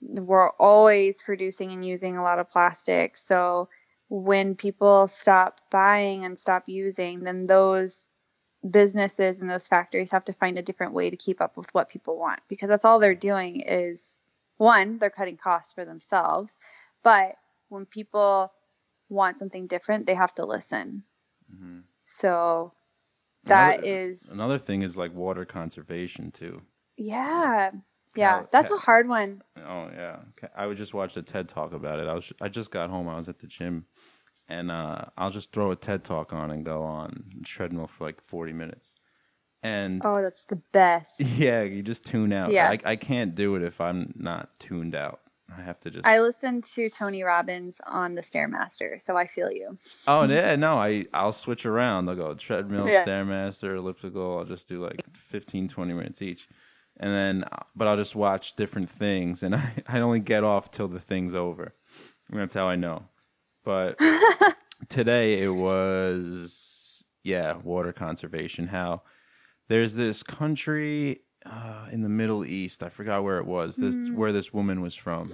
We're 0.00 0.50
always 0.50 1.20
producing 1.22 1.72
and 1.72 1.84
using 1.84 2.16
a 2.16 2.22
lot 2.22 2.38
of 2.38 2.50
plastic. 2.50 3.16
So 3.16 3.68
when 4.08 4.54
people 4.54 5.08
stop 5.08 5.60
buying 5.70 6.24
and 6.24 6.38
stop 6.38 6.64
using, 6.66 7.24
then 7.24 7.46
those 7.46 8.08
businesses 8.68 9.40
and 9.40 9.50
those 9.50 9.68
factories 9.68 10.10
have 10.12 10.24
to 10.24 10.32
find 10.32 10.58
a 10.58 10.62
different 10.62 10.92
way 10.92 11.10
to 11.10 11.16
keep 11.16 11.40
up 11.40 11.56
with 11.56 11.72
what 11.74 11.88
people 11.88 12.18
want 12.18 12.40
because 12.48 12.68
that's 12.68 12.84
all 12.84 12.98
they're 12.98 13.14
doing 13.14 13.60
is 13.60 14.16
one, 14.56 14.98
they're 14.98 15.10
cutting 15.10 15.36
costs 15.36 15.72
for 15.72 15.84
themselves, 15.84 16.56
but 17.02 17.36
when 17.68 17.84
people 17.86 18.52
want 19.08 19.38
something 19.38 19.66
different, 19.66 20.06
they 20.06 20.14
have 20.14 20.34
to 20.34 20.46
listen. 20.46 21.04
Mhm. 21.52 21.84
So 22.04 22.72
that 23.44 23.78
Another- 23.80 23.88
is 23.88 24.32
Another 24.32 24.58
thing 24.58 24.82
is 24.82 24.96
like 24.96 25.12
water 25.14 25.44
conservation 25.44 26.30
too. 26.32 26.62
yeah. 26.96 27.70
Yeah, 28.16 28.44
that's 28.52 28.70
a 28.70 28.76
hard 28.76 29.08
one. 29.08 29.42
Oh 29.56 29.88
yeah, 29.94 30.18
I 30.54 30.66
would 30.66 30.76
just 30.76 30.94
watch 30.94 31.16
a 31.16 31.22
TED 31.22 31.48
talk 31.48 31.72
about 31.72 31.98
it. 31.98 32.08
I 32.08 32.14
was 32.14 32.32
I 32.40 32.48
just 32.48 32.70
got 32.70 32.90
home. 32.90 33.08
I 33.08 33.16
was 33.16 33.28
at 33.28 33.38
the 33.38 33.46
gym, 33.46 33.86
and 34.48 34.70
uh, 34.70 35.06
I'll 35.16 35.30
just 35.30 35.52
throw 35.52 35.70
a 35.70 35.76
TED 35.76 36.04
talk 36.04 36.32
on 36.32 36.50
and 36.50 36.64
go 36.64 36.82
on 36.82 37.24
treadmill 37.44 37.86
for 37.86 38.04
like 38.04 38.20
forty 38.22 38.52
minutes. 38.52 38.94
And 39.62 40.00
Oh, 40.04 40.22
that's 40.22 40.44
the 40.44 40.60
best. 40.72 41.20
yeah, 41.20 41.62
you 41.62 41.82
just 41.82 42.04
tune 42.04 42.32
out. 42.32 42.52
Yeah. 42.52 42.70
I, 42.70 42.78
I 42.84 42.96
can't 42.96 43.34
do 43.34 43.56
it 43.56 43.62
if 43.62 43.80
I'm 43.80 44.12
not 44.16 44.58
tuned 44.60 44.94
out. 44.94 45.20
I 45.56 45.62
have 45.62 45.78
to 45.80 45.90
just. 45.90 46.06
I 46.06 46.20
listened 46.20 46.64
to 46.74 46.90
Tony 46.90 47.22
Robbins 47.22 47.80
on 47.86 48.14
the 48.14 48.20
Stairmaster, 48.20 49.00
so 49.00 49.16
I 49.16 49.26
feel 49.26 49.50
you. 49.50 49.76
Oh 50.06 50.24
yeah, 50.28 50.56
no, 50.56 50.76
I 50.76 51.06
I'll 51.14 51.32
switch 51.32 51.66
around. 51.66 52.08
I'll 52.08 52.16
go 52.16 52.34
treadmill, 52.34 52.88
Yeah. 52.88 53.04
stairmaster, 53.04 53.76
elliptical. 53.76 54.38
I'll 54.38 54.44
just 54.44 54.68
do 54.68 54.82
like 54.84 55.04
15, 55.14 55.68
20 55.68 55.92
minutes 55.94 56.20
each, 56.20 56.48
and 56.98 57.12
then 57.12 57.44
but 57.74 57.88
I'll 57.88 57.96
just 57.96 58.16
watch 58.16 58.56
different 58.56 58.90
things, 58.90 59.42
and 59.42 59.54
I 59.56 59.72
I 59.88 60.00
only 60.00 60.20
get 60.20 60.44
off 60.44 60.70
till 60.70 60.88
the 60.88 61.00
thing's 61.00 61.34
over. 61.34 61.74
And 62.30 62.40
that's 62.40 62.54
how 62.54 62.66
I 62.66 62.76
know. 62.76 63.04
But 63.64 63.98
today 64.88 65.42
it 65.42 65.50
was 65.50 67.04
yeah 67.22 67.54
water 67.56 67.92
conservation. 67.92 68.68
How 68.68 69.02
there's 69.68 69.96
this 69.96 70.22
country 70.22 71.20
uh, 71.44 71.88
in 71.90 72.02
the 72.02 72.08
Middle 72.08 72.44
East. 72.44 72.82
I 72.82 72.88
forgot 72.88 73.24
where 73.24 73.38
it 73.38 73.46
was. 73.46 73.76
This 73.76 74.10
where 74.10 74.32
this 74.32 74.52
woman 74.52 74.80
was 74.80 74.94
from, 74.94 75.32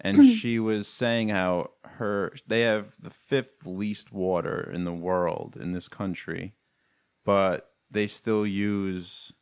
and 0.00 0.26
she 0.36 0.58
was 0.58 0.88
saying 0.88 1.28
how 1.28 1.70
her 1.84 2.32
they 2.46 2.62
have 2.62 2.94
the 3.00 3.10
fifth 3.10 3.66
least 3.66 4.12
water 4.12 4.70
in 4.72 4.84
the 4.84 4.92
world 4.92 5.56
in 5.60 5.72
this 5.72 5.88
country, 5.88 6.54
but 7.24 7.70
they 7.90 8.06
still 8.06 8.46
use 8.46 9.32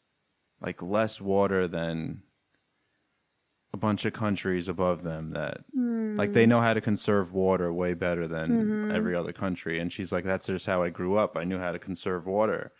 like 0.63 0.81
less 0.81 1.21
water 1.21 1.67
than 1.69 2.23
a 3.75 3.77
bunch 3.77 4.05
of 4.05 4.13
countries 4.13 4.69
above 4.69 5.03
them 5.03 5.31
that 5.33 5.65
like 6.17 6.33
they 6.35 6.47
know 6.47 6.61
how 6.61 6.75
to 6.75 6.81
conserve 6.81 7.33
water 7.33 7.73
way 7.73 7.95
better 7.95 8.29
than 8.29 8.91
every 8.91 9.17
other 9.17 9.33
country. 9.33 9.81
And 9.81 9.93
she's 9.93 10.13
like 10.13 10.25
that's 10.25 10.47
just 10.47 10.67
how 10.67 10.83
i 10.83 10.91
grew 10.91 11.17
up. 11.17 11.37
I 11.37 11.45
knew 11.45 11.59
how 11.59 11.73
to 11.73 11.79
conserve 11.79 12.27
water. 12.27 12.73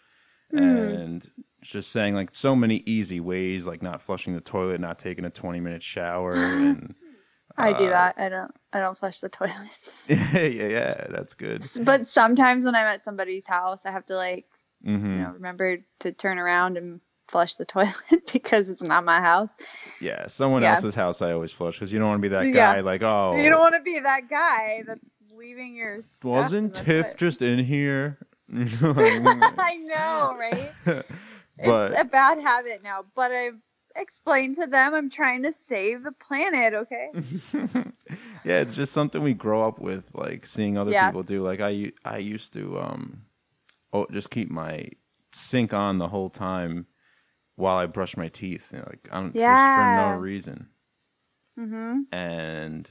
And 0.53 1.29
just 1.63 1.91
saying 1.93 2.15
like 2.15 2.31
so 2.31 2.55
many 2.55 2.83
easy 2.87 3.21
ways 3.21 3.67
like 3.67 3.83
not 3.83 4.03
flushing 4.03 4.35
the 4.35 4.41
toilet 4.41 4.81
not 4.81 4.99
taking 4.99 5.25
a 5.25 5.31
20 5.31 5.61
minute 5.61 5.83
shower 5.83 6.35
and 6.35 6.95
I 7.57 7.73
do 7.73 7.87
uh, 7.87 7.91
that. 7.91 8.15
I 8.19 8.29
don't. 8.29 8.51
I 8.73 8.81
don't 8.81 8.97
flush 8.97 9.21
the 9.21 9.29
toilet. 9.29 9.53
yeah 10.09 10.39
yeah 10.39 10.69
yeah, 10.69 11.07
that's 11.09 11.35
good. 11.35 11.63
But 11.85 12.07
sometimes 12.07 12.65
when 12.65 12.75
I'm 12.75 12.87
at 12.87 13.05
somebody's 13.05 13.47
house, 13.47 13.81
I 13.85 13.91
have 13.91 14.07
to 14.07 14.17
like 14.17 14.47
hmm 14.85 15.13
you 15.17 15.23
know 15.23 15.31
remember 15.31 15.79
to 16.01 16.13
turn 16.13 16.39
around 16.39 16.77
and 16.77 17.01
flush 17.33 17.57
the 17.57 17.65
toilet 17.75 18.31
because 18.33 18.69
it's 18.69 18.83
not 18.83 19.05
my 19.05 19.21
house. 19.21 19.51
yeah 20.01 20.27
someone 20.29 20.63
Yeah. 20.63 20.75
else's 20.75 20.95
house 20.95 21.23
i 21.23 21.33
always 21.33 21.51
flush 21.53 21.75
because 21.77 21.93
you 21.93 21.99
don't 21.99 22.09
want 22.09 22.21
to 22.21 22.29
be 22.29 22.35
that 22.37 22.47
Yeah. 22.47 22.73
guy 22.75 22.81
like 22.81 23.03
oh 23.03 23.37
You 23.43 23.49
don't 23.51 23.61
want 23.61 23.75
to 23.75 23.81
be 23.83 23.99
that 23.99 24.29
guy 24.29 24.85
that's 24.87 25.15
leaving 25.37 25.75
your. 25.75 26.05
wasn't 26.23 26.75
tiff 26.75 27.17
just 27.17 27.43
in 27.43 27.59
here 27.59 28.19
I 28.55 29.79
know, 29.83 30.37
right? 30.39 31.05
but 31.65 31.93
it's 31.93 32.01
a 32.01 32.05
bad 32.05 32.39
habit 32.39 32.83
now, 32.85 33.05
but 33.15 33.31
I've 33.33 33.59
explained 33.97 34.57
to 34.57 34.67
them 34.67 34.95
I'm 34.95 35.09
trying 35.11 35.43
to 35.45 35.53
save 35.53 36.03
the 36.03 36.13
planet. 36.13 36.75
Okay. 36.75 37.09
yeah, 38.45 38.61
it's 38.61 38.75
just 38.75 38.93
something 38.93 39.23
we 39.23 39.33
grow 39.35 39.67
up 39.67 39.79
with, 39.81 40.15
like 40.15 40.45
seeing 40.45 40.77
other 40.77 40.91
Yeah. 40.93 41.07
people 41.07 41.23
do. 41.23 41.43
Like 41.43 41.61
I, 41.61 41.93
I 42.05 42.19
used 42.19 42.53
to, 42.55 42.79
um, 42.81 43.23
oh, 43.93 44.07
just 44.11 44.31
keep 44.31 44.51
my 44.51 44.89
sink 45.33 45.73
on 45.73 45.97
the 45.99 46.09
whole 46.09 46.29
time 46.31 46.87
while 47.57 47.77
I 47.77 47.87
brush 47.87 48.17
my 48.17 48.29
teeth. 48.29 48.71
You 48.73 48.79
know, 48.79 48.87
like 48.89 49.09
I'm 49.13 49.33
just 49.33 49.37
for 49.37 49.97
no 50.15 50.19
reason. 50.21 50.69
Mm-hmm. 51.59 52.01
and 52.13 52.91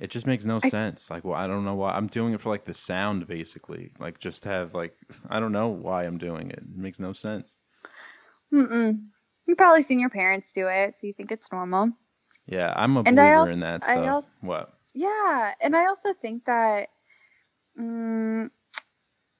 it 0.00 0.10
just 0.10 0.26
makes 0.26 0.44
no 0.44 0.58
I- 0.62 0.68
sense. 0.68 1.10
Like, 1.10 1.24
well, 1.24 1.36
I 1.38 1.46
don't 1.46 1.64
know 1.64 1.76
why 1.76 1.92
I'm 1.92 2.08
doing 2.08 2.34
it 2.34 2.40
for 2.40 2.48
like 2.50 2.64
the 2.64 2.74
sound, 2.74 3.26
basically. 3.28 3.92
Like, 4.00 4.18
just 4.18 4.42
to 4.42 4.48
have 4.48 4.74
like 4.74 4.94
I 5.28 5.38
don't 5.40 5.52
know 5.52 5.68
why 5.68 6.04
I'm 6.04 6.18
doing 6.18 6.50
it. 6.50 6.58
It 6.58 6.76
makes 6.76 6.98
no 6.98 7.12
sense. 7.12 7.56
Mm-mm. 8.52 9.06
You've 9.46 9.58
probably 9.58 9.82
seen 9.82 10.00
your 10.00 10.10
parents 10.10 10.52
do 10.52 10.66
it, 10.68 10.94
so 10.94 11.06
you 11.06 11.12
think 11.12 11.30
it's 11.30 11.52
normal. 11.52 11.90
Yeah, 12.46 12.72
I'm 12.76 12.96
a 12.96 13.00
And 13.04 13.18
I 13.20 13.24
believer 13.36 13.40
als- 13.40 13.48
in 13.50 13.60
that 13.60 13.84
I 13.84 13.94
stuff. 13.94 14.06
als- 14.08 14.28
what? 14.40 14.72
Yeah, 14.94 15.54
and 15.60 15.76
I 15.76 15.86
also 15.86 16.12
think 16.14 16.44
that 16.46 16.88
mm, 17.78 18.48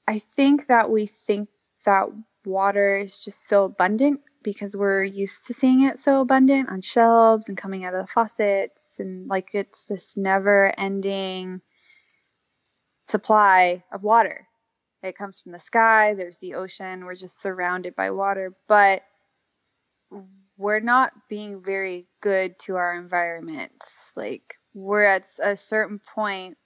I 0.07 0.19
think 0.19 0.67
that 0.67 0.89
we 0.89 1.05
think 1.05 1.49
that 1.85 2.07
water 2.45 2.97
is 2.97 3.17
just 3.19 3.47
so 3.47 3.63
abundant 3.65 4.21
because 4.45 4.77
we're 4.77 5.03
used 5.03 5.47
to 5.47 5.53
seeing 5.53 5.81
it 5.81 5.99
so 5.99 6.21
abundant 6.21 6.69
on 6.69 6.79
shelves 6.79 7.49
and 7.49 7.57
coming 7.57 7.83
out 7.83 7.95
of 7.95 8.05
the 8.05 8.11
faucets 8.11 8.97
and 8.99 9.27
like 9.27 9.55
it's 9.55 9.83
this 9.85 10.15
never-ending 10.15 11.59
supply 13.07 13.83
of 13.91 14.03
water. 14.03 14.47
It 15.03 15.17
comes 15.17 15.41
from 15.41 15.51
the 15.51 15.59
sky, 15.59 16.13
there's 16.13 16.37
the 16.37 16.53
ocean, 16.53 17.05
we're 17.05 17.15
just 17.15 17.41
surrounded 17.41 17.95
by 17.95 18.11
water, 18.11 18.55
but 18.67 19.01
we're 20.57 20.79
not 20.79 21.11
being 21.27 21.63
very 21.63 22.07
good 22.21 22.57
to 22.59 22.75
our 22.75 22.95
environment. 22.95 23.83
Like 24.15 24.55
we're 24.73 25.03
at 25.03 25.25
a 25.41 25.57
certain 25.57 25.99
point 25.99 26.57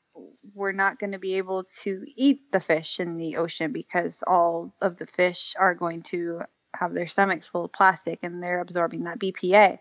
we're 0.54 0.74
not 0.74 1.00
going 1.00 1.14
to 1.14 1.20
be 1.20 1.36
able 1.36 1.64
to 1.64 2.04
eat 2.18 2.52
the 2.52 2.60
fish 2.60 3.00
in 3.00 3.18
the 3.18 3.38
ocean 3.38 3.72
because 3.72 4.22
all 4.28 4.74
of 4.82 4.98
the 4.98 5.08
fish 5.08 5.56
are 5.58 5.74
going 5.74 6.02
to 6.02 6.42
have 6.76 6.94
their 6.94 7.08
stomachs 7.08 7.50
full 7.50 7.66
of 7.66 7.72
plastic 7.72 8.20
and 8.24 8.42
they're 8.42 8.62
absorbing 8.62 9.04
that 9.06 9.20
BPA. 9.20 9.80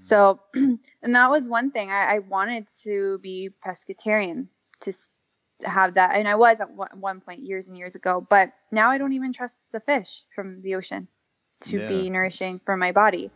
So, 0.00 0.40
and 0.54 0.78
that 1.02 1.30
was 1.30 1.48
one 1.48 1.70
thing 1.70 1.90
I, 1.90 2.16
I 2.16 2.18
wanted 2.20 2.68
to 2.84 3.18
be 3.18 3.50
pescatarian 3.64 4.46
to 4.80 4.92
have 5.64 5.94
that, 5.94 6.14
and 6.16 6.28
I 6.28 6.36
was 6.36 6.60
at 6.60 6.70
one, 6.70 7.00
one 7.00 7.20
point 7.20 7.40
years 7.40 7.66
and 7.66 7.76
years 7.76 7.96
ago, 7.96 8.24
but 8.28 8.52
now 8.70 8.90
I 8.90 8.98
don't 8.98 9.12
even 9.14 9.32
trust 9.32 9.64
the 9.72 9.80
fish 9.80 10.24
from 10.34 10.60
the 10.60 10.76
ocean 10.76 11.08
to 11.62 11.78
Yeah. 11.78 11.88
be 11.88 12.10
nourishing 12.10 12.60
for 12.60 12.76
my 12.76 12.92
body, 12.92 13.32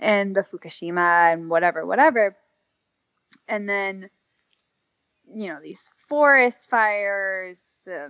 and 0.00 0.34
the 0.34 0.40
Fukushima 0.40 1.32
and 1.32 1.48
whatever, 1.48 1.86
whatever, 1.86 2.36
and 3.46 3.68
then 3.68 4.10
you 5.32 5.48
know 5.48 5.60
these 5.62 5.88
forest 6.08 6.68
fires, 6.68 7.64
uh, 7.86 8.08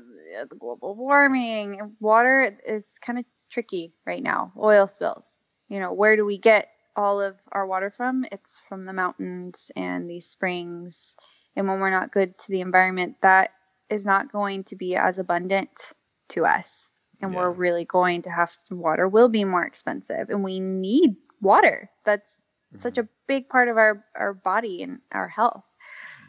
the 0.48 0.56
global 0.58 0.94
warming, 0.94 1.94
water 2.00 2.58
is 2.66 2.86
kind 3.02 3.18
of 3.18 3.26
tricky 3.52 3.92
right 4.06 4.22
now. 4.22 4.52
Oil 4.58 4.88
spills. 4.88 5.36
You 5.68 5.78
know, 5.78 5.92
where 5.92 6.16
do 6.16 6.24
we 6.24 6.38
get 6.38 6.68
all 6.96 7.20
of 7.20 7.36
our 7.52 7.66
water 7.66 7.90
from? 7.90 8.24
It's 8.32 8.62
from 8.68 8.82
the 8.82 8.92
mountains 8.92 9.70
and 9.76 10.08
these 10.08 10.26
springs. 10.26 11.16
And 11.54 11.68
when 11.68 11.80
we're 11.80 11.90
not 11.90 12.12
good 12.12 12.36
to 12.38 12.48
the 12.50 12.62
environment, 12.62 13.16
that 13.22 13.50
is 13.88 14.04
not 14.04 14.32
going 14.32 14.64
to 14.64 14.76
be 14.76 14.96
as 14.96 15.18
abundant 15.18 15.92
to 16.30 16.44
us. 16.44 16.88
And 17.20 17.36
we're 17.36 17.52
really 17.52 17.84
going 17.84 18.22
to 18.22 18.30
have 18.30 18.52
to, 18.66 18.74
water 18.74 19.08
will 19.08 19.28
be 19.28 19.44
more 19.44 19.62
expensive. 19.62 20.28
And 20.28 20.42
we 20.42 20.58
need 20.58 21.14
water. 21.40 21.88
That's 22.04 22.42
mm-hmm. 22.72 22.80
such 22.80 22.98
a 22.98 23.06
big 23.28 23.48
part 23.48 23.68
of 23.68 23.76
our, 23.76 24.04
our 24.16 24.34
body 24.34 24.82
and 24.82 24.98
our 25.12 25.28
health. 25.28 25.68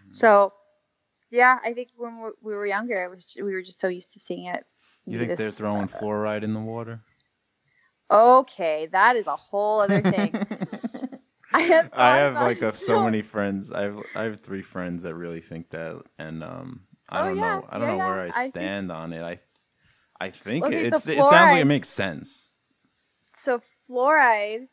Mm-hmm. 0.01 0.13
So, 0.13 0.53
yeah, 1.31 1.57
I 1.65 1.73
think 1.73 1.89
when 1.95 2.21
we- 2.21 2.37
we 2.43 2.53
were 2.53 2.67
younger, 2.67 3.03
it 3.03 3.09
was 3.09 3.35
we 3.35 3.53
were 3.55 3.63
just 3.63 3.79
so 3.79 3.87
used 3.87 4.13
to 4.13 4.19
seeing 4.19 4.45
it. 4.45 4.63
You 5.07 5.17
think 5.17 5.35
they're 5.35 5.49
throwing 5.51 5.87
fluoride 5.87 6.43
in 6.43 6.53
the 6.53 6.61
water? 6.61 7.01
Okay, 8.11 8.87
that 8.91 9.15
is 9.15 9.27
a 9.27 9.35
whole 9.35 9.79
other 9.81 10.01
thing. 10.01 10.33
I 11.53 11.61
have, 11.61 11.89
I 11.93 12.17
have 12.17 12.33
about 12.33 12.45
like 12.47 12.61
a, 12.61 12.75
so 12.75 13.01
many 13.01 13.21
friends. 13.21 13.71
I 13.71 13.83
have 13.83 14.03
I 14.15 14.23
have 14.23 14.41
three 14.41 14.61
friends 14.61 15.03
that 15.03 15.13
really 15.15 15.39
think 15.41 15.69
that, 15.69 16.01
and 16.17 16.43
um, 16.43 16.81
I 17.09 17.21
Oh, 17.21 17.27
don't 17.27 17.37
yeah, 17.37 17.59
know. 17.61 17.65
I 17.69 17.77
don't 17.77 17.87
yeah, 17.87 17.93
know 17.93 17.97
where 18.05 18.17
yeah. 18.17 18.23
I 18.23 18.25
I 18.27 18.31
think- 18.31 18.53
stand 18.55 18.91
on 18.91 19.13
it. 19.13 19.21
I, 19.23 19.39
I 20.19 20.29
think 20.31 20.65
Okay, 20.65 20.89
so 20.89 20.97
it's 20.97 21.07
it 21.07 21.23
sounds 21.25 21.51
like 21.51 21.61
it 21.61 21.65
makes 21.65 21.89
sense. 21.89 22.47
So 23.35 23.59
fluoride, 23.59 24.67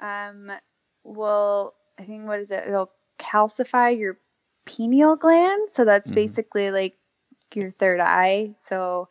um, 0.00 0.50
will 1.04 1.74
I 1.98 2.04
think 2.04 2.26
what 2.26 2.40
is 2.40 2.50
it? 2.50 2.66
It'll 2.66 2.92
calcify 3.18 3.96
your 3.98 4.18
pineal 4.64 5.16
gland. 5.16 5.70
So 5.70 5.84
that's 5.84 6.10
Mhm. 6.10 6.14
basically 6.14 6.70
like 6.70 6.96
your 7.54 7.70
third 7.72 8.00
eye. 8.00 8.54
So 8.64 9.08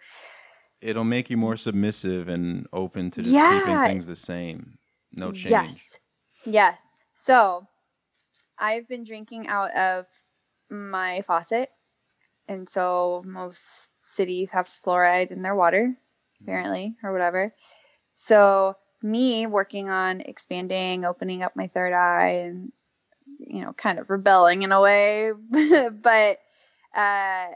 It'll 0.82 1.04
make 1.04 1.30
you 1.30 1.38
more 1.38 1.56
submissive 1.56 2.28
and 2.28 2.68
open 2.74 3.12
to 3.12 3.22
just 3.22 3.34
Yeah. 3.34 3.60
keeping 3.62 3.92
things 3.94 4.08
the 4.08 4.16
same. 4.16 4.78
No 5.12 5.32
change. 5.32 5.52
Yes. 5.52 6.00
Yes. 6.46 6.96
So 7.14 7.68
I've 8.58 8.88
been 8.88 9.04
drinking 9.04 9.48
out 9.48 9.72
of 9.76 10.06
my 10.70 11.22
faucet. 11.22 11.72
And 12.48 12.70
so 12.70 13.24
most 13.26 14.16
cities 14.16 14.52
have 14.52 14.68
fluoride 14.68 15.32
in 15.32 15.42
their 15.42 15.56
water, 15.56 15.98
apparently, 16.42 16.96
or 17.04 17.12
whatever. 17.12 17.54
So 18.14 18.76
me 19.02 19.48
working 19.48 19.90
on 19.90 20.22
expanding, 20.22 21.06
opening 21.06 21.42
up 21.42 21.56
my 21.56 21.68
third 21.68 21.94
eye 21.94 22.46
and 22.46 22.72
you 23.40 23.62
know, 23.62 23.74
kind 23.74 24.00
of 24.00 24.10
rebelling 24.10 24.62
in 24.62 24.72
a 24.72 24.80
way. 24.82 25.32
but 25.50 26.40
uh 26.96 27.48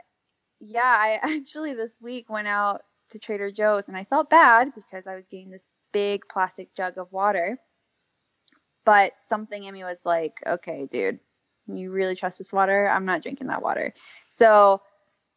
yeah, 0.60 0.84
I 0.84 1.20
actually 1.38 1.74
this 1.76 1.98
week 2.02 2.30
went 2.30 2.48
out 2.48 2.82
to 3.12 3.20
Trader 3.20 3.52
Joe's 3.52 3.88
and 3.88 3.98
I 3.98 4.04
felt 4.04 4.30
bad 4.30 4.74
because 4.76 5.08
I 5.08 5.16
was 5.16 5.28
getting 5.28 5.50
this 5.50 5.66
big 5.92 6.24
plastic 6.30 6.74
jug 6.74 6.98
of 6.98 7.12
water. 7.12 7.58
But 8.86 9.14
something 9.28 9.64
in 9.64 9.74
me 9.74 9.84
was 9.84 10.06
like, 10.06 10.42
okay, 10.46 10.88
dude, 10.90 11.20
you 11.68 11.92
really 11.92 12.16
trust 12.16 12.38
this 12.40 12.54
water? 12.54 12.88
I'm 12.88 13.06
not 13.06 13.22
drinking 13.22 13.48
that 13.48 13.62
water. 13.62 13.94
So 14.30 14.82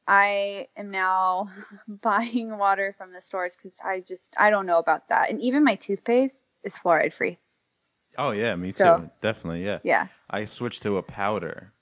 I 0.06 0.68
am 0.76 0.90
now 0.90 1.48
buying 1.88 2.56
water 2.56 2.94
from 2.96 3.12
the 3.12 3.20
stores 3.20 3.56
because 3.56 3.76
I 3.84 4.00
just, 4.00 4.34
I 4.38 4.50
don't 4.50 4.66
know 4.66 4.78
about 4.78 5.08
that. 5.08 5.30
And 5.30 5.40
even 5.40 5.64
my 5.64 5.74
toothpaste 5.74 6.46
is 6.64 6.78
fluoride 6.78 7.12
free. 7.12 7.38
Oh 8.18 8.30
yeah, 8.32 8.54
me 8.56 8.70
So- 8.70 8.98
too. 8.98 9.10
Definitely, 9.20 9.64
yeah. 9.64 9.78
Yeah. 9.82 10.06
I 10.28 10.44
switched 10.44 10.82
to 10.82 10.98
a 10.98 11.02
powder. 11.02 11.72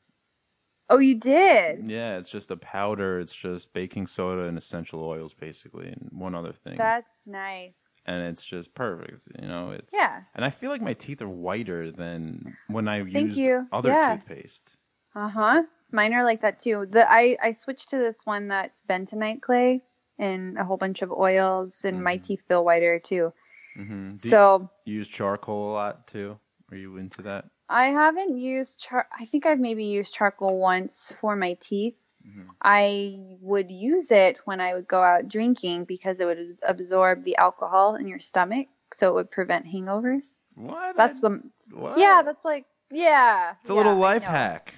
Oh, 0.90 0.98
you 0.98 1.14
did? 1.14 1.90
Yeah, 1.90 2.18
it's 2.18 2.28
just 2.28 2.50
a 2.50 2.56
powder. 2.56 3.18
It's 3.20 3.34
just 3.34 3.72
baking 3.72 4.06
soda 4.08 4.44
and 4.44 4.58
essential 4.58 5.02
oils, 5.02 5.32
basically, 5.34 5.88
and 5.88 6.08
one 6.12 6.34
other 6.34 6.52
thing. 6.52 6.76
That's 6.76 7.18
nice. 7.26 7.80
and 8.06 8.22
it's 8.28 8.44
just 8.44 8.74
perfect. 8.74 9.28
You 9.40 9.48
know, 9.48 9.70
it's 9.70 9.92
Yeah. 9.94 10.22
And 10.34 10.44
I 10.44 10.50
feel 10.50 10.70
like 10.70 10.82
my 10.82 10.94
teeth 10.94 11.22
are 11.22 11.28
whiter 11.28 11.90
than 11.92 12.56
when 12.68 12.88
I 12.88 12.98
Thank 13.04 13.12
used 13.26 13.38
you. 13.38 13.66
other 13.72 13.90
Yeah. 13.90 14.16
toothpaste. 14.16 14.76
Uh 15.14 15.28
huh. 15.28 15.62
Mine 15.92 16.14
are 16.14 16.24
like 16.24 16.40
that 16.42 16.58
too. 16.60 16.86
The 16.86 17.10
I 17.10 17.36
I 17.42 17.52
switched 17.52 17.90
to 17.90 17.98
this 17.98 18.24
one 18.24 18.48
that's 18.48 18.82
bentonite 18.82 19.42
clay 19.42 19.82
and 20.18 20.58
a 20.58 20.64
whole 20.64 20.76
bunch 20.76 21.02
of 21.02 21.10
oils, 21.12 21.84
and 21.84 22.02
my 22.02 22.16
Mhm. 22.16 22.22
teeth 22.22 22.44
feel 22.48 22.64
whiter 22.64 22.98
too. 23.00 23.32
hmm 23.76 24.16
Do 24.16 24.28
So 24.28 24.70
you 24.84 24.94
use 24.98 25.08
charcoal 25.08 25.70
a 25.70 25.72
lot 25.72 26.06
too? 26.06 26.38
Are 26.70 26.76
you 26.76 26.96
into 26.96 27.22
that? 27.22 27.46
I 27.72 27.86
haven't 27.90 28.36
used 28.38 28.80
char. 28.80 29.06
I 29.16 29.24
think 29.24 29.46
I've 29.46 29.60
maybe 29.60 29.84
used 29.84 30.12
charcoal 30.12 30.58
once 30.58 31.12
for 31.20 31.36
my 31.36 31.54
teeth. 31.60 32.10
Mhm. 32.26 32.48
I 32.60 33.36
would 33.40 33.70
use 33.70 34.10
it 34.10 34.38
when 34.44 34.60
I 34.60 34.74
would 34.74 34.88
go 34.88 35.00
out 35.00 35.28
drinking 35.28 35.84
because 35.84 36.18
it 36.20 36.24
would 36.26 36.58
absorb 36.62 37.22
the 37.22 37.36
alcohol 37.36 37.94
in 37.94 38.08
your 38.08 38.18
stomach, 38.18 38.66
so 38.92 39.08
it 39.08 39.14
would 39.14 39.30
prevent 39.30 39.66
hangovers. 39.66 40.34
What? 40.56 40.96
That's 40.96 41.20
the 41.20 41.42
what? 41.72 41.96
yeah. 41.98 42.22
That's 42.22 42.44
like 42.44 42.66
yeah. 42.90 43.54
It's 43.60 43.70
a 43.70 43.72
yeah, 43.72 43.76
little 43.78 43.96
life 43.96 44.24
hack. 44.24 44.74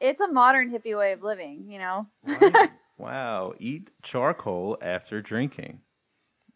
It's 0.00 0.20
a 0.22 0.28
modern 0.28 0.70
hippie 0.70 0.96
way 0.98 1.12
of 1.12 1.22
living, 1.22 1.66
you 1.70 1.78
know. 1.78 2.06
Wow. 2.26 2.68
wow. 2.98 3.52
Eat 3.58 3.90
charcoal 4.02 4.78
after 4.80 5.20
drinking. 5.20 5.80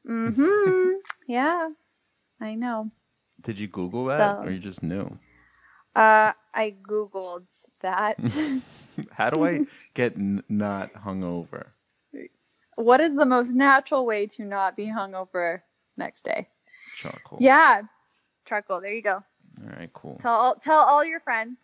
Mm-hmm. 0.07 0.97
yeah, 1.27 1.69
I 2.41 2.55
know. 2.55 2.91
Did 3.43 3.59
you 3.59 3.69
Google 3.69 4.07
that, 4.07 4.39
So- 4.39 4.43
or 4.45 4.51
you 4.51 4.59
just 4.59 4.83
knew? 4.83 5.09
Uh, 5.99 6.33
I 6.55 6.77
googled 6.89 7.49
that. 7.81 8.19
How 9.11 9.31
do 9.31 9.45
I 9.45 9.67
get 9.95 10.15
n- 10.17 10.45
not 10.49 10.93
hungover? 10.95 11.71
what 12.77 13.01
is 13.01 13.17
the 13.17 13.27
most 13.27 13.51
natural 13.51 14.07
way 14.07 14.29
to 14.29 14.45
not 14.45 14.77
be 14.77 14.87
hungover 14.87 15.63
next 15.97 16.23
day? 16.23 16.49
Charcoal. 16.95 17.39
Yeah, 17.41 17.83
charcoal. 18.45 18.81
There 18.81 18.93
you 18.93 19.03
go. 19.03 19.25
All 19.61 19.77
right. 19.77 19.93
Cool. 19.93 20.19
Tell 20.21 20.35
all, 20.35 20.55
tell 20.55 20.79
all 20.79 21.05
your 21.05 21.19
friends. 21.19 21.59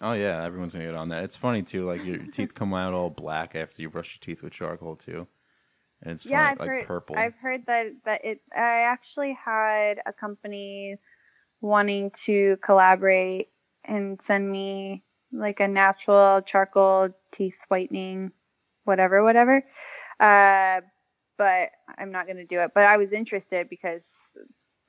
Oh 0.00 0.12
yeah, 0.14 0.42
everyone's 0.42 0.72
gonna 0.72 0.86
get 0.86 0.94
on 0.94 1.10
that. 1.10 1.24
It's 1.24 1.36
funny 1.36 1.62
too. 1.62 1.84
Like 1.84 2.02
your 2.02 2.16
teeth 2.32 2.54
come 2.54 2.72
out 2.72 2.94
all 2.94 3.10
black 3.10 3.54
after 3.54 3.82
you 3.82 3.90
brush 3.90 4.14
your 4.16 4.20
teeth 4.20 4.42
with 4.42 4.54
charcoal 4.54 4.96
too, 4.96 5.26
and 6.02 6.12
it's 6.12 6.22
funny, 6.22 6.36
I've 6.36 6.58
like 6.58 6.68
heard. 6.68 6.86
purple. 6.86 7.16
I've 7.18 7.34
heard 7.34 7.66
that 7.66 7.92
that 8.06 8.24
it. 8.24 8.40
I 8.56 8.80
actually 8.88 9.34
had 9.34 10.00
a 10.06 10.14
company 10.14 10.96
wanting 11.60 12.10
to 12.10 12.56
collaborate 12.58 13.48
and 13.84 14.20
send 14.20 14.50
me 14.50 15.02
like 15.32 15.60
a 15.60 15.68
natural 15.68 16.42
charcoal 16.42 17.10
teeth 17.30 17.64
whitening, 17.68 18.32
whatever, 18.84 19.22
whatever. 19.22 19.64
Uh, 20.18 20.80
but 21.38 21.70
I'm 21.96 22.10
not 22.10 22.26
gonna 22.26 22.44
do 22.44 22.60
it. 22.60 22.72
But 22.74 22.84
I 22.84 22.96
was 22.96 23.12
interested 23.12 23.68
because 23.68 24.12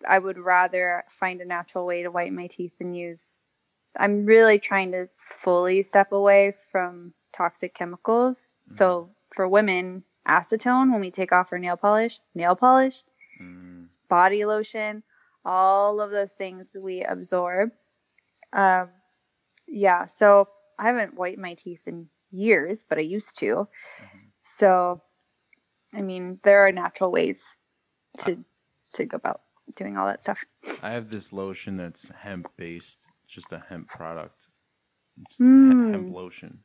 I 0.08 0.18
would 0.18 0.38
rather 0.38 1.04
find 1.10 1.42
a 1.42 1.46
natural 1.46 1.86
way 1.86 2.04
to 2.04 2.12
whiten 2.12 2.36
my 2.36 2.48
teeth 2.48 2.74
than 2.80 2.94
use 2.94 3.30
I'm 3.98 4.26
really 4.26 4.60
trying 4.60 4.92
to 4.94 5.10
fully 5.16 5.82
step 5.82 6.12
away 6.12 6.54
from 6.72 7.14
toxic 7.34 7.74
chemicals. 7.74 8.56
So 8.70 9.10
for 9.34 9.48
women, 9.48 10.04
acetone 10.28 10.92
when 10.92 11.02
we 11.02 11.12
take 11.12 11.32
off 11.32 11.52
our 11.52 11.60
nail 11.60 11.78
polish, 11.78 12.20
nail 12.34 12.56
polish, 12.56 13.04
Mm. 13.42 13.88
body 14.08 14.46
lotion, 14.46 15.04
all 15.44 16.02
of 16.02 16.12
those 16.12 16.34
things 16.34 16.76
we 16.80 17.04
absorb. 17.04 17.72
Um, 18.54 18.90
yeah, 19.68 20.06
so 20.06 20.50
I 20.78 20.88
haven't 20.88 21.16
whitened 21.16 21.42
my 21.42 21.54
teeth 21.54 21.82
in 21.86 22.08
years, 22.32 22.86
but 22.88 22.98
I 22.98 23.02
used 23.02 23.40
to. 23.40 23.68
So, 24.44 25.02
I 25.94 26.02
mean, 26.02 26.40
there 26.44 26.68
are 26.68 26.72
natural 26.72 27.12
ways 27.12 27.58
to 28.20 28.44
to 28.96 29.06
go 29.06 29.16
about 29.16 29.42
doing 29.76 29.98
all 29.98 30.08
that 30.08 30.22
stuff. 30.22 30.44
I 30.84 30.92
have 30.92 31.10
this 31.10 31.32
lotion 31.32 31.78
that's 31.78 32.10
hemp 32.10 32.48
based, 32.58 33.08
just 33.28 33.54
a 33.54 33.64
hemp 33.70 33.88
product. 33.88 34.48
Mm. 35.40 35.92
Hemp 35.92 36.14
lotion. 36.14 36.60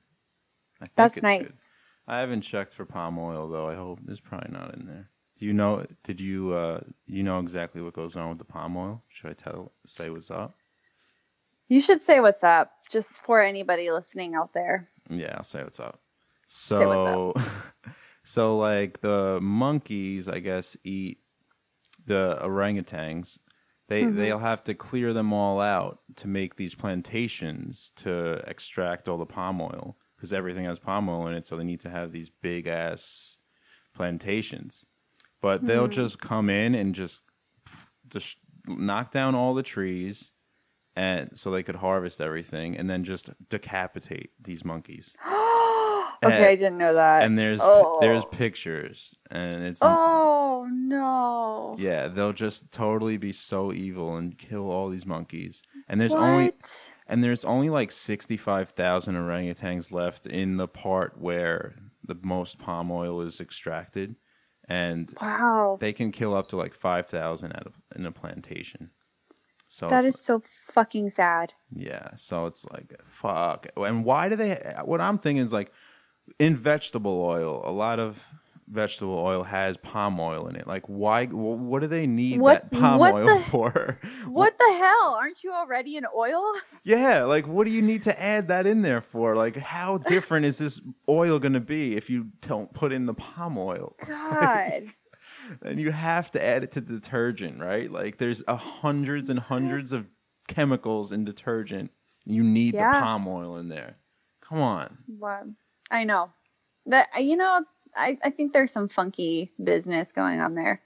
I 0.81 0.87
think 0.87 0.97
That's 0.97 1.17
it's 1.17 1.23
nice. 1.23 1.51
good. 1.51 1.53
I 2.09 2.21
haven't 2.21 2.43
checked 2.43 2.73
for 2.75 2.85
palm 2.85 3.19
oil 3.19 3.49
though. 3.49 3.69
I 3.69 3.75
hope 3.75 4.01
there's 4.05 4.21
probably 4.21 4.53
not 4.53 4.75
in 4.75 4.87
there. 4.87 5.09
Do 5.39 5.45
you 5.45 5.53
know? 5.53 5.85
Did 6.03 6.21
you 6.21 6.53
uh 6.53 6.81
you 7.07 7.23
know 7.23 7.39
exactly 7.39 7.83
what 7.83 7.93
goes 7.93 8.17
on 8.17 8.31
with 8.31 8.39
the 8.39 8.45
palm 8.45 8.77
oil? 8.77 9.03
Should 9.09 9.31
I 9.31 9.35
tell 9.35 9.73
say 9.85 10.11
what's 10.11 10.31
up? 10.31 10.57
You 11.69 11.81
should 11.81 12.03
say 12.03 12.21
what's 12.21 12.45
up, 12.45 12.71
just 12.91 13.21
for 13.23 13.43
anybody 13.43 13.91
listening 13.91 14.35
out 14.35 14.53
there. 14.53 14.85
Yeah, 15.11 15.35
I'll 15.37 15.45
say 15.45 15.63
what's 15.65 15.81
up. 15.81 16.01
what's 16.43 16.53
So, 16.53 17.35
so 18.25 18.57
like 18.57 19.01
the 19.01 19.41
monkeys, 19.43 20.29
I 20.29 20.39
guess, 20.39 20.77
eat 20.85 21.19
the 22.07 22.39
orangutans. 22.43 23.39
They 23.89 24.05
Mm-hmm. 24.05 24.17
they'll 24.17 24.39
have 24.39 24.65
to 24.65 24.75
clear 24.75 25.13
them 25.13 25.33
all 25.33 25.61
out 25.61 26.01
to 26.17 26.29
make 26.29 26.57
these 26.57 26.75
plantations 26.75 27.93
to 27.97 28.43
extract 28.49 29.09
all 29.09 29.19
the 29.19 29.27
palm 29.27 29.61
oil 29.61 29.97
because 30.17 30.33
everything 30.33 30.65
has 30.65 30.79
palm 30.79 31.09
oil 31.09 31.27
in 31.27 31.35
it. 31.35 31.45
So 31.45 31.57
they 31.57 31.65
need 31.65 31.81
to 31.81 31.91
have 31.91 32.13
these 32.13 32.31
big 32.31 32.67
ass 32.67 33.37
plantations. 33.95 34.85
But 35.43 35.59
Mm-hmm. 35.59 35.67
they'll 35.69 35.89
just 35.89 36.19
come 36.21 36.51
in 36.51 36.75
and 36.75 36.95
just 36.95 37.23
just 38.09 38.39
knock 38.67 39.11
down 39.11 39.35
all 39.35 39.55
the 39.55 39.63
trees 39.63 40.33
and 40.97 41.37
so 41.39 41.51
they 41.51 41.63
could 41.63 41.77
harvest 41.77 42.21
everything 42.21 42.77
and 42.77 42.89
then 42.89 43.05
just 43.05 43.31
decapitate 43.49 44.31
these 44.41 44.65
monkeys 44.65 45.13
okay, 46.25 46.49
I 46.49 46.57
didn't 46.57 46.79
know 46.79 46.95
that. 46.95 47.23
and 47.23 47.39
there's 47.39 47.61
oh. 47.63 47.99
there's 48.01 48.25
pictures 48.27 49.15
and 49.31 49.63
it's 49.65 49.81
Oh 49.85 50.67
no. 50.71 51.77
yeah 51.79 52.09
they'll 52.09 52.33
just 52.33 52.73
totally 52.73 53.19
be 53.19 53.33
so 53.33 53.73
evil 53.73 54.17
and 54.17 54.37
kill 54.39 54.71
all 54.71 54.89
these 54.89 55.07
monkeys 55.07 55.63
and 55.89 56.01
there's 56.01 56.13
what? 56.13 56.23
only 56.23 56.53
and 57.07 57.23
there's 57.23 57.45
only 57.45 57.71
like 57.71 57.93
65,000 57.93 59.15
orangutans 59.15 59.93
left 59.93 60.27
in 60.27 60.57
the 60.57 60.67
part 60.69 61.21
where 61.21 61.75
the 62.05 62.17
most 62.23 62.59
palm 62.59 62.91
oil 62.91 63.21
is 63.21 63.41
extracted 63.41 64.17
and 64.69 65.13
wow. 65.21 65.77
they 65.81 65.93
can 65.93 66.13
kill 66.13 66.35
up 66.35 66.49
to 66.49 66.57
like 66.57 66.75
5,000 66.75 67.53
at 67.53 67.67
a, 67.67 67.99
in 67.99 68.07
a 68.07 68.13
plantation 68.13 68.91
so 69.69 69.89
that 69.89 70.05
is 70.05 70.15
is 70.15 70.21
so 70.21 70.43
fucking 70.73 71.11
sad. 71.11 71.53
Yeah, 71.75 72.15
so 72.17 72.47
it's 72.47 72.65
like 72.71 73.01
fuck. 73.05 73.67
And 73.77 74.05
why 74.05 74.29
do 74.29 74.37
they? 74.37 74.55
What 74.85 75.01
I'm 75.01 75.19
thinking 75.19 75.43
is 75.43 75.53
like 75.53 75.73
in 76.39 76.57
vegetable 76.57 77.21
oil, 77.21 77.63
a 77.65 77.73
lot 77.73 77.99
of 77.99 78.27
vegetable 78.69 79.19
oil 79.19 79.43
has 79.43 79.77
palm 79.77 80.19
oil 80.19 80.49
in 80.49 80.57
it. 80.57 80.67
Like, 80.67 80.85
why? 80.87 81.27
What 81.27 81.81
do 81.81 81.87
they 81.87 82.07
need 82.07 82.41
What- 82.41 82.71
that 82.71 82.79
palm 82.79 82.99
what 82.99 83.15
oil 83.15 83.27
the- 83.27 83.45
for? 83.51 83.99
What 84.27 84.59
the 84.59 84.75
hell? 84.79 85.17
Aren't 85.19 85.45
you 85.45 85.53
already 85.53 85.97
in 85.97 86.05
oil? 86.15 86.43
yeah, 86.85 87.25
like 87.25 87.47
what 87.47 87.67
do 87.67 87.73
you 87.73 87.83
need 87.83 88.03
to 88.05 88.23
add 88.23 88.49
that 88.49 88.67
in 88.67 88.83
there 88.83 89.01
for? 89.01 89.37
Like, 89.37 89.57
how 89.57 89.99
different 89.99 90.47
is 90.47 90.59
this 90.59 90.81
oil 91.09 91.39
going 91.39 91.53
to 91.53 91.61
be 91.61 91.97
if 91.97 92.11
you 92.11 92.29
don't 92.43 92.73
put 92.73 92.93
in 92.93 93.07
the 93.07 93.15
palm 93.15 93.57
oil? 93.59 93.95
God. 94.07 94.93
and 95.63 95.81
you 95.81 95.93
have 95.93 96.31
to 96.33 96.45
add 96.45 96.65
it 96.65 96.73
to 96.73 96.81
detergent, 96.81 97.61
right? 97.61 97.91
Like 97.91 98.19
there's 98.19 98.43
a 98.49 98.57
hundreds 98.57 99.29
and 99.31 99.39
mm-hmm. 99.41 99.55
hundreds 99.55 99.93
of 99.93 100.07
chemicals 100.49 101.13
in 101.13 101.25
detergent. 101.25 101.91
You 102.25 102.43
need 102.43 102.75
Yeah. 102.75 102.93
the 102.93 103.01
palm 103.01 103.29
oil 103.29 103.57
in 103.57 103.69
there. 103.69 103.97
Come 104.41 104.61
on. 104.61 104.99
Wow. 105.07 105.45
I 105.91 106.05
know. 106.05 106.33
That 106.87 107.09
you 107.19 107.37
know, 107.37 107.65
I, 107.97 108.19
I 108.23 108.31
think 108.31 108.53
there's 108.53 108.73
some 108.73 108.89
funky 108.89 109.53
business 109.63 110.13
going 110.13 110.41
on 110.41 110.55
there. 110.55 110.83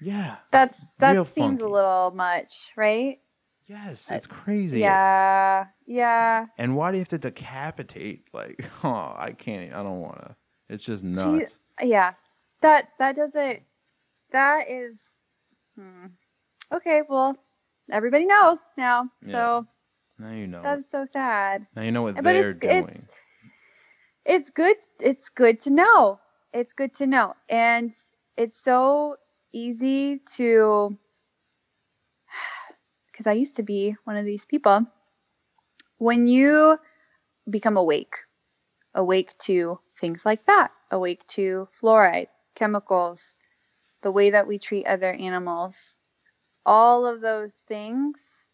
Yeah. 0.00 0.36
That's 0.52 0.96
that 0.96 1.12
Real 1.12 1.24
seems 1.24 1.60
a 1.60 1.68
little 1.68 2.12
much, 2.14 2.68
right? 2.76 3.18
Yes, 3.66 4.10
it's 4.10 4.26
crazy. 4.26 4.80
Yeah. 4.80 5.66
Yeah. 5.86 6.46
And 6.56 6.74
why 6.76 6.90
do 6.90 6.96
you 6.96 7.00
have 7.02 7.08
to 7.08 7.18
decapitate? 7.18 8.24
Like, 8.32 8.64
oh, 8.84 9.14
I 9.16 9.32
can't. 9.36 9.74
I 9.74 9.82
don't 9.82 10.00
want 10.00 10.18
to. 10.18 10.36
It's 10.70 10.84
just 10.84 11.04
nuts. 11.04 11.58
Yeah. 11.82 12.12
That 12.62 12.88
that 12.98 13.14
doesn't 13.16 13.62
that 14.32 14.70
is 14.70 15.16
hmm. 15.76 16.06
Okay, 16.72 17.02
well, 17.08 17.36
everybody 17.90 18.26
knows 18.26 18.58
now. 18.76 19.10
So 19.22 19.66
Now 20.18 20.32
you 20.32 20.46
know. 20.46 20.60
that's 20.62 20.90
so 20.90 21.04
sad. 21.04 21.66
now 21.74 21.82
you 21.82 21.92
know 21.92 22.02
what 22.02 22.16
But 22.16 22.24
they're 22.24 22.48
it's 22.48 22.56
doing. 22.56 22.84
it's 22.84 23.06
it's 24.24 24.50
good 24.50 24.76
it's 25.00 25.28
good 25.28 25.60
to 25.60 25.70
know. 25.70 26.20
It's 26.52 26.72
good 26.72 26.94
to 26.96 27.06
know. 27.06 27.34
And 27.48 27.92
it's 28.36 28.58
so 28.58 29.16
easy 29.52 30.20
to 30.36 30.96
cuz 33.12 33.26
I 33.26 33.32
used 33.32 33.56
to 33.56 33.62
be 33.62 33.96
one 34.04 34.16
of 34.16 34.24
these 34.24 34.46
people. 34.46 34.86
When 35.98 36.26
you 36.26 36.78
become 37.48 37.76
awake, 37.76 38.16
awake 38.94 39.36
to 39.38 39.80
things 39.98 40.24
like 40.24 40.46
that, 40.46 40.70
awake 40.90 41.26
to 41.28 41.68
fluoride, 41.80 42.28
chemicals, 42.54 43.36
the 44.02 44.12
way 44.12 44.30
that 44.30 44.46
we 44.46 44.58
treat 44.58 44.86
other 44.86 45.12
animals, 45.12 45.96
all 46.64 47.04
of 47.04 47.20
those 47.20 47.52
things, 47.54 48.46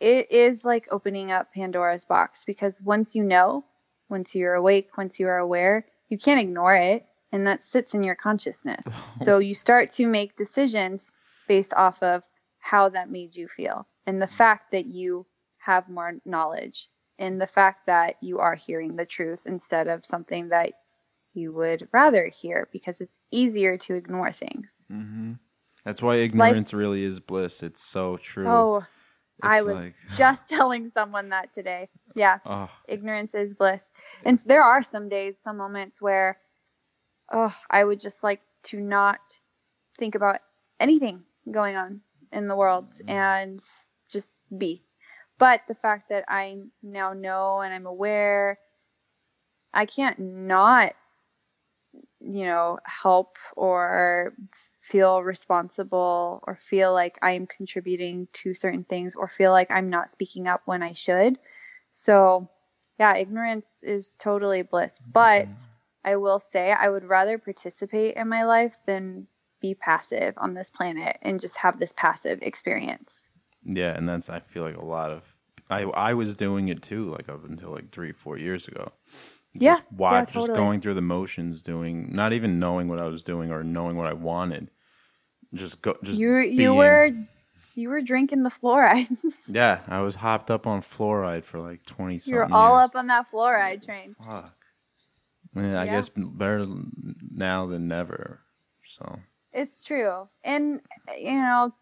it 0.00 0.32
is 0.32 0.64
like 0.64 0.88
opening 0.90 1.30
up 1.30 1.52
Pandora's 1.52 2.04
box 2.04 2.44
because 2.44 2.82
once 2.82 3.14
you 3.14 3.22
know, 3.22 3.64
once 4.08 4.34
you're 4.34 4.54
awake, 4.54 4.96
once 4.96 5.20
you 5.20 5.28
are 5.28 5.38
aware, 5.38 5.86
you 6.08 6.18
can't 6.18 6.40
ignore 6.40 6.74
it 6.74 7.06
and 7.32 7.46
that 7.46 7.62
sits 7.62 7.94
in 7.94 8.02
your 8.02 8.14
consciousness. 8.16 8.86
so 9.14 9.38
you 9.38 9.54
start 9.54 9.90
to 9.90 10.06
make 10.06 10.36
decisions 10.36 11.10
based 11.48 11.74
off 11.74 12.02
of 12.02 12.24
how 12.58 12.88
that 12.88 13.10
made 13.10 13.34
you 13.36 13.48
feel 13.48 13.86
and 14.06 14.20
the 14.20 14.26
fact 14.26 14.70
that 14.72 14.86
you 14.86 15.26
have 15.58 15.88
more 15.88 16.12
knowledge 16.24 16.88
and 17.18 17.40
the 17.40 17.46
fact 17.46 17.86
that 17.86 18.16
you 18.22 18.38
are 18.38 18.54
hearing 18.54 18.96
the 18.96 19.06
truth 19.06 19.42
instead 19.46 19.88
of 19.88 20.04
something 20.04 20.48
that 20.50 20.72
you 21.34 21.52
would 21.52 21.86
rather 21.92 22.26
hear 22.26 22.68
because 22.72 23.00
it's 23.00 23.18
easier 23.30 23.76
to 23.78 23.94
ignore 23.94 24.32
things. 24.32 24.82
hmm 24.88 25.32
That's 25.84 26.02
why 26.02 26.16
ignorance 26.16 26.72
really 26.74 27.04
is 27.04 27.20
bliss. 27.20 27.62
It's 27.62 27.82
so 27.82 28.16
true. 28.16 28.48
Oh, 28.48 28.86
I 29.42 29.62
was 29.62 29.74
like- 29.76 29.94
just 30.16 30.48
telling 30.48 30.86
someone 30.88 31.28
that 31.30 31.52
today. 31.54 31.88
Yeah, 32.14 32.38
Oh, 32.44 32.68
ignorance 32.88 33.34
is 33.34 33.54
bliss. 33.54 33.90
And 34.24 34.38
there 34.46 34.62
are 34.64 34.82
some 34.82 35.08
days, 35.08 35.36
some 35.40 35.56
moments 35.56 36.02
where, 36.02 36.38
oh, 37.30 37.54
I 37.70 37.84
would 37.84 38.00
just 38.00 38.22
like 38.22 38.40
to 38.64 38.80
not 38.80 39.20
think 39.96 40.14
about 40.14 40.40
anything 40.78 41.22
going 41.50 41.76
on 41.76 42.00
in 42.32 42.48
the 42.48 42.56
world 42.56 42.90
mm-hmm. 42.90 43.10
and 43.10 43.60
just 44.08 44.34
be. 44.56 44.82
But 45.38 45.62
the 45.68 45.74
fact 45.74 46.10
that 46.10 46.24
I 46.28 46.58
now 46.82 47.14
know 47.14 47.60
and 47.60 47.72
I'm 47.72 47.86
aware, 47.86 48.58
I 49.72 49.86
can't 49.86 50.18
not, 50.18 50.94
you 52.20 52.44
know, 52.44 52.78
help 52.84 53.38
or 53.56 54.34
feel 54.80 55.22
responsible 55.22 56.42
or 56.46 56.56
feel 56.56 56.92
like 56.92 57.18
I'm 57.22 57.46
contributing 57.46 58.28
to 58.34 58.52
certain 58.52 58.84
things 58.84 59.14
or 59.14 59.28
feel 59.28 59.50
like 59.50 59.70
I'm 59.70 59.86
not 59.86 60.10
speaking 60.10 60.46
up 60.46 60.62
when 60.66 60.82
I 60.82 60.92
should. 60.92 61.38
So, 61.90 62.50
yeah, 62.98 63.16
ignorance 63.16 63.78
is 63.82 64.12
totally 64.18 64.62
bliss. 64.62 64.98
But 65.10 65.48
mm-hmm. 65.48 65.70
I 66.04 66.16
will 66.16 66.38
say 66.38 66.72
I 66.72 66.88
would 66.88 67.04
rather 67.04 67.38
participate 67.38 68.16
in 68.16 68.28
my 68.28 68.44
life 68.44 68.76
than 68.86 69.26
be 69.60 69.74
passive 69.74 70.34
on 70.38 70.54
this 70.54 70.70
planet 70.70 71.18
and 71.22 71.40
just 71.40 71.56
have 71.58 71.78
this 71.78 71.92
passive 71.96 72.38
experience. 72.42 73.28
yeah, 73.64 73.94
and 73.96 74.08
that's 74.08 74.30
I 74.30 74.40
feel 74.40 74.62
like 74.62 74.76
a 74.76 74.84
lot 74.84 75.10
of 75.10 75.34
I 75.68 75.82
I 75.82 76.14
was 76.14 76.34
doing 76.36 76.68
it 76.68 76.82
too, 76.82 77.10
like 77.10 77.28
up 77.28 77.44
until 77.44 77.70
like 77.70 77.90
three 77.90 78.12
four 78.12 78.38
years 78.38 78.66
ago. 78.68 78.92
Yeah, 79.54 79.72
just 79.74 79.84
wa- 79.92 80.12
yeah, 80.12 80.24
just 80.24 80.48
going 80.54 80.80
through 80.80 80.94
the 80.94 81.02
motions, 81.02 81.62
doing 81.62 82.14
not 82.14 82.32
even 82.32 82.58
knowing 82.58 82.88
what 82.88 83.00
I 83.00 83.06
was 83.08 83.22
doing 83.22 83.50
or 83.50 83.62
knowing 83.62 83.96
what 83.96 84.06
I 84.06 84.12
wanted. 84.14 84.70
Just 85.52 85.82
go, 85.82 85.96
just 86.02 86.20
You 86.20 86.36
you 86.38 86.56
being. 86.56 86.76
were 86.76 87.10
you 87.74 87.88
were 87.88 88.00
drinking 88.00 88.42
the 88.44 88.50
fluoride. 88.50 89.08
Yeah, 89.48 89.80
I 89.88 90.00
was 90.02 90.14
hopped 90.14 90.50
up 90.50 90.66
on 90.66 90.80
fluoride 90.80 91.44
for 91.44 91.60
like 91.60 91.84
twenty. 91.84 92.20
You're 92.24 92.48
all 92.52 92.76
years. 92.76 92.84
up 92.84 92.96
on 92.96 93.08
that 93.08 93.26
fluoride 93.30 93.84
train. 93.84 94.14
Fuck. 94.24 94.56
Yeah, 95.54 95.80
I 95.80 95.84
Yeah. 95.84 95.90
guess 95.90 96.08
better 96.10 96.66
now 97.30 97.66
than 97.66 97.88
never. 97.88 98.40
So 98.84 99.18
It's 99.52 99.84
true. 99.84 100.28
And 100.44 100.80
you 101.18 101.32
know, 101.32 101.74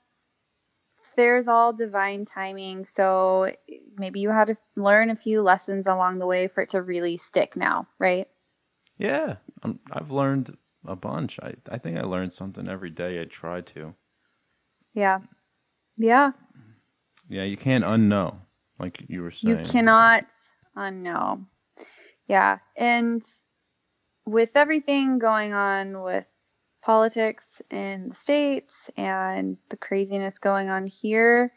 there's 1.16 1.49
all 1.49 1.73
divine 1.73 2.24
timing. 2.24 2.85
So 2.85 3.53
maybe 3.97 4.20
you 4.20 4.31
had 4.31 4.47
to 4.49 4.57
learn 4.77 5.11
a 5.11 5.16
few 5.16 5.43
lessons 5.43 5.86
along 5.86 6.19
the 6.19 6.27
way 6.27 6.49
for 6.49 6.62
it 6.62 6.70
to 6.70 6.82
really 6.82 7.16
stick 7.16 7.57
now, 7.57 7.89
right? 7.99 8.28
Yeah, 8.97 9.36
I'm, 9.62 9.81
I've 9.93 10.11
learned 10.11 10.57
a 10.86 10.97
bunch. 10.97 11.39
I, 11.40 11.55
I 11.70 11.78
think 11.78 11.99
I 11.99 12.03
learned 12.03 12.32
something 12.32 12.69
every 12.69 12.90
day 12.90 13.20
I 13.20 13.24
try 13.24 13.61
to. 13.61 13.95
Yeah. 14.95 15.20
Yeah. 15.97 16.32
Yeah, 17.28 17.45
you 17.45 17.57
can't 17.57 17.85
unknow, 17.85 18.39
like 18.78 19.05
you 19.09 19.23
were 19.23 19.31
saying. 19.31 19.59
You 19.59 19.70
cannot 19.70 20.27
unknow. 20.77 21.45
Yeah. 22.27 22.59
And 22.77 23.23
with 24.29 24.57
everything 24.57 25.19
going 25.19 25.55
on 25.55 26.03
with 26.03 26.31
politics 26.83 27.63
in 27.71 28.11
the 28.11 28.15
States 28.15 28.91
and 28.95 29.57
the 29.71 29.77
craziness 29.79 30.39
going 30.39 30.69
on 30.69 30.87
here, 30.87 31.51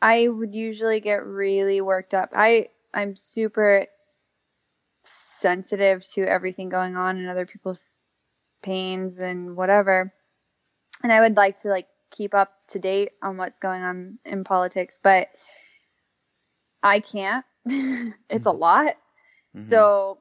I 0.00 0.28
would 0.28 0.54
usually 0.54 1.00
get 1.00 1.26
really 1.26 1.82
worked 1.82 2.14
up. 2.14 2.30
I, 2.34 2.68
I'm 2.94 3.16
super 3.16 3.86
sensitive 5.04 6.06
to 6.12 6.22
everything 6.22 6.70
going 6.70 6.96
on 6.96 7.18
and 7.18 7.28
other 7.28 7.44
people's 7.44 7.96
pains 8.62 9.18
and 9.18 9.56
whatever. 9.56 10.14
And 11.02 11.12
I 11.12 11.20
would 11.20 11.36
like 11.36 11.60
to 11.60 11.68
like 11.68 11.86
keep 12.10 12.34
up 12.34 12.54
to 12.68 12.78
date 12.78 13.10
on 13.22 13.36
what's 13.36 13.58
going 13.58 13.82
on 13.82 14.18
in 14.24 14.42
politics, 14.42 14.98
but 15.02 15.28
I 16.82 17.00
can't. 17.00 17.44
it's 17.66 18.46
a 18.46 18.52
lot. 18.52 18.96
Mm-hmm. 19.54 19.60
So 19.60 20.18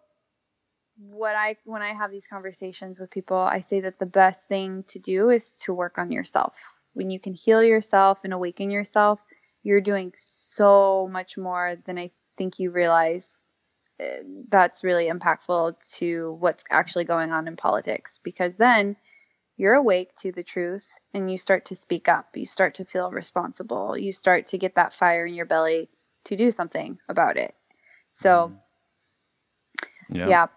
what 1.00 1.36
I 1.36 1.56
when 1.66 1.82
I 1.82 1.94
have 1.94 2.12
these 2.12 2.28
conversations 2.28 3.00
with 3.00 3.10
people, 3.10 3.38
I 3.38 3.62
say 3.62 3.82
that 3.82 4.00
the 4.00 4.06
best 4.06 4.48
thing 4.48 4.84
to 4.90 5.00
do 5.00 5.30
is 5.30 5.56
to 5.58 5.74
work 5.74 5.98
on 5.98 6.12
yourself. 6.12 6.80
When 6.94 7.10
you 7.10 7.20
can 7.20 7.34
heal 7.34 7.64
yourself 7.64 8.24
and 8.24 8.34
awaken 8.34 8.70
yourself, 8.70 9.24
you're 9.64 9.82
doing 9.82 10.14
so 10.18 11.08
much 11.10 11.38
more 11.38 11.78
than 11.86 11.98
I 11.98 12.12
think 12.38 12.60
you 12.60 12.72
realize. 12.72 13.42
Uh, 14.00 14.24
that's 14.48 14.84
really 14.84 15.10
impactful 15.10 15.76
to 15.98 16.38
what's 16.40 16.64
actually 16.70 17.04
going 17.04 17.32
on 17.32 17.50
in 17.50 17.58
politics 17.58 18.20
because 18.24 18.56
then 18.56 18.96
you're 19.58 19.74
awake 19.74 20.16
to 20.16 20.32
the 20.32 20.44
truth 20.44 20.90
and 21.14 21.30
you 21.30 21.38
start 21.38 21.66
to 21.66 21.76
speak 21.76 22.08
up. 22.08 22.30
You 22.36 22.46
start 22.46 22.76
to 22.76 22.86
feel 22.86 23.12
responsible. 23.12 23.98
You 23.98 24.14
start 24.14 24.48
to 24.48 24.58
get 24.58 24.76
that 24.76 24.94
fire 24.94 25.26
in 25.26 25.34
your 25.34 25.46
belly 25.46 25.90
to 26.26 26.38
do 26.38 26.50
something 26.52 26.98
about 27.10 27.36
it. 27.36 27.54
So, 28.14 28.54
mm-hmm. 30.10 30.16
yeah. 30.16 30.28
yeah. 30.30 30.48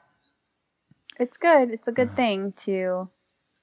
It's 1.22 1.38
good. 1.38 1.70
It's 1.70 1.88
a 1.88 1.92
good 1.92 2.10
uh, 2.10 2.14
thing 2.14 2.52
to 2.64 3.08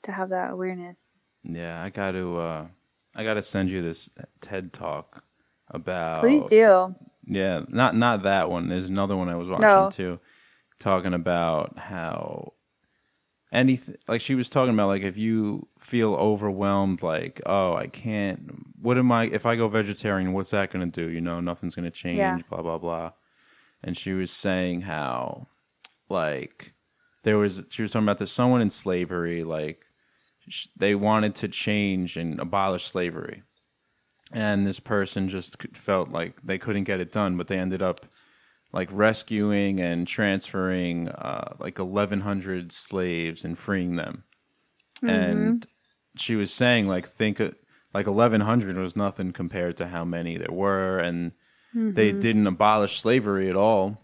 to 0.04 0.12
have 0.12 0.30
that 0.30 0.52
awareness. 0.52 1.14
Yeah, 1.44 1.84
I 1.84 1.90
got 1.90 2.12
to 2.12 2.38
uh 2.40 2.68
I 3.16 3.24
got 3.24 3.34
to 3.34 3.42
send 3.42 3.70
you 3.70 3.82
this 3.82 4.10
TED 4.40 4.72
talk 4.72 5.24
about 5.68 6.22
Please 6.22 6.46
do. 6.46 6.96
Yeah, 7.26 7.62
not 7.68 7.96
not 7.96 8.24
that 8.24 8.50
one. 8.50 8.70
There's 8.70 8.90
another 8.90 9.18
one 9.18 9.28
I 9.28 9.36
was 9.36 9.50
watching 9.50 9.68
no. 9.68 9.90
too 9.92 10.20
talking 10.80 11.14
about 11.14 11.78
how 11.78 12.54
anything 13.52 13.96
like 14.08 14.22
she 14.22 14.36
was 14.36 14.50
talking 14.50 14.74
about 14.74 14.88
like 14.88 15.02
if 15.02 15.18
you 15.18 15.68
feel 15.78 16.14
overwhelmed 16.16 17.02
like 17.02 17.42
oh 17.46 17.76
i 17.76 17.88
can't 17.88 18.40
what 18.80 18.98
am 18.98 19.12
i 19.12 19.26
if 19.26 19.46
i 19.46 19.56
go 19.56 19.68
vegetarian 19.68 20.34
what's 20.34 20.52
that 20.52 20.72
going 20.72 20.90
to 20.90 21.06
do 21.06 21.10
you 21.10 21.20
know 21.20 21.40
nothing's 21.40 21.76
going 21.76 21.84
to 21.84 21.92
change 21.92 22.18
yeah. 22.18 22.38
blah 22.50 22.62
blah 22.62 22.78
blah 22.78 23.12
and 23.84 23.98
she 23.98 24.14
was 24.14 24.32
saying 24.32 24.82
how 24.82 25.48
like 26.10 26.74
there 27.30 27.38
was 27.38 27.64
she 27.70 27.84
was 27.84 27.92
talking 27.92 28.06
about 28.06 28.18
there's 28.18 28.32
someone 28.32 28.60
in 28.60 28.72
slavery 28.72 29.44
like 29.44 29.86
sh- 30.48 30.66
they 30.76 30.96
wanted 30.96 31.36
to 31.36 31.48
change 31.48 32.18
and 32.18 32.40
abolish 32.40 32.86
slavery 32.86 33.44
and 34.32 34.66
this 34.66 34.80
person 34.80 35.30
just 35.30 35.62
felt 35.78 36.10
like 36.10 36.42
they 36.42 36.58
couldn't 36.58 36.86
get 36.86 37.00
it 37.00 37.12
done 37.12 37.38
but 37.38 37.48
they 37.48 37.60
ended 37.60 37.84
up 37.84 38.08
like 38.74 38.90
rescuing 38.92 39.80
and 39.80 40.08
transferring 40.08 41.08
uh, 41.10 41.54
like 41.60 41.78
1100 41.78 42.72
slaves 42.72 43.46
and 43.46 43.60
freeing 43.60 43.96
them 43.96 44.24
mm-hmm. 45.04 45.10
and 45.10 45.68
she 46.18 46.36
was 46.36 46.52
saying 46.52 46.88
like 46.88 47.08
think 47.08 47.40
like 47.94 48.08
1100 48.08 48.76
was 48.76 48.96
nothing 48.96 49.32
compared 49.32 49.78
to 49.78 49.88
how 49.90 50.04
many 50.04 50.36
there 50.36 50.52
were 50.52 50.98
and 50.98 51.32
mm-hmm. 51.76 51.94
they 51.94 52.12
didn't 52.12 52.48
abolish 52.48 53.00
slavery 53.00 53.52
at 53.52 53.56
all 53.56 54.02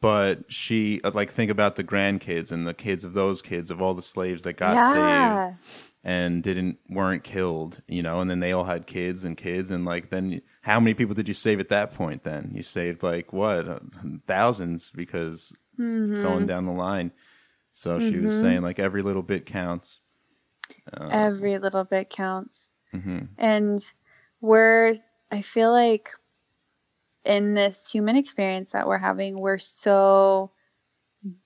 but 0.00 0.52
she 0.52 1.00
uh, 1.02 1.10
like 1.14 1.30
think 1.30 1.50
about 1.50 1.76
the 1.76 1.84
grandkids 1.84 2.52
and 2.52 2.66
the 2.66 2.74
kids 2.74 3.04
of 3.04 3.14
those 3.14 3.42
kids 3.42 3.70
of 3.70 3.80
all 3.80 3.94
the 3.94 4.02
slaves 4.02 4.44
that 4.44 4.54
got 4.54 4.74
yeah. 4.74 5.52
saved 5.52 5.58
and 6.04 6.42
didn't 6.42 6.78
weren't 6.88 7.24
killed, 7.24 7.82
you 7.88 8.02
know, 8.02 8.20
and 8.20 8.30
then 8.30 8.40
they 8.40 8.52
all 8.52 8.64
had 8.64 8.86
kids 8.86 9.24
and 9.24 9.36
kids 9.36 9.70
and 9.70 9.84
like 9.84 10.10
then 10.10 10.42
how 10.62 10.78
many 10.78 10.94
people 10.94 11.14
did 11.14 11.28
you 11.28 11.34
save 11.34 11.60
at 11.60 11.70
that 11.70 11.94
point 11.94 12.24
then? 12.24 12.52
You 12.54 12.62
saved 12.62 13.02
like 13.02 13.32
what? 13.32 13.68
Uh, 13.68 13.78
thousands 14.26 14.90
because 14.94 15.52
mm-hmm. 15.78 16.22
going 16.22 16.46
down 16.46 16.66
the 16.66 16.72
line. 16.72 17.12
So 17.72 17.98
mm-hmm. 17.98 18.10
she 18.10 18.20
was 18.20 18.34
mm-hmm. 18.34 18.42
saying 18.42 18.62
like 18.62 18.78
every 18.78 19.02
little 19.02 19.22
bit 19.22 19.46
counts. 19.46 20.00
Uh, 20.92 21.08
every 21.10 21.58
little 21.58 21.84
bit 21.84 22.10
counts. 22.10 22.68
Mm-hmm. 22.94 23.20
And 23.38 23.84
we're 24.40 24.94
I 25.30 25.42
feel 25.42 25.72
like 25.72 26.10
in 27.24 27.54
this 27.54 27.88
human 27.88 28.16
experience 28.16 28.72
that 28.72 28.86
we're 28.86 28.98
having, 28.98 29.38
we're 29.38 29.58
so 29.58 30.50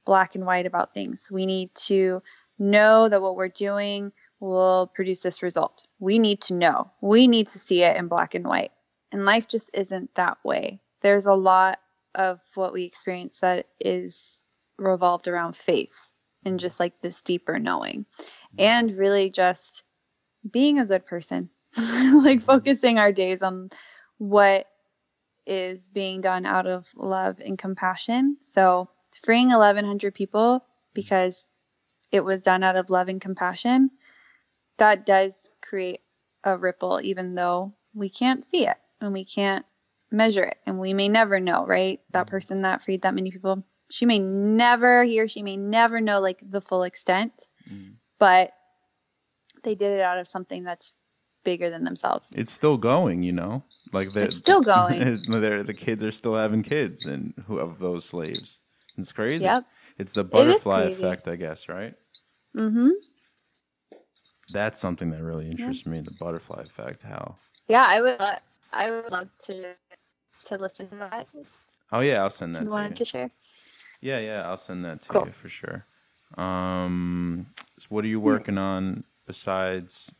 black 0.04 0.34
and 0.34 0.44
white 0.44 0.66
about 0.66 0.94
things. 0.94 1.28
We 1.30 1.46
need 1.46 1.74
to 1.86 2.22
know 2.58 3.08
that 3.08 3.22
what 3.22 3.36
we're 3.36 3.48
doing 3.48 4.12
will 4.40 4.90
produce 4.94 5.20
this 5.20 5.42
result. 5.42 5.82
We 5.98 6.18
need 6.18 6.42
to 6.42 6.54
know. 6.54 6.90
We 7.00 7.28
need 7.28 7.48
to 7.48 7.58
see 7.58 7.82
it 7.82 7.96
in 7.96 8.08
black 8.08 8.34
and 8.34 8.46
white. 8.46 8.72
And 9.10 9.24
life 9.24 9.48
just 9.48 9.70
isn't 9.74 10.14
that 10.14 10.38
way. 10.44 10.80
There's 11.00 11.26
a 11.26 11.34
lot 11.34 11.78
of 12.14 12.40
what 12.54 12.72
we 12.72 12.84
experience 12.84 13.40
that 13.40 13.66
is 13.80 14.44
revolved 14.78 15.28
around 15.28 15.56
faith 15.56 16.12
and 16.44 16.58
just 16.58 16.80
like 16.80 17.00
this 17.00 17.22
deeper 17.22 17.58
knowing 17.58 18.06
and 18.58 18.90
really 18.90 19.30
just 19.30 19.84
being 20.48 20.78
a 20.78 20.86
good 20.86 21.06
person, 21.06 21.50
like 21.76 22.40
focusing 22.40 22.98
our 22.98 23.12
days 23.12 23.42
on 23.42 23.70
what 24.18 24.66
is 25.46 25.88
being 25.88 26.20
done 26.20 26.46
out 26.46 26.66
of 26.66 26.88
love 26.94 27.40
and 27.44 27.58
compassion. 27.58 28.36
So 28.40 28.88
freeing 29.22 29.48
1,100 29.48 30.14
people 30.14 30.64
because 30.94 31.46
it 32.10 32.24
was 32.24 32.42
done 32.42 32.62
out 32.62 32.76
of 32.76 32.90
love 32.90 33.08
and 33.08 33.20
compassion 33.20 33.90
that 34.78 35.06
does 35.06 35.50
create 35.60 36.00
a 36.44 36.56
ripple, 36.56 37.00
even 37.02 37.34
though 37.34 37.72
we 37.94 38.08
can't 38.08 38.44
see 38.44 38.66
it 38.66 38.76
and 39.00 39.12
we 39.12 39.24
can't 39.24 39.64
measure 40.10 40.44
it 40.44 40.58
and 40.66 40.78
we 40.78 40.92
may 40.92 41.08
never 41.08 41.40
know, 41.40 41.64
right? 41.66 42.00
That 42.10 42.26
person 42.26 42.62
that 42.62 42.82
freed 42.82 43.02
that 43.02 43.14
many 43.14 43.30
people, 43.30 43.64
she 43.90 44.06
may 44.06 44.18
never, 44.18 45.04
he 45.04 45.20
or 45.20 45.28
she 45.28 45.42
may 45.42 45.56
never 45.56 46.00
know 46.00 46.20
like 46.20 46.40
the 46.42 46.60
full 46.60 46.82
extent, 46.82 47.46
mm. 47.70 47.94
but 48.18 48.52
they 49.62 49.74
did 49.74 49.92
it 49.92 50.00
out 50.00 50.18
of 50.18 50.26
something 50.26 50.64
that's 50.64 50.92
bigger 51.44 51.70
than 51.70 51.84
themselves. 51.84 52.32
It's 52.34 52.52
still 52.52 52.76
going, 52.76 53.22
you 53.22 53.32
know, 53.32 53.64
like 53.92 54.12
they're 54.12 54.24
it's 54.24 54.36
still 54.36 54.60
going. 54.62 55.22
they're, 55.28 55.62
the 55.62 55.74
kids 55.74 56.04
are 56.04 56.12
still 56.12 56.34
having 56.34 56.62
kids, 56.62 57.06
and 57.06 57.34
who 57.46 57.58
of 57.58 57.78
those 57.78 58.04
slaves? 58.04 58.60
It's 58.96 59.12
crazy. 59.12 59.44
Yep. 59.44 59.64
It's 59.98 60.14
the 60.14 60.24
butterfly 60.24 60.84
it 60.84 60.92
effect, 60.92 61.28
I 61.28 61.36
guess, 61.36 61.68
right? 61.68 61.94
Mm-hmm. 62.56 62.90
That's 64.52 64.78
something 64.78 65.10
that 65.10 65.22
really 65.22 65.48
interests 65.50 65.84
yeah. 65.86 65.92
me, 65.92 66.00
the 66.00 66.14
butterfly 66.18 66.62
effect. 66.62 67.02
How? 67.02 67.36
Yeah, 67.68 67.84
I 67.86 68.00
would. 68.00 68.20
I 68.72 68.90
would 68.90 69.10
love 69.10 69.28
to 69.46 69.74
to 70.46 70.56
listen 70.58 70.88
to 70.88 70.96
that. 70.96 71.28
Oh 71.90 72.00
yeah, 72.00 72.22
I'll 72.22 72.30
send 72.30 72.54
that. 72.56 72.62
You 72.62 72.68
to 72.68 72.74
wanted 72.74 72.90
you. 72.90 72.96
to 72.96 73.04
share? 73.04 73.30
Yeah, 74.00 74.18
yeah, 74.18 74.48
I'll 74.48 74.56
send 74.56 74.84
that 74.84 75.02
to 75.02 75.08
cool. 75.08 75.26
you 75.26 75.32
for 75.32 75.48
sure. 75.48 75.86
Um, 76.36 77.46
so 77.78 77.86
what 77.88 78.04
are 78.04 78.08
you 78.08 78.20
working 78.20 78.58
on 78.58 79.04
besides? 79.26 80.10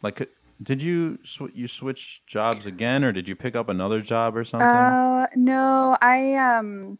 Like, 0.00 0.28
did 0.62 0.82
you 0.82 1.18
sw- 1.22 1.54
you 1.54 1.68
switch 1.68 2.22
jobs 2.26 2.66
again, 2.66 3.04
or 3.04 3.12
did 3.12 3.28
you 3.28 3.36
pick 3.36 3.56
up 3.56 3.68
another 3.68 4.00
job 4.00 4.36
or 4.36 4.44
something? 4.44 4.68
Uh, 4.68 5.26
no, 5.34 5.96
I 6.00 6.34
um, 6.34 6.98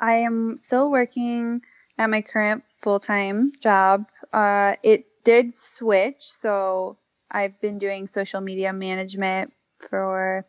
I 0.00 0.16
am 0.16 0.56
still 0.58 0.90
working 0.90 1.62
at 1.98 2.10
my 2.10 2.22
current 2.22 2.64
full 2.80 3.00
time 3.00 3.52
job. 3.60 4.06
Uh, 4.32 4.76
it 4.82 5.06
did 5.24 5.54
switch. 5.54 6.20
So 6.20 6.98
I've 7.30 7.60
been 7.60 7.78
doing 7.78 8.06
social 8.06 8.40
media 8.40 8.72
management 8.72 9.52
for 9.88 10.46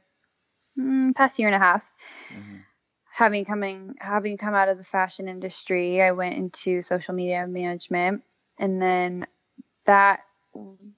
mm, 0.78 1.16
past 1.16 1.40
year 1.40 1.48
and 1.48 1.56
a 1.56 1.60
half. 1.60 1.94
Mm-hmm. 2.32 2.58
Having 3.12 3.46
coming 3.46 3.96
having 4.00 4.38
come 4.38 4.56
out 4.56 4.70
of 4.70 4.78
the 4.78 4.84
fashion 4.84 5.28
industry, 5.28 6.02
I 6.02 6.12
went 6.12 6.36
into 6.36 6.82
social 6.82 7.14
media 7.14 7.46
management, 7.46 8.24
and 8.58 8.82
then 8.82 9.28
that 9.86 10.22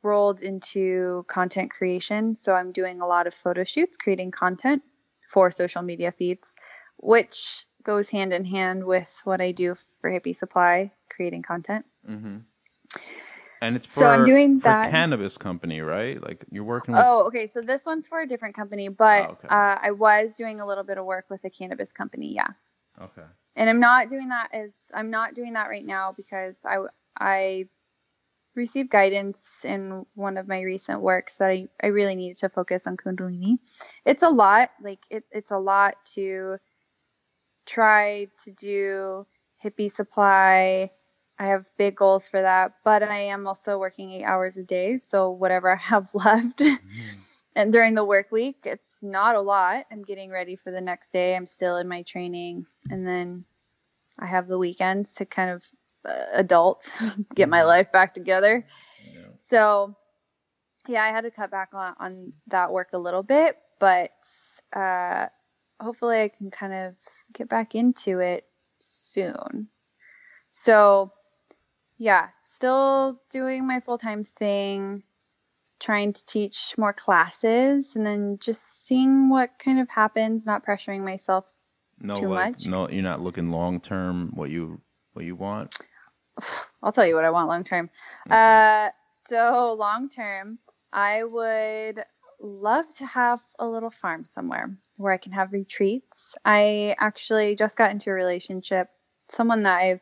rolled 0.03 0.41
into 0.41 1.23
content 1.27 1.71
creation. 1.71 2.35
So 2.35 2.53
I'm 2.53 2.71
doing 2.71 3.01
a 3.01 3.07
lot 3.07 3.27
of 3.27 3.33
photo 3.33 3.63
shoots, 3.63 3.97
creating 3.97 4.31
content 4.31 4.83
for 5.29 5.51
social 5.51 5.81
media 5.81 6.11
feeds, 6.11 6.53
which 6.97 7.65
goes 7.83 8.09
hand 8.09 8.33
in 8.33 8.45
hand 8.45 8.83
with 8.83 9.21
what 9.23 9.41
I 9.41 9.51
do 9.51 9.75
for 10.01 10.09
Hippie 10.09 10.35
Supply, 10.35 10.91
creating 11.09 11.43
content. 11.43 11.85
Mm-hmm. 12.09 12.37
And 13.61 13.75
it's 13.75 13.85
for, 13.85 14.01
So 14.01 14.07
I'm 14.07 14.23
doing 14.23 14.59
for 14.59 14.65
that- 14.65 14.91
cannabis 14.91 15.37
company, 15.37 15.81
right? 15.81 16.21
Like 16.21 16.45
you're 16.51 16.63
working 16.63 16.93
with. 16.93 17.03
Oh, 17.03 17.23
okay. 17.27 17.47
So 17.47 17.61
this 17.61 17.85
one's 17.85 18.07
for 18.07 18.19
a 18.21 18.27
different 18.27 18.55
company, 18.55 18.89
but 18.89 19.23
Oh, 19.23 19.31
okay. 19.33 19.47
uh, 19.49 19.77
I 19.81 19.91
was 19.91 20.33
doing 20.33 20.59
a 20.61 20.65
little 20.67 20.83
bit 20.83 20.97
of 20.97 21.05
work 21.05 21.25
with 21.29 21.43
a 21.45 21.49
cannabis 21.49 21.91
company. 21.91 22.33
Yeah. 22.33 22.47
Okay. 23.01 23.23
and 23.57 23.69
I'm 23.69 23.79
not 23.79 24.09
doing 24.09 24.29
that 24.29 24.49
as 24.53 24.73
I'm 24.93 25.09
not 25.11 25.33
doing 25.33 25.53
that 25.53 25.67
right 25.69 25.85
now 25.85 26.13
because 26.15 26.63
I 26.65 26.77
I 27.19 27.67
received 28.55 28.89
guidance 28.89 29.63
in 29.65 30.05
one 30.15 30.37
of 30.37 30.47
my 30.47 30.61
recent 30.61 31.01
works 31.01 31.37
that 31.37 31.49
I, 31.49 31.67
I 31.81 31.87
really 31.87 32.15
needed 32.15 32.37
to 32.37 32.49
focus 32.49 32.87
on 32.87 32.97
kundalini. 32.97 33.57
It's 34.05 34.23
a 34.23 34.29
lot, 34.29 34.71
like 34.81 34.99
it, 35.09 35.23
it's 35.31 35.51
a 35.51 35.57
lot 35.57 35.95
to 36.13 36.57
try 37.65 38.27
to 38.43 38.51
do 38.51 39.25
hippie 39.63 39.91
supply. 39.91 40.91
I 41.37 41.47
have 41.47 41.69
big 41.77 41.95
goals 41.95 42.29
for 42.29 42.41
that, 42.41 42.75
but 42.83 43.03
I 43.03 43.23
am 43.23 43.47
also 43.47 43.77
working 43.77 44.11
eight 44.11 44.23
hours 44.23 44.57
a 44.57 44.63
day, 44.63 44.97
so 44.97 45.31
whatever 45.31 45.71
I 45.73 45.77
have 45.77 46.13
left. 46.13 46.59
Mm-hmm. 46.59 47.09
and 47.55 47.73
during 47.73 47.93
the 47.93 48.05
work 48.05 48.31
week, 48.31 48.59
it's 48.63 49.03
not 49.03 49.35
a 49.35 49.41
lot. 49.41 49.85
I'm 49.91 50.03
getting 50.03 50.31
ready 50.31 50.55
for 50.55 50.71
the 50.71 50.81
next 50.81 51.11
day. 51.11 51.35
I'm 51.35 51.45
still 51.45 51.77
in 51.77 51.87
my 51.87 52.03
training, 52.03 52.65
and 52.89 53.05
then 53.05 53.45
I 54.17 54.27
have 54.27 54.47
the 54.47 54.57
weekends 54.57 55.13
to 55.15 55.25
kind 55.25 55.51
of 55.51 55.65
adult, 56.33 56.89
get 57.35 57.49
my 57.49 57.63
life 57.63 57.91
back 57.91 58.13
together. 58.13 58.65
So, 59.37 59.95
yeah, 60.87 61.03
I 61.03 61.09
had 61.09 61.21
to 61.21 61.31
cut 61.31 61.51
back 61.51 61.69
on, 61.73 61.95
on 61.99 62.33
that 62.47 62.71
work 62.71 62.89
a 62.93 62.97
little 62.97 63.23
bit, 63.23 63.57
but 63.79 64.11
uh, 64.75 65.27
hopefully 65.79 66.21
I 66.21 66.29
can 66.29 66.51
kind 66.51 66.73
of 66.73 66.95
get 67.33 67.49
back 67.49 67.75
into 67.75 68.19
it 68.19 68.45
soon. 68.79 69.67
So, 70.49 71.11
yeah, 71.97 72.29
still 72.43 73.21
doing 73.29 73.67
my 73.67 73.79
full 73.79 73.97
time 73.97 74.23
thing, 74.23 75.03
trying 75.79 76.13
to 76.13 76.25
teach 76.25 76.75
more 76.77 76.93
classes, 76.93 77.95
and 77.95 78.05
then 78.05 78.37
just 78.39 78.85
seeing 78.85 79.29
what 79.29 79.51
kind 79.59 79.79
of 79.79 79.89
happens, 79.89 80.45
not 80.45 80.65
pressuring 80.65 81.03
myself 81.03 81.45
No, 81.99 82.15
Too 82.15 82.27
like 82.27 82.53
much? 82.53 82.67
no, 82.67 82.89
you're 82.89 83.03
not 83.03 83.21
looking 83.21 83.51
long 83.51 83.79
term. 83.79 84.31
What 84.33 84.49
you 84.49 84.81
what 85.13 85.25
you 85.25 85.35
want? 85.35 85.75
I'll 86.83 86.91
tell 86.91 87.05
you 87.05 87.15
what 87.15 87.25
I 87.25 87.31
want 87.31 87.47
long 87.47 87.63
term. 87.63 87.89
Uh, 88.29 88.89
so 89.11 89.75
long 89.77 90.09
term, 90.09 90.57
I 90.91 91.23
would 91.23 92.03
love 92.39 92.85
to 92.97 93.05
have 93.05 93.41
a 93.59 93.67
little 93.67 93.89
farm 93.89 94.25
somewhere 94.25 94.75
where 94.97 95.13
I 95.13 95.17
can 95.17 95.31
have 95.31 95.53
retreats. 95.53 96.35
I 96.43 96.95
actually 96.99 97.55
just 97.55 97.77
got 97.77 97.91
into 97.91 98.09
a 98.09 98.13
relationship, 98.13 98.89
someone 99.29 99.63
that 99.63 99.77
I've 99.77 100.01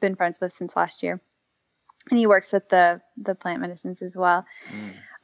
been 0.00 0.16
friends 0.16 0.40
with 0.40 0.52
since 0.52 0.76
last 0.76 1.02
year, 1.02 1.20
and 2.10 2.18
he 2.18 2.26
works 2.26 2.52
with 2.52 2.68
the 2.68 3.00
the 3.16 3.34
plant 3.34 3.60
medicines 3.60 4.02
as 4.02 4.16
well. 4.16 4.46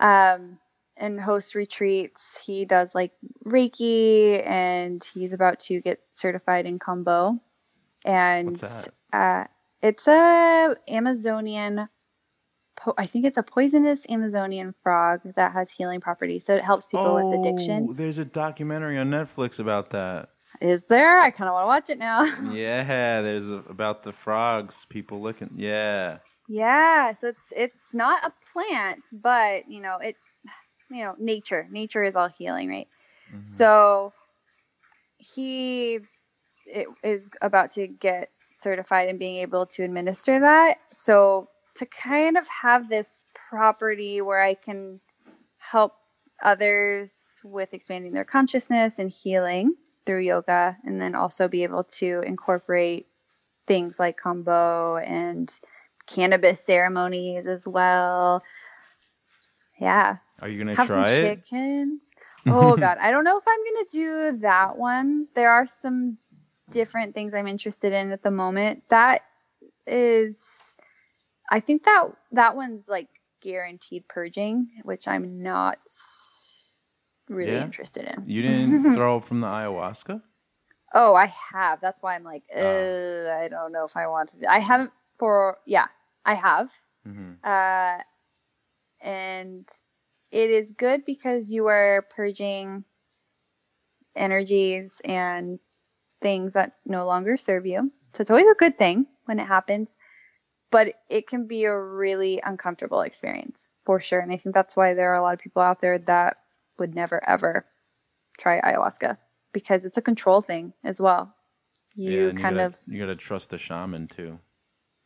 Um, 0.01 0.59
and 0.97 1.21
hosts 1.21 1.55
retreats. 1.55 2.43
He 2.45 2.65
does 2.65 2.95
like 2.95 3.13
Reiki, 3.45 4.47
and 4.47 5.03
he's 5.15 5.33
about 5.33 5.61
to 5.61 5.81
get 5.81 6.01
certified 6.13 6.67
in 6.67 6.79
Kambo. 6.79 7.41
And 8.05 8.51
What's 8.51 8.61
that? 8.61 8.89
Uh, 9.13 9.47
it's 9.83 10.07
a 10.09 10.77
Amazonian. 10.89 11.89
Po- 12.77 12.95
I 12.97 13.07
think 13.07 13.27
it's 13.27 13.37
a 13.37 13.43
poisonous 13.43 14.07
Amazonian 14.09 14.75
frog 14.83 15.21
that 15.37 15.53
has 15.53 15.71
healing 15.71 16.01
properties, 16.01 16.45
so 16.45 16.55
it 16.55 16.65
helps 16.65 16.87
people 16.87 17.15
with 17.15 17.41
addiction. 17.41 17.89
Oh, 17.91 17.93
there's 17.93 18.19
a 18.19 18.25
documentary 18.25 18.99
on 18.99 19.11
Netflix 19.11 19.61
about 19.61 19.91
that. 19.91 20.31
Is 20.61 20.85
there? 20.85 21.19
I 21.19 21.31
kind 21.31 21.49
of 21.49 21.55
want 21.55 21.65
to 21.65 21.69
watch 21.69 21.91
it 21.91 21.99
now. 21.99 22.25
Yeah, 22.53 23.21
there's 23.23 23.51
a, 23.51 23.57
about 23.69 24.03
the 24.03 24.13
frogs. 24.13 24.87
People 24.89 25.21
looking. 25.21 25.51
Yeah. 25.55 26.19
Yeah, 26.49 27.13
so 27.13 27.29
it's 27.29 27.53
it's 27.57 27.95
not 27.95 28.25
a 28.25 28.33
plant, 28.53 29.05
but 29.13 29.71
you 29.71 29.81
know 29.81 29.99
it, 29.99 30.17
you 30.91 31.05
know 31.05 31.15
nature. 31.19 31.67
Nature 31.71 32.03
is 32.03 32.17
all 32.17 32.29
healing, 32.29 32.69
right? 32.69 32.89
Mhm. 33.33 33.47
So 33.47 34.13
he 35.19 36.01
it, 36.67 36.89
is 37.03 37.31
about 37.41 37.71
to 37.71 37.87
get 37.87 38.31
certified 38.63 39.09
in 39.09 39.19
being 39.19 39.37
able 39.39 39.67
to 39.67 39.83
administer 39.85 40.41
that. 40.41 40.79
So 40.91 41.49
to 41.77 41.87
kind 41.87 42.37
of 42.37 42.47
have 42.49 42.89
this 42.89 43.25
property 43.35 44.21
where 44.21 44.41
I 44.41 44.55
can 44.55 45.01
help 45.59 45.95
others 46.43 47.41
with 47.45 47.75
expanding 47.75 48.13
their 48.13 48.25
consciousness 48.25 48.99
and 48.99 49.11
healing 49.11 49.75
through 50.05 50.21
yoga, 50.21 50.77
and 50.85 51.01
then 51.01 51.15
also 51.15 51.49
be 51.49 51.63
able 51.63 51.85
to 51.85 52.23
incorporate 52.27 53.07
things 53.67 53.99
like 53.99 54.19
Kambo 54.19 55.01
and 55.07 55.53
cannabis 56.07 56.65
ceremonies 56.65 57.47
as 57.47 57.67
well. 57.67 58.43
Yeah, 59.79 60.17
Are 60.41 60.49
you 60.49 60.59
gonna 60.59 60.75
have 60.75 60.87
try 60.87 61.11
some 61.11 61.25
it? 61.25 61.45
chickens. 61.45 62.11
Oh 62.49 62.77
god, 62.77 62.99
I 63.01 63.11
don't 63.11 63.25
know 63.25 63.39
if 63.39 63.45
I'm 63.47 63.65
gonna 63.65 63.87
do 63.93 64.39
that 64.41 64.77
one. 64.77 65.27
There 65.35 65.51
are 65.51 65.67
some 65.67 66.19
different 66.73 67.15
things 67.15 67.35
I'm 67.35 67.47
interested 67.47 67.93
in 67.93 68.13
at 68.13 68.23
the 68.23 68.31
moment. 68.31 68.83
That 68.89 69.23
is, 69.87 70.41
I 71.51 71.61
think 71.61 71.85
that 71.85 72.09
that 72.33 72.57
one's 72.57 72.89
like 72.89 73.09
guaranteed 73.41 74.09
purging, 74.09 74.69
which 74.83 75.09
I'm 75.09 75.43
not 75.43 75.79
really 77.29 77.53
Yeah? 77.53 77.65
interested 77.65 78.05
in. 78.07 78.25
You 78.27 78.43
didn't 78.43 78.93
throw 78.95 79.17
up 79.19 79.25
from 79.25 79.41
the 79.41 79.47
ayahuasca? 79.47 80.23
Oh, 80.95 81.15
I 81.15 81.27
have. 81.53 81.81
That's 81.81 82.03
why 82.03 82.15
I'm 82.15 82.25
like, 82.25 82.45
uh. 82.55 82.61
I 82.61 83.49
don't 83.51 83.73
know 83.73 83.85
if 83.85 83.97
I 83.97 84.07
want 84.07 84.31
to. 84.31 84.51
I 84.51 84.59
haven't 84.59 84.93
for 85.19 85.59
yeah, 85.67 85.87
I 86.25 86.35
have. 86.35 86.71
hmm 87.05 87.33
Uh, 87.43 87.99
and 89.01 89.69
it 90.31 90.51
is 90.51 90.73
good 90.73 91.05
because 91.05 91.51
you 91.51 91.67
are 91.67 92.07
purging 92.15 92.85
energies 94.15 95.01
and 95.05 95.59
things 96.23 96.55
that 96.55 96.73
no 96.87 97.05
longer 97.07 97.37
serve 97.37 97.67
you. 97.67 97.93
So 98.15 98.23
it's 98.23 98.31
always 98.31 98.51
a 98.51 98.55
good 98.55 98.79
thing 98.79 99.07
when 99.27 99.39
it 99.39 99.47
happens, 99.47 99.97
but 100.71 100.95
it 101.11 101.27
can 101.27 101.47
be 101.47 101.65
a 101.65 101.77
really 101.79 102.41
uncomfortable 102.45 103.03
experience 103.03 103.67
for 103.83 104.01
sure. 104.01 104.21
And 104.21 104.33
I 104.33 104.37
think 104.37 104.55
that's 104.55 104.77
why 104.77 104.95
there 104.95 105.11
are 105.13 105.19
a 105.19 105.23
lot 105.23 105.35
of 105.35 105.41
people 105.41 105.63
out 105.63 105.81
there 105.81 105.99
that 105.99 106.37
would 106.79 106.95
never 106.95 107.21
ever 107.29 107.67
try 108.39 108.61
ayahuasca 108.61 109.19
because 109.53 109.85
it's 109.85 109.99
a 109.99 110.03
control 110.03 110.41
thing 110.41 110.73
as 110.85 111.01
well. 111.01 111.35
You 111.95 112.29
and 112.29 112.39
kind 112.39 112.57
gotta, 112.57 112.69
of 112.69 112.77
you 112.87 112.99
gotta 112.99 113.17
trust 113.17 113.51
the 113.51 113.59
shaman 113.59 114.07
too. 114.07 114.39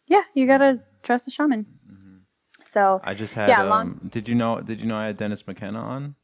yeah, 0.07 0.23
you 0.35 0.47
gotta 0.47 0.81
trust 1.03 1.25
the 1.25 1.31
shaman. 1.33 1.67
So 2.67 3.01
I 3.03 3.15
just 3.15 3.35
had. 3.35 3.49
Yeah, 3.49 3.63
um, 3.63 3.69
long- 3.69 4.01
Did 4.11 4.29
you 4.29 4.35
know? 4.35 4.61
Did 4.61 4.81
you 4.81 4.87
know 4.87 4.97
I 4.97 5.07
had 5.07 5.17
Dennis 5.17 5.47
McKenna 5.47 5.81
on? 5.81 6.15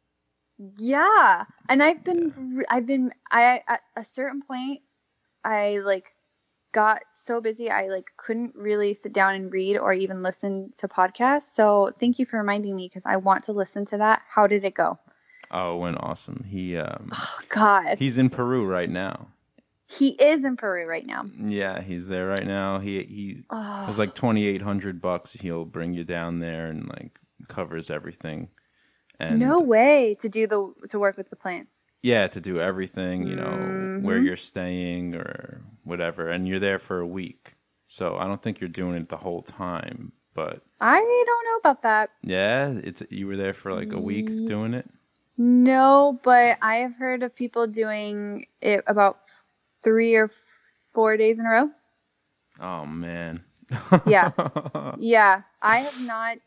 Yeah, 0.77 1.45
and 1.69 1.83
I've 1.83 2.05
been, 2.05 2.33
re- 2.57 2.65
I've 2.69 2.87
been, 2.87 3.13
I 3.31 3.63
at 3.67 3.81
a 3.97 4.05
certain 4.05 4.43
point, 4.43 4.81
I 5.45 5.79
like 5.79 6.15
got 6.73 7.03
so 7.15 7.41
busy 7.41 7.69
I 7.71 7.89
like 7.89 8.07
couldn't 8.17 8.55
really 8.55 8.95
sit 8.95 9.13
down 9.13 9.35
and 9.35 9.53
read 9.53 9.77
or 9.77 9.93
even 9.93 10.23
listen 10.23 10.71
to 10.79 10.89
podcasts. 10.89 11.53
So 11.53 11.93
thank 12.01 12.19
you 12.19 12.25
for 12.27 12.39
reminding 12.39 12.75
me 12.75 12.89
because 12.89 13.05
I 13.05 13.17
want 13.17 13.45
to 13.45 13.53
listen 13.53 13.85
to 13.87 13.99
that. 13.99 14.23
How 14.29 14.47
did 14.47 14.65
it 14.65 14.75
go? 14.75 14.99
Oh, 15.51 15.77
it 15.77 15.81
went 15.81 15.99
awesome. 16.01 16.45
He 16.49 16.79
um, 16.79 17.11
Oh 17.15 17.39
God, 17.51 17.99
he's 17.99 18.17
in 18.19 18.31
Peru 18.31 18.65
right 18.65 18.89
now. 18.89 19.29
he 19.87 20.11
is 20.11 20.45
in 20.45 20.57
Peru 20.57 20.87
right 20.87 21.07
now. 21.07 21.27
Yeah, 21.39 21.81
he's 21.83 22.09
there 22.09 22.29
right 22.29 22.47
now. 22.47 22.79
He 22.79 23.03
he 23.03 23.45
Oh, 23.51 23.83
it 23.85 23.89
was 23.89 23.99
like 23.99 24.15
twenty 24.15 24.47
eight 24.47 24.63
hundred 24.63 25.03
bucks. 25.03 25.33
He'll 25.33 25.67
bring 25.67 25.93
you 25.93 26.05
down 26.05 26.39
there 26.41 26.67
and 26.69 26.89
like 26.89 27.19
covers 27.49 27.91
everything. 27.91 28.49
And 29.19 29.39
no 29.39 29.61
way 29.61 30.15
to 30.21 30.29
do 30.29 30.47
the 30.47 30.73
to 30.89 30.99
work 30.99 31.17
with 31.17 31.31
the 31.31 31.37
plants. 31.37 31.77
yeah, 32.03 32.27
to 32.29 32.41
do 32.41 32.61
everything, 32.61 33.27
you 33.27 33.37
know, 33.37 33.51
where 34.01 34.19
Mhm. 34.19 34.25
you're 34.25 34.37
staying 34.37 35.15
or 35.15 35.63
whatever, 35.85 36.29
and 36.29 36.49
you're 36.49 36.59
there 36.59 36.79
for 36.81 36.99
a 36.99 37.07
week. 37.07 37.55
So 37.87 38.17
I 38.17 38.27
don't 38.27 38.43
think 38.43 38.61
you're 38.61 38.69
doing 38.69 38.97
it 38.97 39.09
the 39.09 39.17
whole 39.19 39.43
time, 39.43 40.13
but 40.35 40.63
I 40.81 40.99
don't 40.99 41.45
know 41.47 41.57
about 41.59 41.83
that. 41.83 42.11
yeah, 42.23 42.71
it's 42.83 43.03
you 43.11 43.27
were 43.29 43.37
there 43.37 43.55
for 43.55 43.73
like 43.73 43.93
a 43.93 44.01
week 44.01 44.27
doing 44.47 44.75
it. 44.75 44.89
No, 45.39 46.19
but 46.23 46.59
I 46.63 46.77
have 46.79 46.97
heard 46.97 47.23
of 47.23 47.35
people 47.35 47.67
doing 47.67 48.47
it 48.61 48.83
about 48.87 49.19
three 49.83 50.15
or 50.15 50.29
four 50.93 51.17
days 51.17 51.39
in 51.39 51.47
a 51.47 51.51
row. 51.51 51.71
Oh 52.61 52.85
man. 52.87 53.45
Yeah. 54.07 54.31
Yeah, 54.99 55.43
I 55.63 55.79
have 55.79 56.01
not 56.01 56.39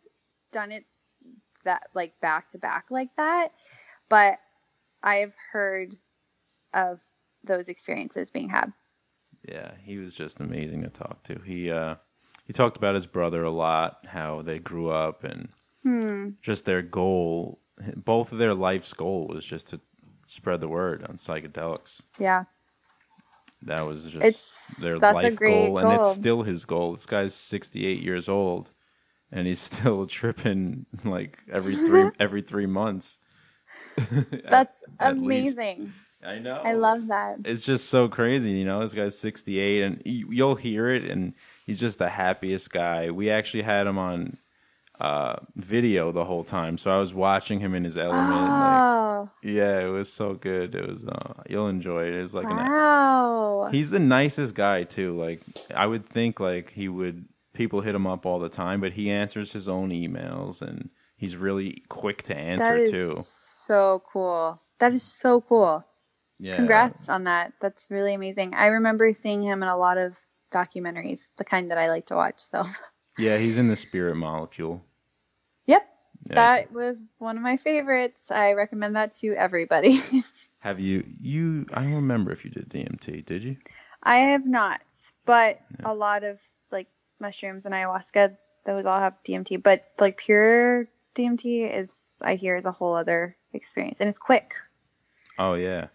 done 0.52 0.72
it 0.72 0.86
that 1.66 1.84
like 1.94 2.20
back 2.22 2.48
to 2.50 2.58
back 2.58 2.86
like 2.90 3.10
that, 3.18 3.50
but 4.10 4.40
I 5.04 5.18
have 5.18 5.36
heard 5.52 5.96
of 6.74 7.00
those 7.44 7.70
experiences 7.70 8.32
being 8.32 8.50
had. 8.50 8.74
Yeah, 9.48 9.72
he 9.84 9.98
was 10.00 10.16
just 10.16 10.40
amazing 10.40 10.82
to 10.84 10.90
talk 10.90 11.22
to. 11.26 11.40
He 11.46 11.70
uh 11.72 11.96
he 12.46 12.54
talked 12.54 12.78
about 12.78 12.96
his 12.96 13.06
brother 13.08 13.44
a 13.44 13.52
lot, 13.52 14.06
how 14.08 14.42
they 14.42 14.60
grew 14.60 14.90
up 14.90 15.24
and 15.24 15.50
Hmm. 15.84 16.30
just 16.42 16.66
their 16.66 16.82
goal, 16.82 17.60
both 17.96 18.32
of 18.32 18.40
their 18.40 18.56
life's 18.56 18.94
goal 18.94 19.28
was 19.28 19.46
just 19.46 19.68
to 19.68 19.80
spread 20.26 20.60
the 20.62 20.68
word 20.68 21.04
on 21.04 21.18
psychedelics. 21.18 22.02
Yeah. 22.18 22.46
That 23.62 23.86
was 23.86 24.04
just 24.06 24.16
It's- 24.16 24.78
their 24.80 24.98
life 24.98 25.36
great 25.36 25.68
goal, 25.68 25.78
and 25.80 25.94
it's 25.94 26.14
still 26.16 26.42
his 26.42 26.66
goal. 26.66 26.92
This 26.94 27.06
guy's 27.06 27.34
68 27.36 28.02
years 28.02 28.28
old, 28.30 28.72
and 29.36 29.46
he's 29.46 29.60
still 29.72 30.08
tripping 30.08 30.86
like 31.04 31.38
every 31.52 31.76
three 31.76 32.10
every 32.20 32.42
three 32.42 32.66
months. 32.66 33.20
That's 34.50 34.84
At 35.00 35.14
amazing. 35.14 35.94
I 36.26 36.40
know. 36.40 36.60
I 36.64 36.74
love 36.74 37.08
that. 37.08 37.38
It's 37.46 37.64
just 37.64 37.90
so 37.90 38.08
crazy, 38.10 38.50
you 38.52 38.66
know. 38.66 38.80
This 38.80 38.94
guy's 38.96 39.18
68, 39.20 39.84
and 39.84 40.02
you- 40.06 40.32
you'll 40.32 40.56
hear 40.56 40.88
it, 40.88 41.04
and 41.04 41.34
he's 41.68 41.80
just 41.80 42.00
the 42.00 42.10
happiest 42.10 42.72
guy. 42.72 43.12
We 43.12 43.30
actually 43.30 43.62
had 43.62 43.86
him 43.86 44.00
on 44.00 44.38
uh, 45.00 45.36
video 45.56 46.12
the 46.12 46.26
whole 46.26 46.44
time, 46.44 46.78
so 46.80 46.90
I 46.92 46.98
was 47.00 47.14
watching 47.14 47.60
him 47.60 47.76
in 47.76 47.84
his 47.84 47.96
element. 47.96 48.32
Like, 48.32 48.82
Oh, 48.82 49.30
yeah, 49.44 49.86
it 49.86 49.90
was 49.90 50.12
so 50.12 50.34
good. 50.34 50.74
It 50.74 50.88
was. 50.88 51.06
Uh, 51.06 51.44
you'll 51.48 51.68
enjoy 51.68 52.06
it. 52.08 52.16
It 52.16 52.24
was 52.24 52.34
like 52.34 52.50
an. 52.50 52.58
wow. 52.58 53.70
He's 53.72 53.92
the 53.92 54.00
nicest 54.00 54.56
guy 54.56 54.84
too. 54.84 55.14
Like 55.14 55.42
I 55.74 55.86
would 55.86 56.08
think, 56.08 56.40
like 56.40 56.72
he 56.72 56.90
would. 56.90 57.26
People 57.56 57.82
hit 57.82 57.96
him 57.96 58.06
up 58.06 58.26
all 58.26 58.38
the 58.40 58.50
time, 58.50 58.80
but 58.82 58.92
he 58.94 59.10
answers 59.10 59.52
his 59.52 59.68
own 59.68 59.90
emails, 59.90 60.62
and 60.62 60.90
he's 61.18 61.36
really 61.36 61.82
quick 61.90 62.22
to 62.24 62.38
answer 62.38 62.76
is 62.76 62.92
too. 62.92 63.16
so 63.24 64.04
cool. 64.12 64.62
That 64.80 64.94
is 64.94 65.04
so 65.04 65.42
cool. 65.42 65.84
Yeah. 66.38 66.58
Congrats 66.58 67.10
on 67.10 67.24
that. 67.24 67.54
That's 67.62 67.90
really 67.90 68.14
amazing. 68.14 68.54
I 68.54 68.68
remember 68.68 69.12
seeing 69.14 69.42
him 69.42 69.64
in 69.64 69.70
a 69.70 69.78
lot 69.78 69.98
of 69.98 70.20
documentaries, 70.52 71.30
the 71.38 71.46
kind 71.46 71.72
that 71.72 71.78
I 71.78 71.88
like 71.88 72.06
to 72.08 72.16
watch. 72.16 72.40
So, 72.40 72.64
Yeah, 73.18 73.38
he's 73.38 73.58
in 73.58 73.68
the 73.70 73.76
Spirit 73.78 74.16
Molecule. 74.16 74.84
yep, 75.66 75.88
Yeah. 76.30 76.36
that 76.36 76.74
was 76.74 77.02
one 77.20 77.38
of 77.38 77.44
my 77.44 77.56
favorites. 77.58 78.30
I 78.30 78.52
recommend 78.54 78.98
that 78.98 79.14
to 79.22 79.34
everybody. 79.34 80.00
Have 80.60 80.80
you 80.82 81.06
you 81.22 81.66
I 81.74 81.84
don't 81.84 81.94
remember 81.94 82.32
if 82.34 82.44
you 82.44 82.52
did 82.52 82.70
DMT, 82.70 83.26
did 83.26 83.44
you? 83.46 83.56
I 84.04 84.18
have 84.18 84.46
not, 84.46 84.82
but 85.26 85.60
Yeah. 85.80 85.92
a 85.92 85.94
lot 85.94 86.24
of 86.24 86.42
mushrooms 87.20 87.66
and 87.66 87.74
ayahuasca, 87.74 88.38
those 88.66 88.86
all 88.86 89.00
have 89.00 89.16
DMT, 89.24 89.62
but 89.62 89.86
like 90.00 90.18
pure 90.18 90.88
DMT 91.16 91.72
is, 91.74 92.18
I 92.22 92.36
hear, 92.36 92.56
is 92.56 92.66
a 92.66 92.72
whole 92.72 92.96
other 92.96 93.36
experience 93.54 94.00
and 94.02 94.08
it's 94.08 94.20
quick. 94.20 94.56
Oh 95.38 95.54
yeah. 95.56 95.88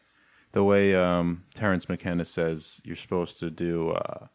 The 0.53 0.65
way 0.65 0.95
um 0.97 1.45
Terence 1.55 1.89
McKenna 1.89 2.25
says 2.25 2.81
you're 2.85 2.97
supposed 2.97 3.39
to 3.41 3.51
do 3.51 3.91
uh 3.91 4.27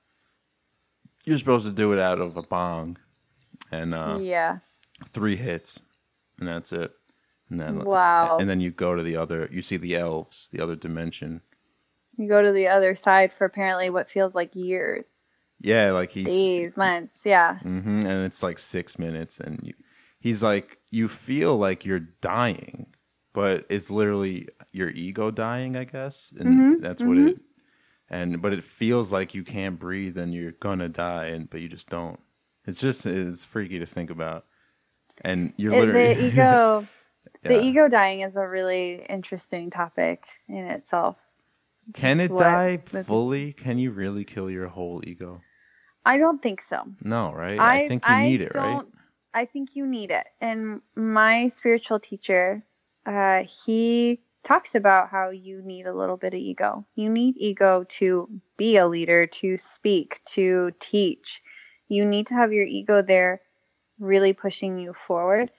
you're 1.25 1.37
supposed 1.37 1.65
to 1.65 1.71
do 1.73 1.91
it 1.93 1.99
out 1.99 2.19
of 2.19 2.37
a 2.37 2.43
bong 2.43 2.97
and 3.71 3.93
uh 3.93 4.17
yeah. 4.21 4.59
three 5.09 5.35
hits 5.35 5.79
and 6.39 6.47
that's 6.47 6.71
it. 6.71 6.93
And 7.49 7.59
then 7.59 7.83
Wow. 7.83 8.37
and 8.39 8.49
then 8.49 8.59
you 8.61 8.71
go 8.71 8.95
to 8.95 9.03
the 9.03 9.17
other 9.17 9.49
you 9.51 9.61
see 9.61 9.77
the 9.77 9.95
elves, 9.95 10.49
the 10.51 10.61
other 10.61 10.75
dimension. 10.75 11.41
You 12.17 12.29
go 12.29 12.41
to 12.41 12.51
the 12.53 12.67
other 12.69 12.95
side 12.95 13.33
for 13.33 13.45
apparently 13.45 13.89
what 13.89 14.07
feels 14.07 14.35
like 14.35 14.55
years, 14.55 15.24
Yeah, 15.59 15.91
like 15.91 16.11
he's 16.11 16.27
days, 16.29 16.77
months. 16.77 17.21
Yeah. 17.25 17.57
hmm 17.63 18.05
and 18.05 18.25
it's 18.25 18.43
like 18.43 18.59
six 18.59 18.99
minutes, 18.99 19.39
and 19.39 19.59
you, 19.63 19.73
he's 20.19 20.43
like, 20.43 20.79
you 20.91 21.07
feel 21.07 21.57
like 21.57 21.85
you're 21.85 21.99
dying, 22.21 22.87
but 23.33 23.65
it's 23.69 23.91
literally 23.91 24.47
your 24.71 24.89
ego 24.91 25.31
dying, 25.31 25.75
I 25.77 25.85
guess, 25.85 26.33
and 26.39 26.49
Mhm, 26.49 26.81
that's 26.81 27.05
what 27.05 27.17
it. 27.17 27.37
And 28.09 28.41
but 28.41 28.53
it 28.53 28.63
feels 28.63 29.11
like 29.13 29.33
you 29.35 29.43
can't 29.43 29.79
breathe 29.79 30.17
and 30.17 30.33
you're 30.33 30.53
gonna 30.53 30.89
die, 30.89 31.27
and 31.27 31.49
but 31.49 31.61
you 31.61 31.69
just 31.69 31.89
don't. 31.89 32.19
It's 32.65 32.81
just 32.81 33.05
it's 33.05 33.43
freaky 33.45 33.79
to 33.79 33.85
think 33.85 34.09
about, 34.11 34.45
and 35.23 35.53
you're 35.57 35.73
It- 35.73 35.79
literally 35.79 36.13
the 36.15 36.23
ego, 36.25 36.87
Yeah. 37.43 37.49
the 37.49 37.61
ego 37.63 37.89
dying 37.89 38.21
is 38.21 38.37
a 38.37 38.47
really 38.47 39.05
interesting 39.09 39.69
topic 39.71 40.25
in 40.47 40.65
itself. 40.67 41.34
Can 41.93 42.19
it 42.19 42.31
what- 42.31 42.39
die 42.39 42.77
fully? 42.77 43.53
Can 43.53 43.77
you 43.77 43.91
really 43.91 44.23
kill 44.23 44.49
your 44.49 44.67
whole 44.67 45.01
ego? 45.05 45.41
I 46.05 46.17
don't 46.17 46.41
think 46.41 46.61
so. 46.61 46.83
No, 47.01 47.31
right? 47.33 47.59
I, 47.59 47.87
think 47.87 48.07
you 48.07 48.15
need 48.15 48.41
it, 48.41 48.51
right? 48.53 48.81
I 49.33 49.45
think 49.45 49.75
you 49.75 49.87
need 49.87 50.11
it. 50.11 50.27
And 50.39 50.81
my 50.95 51.47
spiritual 51.47 51.99
teacher, 51.99 52.63
uh, 53.05 53.43
he 53.65 54.21
talks 54.43 54.75
about 54.75 55.09
how 55.09 55.31
you 55.31 55.61
need 55.63 55.87
a 55.87 55.93
little 55.93 56.15
bit 56.15 56.33
of 56.33 56.39
ego. 56.39 56.85
You 56.95 57.09
need 57.09 57.35
ego 57.37 57.83
to 57.97 58.29
be 58.55 58.77
a 58.77 58.87
leader, 58.87 59.25
to 59.27 59.57
speak, 59.57 60.21
to 60.25 60.71
teach. 60.79 61.41
You 61.87 62.05
need 62.05 62.27
to 62.27 62.35
have 62.35 62.53
your 62.53 62.65
ego 62.65 63.01
there 63.01 63.41
really 63.99 64.33
pushing 64.33 64.77
you 64.77 64.93
forward. 64.93 65.51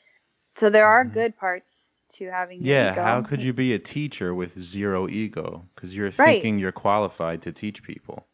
So 0.55 0.71
there 0.71 0.87
are 0.87 1.05
good 1.05 1.37
parts 1.37 1.86
to 2.15 2.31
having 2.31 2.59
Mm-hmm. 2.59 2.67
Yeah, 2.69 2.95
how 2.95 3.23
could 3.23 3.43
you 3.43 3.53
be 3.53 3.75
a 3.75 3.79
teacher 3.79 4.35
with 4.35 4.59
zero 4.59 5.09
ego? 5.09 5.69
Because 5.75 5.95
you're 5.97 6.11
Right. 6.11 6.41
thinking 6.41 6.59
you're 6.59 6.73
qualified 6.73 7.43
to 7.43 7.53
teach 7.53 7.83
people. 7.83 8.27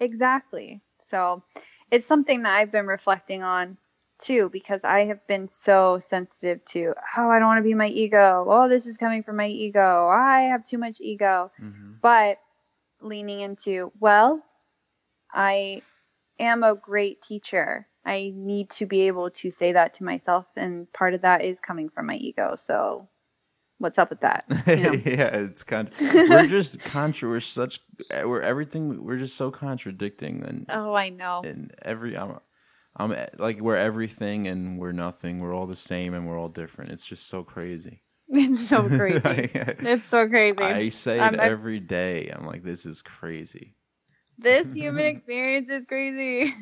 Exactly. 0.00 0.80
So 1.00 1.42
it's 1.90 2.06
something 2.06 2.42
that 2.42 2.56
I've 2.56 2.70
been 2.70 2.86
reflecting 2.86 3.42
on 3.42 3.78
too 4.18 4.48
because 4.50 4.84
I 4.84 5.04
have 5.04 5.26
been 5.26 5.48
so 5.48 5.98
sensitive 5.98 6.64
to, 6.66 6.94
oh, 7.16 7.30
I 7.30 7.38
don't 7.38 7.48
want 7.48 7.58
to 7.58 7.68
be 7.68 7.74
my 7.74 7.86
ego. 7.86 8.44
Oh, 8.48 8.68
this 8.68 8.86
is 8.86 8.96
coming 8.96 9.22
from 9.22 9.36
my 9.36 9.46
ego. 9.46 10.08
I 10.08 10.42
have 10.50 10.64
too 10.64 10.78
much 10.78 11.00
ego. 11.00 11.50
But 12.02 12.38
leaning 13.00 13.40
into, 13.40 13.92
well, 14.00 14.42
I 15.32 15.82
am 16.38 16.62
a 16.62 16.74
great 16.74 17.22
teacher. 17.22 17.86
I 18.04 18.32
need 18.34 18.70
to 18.70 18.86
be 18.86 19.02
able 19.08 19.30
to 19.30 19.50
say 19.50 19.72
that 19.72 19.94
to 19.94 20.04
myself. 20.04 20.46
And 20.56 20.92
part 20.92 21.14
of 21.14 21.22
that 21.22 21.42
is 21.42 21.60
coming 21.60 21.90
from 21.90 22.06
my 22.06 22.14
ego. 22.14 22.54
So 22.56 23.08
what's 23.78 23.98
up 23.98 24.10
with 24.10 24.20
that? 24.20 24.44
You 24.66 24.76
know? 24.76 24.92
yeah, 24.92 25.36
it's 25.36 25.64
kind. 25.64 25.88
Of, 25.88 26.00
we're 26.28 26.46
just 26.46 26.80
contra. 26.84 27.28
We're 27.28 27.40
such. 27.40 27.80
We're 28.10 28.42
everything. 28.42 29.04
We're 29.04 29.16
just 29.18 29.36
so 29.36 29.50
contradicting, 29.50 30.42
and 30.44 30.66
oh, 30.68 30.94
I 30.94 31.08
know. 31.10 31.42
and 31.44 31.72
every. 31.82 32.16
I'm, 32.16 32.38
I'm 32.96 33.14
like 33.38 33.60
we're 33.60 33.76
everything 33.76 34.48
and 34.48 34.76
we're 34.78 34.92
nothing. 34.92 35.38
We're 35.38 35.54
all 35.54 35.66
the 35.66 35.76
same 35.76 36.14
and 36.14 36.26
we're 36.26 36.38
all 36.38 36.48
different. 36.48 36.92
It's 36.92 37.04
just 37.06 37.26
so 37.28 37.44
crazy. 37.44 38.02
It's 38.30 38.68
so 38.68 38.86
crazy. 38.88 39.20
it's 39.24 40.04
so 40.06 40.28
crazy. 40.28 40.58
I 40.58 40.90
say 40.90 41.18
it 41.26 41.34
every 41.36 41.80
day. 41.80 42.28
I'm 42.28 42.44
like, 42.44 42.62
this 42.62 42.84
is 42.84 43.00
crazy. 43.00 43.74
this 44.36 44.70
human 44.74 45.06
experience 45.06 45.70
is 45.70 45.86
crazy. 45.86 46.54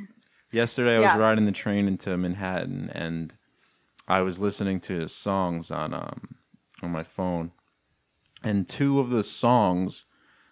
Yesterday, 0.52 0.96
I 0.96 1.00
was 1.00 1.06
Yeah. 1.06 1.18
riding 1.18 1.44
the 1.44 1.52
train 1.52 1.88
into 1.88 2.16
Manhattan, 2.16 2.90
and 2.94 3.34
I 4.06 4.20
was 4.20 4.40
listening 4.40 4.78
to 4.82 5.08
songs 5.08 5.70
on 5.72 5.92
um 5.92 6.36
on 6.82 6.90
my 6.90 7.02
phone, 7.02 7.52
and 8.42 8.68
two 8.68 9.00
of 9.00 9.10
the 9.10 9.24
songs, 9.24 10.04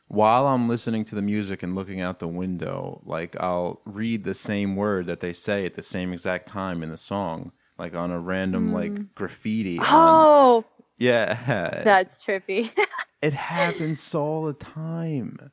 while 0.09 0.47
I'm 0.47 0.69
listening 0.69 1.05
to 1.07 1.15
the 1.15 1.23
music 1.23 1.63
and 1.63 1.75
looking 1.75 2.01
out 2.01 2.19
the 2.19 2.29
window, 2.29 3.03
like 3.05 3.37
I'll 3.41 3.81
read 3.85 4.25
the 4.25 4.35
same 4.35 4.77
word 4.77 5.07
that 5.07 5.21
they 5.21 5.33
say 5.33 5.65
at 5.65 5.75
the 5.75 5.83
same 5.83 6.13
exact 6.13 6.47
time 6.47 6.83
in 6.83 6.91
the 6.91 6.97
song, 6.97 7.53
like 7.79 7.95
on 7.95 8.11
a 8.11 8.19
random 8.19 8.69
hmm. 8.69 8.75
like 8.75 9.15
graffiti. 9.15 9.79
On, 9.79 9.85
Oh, 9.89 10.65
yeah, 10.99 11.83
that's 11.85 12.23
trippy. 12.23 12.71
it 13.23 13.35
happens 13.35 14.15
all 14.15 14.45
the 14.45 14.53
time, 14.53 15.51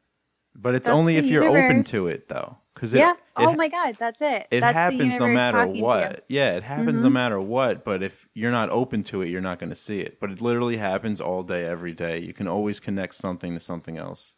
but 0.55 0.75
it's 0.75 0.87
That's 0.87 0.95
only 0.95 1.17
if 1.17 1.25
you're 1.25 1.43
open 1.43 1.83
to 1.85 2.07
it, 2.07 2.27
though. 2.29 2.57
Because 2.81 2.95
yeah. 2.95 3.11
it, 3.11 3.17
oh 3.37 3.53
my 3.53 3.67
God, 3.67 3.95
that's 3.99 4.19
it. 4.23 4.47
it 4.49 4.61
that's 4.61 4.73
happens 4.73 5.19
no 5.19 5.27
matter 5.27 5.59
talking 5.59 5.73
to 5.73 5.77
you. 5.77 5.83
what. 5.83 6.25
Yeah, 6.27 6.53
it 6.55 6.63
happens 6.63 7.03
no 7.03 7.09
Mhm. 7.09 7.13
matter 7.13 7.39
what. 7.39 7.85
But 7.85 8.01
if 8.01 8.27
you're 8.33 8.49
not 8.49 8.71
open 8.71 9.03
to 9.03 9.21
it, 9.21 9.29
you're 9.29 9.39
not 9.39 9.59
going 9.59 9.69
to 9.69 9.75
see 9.75 9.99
it. 10.01 10.19
But 10.19 10.31
it 10.31 10.41
literally 10.41 10.77
happens 10.77 11.21
all 11.21 11.43
day, 11.43 11.63
every 11.63 11.93
day. 11.93 12.17
You 12.17 12.33
can 12.33 12.47
always 12.47 12.79
connect 12.79 13.13
something 13.13 13.53
to 13.53 13.59
something 13.59 13.99
else. 13.99 14.35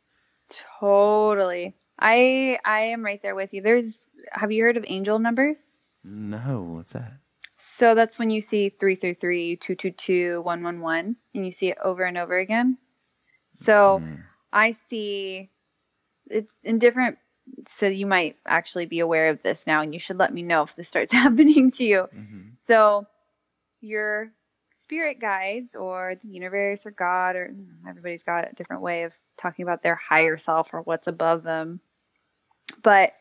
Totally. 0.81 1.73
I 1.97 2.59
I 2.65 2.81
am 2.87 3.01
right 3.01 3.21
there 3.21 3.33
with 3.33 3.53
you. 3.53 3.61
There's. 3.61 3.97
Have 4.33 4.51
you 4.51 4.61
heard 4.63 4.75
of 4.75 4.83
angel 4.89 5.19
numbers? 5.19 5.71
No, 6.03 6.63
what's 6.63 6.91
that? 6.93 7.13
So 7.55 7.95
that's 7.95 8.19
when 8.19 8.29
you 8.29 8.41
see 8.41 8.67
333, 8.67 9.55
222, 9.55 10.41
111, 10.41 11.15
and 11.33 11.45
you 11.45 11.51
see 11.53 11.69
it 11.69 11.77
over 11.81 12.03
and 12.03 12.17
over 12.17 12.37
again. 12.37 12.77
So 13.55 14.01
Mm. 14.03 14.23
I 14.51 14.71
see 14.71 15.49
it's 16.27 16.57
in 16.61 16.79
different. 16.79 17.19
So 17.67 17.87
you 17.87 18.05
might 18.05 18.37
actually 18.45 18.85
be 18.85 18.99
aware 18.99 19.29
of 19.29 19.41
this 19.41 19.67
now, 19.67 19.81
and 19.81 19.93
you 19.93 19.99
should 19.99 20.17
let 20.17 20.33
me 20.33 20.43
know 20.43 20.63
if 20.63 20.75
this 20.75 20.89
starts 20.89 21.13
happening 21.13 21.71
to 21.71 21.85
you. 21.85 22.07
Mhm. 22.13 22.51
So 22.57 23.05
your 23.81 24.31
spirit 24.75 25.19
guides 25.19 25.75
or 25.75 26.15
the 26.21 26.27
universe 26.27 26.85
or 26.85 26.91
God 26.91 27.35
or 27.35 27.53
everybody's 27.87 28.23
got 28.23 28.51
a 28.51 28.55
different 28.55 28.81
way 28.81 29.03
of 29.03 29.13
talking 29.37 29.63
about 29.63 29.81
their 29.81 29.95
higher 29.95 30.37
self 30.37 30.73
or 30.73 30.81
what's 30.81 31.07
above 31.07 31.43
them. 31.43 31.79
But 32.81 33.13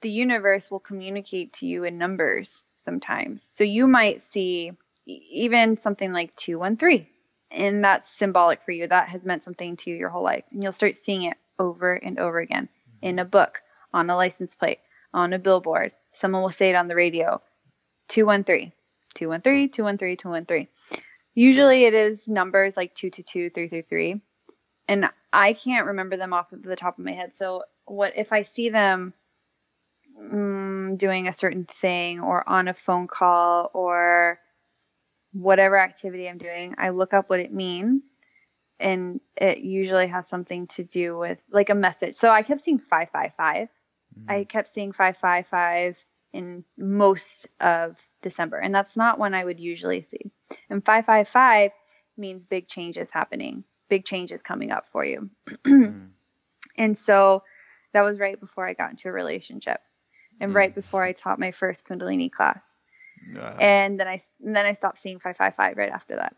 the 0.00 0.10
universe 0.10 0.70
will 0.70 0.80
communicate 0.80 1.54
to 1.54 1.66
you 1.66 1.84
in 1.84 1.98
numbers 1.98 2.62
sometimes. 2.76 3.42
So 3.42 3.64
you 3.64 3.86
might 3.86 4.20
see 4.20 4.72
even 5.06 5.76
something 5.76 6.12
like 6.12 6.34
213 6.36 7.06
and 7.50 7.84
that's 7.84 8.08
symbolic 8.08 8.62
for 8.62 8.72
you. 8.72 8.86
That 8.86 9.08
has 9.08 9.24
meant 9.24 9.44
something 9.44 9.76
to 9.78 9.90
you 9.90 9.96
your 9.96 10.08
whole 10.08 10.24
life. 10.24 10.44
And 10.50 10.62
you'll 10.62 10.72
start 10.72 10.96
seeing 10.96 11.24
it 11.24 11.36
over 11.58 11.94
and 11.94 12.18
over 12.18 12.38
again 12.38 12.68
in 13.04 13.18
a 13.18 13.24
book, 13.24 13.60
on 13.92 14.08
a 14.08 14.16
license 14.16 14.54
plate, 14.54 14.80
on 15.12 15.34
a 15.34 15.38
billboard. 15.38 15.92
Someone 16.12 16.42
will 16.42 16.50
say 16.50 16.70
it 16.70 16.74
on 16.74 16.88
the 16.88 16.96
radio. 16.96 17.40
213, 18.08 18.72
213, 19.14 19.70
213, 19.70 20.16
213. 20.16 20.68
Usually 21.34 21.84
it 21.84 21.94
is 21.94 22.26
numbers 22.26 22.76
like 22.76 22.94
222, 22.94 23.50
333. 23.50 24.20
And 24.88 25.10
I 25.32 25.52
can't 25.52 25.86
remember 25.86 26.16
them 26.16 26.32
off 26.32 26.52
of 26.52 26.62
the 26.62 26.76
top 26.76 26.98
of 26.98 27.04
my 27.04 27.12
head. 27.12 27.36
So 27.36 27.64
what 27.84 28.14
if 28.16 28.32
I 28.32 28.42
see 28.42 28.70
them 28.70 29.12
mm, 30.18 30.96
doing 30.96 31.28
a 31.28 31.32
certain 31.32 31.64
thing 31.64 32.20
or 32.20 32.48
on 32.48 32.68
a 32.68 32.74
phone 32.74 33.06
call 33.06 33.70
or 33.74 34.38
whatever 35.32 35.78
activity 35.78 36.28
I'm 36.28 36.38
doing, 36.38 36.74
I 36.78 36.90
look 36.90 37.12
up 37.12 37.28
what 37.28 37.40
it 37.40 37.52
means. 37.52 38.06
And 38.80 39.20
it 39.36 39.58
usually 39.58 40.08
has 40.08 40.28
something 40.28 40.66
to 40.68 40.84
do 40.84 41.16
with 41.16 41.44
like 41.50 41.70
a 41.70 41.74
message. 41.74 42.16
So 42.16 42.30
I 42.30 42.42
kept 42.42 42.60
seeing 42.60 42.78
555. 42.78 43.68
Mm-hmm. 43.68 44.30
I 44.30 44.44
kept 44.44 44.68
seeing 44.68 44.92
555 44.92 46.04
in 46.32 46.64
most 46.76 47.46
of 47.60 47.96
December. 48.22 48.58
And 48.58 48.74
that's 48.74 48.96
not 48.96 49.18
when 49.18 49.34
I 49.34 49.44
would 49.44 49.60
usually 49.60 50.02
see. 50.02 50.32
And 50.68 50.84
555 50.84 51.72
means 52.16 52.44
big 52.44 52.66
changes 52.66 53.10
happening, 53.10 53.64
big 53.88 54.04
changes 54.04 54.42
coming 54.42 54.70
up 54.70 54.86
for 54.86 55.04
you. 55.04 55.30
mm. 55.64 56.08
And 56.76 56.98
so 56.98 57.44
that 57.92 58.02
was 58.02 58.18
right 58.18 58.40
before 58.40 58.66
I 58.66 58.72
got 58.72 58.90
into 58.90 59.08
a 59.08 59.12
relationship 59.12 59.80
and 60.40 60.50
mm. 60.50 60.56
right 60.56 60.74
before 60.74 61.04
I 61.04 61.12
taught 61.12 61.38
my 61.38 61.52
first 61.52 61.86
Kundalini 61.86 62.32
class. 62.32 62.64
Uh, 63.36 63.54
and 63.60 64.00
then 64.00 64.08
I 64.08 64.18
and 64.44 64.56
then 64.56 64.66
I 64.66 64.72
stopped 64.72 64.98
seeing 64.98 65.20
555 65.20 65.76
right 65.76 65.92
after 65.92 66.16
that. 66.16 66.34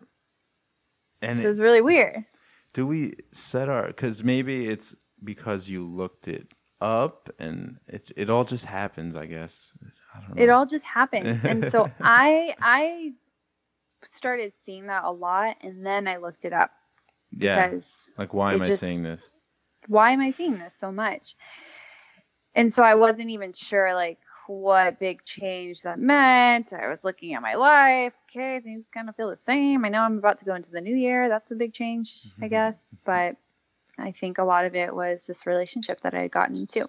And 1.23 1.39
so 1.39 1.49
was 1.49 1.61
really 1.61 1.81
weird. 1.81 2.25
Do 2.73 2.87
we 2.87 3.15
set 3.33 3.69
our 3.69 3.93
cuz 3.93 4.23
maybe 4.23 4.69
it's 4.69 4.95
because 5.25 5.69
you 5.69 5.85
looked 5.85 6.29
it 6.29 6.53
up 6.81 7.31
and 7.39 7.79
it 7.87 8.11
it 8.17 8.31
all 8.31 8.45
just 8.45 8.65
happens, 8.65 9.17
I 9.17 9.27
guess. 9.27 9.73
I 10.15 10.43
it 10.43 10.51
all 10.51 10.67
just 10.67 10.85
happens. 10.85 11.45
and 11.45 11.67
so 11.71 11.91
I 12.01 12.55
I 12.61 13.15
started 14.11 14.55
seeing 14.55 14.87
that 14.87 15.05
a 15.05 15.11
lot 15.11 15.57
and 15.63 15.85
then 15.85 16.07
I 16.07 16.19
looked 16.19 16.45
it 16.45 16.53
up. 16.53 16.71
Yeah. 17.31 17.69
Because 17.69 17.97
like 18.19 18.35
why 18.35 18.55
am 18.55 18.63
I 18.63 18.71
seeing 18.71 19.03
this? 19.03 19.31
Why 19.89 20.11
am 20.13 20.21
I 20.21 20.31
seeing 20.31 20.59
this 20.59 20.75
so 20.75 20.93
much? 20.93 21.37
And 22.55 22.73
so 22.73 22.83
I 22.83 22.95
wasn't 22.95 23.31
even 23.31 23.53
sure 23.53 23.95
like 23.95 24.19
what 24.49 24.99
big 24.99 25.25
change 25.25 25.83
that 25.83 25.99
meant. 25.99 26.73
I 26.73 26.89
was 26.89 27.05
looking 27.05 27.35
at 27.35 27.43
my 27.43 27.55
life. 27.55 28.15
Okay, 28.31 28.61
things 28.61 28.89
kind 28.89 29.09
of 29.09 29.17
feel 29.17 29.31
the 29.31 29.37
same. 29.37 29.85
I 29.85 29.89
know 29.89 30.03
I'm 30.03 30.19
about 30.19 30.39
to 30.39 30.45
go 30.45 30.55
into 30.55 30.71
the 30.71 30.81
new 30.81 30.95
year. 30.95 31.29
That's 31.29 31.51
a 31.51 31.57
big 31.57 31.73
change, 31.73 32.23
I 32.25 32.29
mm-hmm. 32.29 32.49
guess. 32.49 32.95
But 33.05 33.37
I 33.99 34.13
think 34.13 34.39
a 34.39 34.45
lot 34.45 34.65
of 34.65 34.75
it 34.75 34.95
was 34.95 35.27
this 35.27 35.47
relationship 35.47 36.01
that 36.03 36.15
I 36.15 36.23
had 36.23 36.31
gotten 36.31 36.57
into. 36.57 36.89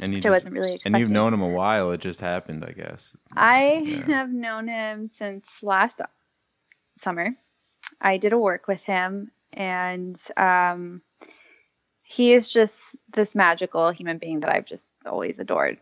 And 0.00 0.14
which 0.14 0.22
just, 0.22 0.28
I 0.28 0.30
wasn't 0.30 0.54
really 0.54 0.74
expecting. 0.74 0.94
And 0.94 1.00
you've 1.00 1.10
known 1.10 1.34
him 1.34 1.42
a 1.42 1.48
while. 1.48 1.92
It 1.92 2.00
just 2.00 2.20
happened, 2.20 2.64
I 2.64 2.72
guess. 2.72 3.14
I 3.32 3.82
yeah. 3.84 4.02
have 4.06 4.30
known 4.30 4.68
him 4.68 5.08
since 5.08 5.44
last 5.62 6.00
summer. 7.00 7.34
I 8.00 8.16
did 8.16 8.32
a 8.32 8.38
work 8.38 8.66
with 8.68 8.82
him, 8.84 9.30
and 9.52 10.18
um, 10.36 11.02
he 12.02 12.32
is 12.32 12.50
just 12.50 12.80
this 13.12 13.34
magical 13.34 13.90
human 13.90 14.18
being 14.18 14.40
that 14.40 14.50
I've 14.50 14.64
just 14.64 14.90
always 15.04 15.38
adored 15.38 15.78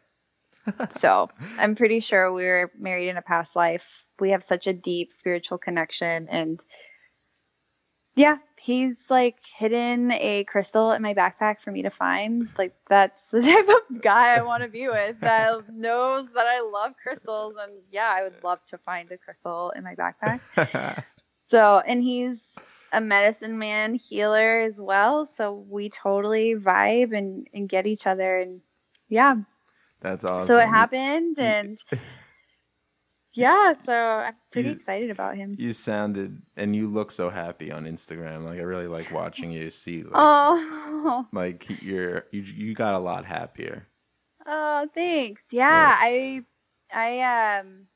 so 0.90 1.28
I'm 1.59 1.74
pretty 1.74 2.01
sure 2.01 2.32
we 2.32 2.45
were 2.45 2.70
married 2.78 3.09
in 3.09 3.16
a 3.16 3.23
past 3.23 3.57
life. 3.57 4.07
We 4.20 4.31
have 4.31 4.43
such 4.43 4.66
a 4.66 4.73
deep 4.73 5.12
spiritual 5.12 5.59
connection. 5.59 6.28
And 6.28 6.61
yeah, 8.16 8.39
he's 8.61 9.11
like 9.11 9.39
hidden 9.57 10.11
a 10.11 10.45
crystal 10.45 10.93
in 10.93 11.03
my 11.03 11.15
backpack 11.15 11.61
for 11.61 11.70
me 11.70 11.82
to 11.82 11.90
find. 11.90 12.49
Like, 12.59 12.74
that's 12.89 13.31
the 13.31 13.40
type 13.43 13.69
of 13.69 14.03
guy 14.03 14.36
I 14.36 14.43
want 14.43 14.62
to 14.62 14.69
be 14.69 14.89
with 14.89 15.20
that 15.20 15.69
knows 15.73 16.28
that 16.35 16.47
I 16.47 16.61
love 16.61 16.95
crystals. 17.01 17.55
And 17.61 17.73
yeah, 17.90 18.12
I 18.15 18.24
would 18.24 18.43
love 18.43 18.65
to 18.66 18.78
find 18.78 19.11
a 19.12 19.19
crystal 19.19 19.70
in 19.70 19.85
my 19.85 19.95
backpack. 19.95 21.05
so, 21.47 21.78
and 21.78 22.03
he's 22.03 22.43
a 22.93 23.01
medicine 23.01 23.59
man 23.59 23.95
healer 23.95 24.61
as 24.61 24.81
well. 24.81 25.27
So 25.27 25.53
we 25.53 25.89
totally 25.89 26.55
vibe 26.55 27.16
and, 27.16 27.47
and 27.53 27.69
get 27.69 27.86
each 27.86 28.07
other. 28.07 28.39
And 28.39 28.61
yeah, 29.09 29.36
that's 30.00 30.24
awesome. 30.24 30.46
So 30.46 30.60
it 30.60 30.68
happened, 30.68 31.36
and 31.38 31.78
yeah, 33.34 33.72
so 33.72 33.94
I'm 33.94 34.34
pretty 34.50 34.70
you, 34.70 34.74
excited 34.74 35.10
about 35.10 35.36
him. 35.36 35.54
You 35.56 35.72
sounded 35.72 36.42
and 36.56 36.74
you 36.74 36.88
look 36.88 37.10
so 37.10 37.30
happy 37.30 37.70
on 37.70 37.84
Instagram. 37.84 38.44
Like 38.44 38.58
I 38.58 38.62
really 38.62 38.86
like 38.88 39.10
watching 39.12 39.50
you 39.50 39.70
see. 39.70 40.02
Like, 40.08 40.12
oh, 40.14 41.26
like 41.32 41.82
you're 41.82 42.26
you 42.30 42.42
you 42.42 42.74
got 42.74 42.94
a 42.94 42.98
lot 42.98 43.24
happier. 43.24 43.86
Oh, 44.46 44.88
thanks. 44.94 45.44
Yeah, 45.52 45.68
yeah. 45.68 45.96
I 46.00 46.42
I 46.92 47.58
um 47.60 47.86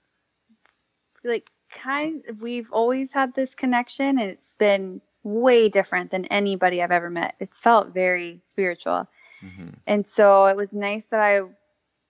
like 1.24 1.50
kind. 1.70 2.22
We've 2.40 2.70
always 2.72 3.12
had 3.12 3.34
this 3.34 3.54
connection, 3.54 4.18
and 4.18 4.30
it's 4.30 4.54
been 4.54 5.00
way 5.24 5.68
different 5.68 6.10
than 6.10 6.24
anybody 6.26 6.82
I've 6.82 6.90
ever 6.90 7.10
met. 7.10 7.36
It's 7.38 7.60
felt 7.60 7.94
very 7.94 8.40
spiritual. 8.42 9.08
Mm-hmm. 9.42 9.68
And 9.86 10.06
so 10.06 10.46
it 10.46 10.56
was 10.56 10.72
nice 10.72 11.06
that 11.06 11.20
I 11.20 11.42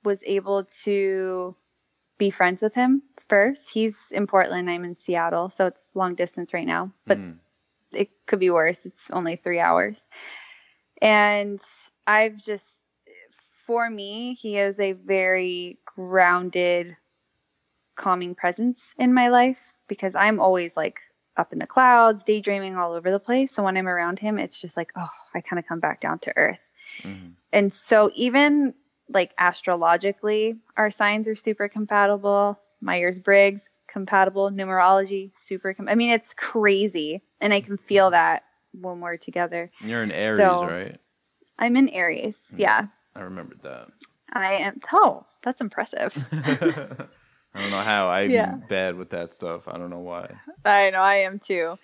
was 0.04 0.22
able 0.24 0.64
to 0.84 1.54
be 2.18 2.30
friends 2.30 2.62
with 2.62 2.74
him 2.74 3.02
first. 3.28 3.70
He's 3.70 4.10
in 4.10 4.26
Portland, 4.26 4.70
I'm 4.70 4.84
in 4.84 4.96
Seattle, 4.96 5.50
so 5.50 5.66
it's 5.66 5.90
long 5.94 6.14
distance 6.14 6.54
right 6.54 6.66
now, 6.66 6.92
but 7.06 7.18
mm. 7.18 7.36
it 7.92 8.10
could 8.26 8.38
be 8.38 8.50
worse. 8.50 8.78
It's 8.84 9.10
only 9.10 9.36
three 9.36 9.60
hours. 9.60 10.04
And 11.00 11.60
I've 12.06 12.42
just, 12.44 12.80
for 13.66 13.88
me, 13.88 14.34
he 14.34 14.56
is 14.56 14.78
a 14.78 14.92
very 14.92 15.78
grounded, 15.84 16.96
calming 17.96 18.34
presence 18.34 18.94
in 18.98 19.12
my 19.12 19.28
life 19.28 19.72
because 19.88 20.14
I'm 20.14 20.38
always 20.40 20.76
like 20.76 21.00
up 21.36 21.52
in 21.52 21.58
the 21.58 21.66
clouds, 21.66 22.24
daydreaming 22.24 22.76
all 22.76 22.92
over 22.92 23.10
the 23.10 23.18
place. 23.18 23.52
So 23.52 23.62
when 23.62 23.76
I'm 23.76 23.88
around 23.88 24.18
him, 24.18 24.38
it's 24.38 24.60
just 24.60 24.76
like, 24.76 24.92
oh, 24.96 25.10
I 25.34 25.40
kind 25.40 25.58
of 25.58 25.66
come 25.66 25.80
back 25.80 26.00
down 26.00 26.18
to 26.20 26.36
earth. 26.36 26.70
Mm-hmm. 27.02 27.30
And 27.52 27.72
so 27.72 28.10
even 28.14 28.74
like 29.12 29.34
astrologically, 29.38 30.56
our 30.76 30.90
signs 30.90 31.28
are 31.28 31.36
super 31.36 31.68
compatible. 31.68 32.58
Myers 32.80 33.18
Briggs, 33.18 33.68
compatible. 33.86 34.50
Numerology, 34.50 35.36
super. 35.36 35.74
Com- 35.74 35.88
I 35.88 35.94
mean, 35.94 36.10
it's 36.10 36.34
crazy. 36.34 37.22
And 37.40 37.52
I 37.52 37.60
can 37.60 37.76
feel 37.76 38.10
that 38.10 38.44
when 38.72 39.00
we're 39.00 39.16
together. 39.16 39.70
You're 39.80 40.02
in 40.02 40.12
Aries, 40.12 40.38
so, 40.38 40.64
right? 40.66 40.98
I'm 41.58 41.76
in 41.76 41.88
Aries, 41.90 42.40
mm, 42.52 42.58
yeah. 42.58 42.86
I 43.14 43.20
remembered 43.20 43.62
that. 43.62 43.88
I 44.32 44.54
am. 44.54 44.80
Oh, 44.92 45.26
that's 45.42 45.60
impressive. 45.60 46.16
I 47.54 47.60
don't 47.60 47.70
know 47.70 47.82
how. 47.82 48.08
I'm 48.08 48.30
yeah. 48.30 48.54
bad 48.68 48.96
with 48.96 49.10
that 49.10 49.34
stuff. 49.34 49.68
I 49.68 49.76
don't 49.76 49.90
know 49.90 49.98
why. 49.98 50.34
I 50.64 50.90
know. 50.90 51.02
I 51.02 51.16
am 51.16 51.38
too. 51.38 51.78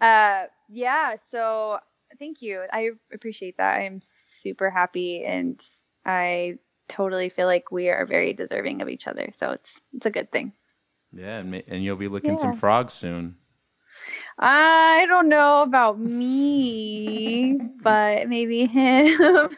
Uh, 0.00 0.46
yeah. 0.68 1.16
So 1.30 1.78
thank 2.18 2.42
you. 2.42 2.62
I 2.72 2.90
appreciate 3.12 3.58
that. 3.58 3.76
I 3.76 3.84
am 3.84 4.00
super 4.02 4.68
happy 4.68 5.24
and 5.24 5.60
I 6.04 6.58
totally 6.88 7.28
feel 7.28 7.46
like 7.46 7.70
we 7.70 7.88
are 7.88 8.06
very 8.06 8.32
deserving 8.32 8.82
of 8.82 8.88
each 8.88 9.06
other. 9.06 9.30
So 9.36 9.50
it's 9.52 9.72
it's 9.94 10.06
a 10.06 10.10
good 10.10 10.30
thing. 10.30 10.52
Yeah, 11.12 11.38
and, 11.38 11.62
and 11.68 11.84
you'll 11.84 11.96
be 11.96 12.08
licking 12.08 12.32
yeah. 12.32 12.36
some 12.36 12.52
frogs 12.54 12.92
soon. 12.92 13.36
I 14.38 15.06
don't 15.08 15.28
know 15.28 15.62
about 15.62 15.98
me, 15.98 17.60
but 17.82 18.28
maybe 18.28 18.66
him. 18.66 19.50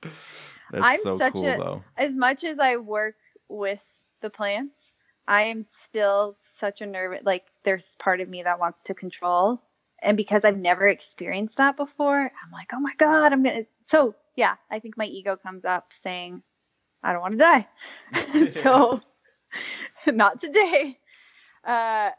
That's 0.00 0.84
I'm 0.84 1.00
so 1.00 1.18
such 1.18 1.34
cool, 1.34 1.46
a 1.46 1.58
though. 1.58 1.84
as 1.96 2.16
much 2.16 2.44
as 2.44 2.58
I 2.58 2.76
work 2.76 3.16
with 3.48 3.86
the 4.22 4.30
plants, 4.30 4.92
I 5.28 5.44
am 5.44 5.62
still 5.62 6.34
such 6.38 6.80
a 6.80 6.86
nervous 6.86 7.22
like 7.24 7.44
there's 7.62 7.94
part 7.98 8.20
of 8.20 8.28
me 8.28 8.42
that 8.42 8.58
wants 8.58 8.84
to 8.84 8.94
control. 8.94 9.62
And 10.04 10.16
because 10.16 10.44
I've 10.44 10.58
never 10.58 10.88
experienced 10.88 11.58
that 11.58 11.76
before, 11.76 12.20
I'm 12.20 12.50
like, 12.52 12.70
oh 12.72 12.80
my 12.80 12.94
God, 12.96 13.32
I'm 13.32 13.42
gonna 13.42 13.66
so 13.84 14.14
yeah, 14.34 14.54
I 14.70 14.78
think 14.78 14.96
my 14.96 15.04
ego 15.04 15.36
comes 15.36 15.64
up 15.64 15.92
saying, 16.02 16.42
I 17.02 17.12
don't 17.12 17.22
want 17.22 17.34
to 17.34 17.38
die. 17.38 17.68
so, 18.52 19.00
not 20.06 20.40
today. 20.40 20.98
Uh, 21.64 22.10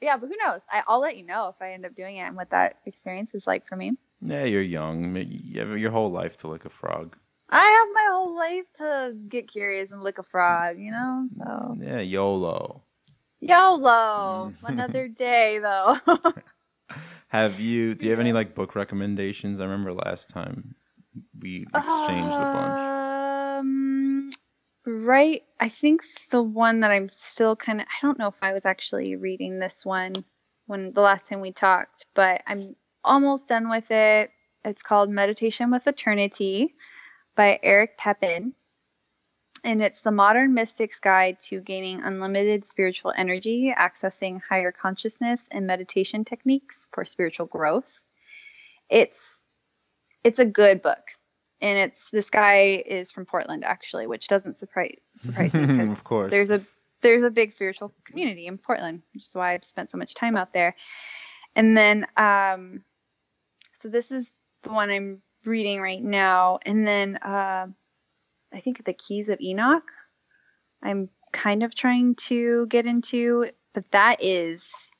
yeah, 0.00 0.16
but 0.16 0.28
who 0.28 0.36
knows? 0.44 0.60
I, 0.70 0.82
will 0.88 1.00
let 1.00 1.16
you 1.16 1.24
know 1.24 1.48
if 1.48 1.56
I 1.60 1.72
end 1.72 1.86
up 1.86 1.94
doing 1.94 2.16
it 2.16 2.20
and 2.20 2.36
what 2.36 2.50
that 2.50 2.78
experience 2.86 3.34
is 3.34 3.46
like 3.46 3.66
for 3.66 3.76
me. 3.76 3.96
Yeah, 4.20 4.44
you're 4.44 4.62
young. 4.62 5.16
You 5.16 5.60
have 5.60 5.78
your 5.78 5.90
whole 5.90 6.10
life 6.10 6.36
to 6.38 6.48
lick 6.48 6.64
a 6.64 6.70
frog. 6.70 7.16
I 7.48 7.62
have 7.62 7.88
my 7.94 8.06
whole 8.10 8.36
life 8.36 8.72
to 8.76 9.16
get 9.28 9.48
curious 9.48 9.92
and 9.92 10.02
lick 10.02 10.18
a 10.18 10.22
frog, 10.22 10.78
you 10.78 10.90
know? 10.90 11.28
So 11.36 11.76
Yeah, 11.78 12.00
YOLO. 12.00 12.82
YOLO. 13.40 14.52
Another 14.64 15.08
day 15.08 15.58
though. 15.60 15.98
have 17.28 17.60
you 17.60 17.94
do 17.94 18.06
you 18.06 18.10
have 18.10 18.20
any 18.20 18.32
like 18.32 18.54
book 18.54 18.74
recommendations? 18.74 19.60
I 19.60 19.64
remember 19.64 19.92
last 19.92 20.30
time 20.30 20.74
we 21.38 21.66
exchanged 21.74 22.38
uh, 22.38 22.42
a 22.42 22.52
bunch. 22.52 23.05
Right. 24.86 25.42
I 25.58 25.68
think 25.68 26.02
the 26.30 26.42
one 26.42 26.80
that 26.80 26.92
I'm 26.92 27.08
still 27.08 27.56
kind 27.56 27.80
of, 27.80 27.88
I 27.88 28.06
don't 28.06 28.18
know 28.18 28.28
if 28.28 28.42
I 28.42 28.52
was 28.52 28.64
actually 28.64 29.16
reading 29.16 29.58
this 29.58 29.84
one 29.84 30.14
when 30.66 30.92
the 30.92 31.00
last 31.00 31.26
time 31.26 31.40
we 31.40 31.52
talked, 31.52 32.06
but 32.14 32.42
I'm 32.46 32.74
almost 33.02 33.48
done 33.48 33.68
with 33.68 33.90
it. 33.90 34.30
It's 34.64 34.82
called 34.82 35.10
Meditation 35.10 35.70
with 35.72 35.86
Eternity 35.88 36.74
by 37.34 37.58
Eric 37.62 37.98
Pepin. 37.98 38.54
And 39.64 39.82
it's 39.82 40.02
the 40.02 40.12
modern 40.12 40.54
mystic's 40.54 41.00
guide 41.00 41.38
to 41.46 41.60
gaining 41.60 42.02
unlimited 42.02 42.64
spiritual 42.64 43.12
energy, 43.16 43.74
accessing 43.76 44.40
higher 44.48 44.70
consciousness, 44.70 45.40
and 45.50 45.66
meditation 45.66 46.24
techniques 46.24 46.86
for 46.92 47.04
spiritual 47.04 47.46
growth. 47.46 48.00
It's 48.88 49.40
it's 50.22 50.38
a 50.38 50.44
good 50.44 50.82
book. 50.82 51.02
And 51.60 51.78
it's 51.78 52.10
this 52.10 52.30
guy 52.30 52.82
is 52.84 53.12
from 53.12 53.24
Portland 53.24 53.64
actually, 53.64 54.06
which 54.06 54.28
doesn't 54.28 54.56
surprise 54.56 54.96
surprise 55.16 55.54
me 55.54 55.66
because 55.66 55.92
of 55.92 56.04
course. 56.04 56.30
there's 56.30 56.50
a 56.50 56.60
there's 57.00 57.22
a 57.22 57.30
big 57.30 57.52
spiritual 57.52 57.92
community 58.04 58.46
in 58.46 58.58
Portland, 58.58 59.02
which 59.14 59.24
is 59.24 59.34
why 59.34 59.54
I've 59.54 59.64
spent 59.64 59.90
so 59.90 59.98
much 59.98 60.14
time 60.14 60.36
out 60.36 60.52
there. 60.52 60.74
And 61.54 61.76
then 61.76 62.06
um, 62.16 62.82
so 63.80 63.88
this 63.88 64.10
is 64.10 64.30
the 64.62 64.70
one 64.70 64.90
I'm 64.90 65.22
reading 65.44 65.80
right 65.80 66.02
now, 66.02 66.58
and 66.64 66.86
then 66.86 67.16
uh, 67.16 67.66
I 68.52 68.60
think 68.60 68.84
the 68.84 68.92
Keys 68.92 69.28
of 69.28 69.40
Enoch. 69.40 69.90
I'm 70.82 71.08
kind 71.32 71.62
of 71.62 71.74
trying 71.74 72.14
to 72.14 72.66
get 72.66 72.86
into, 72.86 73.46
but 73.72 73.90
that 73.92 74.22
is 74.22 74.90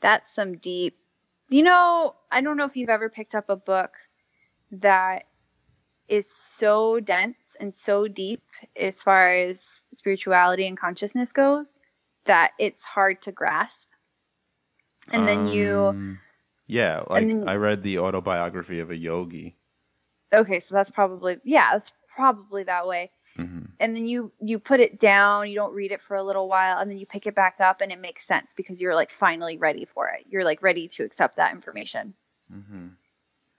that's 0.00 0.34
some 0.34 0.58
deep. 0.58 0.98
You 1.48 1.62
know, 1.62 2.14
I 2.30 2.40
don't 2.40 2.56
know 2.56 2.64
if 2.64 2.76
you've 2.76 2.88
ever 2.88 3.08
picked 3.08 3.34
up 3.34 3.48
a 3.48 3.56
book 3.56 3.92
that 4.72 5.24
is 6.12 6.30
so 6.30 7.00
dense 7.00 7.56
and 7.58 7.74
so 7.74 8.06
deep 8.06 8.42
as 8.76 9.00
far 9.02 9.30
as 9.30 9.66
spirituality 9.94 10.66
and 10.66 10.76
consciousness 10.76 11.32
goes 11.32 11.80
that 12.26 12.52
it's 12.58 12.84
hard 12.84 13.22
to 13.22 13.32
grasp. 13.32 13.88
And 15.10 15.26
then 15.26 15.46
you 15.46 15.88
Um, 15.88 16.20
Yeah, 16.66 17.02
like 17.08 17.26
then- 17.28 17.48
I 17.48 17.56
read 17.56 17.82
the 17.82 17.98
autobiography 17.98 18.80
of 18.80 18.90
a 18.90 18.96
yogi. 18.96 19.56
okay, 20.32 20.60
so 20.60 20.74
that's 20.74 20.90
probably 20.90 21.40
yeah, 21.44 21.72
that's 21.72 21.92
probably 22.14 22.64
that 22.64 22.86
way. 22.86 23.10
hmm 23.36 23.64
And 23.80 23.96
then 23.96 24.06
you 24.06 24.32
you 24.40 24.58
put 24.58 24.80
it 24.80 25.00
down, 25.00 25.48
you 25.48 25.54
don't 25.54 25.74
read 25.74 25.92
it 25.92 26.00
for 26.02 26.16
a 26.16 26.22
little 26.22 26.46
while, 26.46 26.78
and 26.78 26.90
then 26.90 26.98
you 26.98 27.06
pick 27.06 27.26
it 27.26 27.34
back 27.34 27.56
up, 27.58 27.80
and 27.80 27.90
it 27.90 27.98
makes 27.98 28.26
sense 28.26 28.52
because 28.54 28.80
you're 28.82 28.94
like 28.94 29.10
finally 29.10 29.56
ready 29.56 29.86
for 29.86 30.08
it. 30.10 30.26
You're 30.28 30.44
like 30.44 30.62
ready 30.62 30.88
to 30.88 31.04
accept 31.04 31.36
that 31.36 31.52
information. 31.52 32.14
hmm 32.50 32.88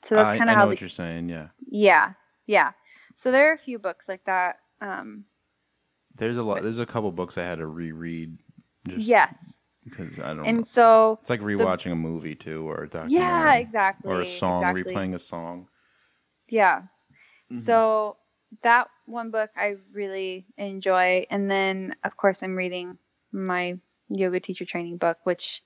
So 0.05 0.15
that's 0.15 0.37
kind 0.37 0.49
of 0.49 0.55
how 0.55 0.67
what 0.67 0.77
the 0.77 0.81
you're 0.81 0.89
saying. 0.89 1.29
Yeah, 1.29 1.49
yeah 1.67 2.13
yeah. 2.45 2.71
So 3.15 3.31
there 3.31 3.49
are 3.49 3.53
a 3.53 3.57
few 3.57 3.79
books 3.79 4.07
like 4.07 4.23
that. 4.25 4.57
Um, 4.81 5.25
there's 6.15 6.37
a 6.37 6.43
lot. 6.43 6.63
There's 6.63 6.79
a 6.79 6.85
couple 6.85 7.11
books 7.11 7.37
I 7.37 7.43
had 7.43 7.59
to 7.59 7.67
reread. 7.67 8.37
Just 8.87 9.07
yes, 9.07 9.33
because 9.83 10.19
I 10.19 10.27
don't. 10.27 10.37
know. 10.37 10.43
and 10.43 10.67
so 10.67 11.19
It's 11.21 11.29
like 11.29 11.41
rewatching 11.41 11.91
a 11.91 11.95
movie 11.95 12.35
too, 12.35 12.69
or 12.69 12.83
a 12.83 12.89
documentary. 12.89 13.19
yeah, 13.19 13.55
exactly, 13.55 14.11
Or 14.11 14.21
a 14.21 14.25
song, 14.25 14.61
exactly. 14.63 14.93
replaying 14.93 15.13
a 15.15 15.19
song. 15.19 15.67
Yeah. 16.49 16.83
Mhm. 17.51 17.59
So 17.59 18.17
that 18.61 18.87
one 19.05 19.31
book 19.31 19.49
I 19.55 19.77
really 19.91 20.45
enjoy, 20.57 21.25
and 21.29 21.49
then 21.49 21.95
of 22.03 22.17
course 22.17 22.43
I'm 22.43 22.55
reading 22.55 22.97
my 23.31 23.79
yoga 24.09 24.39
teacher 24.39 24.65
training 24.65 24.97
book, 24.97 25.17
which 25.23 25.63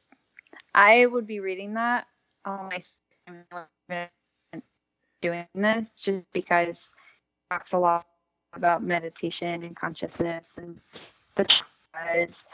I 0.73 1.05
would 1.05 1.27
be 1.27 1.39
reading 1.39 1.73
that 1.73 2.07
on 2.45 2.69
my 2.69 2.79
time 3.27 4.07
doing 5.21 5.45
this 5.55 5.89
just 6.01 6.25
because 6.33 6.91
it 7.49 7.53
talks 7.53 7.73
a 7.73 7.77
lot 7.77 8.05
about 8.53 8.83
meditation 8.83 9.63
and 9.63 9.75
consciousness 9.75 10.57
and 10.57 10.79
the 11.35 11.45
chakras 11.45 12.45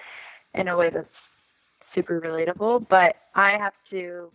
in 0.54 0.68
a 0.68 0.78
way 0.78 0.90
that's 0.90 1.34
super 1.82 2.20
relatable. 2.22 2.88
But 2.88 3.16
I 3.36 3.58
have 3.58 3.74
to 3.90 4.32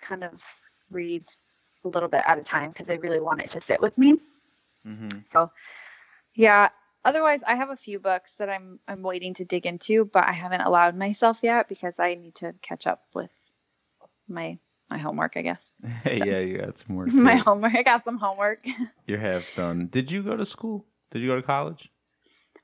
kind 0.00 0.24
of 0.24 0.40
read 0.90 1.24
a 1.84 1.88
little 1.88 2.08
bit 2.08 2.22
at 2.26 2.38
a 2.38 2.42
time 2.42 2.70
because 2.70 2.90
I 2.90 2.94
really 2.94 3.20
want 3.20 3.40
it 3.42 3.50
to 3.52 3.60
sit 3.60 3.80
with 3.80 3.96
me. 3.98 4.18
hmm 4.84 5.08
So, 5.32 5.50
yeah. 6.34 6.70
Otherwise, 7.04 7.40
I 7.46 7.56
have 7.56 7.70
a 7.70 7.76
few 7.76 7.98
books 7.98 8.32
that 8.38 8.48
I'm 8.48 8.78
I'm 8.86 9.02
waiting 9.02 9.34
to 9.34 9.44
dig 9.44 9.66
into, 9.66 10.04
but 10.04 10.24
I 10.24 10.32
haven't 10.32 10.60
allowed 10.60 10.96
myself 10.96 11.40
yet 11.42 11.68
because 11.68 11.98
I 11.98 12.14
need 12.14 12.36
to 12.36 12.54
catch 12.62 12.86
up 12.86 13.02
with 13.14 13.32
my 14.28 14.58
my 14.92 14.98
homework. 14.98 15.36
I 15.36 15.42
guess 15.42 15.64
Hey, 16.04 16.20
yeah, 16.28 16.40
you 16.40 16.58
got 16.58 16.78
some 16.78 16.96
work. 16.96 17.08
my 17.14 17.36
homework. 17.36 17.74
I 17.74 17.82
got 17.82 18.04
some 18.04 18.18
homework. 18.18 18.66
You're 19.06 19.18
half 19.18 19.54
done. 19.54 19.86
Did 19.86 20.10
you 20.10 20.22
go 20.22 20.36
to 20.36 20.46
school? 20.46 20.86
Did 21.10 21.22
you 21.22 21.28
go 21.28 21.36
to 21.36 21.42
college? 21.42 21.90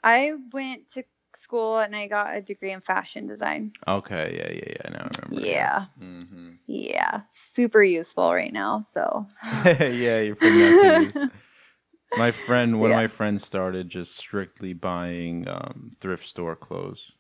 I 0.05 0.33
went 0.53 0.91
to 0.93 1.05
school 1.35 1.79
and 1.79 1.95
I 1.97 2.07
got 2.07 2.37
a 2.37 2.41
degree 2.41 2.73
in 2.73 2.81
fashion 2.81 3.27
design. 3.27 3.73
Okay, 3.87 4.37
yeah, 4.39 4.53
yeah, 4.53 4.75
yeah. 4.77 4.91
Now 4.91 5.09
I 5.11 5.19
remember. 5.27 5.47
Yeah, 5.47 5.85
hmm 5.99 6.51
yeah, 6.67 7.23
super 7.55 7.83
useful 7.83 8.33
right 8.33 8.53
now. 8.53 8.83
So 8.83 9.27
yeah, 9.81 10.21
you're 10.21 10.37
putting 10.37 10.59
that 10.61 10.79
to 10.81 11.01
use. 11.01 11.23
My 12.17 12.31
friend, 12.31 12.79
one 12.79 12.91
Yeah. 12.91 12.97
of 12.97 13.03
my 13.03 13.09
friends 13.09 13.45
started 13.45 13.89
just 13.89 14.17
strictly 14.19 14.75
buying 14.75 15.49
um, 15.49 15.91
thrift 16.01 16.27
store 16.27 16.57
clothes. 16.57 17.13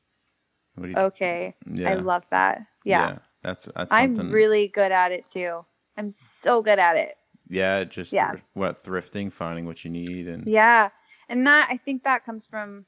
What 0.74 0.84
do 0.84 0.90
you 0.90 0.96
okay, 0.98 1.54
yeah, 1.66 1.90
I 1.90 1.94
love 1.94 2.24
that. 2.30 2.66
Yeah, 2.84 3.18
that's 3.48 3.68
that's 3.74 3.92
I'm 3.92 4.14
something. 4.16 4.32
really 4.34 4.68
good 4.68 4.92
at 4.92 5.12
it 5.12 5.26
too. 5.26 5.64
I'm 5.96 6.10
so 6.10 6.62
good 6.62 6.78
at 6.78 6.96
it. 6.96 7.14
yeah, 7.48 7.84
just 7.84 8.12
Yeah. 8.12 8.32
thr- 8.32 8.38
what 8.54 8.84
thrifting, 8.84 9.32
finding 9.32 9.64
what 9.66 9.84
you 9.84 9.90
need, 9.90 10.28
and 10.28 10.46
Yeah. 10.46 10.90
And 11.28 11.46
that 11.46 11.68
I 11.70 11.76
think 11.76 12.04
that 12.04 12.24
comes 12.24 12.46
from 12.46 12.86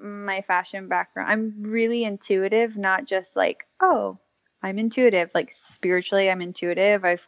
my 0.00 0.42
fashion 0.42 0.88
background. 0.88 1.30
I'm 1.30 1.62
really 1.62 2.04
intuitive, 2.04 2.76
not 2.76 3.06
just 3.06 3.36
like, 3.36 3.66
oh, 3.80 4.18
I'm 4.62 4.78
intuitive. 4.78 5.30
Like 5.34 5.50
spiritually 5.50 6.30
I'm 6.30 6.42
intuitive. 6.42 7.04
I've 7.04 7.26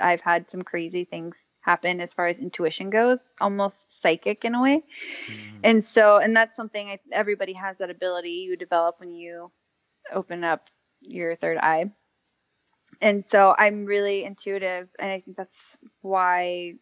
I've 0.00 0.20
had 0.22 0.48
some 0.50 0.62
crazy 0.62 1.04
things 1.04 1.42
happen 1.60 2.00
as 2.00 2.12
far 2.14 2.26
as 2.26 2.38
intuition 2.40 2.90
goes, 2.90 3.30
almost 3.40 3.86
psychic 4.02 4.44
in 4.44 4.54
a 4.54 4.62
way. 4.62 4.82
Mm-hmm. 5.28 5.58
And 5.62 5.84
so 5.84 6.16
and 6.16 6.34
that's 6.34 6.56
something 6.56 6.88
I, 6.88 6.98
everybody 7.12 7.52
has 7.52 7.78
that 7.78 7.90
ability 7.90 8.46
you 8.48 8.56
develop 8.56 8.98
when 8.98 9.14
you 9.14 9.52
open 10.12 10.42
up 10.44 10.68
your 11.02 11.36
third 11.36 11.58
eye. 11.58 11.90
And 13.00 13.24
so 13.24 13.54
I'm 13.56 13.84
really 13.84 14.24
intuitive 14.24 14.88
and 14.98 15.10
I 15.10 15.20
think 15.20 15.36
that's 15.36 15.76
why 16.02 16.74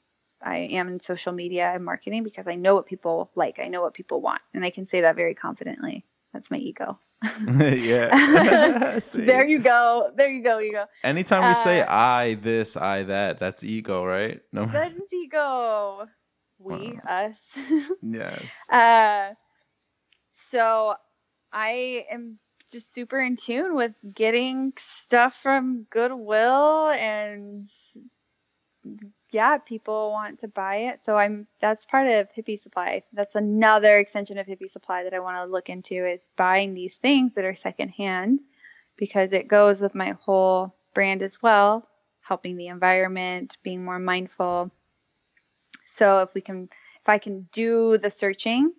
I 0.43 0.57
am 0.57 0.89
in 0.89 1.01
social 1.01 1.33
media 1.33 1.71
and 1.75 1.85
marketing 1.85 2.25
because 2.25 2.49
I 2.49 2.55
know 2.57 2.75
what 2.75 2.87
people 2.87 3.31
like. 3.35 3.59
I 3.59 3.69
know 3.69 3.83
what 3.83 3.95
people 3.95 4.21
want. 4.21 4.41
And 4.55 4.65
I 4.65 4.71
can 4.71 4.87
say 4.87 5.03
that 5.03 5.17
very 5.17 5.35
confidently. 5.35 6.05
That's 6.33 6.51
my 6.51 6.57
ego. 6.57 6.99
yeah. 7.49 8.99
There 9.15 9.47
you 9.47 9.59
go. 9.59 10.11
There 10.15 10.31
you 10.31 10.43
go, 10.43 10.61
ego. 10.61 10.87
Anytime 11.05 11.49
we 11.49 11.55
say 11.55 11.83
Uh, 11.83 11.95
I 11.95 12.35
this, 12.35 12.77
I 12.77 13.05
that, 13.05 13.39
that's 13.39 13.65
ego, 13.65 14.05
right? 14.05 14.41
No. 14.53 14.67
That 14.67 14.93
is 14.93 15.13
ego. 15.13 16.07
We, 16.59 16.99
us. 17.09 17.41
yes. 18.03 18.55
uh, 18.71 19.31
so 20.35 20.95
I 21.53 22.05
am 22.11 22.39
just 22.71 22.93
super 22.93 23.19
in 23.19 23.37
tune 23.37 23.75
with 23.75 23.93
getting 24.15 24.73
stuff 24.77 25.35
from 25.35 25.85
Goodwill 25.85 26.91
and 26.91 27.65
yeah, 29.31 29.59
people 29.59 30.11
want 30.11 30.41
to 30.41 30.49
buy 30.49 30.77
it. 30.77 31.01
So 31.05 31.17
I'm 31.17 31.47
that's 31.61 31.87
part 31.87 32.07
of 32.07 32.29
hippie 32.37 32.59
supply. 32.59 33.03
That's 33.13 33.35
another 33.35 33.99
extension 33.99 34.39
of 34.39 34.47
hippie 34.47 34.71
supply 34.71 35.05
that 35.05 35.15
I 35.15 35.21
want 35.21 35.37
to 35.37 35.53
look 35.53 35.69
into 35.69 36.07
is 36.07 36.29
buying 36.37 36.75
these 36.75 36.97
things 36.97 37.35
that 37.35 37.45
are 37.45 37.55
secondhand 37.55 38.41
because 38.97 39.33
it 39.33 39.49
goes 39.49 39.81
with 39.81 39.95
my 39.95 40.15
whole 40.21 40.75
brand 40.95 41.23
as 41.23 41.41
well, 41.43 41.87
helping 42.21 42.57
the 42.57 42.69
environment, 42.69 43.57
being 43.63 43.85
more 43.85 43.99
mindful. 43.99 44.71
So 45.87 46.21
if 46.21 46.35
we 46.35 46.41
can 46.41 46.69
if 47.01 47.09
I 47.09 47.19
can 47.19 47.49
do 47.53 47.99
the 47.99 48.11
searching 48.11 48.73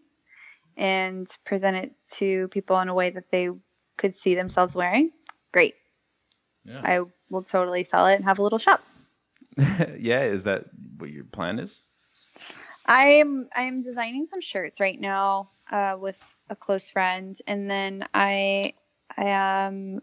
and 0.77 1.27
present 1.45 1.75
it 1.77 1.93
to 2.13 2.47
people 2.49 2.79
in 2.79 2.87
a 2.87 2.93
way 2.93 3.09
that 3.09 3.31
they 3.31 3.49
could 4.01 4.15
see 4.15 4.35
themselves 4.35 4.75
wearing, 4.75 5.11
great. 5.53 5.75
Yeah. 6.65 6.81
I 6.83 7.01
will 7.29 7.43
totally 7.43 7.83
sell 7.83 8.07
it 8.07 8.15
and 8.15 8.25
have 8.25 8.39
a 8.39 8.43
little 8.43 8.59
shop. 8.59 8.81
yeah. 9.57 10.23
Is 10.23 10.43
that 10.45 10.65
what 10.97 11.09
your 11.09 11.23
plan 11.23 11.59
is? 11.59 11.81
I'm 12.85 13.47
I'm 13.55 13.83
designing 13.83 14.25
some 14.25 14.41
shirts 14.41 14.79
right 14.79 14.99
now 14.99 15.51
uh, 15.69 15.97
with 15.99 16.21
a 16.49 16.55
close 16.55 16.89
friend, 16.89 17.37
and 17.45 17.69
then 17.69 18.07
I 18.13 18.73
I 19.15 19.29
am 19.29 20.01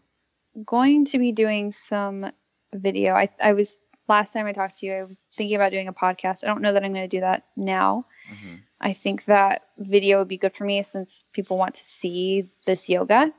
going 0.65 1.07
to 1.07 1.19
be 1.19 1.33
doing 1.33 1.73
some 1.73 2.31
video. 2.73 3.15
I 3.15 3.29
I 3.43 3.53
was 3.53 3.81
last 4.09 4.33
time 4.33 4.47
I 4.47 4.53
talked 4.53 4.79
to 4.79 4.87
you, 4.87 4.95
I 4.95 5.05
was 5.05 5.29
thinking 5.37 5.57
about 5.57 5.73
doing 5.73 5.89
a 5.89 5.93
podcast. 5.93 6.45
I 6.45 6.47
don't 6.47 6.63
know 6.63 6.73
that 6.73 6.85
I'm 6.85 6.93
going 6.93 7.09
to 7.09 7.17
do 7.17 7.21
that 7.21 7.45
now. 7.57 8.07
Mhm. 8.31 8.61
I 8.81 8.93
think 8.93 9.25
that 9.25 9.67
video 9.77 10.19
would 10.19 10.29
be 10.29 10.39
good 10.39 10.55
for 10.55 10.65
me 10.65 10.83
since 10.83 11.25
people 11.33 11.59
want 11.59 11.75
to 11.75 11.85
see 11.85 12.49
this 12.65 12.89
yoga. 12.89 13.33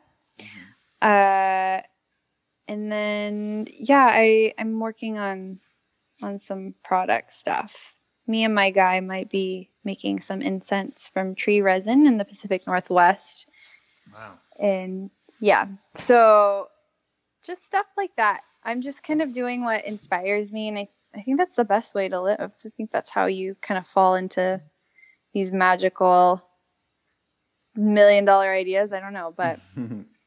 Uh, 1.01 1.81
and 2.67 2.91
then 2.91 3.67
yeah, 3.71 4.07
I 4.09 4.53
I'm 4.57 4.79
working 4.79 5.17
on 5.17 5.59
on 6.21 6.39
some 6.39 6.75
product 6.83 7.31
stuff. 7.31 7.93
Me 8.27 8.43
and 8.43 8.53
my 8.53 8.69
guy 8.69 8.99
might 8.99 9.29
be 9.29 9.71
making 9.83 10.19
some 10.19 10.41
incense 10.41 11.09
from 11.13 11.33
tree 11.33 11.61
resin 11.61 12.05
in 12.05 12.17
the 12.17 12.25
Pacific 12.25 12.67
Northwest. 12.67 13.49
Wow. 14.13 14.37
And 14.59 15.09
yeah, 15.39 15.67
so 15.95 16.67
just 17.43 17.65
stuff 17.65 17.85
like 17.97 18.15
that. 18.17 18.41
I'm 18.63 18.81
just 18.81 19.03
kind 19.03 19.21
of 19.21 19.31
doing 19.31 19.63
what 19.63 19.85
inspires 19.85 20.51
me, 20.51 20.67
and 20.67 20.77
I, 20.77 20.89
I 21.15 21.21
think 21.21 21.37
that's 21.37 21.55
the 21.55 21.65
best 21.65 21.95
way 21.95 22.09
to 22.09 22.21
live. 22.21 22.39
I 22.39 22.69
think 22.75 22.91
that's 22.91 23.09
how 23.09 23.25
you 23.25 23.55
kind 23.55 23.77
of 23.77 23.87
fall 23.87 24.15
into 24.15 24.61
these 25.33 25.51
magical 25.51 26.43
million 27.75 28.25
dollar 28.25 28.51
ideas. 28.51 28.91
I 28.91 28.99
don't 28.99 29.13
know, 29.13 29.33
but 29.35 29.59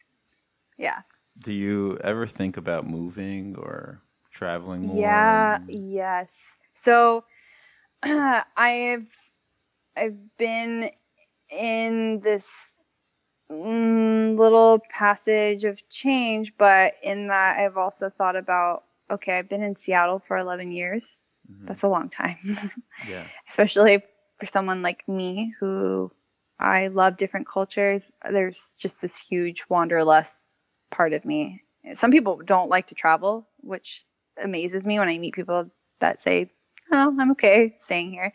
yeah. 0.82 1.02
Do 1.38 1.52
you 1.54 1.98
ever 2.04 2.26
think 2.26 2.56
about 2.59 2.86
moving 2.86 3.56
or 3.56 4.02
traveling 4.32 4.82
more? 4.82 4.98
Yeah, 5.00 5.56
and- 5.56 5.70
yes. 5.70 6.36
So 6.74 7.24
I've 8.02 9.06
I've 9.96 10.36
been 10.38 10.90
in 11.50 12.20
this 12.20 12.66
mm, 13.50 14.38
little 14.38 14.80
passage 14.90 15.64
of 15.64 15.86
change, 15.88 16.54
but 16.59 16.94
in 17.02 17.28
that 17.28 17.59
I've 17.59 17.76
also 17.76 18.10
thought 18.10 18.36
about 18.36 18.84
okay, 19.10 19.38
I've 19.38 19.48
been 19.48 19.62
in 19.62 19.76
Seattle 19.76 20.18
for 20.20 20.36
11 20.36 20.72
years. 20.72 21.18
Mhm. 21.50 21.66
That's 21.66 21.82
a 21.82 21.88
long 21.88 22.09
time, 22.09 22.38
Yeah. 23.09 23.24
especially 23.48 24.02
for 24.38 24.46
someone 24.46 24.82
like 24.82 25.06
me 25.09 25.54
who 25.60 26.10
I 26.59 26.88
love 26.88 27.16
different 27.16 27.48
cultures. 27.48 28.10
There's 28.28 28.72
just 28.78 29.00
this 29.00 29.16
huge 29.16 29.64
wanderlust 29.68 30.44
part 30.93 31.12
of 31.14 31.24
me. 31.24 31.62
Some 31.94 32.12
people 32.12 32.40
don't 32.44 32.70
like 32.70 32.89
to 32.89 32.94
travel, 32.94 33.48
which 33.60 34.05
amazes 34.40 34.86
me 34.86 34.98
when 35.01 35.09
I 35.09 35.19
meet 35.19 35.35
people 35.35 35.70
that 36.01 36.23
say, 36.23 36.52
"Oh, 36.93 37.16
I'm 37.19 37.32
okay 37.32 37.74
staying 37.78 38.12
here." 38.12 38.32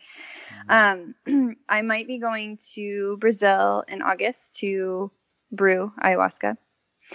Um, 0.68 1.14
I 1.68 1.82
might 1.82 2.06
be 2.06 2.18
going 2.18 2.58
to 2.74 3.16
Brazil 3.18 3.84
in 3.88 4.02
August 4.02 4.56
to 4.58 5.10
brew 5.50 5.92
ayahuasca. 6.02 6.56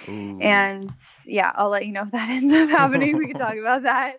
Ooh. 0.10 0.40
And 0.42 0.92
yeah, 1.26 1.52
I'll 1.56 1.70
let 1.70 1.86
you 1.86 1.92
know 1.92 2.04
if 2.04 2.12
that 2.12 2.30
ends 2.32 2.54
up 2.54 2.70
happening. 2.70 3.18
we 3.18 3.28
can 3.28 3.38
talk 3.38 3.58
about 3.58 3.84
that. 3.84 4.18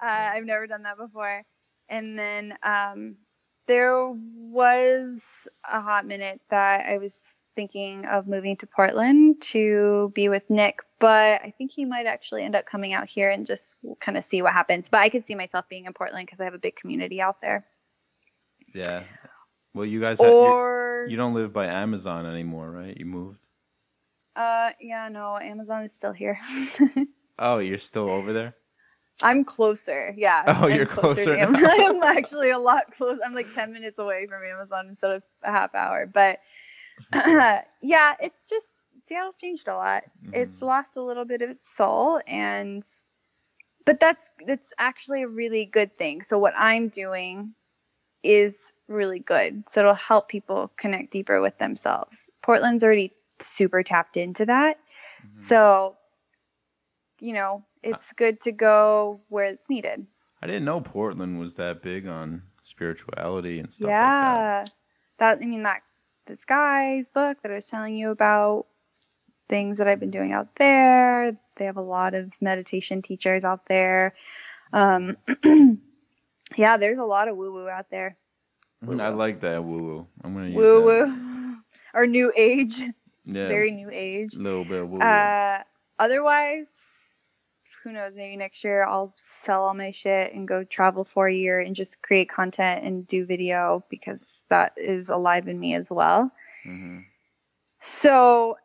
Uh, 0.00 0.30
I've 0.34 0.44
never 0.44 0.66
done 0.66 0.84
that 0.84 0.96
before. 0.96 1.42
And 1.88 2.18
then 2.18 2.56
um, 2.62 3.16
there 3.66 4.08
was 4.08 5.22
a 5.68 5.80
hot 5.80 6.06
minute 6.06 6.40
that 6.50 6.86
I 6.86 6.98
was 6.98 7.20
thinking 7.58 8.06
of 8.06 8.28
moving 8.28 8.56
to 8.56 8.68
Portland 8.68 9.42
to 9.42 10.12
be 10.14 10.28
with 10.28 10.48
Nick, 10.48 10.78
but 11.00 11.42
I 11.42 11.52
think 11.58 11.72
he 11.72 11.84
might 11.84 12.06
actually 12.06 12.44
end 12.44 12.54
up 12.54 12.66
coming 12.66 12.92
out 12.92 13.08
here 13.08 13.30
and 13.32 13.44
just 13.48 13.74
kind 14.00 14.16
of 14.16 14.22
see 14.24 14.42
what 14.42 14.52
happens. 14.52 14.88
But 14.88 15.00
I 15.00 15.08
could 15.08 15.24
see 15.24 15.34
myself 15.34 15.68
being 15.68 15.86
in 15.86 15.92
Portland 15.92 16.24
because 16.24 16.40
I 16.40 16.44
have 16.44 16.54
a 16.54 16.58
big 16.58 16.76
community 16.76 17.20
out 17.20 17.40
there. 17.40 17.66
yeah. 18.72 19.02
Well, 19.74 19.86
you 19.86 20.00
guys 20.00 20.20
have, 20.20 20.30
you, 20.30 20.38
Or 20.38 21.06
you 21.08 21.16
don't 21.16 21.34
live 21.34 21.52
by 21.52 21.66
Amazon 21.66 22.26
anymore, 22.26 22.70
right? 22.70 22.96
You 22.96 23.06
moved. 23.06 23.44
uh, 24.36 24.70
yeah, 24.80 25.08
no, 25.08 25.36
Amazon 25.36 25.82
is 25.82 25.92
still 25.92 26.12
here. 26.12 26.38
Oh, 27.40 27.58
you're 27.58 27.78
still 27.78 28.08
over 28.10 28.32
there. 28.32 28.54
I'm 29.22 29.44
closer. 29.44 30.14
Yeah. 30.16 30.42
Oh, 30.46 30.66
I'm 30.68 30.76
you're 30.76 30.86
closer 30.86 31.36
Am- 31.36 31.54
I'm 31.56 32.02
actually 32.02 32.50
a 32.50 32.58
lot 32.58 32.90
closer. 32.92 33.20
I'm 33.24 33.34
like 33.34 33.52
10 33.52 33.72
minutes 33.72 33.98
away 34.00 34.26
from 34.26 34.42
Amazon 34.44 34.86
instead 34.88 35.12
of 35.12 35.22
a 35.44 35.50
half 35.52 35.74
hour. 35.74 36.06
But 36.06 36.38
yeah, 37.82 38.14
it's 38.20 38.48
just 38.48 38.66
Seattle's 39.04 39.36
changed 39.38 39.68
a 39.68 39.74
lot. 39.74 40.04
It's 40.32 40.60
Mhm. 40.60 40.66
lost 40.66 40.96
a 40.96 41.02
little 41.02 41.24
bit 41.24 41.42
of 41.42 41.50
its 41.50 41.68
soul 41.68 42.20
and 42.26 42.84
but 43.84 44.00
that's 44.00 44.30
that's 44.46 44.74
actually 44.78 45.22
a 45.22 45.28
really 45.28 45.64
good 45.64 45.96
thing. 45.96 46.22
So 46.22 46.38
what 46.38 46.52
I'm 46.56 46.88
doing 46.88 47.54
is 48.22 48.72
really 48.86 49.18
good. 49.18 49.64
So 49.70 49.80
it'll 49.80 49.94
help 49.94 50.28
people 50.28 50.70
connect 50.76 51.10
deeper 51.10 51.40
with 51.40 51.56
themselves. 51.58 52.28
Portland's 52.42 52.84
already 52.84 53.12
super 53.40 53.82
tapped 53.82 54.16
into 54.16 54.46
that. 54.46 54.78
Mhm. 55.24 55.48
So, 55.48 55.96
you 57.20 57.32
know, 57.32 57.64
it's 57.82 58.12
good 58.12 58.40
to 58.42 58.52
go 58.52 59.20
where 59.28 59.46
it's 59.46 59.70
needed. 59.70 60.06
I 60.42 60.46
didn't 60.46 60.64
know 60.64 60.80
Portland 60.80 61.38
was 61.38 61.54
that 61.54 61.82
big 61.82 62.06
on 62.06 62.42
spirituality 62.62 63.58
and 63.60 63.72
stuff 63.72 63.90
like 63.90 63.98
that. 64.00 64.08
yeah. 64.10 64.64
That 65.18 65.38
I 65.42 65.46
mean 65.46 65.62
that 65.64 65.82
this 66.28 66.44
guy's 66.44 67.08
book 67.08 67.38
that 67.42 67.50
I 67.50 67.56
was 67.56 67.66
telling 67.66 67.96
you 67.96 68.10
about 68.10 68.66
things 69.48 69.78
that 69.78 69.88
I've 69.88 70.00
been 70.00 70.10
doing 70.10 70.32
out 70.32 70.54
there. 70.56 71.36
They 71.56 71.64
have 71.64 71.76
a 71.78 71.82
lot 71.82 72.14
of 72.14 72.32
meditation 72.40 73.02
teachers 73.02 73.44
out 73.44 73.66
there. 73.66 74.14
Um 74.72 75.16
yeah, 76.56 76.76
there's 76.76 76.98
a 76.98 77.04
lot 77.04 77.28
of 77.28 77.36
woo 77.36 77.52
woo 77.52 77.68
out 77.68 77.90
there. 77.90 78.16
Mhm, 78.84 79.00
I 79.00 79.08
like 79.08 79.40
that 79.40 79.64
woo 79.64 79.82
woo. 79.82 80.06
I'm 80.22 80.34
gonna 80.34 80.46
use 80.48 80.56
Woo 80.56 80.84
woo. 80.84 81.56
or 81.94 82.06
new 82.06 82.32
age. 82.36 82.78
Yeah, 83.24 83.48
Very 83.48 83.70
new 83.72 83.88
age. 83.90 84.34
a 84.34 84.38
little 84.38 84.64
bit 84.64 84.80
of 84.82 84.88
woo 84.90 84.98
woo. 84.98 85.04
Uh, 85.04 85.62
otherwise, 85.98 86.70
who 87.82 87.92
knows? 87.92 88.12
Maybe 88.14 88.36
next 88.36 88.64
year 88.64 88.84
I'll 88.84 89.14
sell 89.16 89.64
all 89.64 89.74
my 89.74 89.90
shit 89.90 90.32
and 90.32 90.48
go 90.48 90.64
travel 90.64 91.04
for 91.04 91.26
a 91.26 91.34
year 91.34 91.60
and 91.60 91.76
just 91.76 92.02
create 92.02 92.28
content 92.28 92.84
and 92.84 93.06
do 93.06 93.24
video 93.24 93.84
because 93.88 94.42
that 94.48 94.74
is 94.76 95.10
alive 95.10 95.48
in 95.48 95.58
me 95.58 95.74
as 95.74 95.90
well. 95.90 96.30
hmm 96.64 97.00
So, 97.80 98.56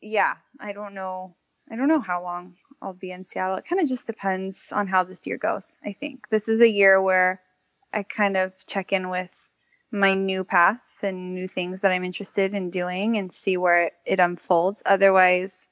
yeah, 0.00 0.34
I 0.58 0.72
don't 0.72 0.94
know. 0.94 1.34
I 1.70 1.76
don't 1.76 1.88
know 1.88 2.00
how 2.00 2.22
long 2.22 2.56
I'll 2.82 2.94
be 2.94 3.12
in 3.12 3.24
Seattle. 3.24 3.56
It 3.56 3.64
kind 3.64 3.80
of 3.80 3.88
just 3.88 4.06
depends 4.06 4.72
on 4.72 4.88
how 4.88 5.04
this 5.04 5.26
year 5.26 5.38
goes. 5.38 5.78
I 5.84 5.92
think 5.92 6.28
this 6.28 6.48
is 6.48 6.60
a 6.60 6.68
year 6.68 7.00
where 7.00 7.40
I 7.92 8.02
kind 8.02 8.36
of 8.36 8.52
check 8.66 8.92
in 8.92 9.08
with 9.08 9.48
my 9.92 10.14
new 10.14 10.44
path 10.44 10.96
and 11.02 11.34
new 11.34 11.48
things 11.48 11.80
that 11.80 11.92
I'm 11.92 12.04
interested 12.04 12.54
in 12.54 12.70
doing 12.70 13.16
and 13.18 13.30
see 13.30 13.56
where 13.56 13.86
it, 13.86 13.92
it 14.04 14.20
unfolds. 14.20 14.82
Otherwise, 14.86 15.68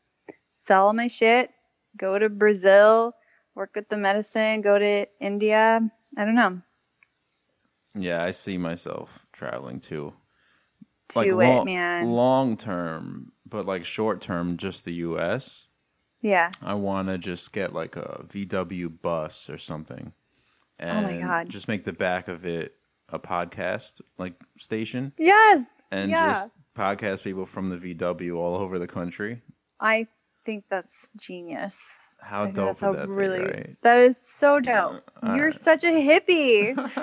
sell 0.51 0.87
all 0.87 0.93
my 0.93 1.07
shit, 1.07 1.51
go 1.99 2.19
to 2.19 2.29
Brazil, 2.29 3.13
work 3.55 3.71
with 3.75 3.89
the 3.89 3.97
medicine, 3.97 4.61
go 4.63 4.79
to 4.79 5.07
India. 5.21 5.81
I 6.17 6.25
don't 6.25 6.35
know. 6.35 6.63
Yeah, 7.95 8.23
I 8.23 8.31
see 8.31 8.59
myself 8.59 9.27
traveling 9.33 9.81
too. 9.81 10.13
Do 11.09 11.19
Like 11.21 11.29
it, 11.29 11.35
long, 11.35 11.65
man. 11.65 12.07
long 12.11 12.57
term, 12.57 13.33
but 13.47 13.67
like 13.67 13.85
short 13.85 14.21
term, 14.21 14.57
just 14.59 14.85
the 14.85 14.93
U.S. 14.95 15.67
yeah. 16.21 16.51
I 16.63 16.75
want 16.75 17.09
to 17.09 17.17
just 17.19 17.53
get 17.53 17.73
like 17.73 17.97
a 17.97 18.25
VW 18.29 19.01
bus 19.01 19.49
or 19.49 19.57
something, 19.59 20.13
and 20.79 21.07
Oh 21.07 21.11
my 21.11 21.19
God. 21.21 21.49
just 21.49 21.67
make 21.67 21.85
the 21.85 21.95
back 21.95 22.29
of 22.29 22.45
it 22.45 22.75
a 23.09 23.19
podcast 23.19 24.03
like 24.19 24.35
station, 24.59 25.13
Yes. 25.19 25.67
and 25.91 26.11
yeah. 26.11 26.33
just 26.33 26.49
podcast 26.75 27.25
people 27.25 27.47
from 27.47 27.71
the 27.71 27.95
VW 27.95 28.37
all 28.37 28.57
over 28.57 28.79
the 28.79 28.87
country. 28.87 29.41
I 29.81 30.09
think 30.49 30.65
that's 30.71 31.11
genius. 31.15 32.17
How 32.23 32.47
dope 32.47 32.79
that's 32.79 32.83
would 32.83 33.01
that 33.01 33.09
really, 33.11 33.41
be, 33.41 33.45
right? 33.45 33.77
That 33.83 34.01
is 34.01 34.17
so 34.17 34.61
dope. 34.61 35.03
Uh, 35.23 35.35
You're 35.35 35.53
such 35.53 35.85
a 35.85 35.89
hippie. 35.89 36.75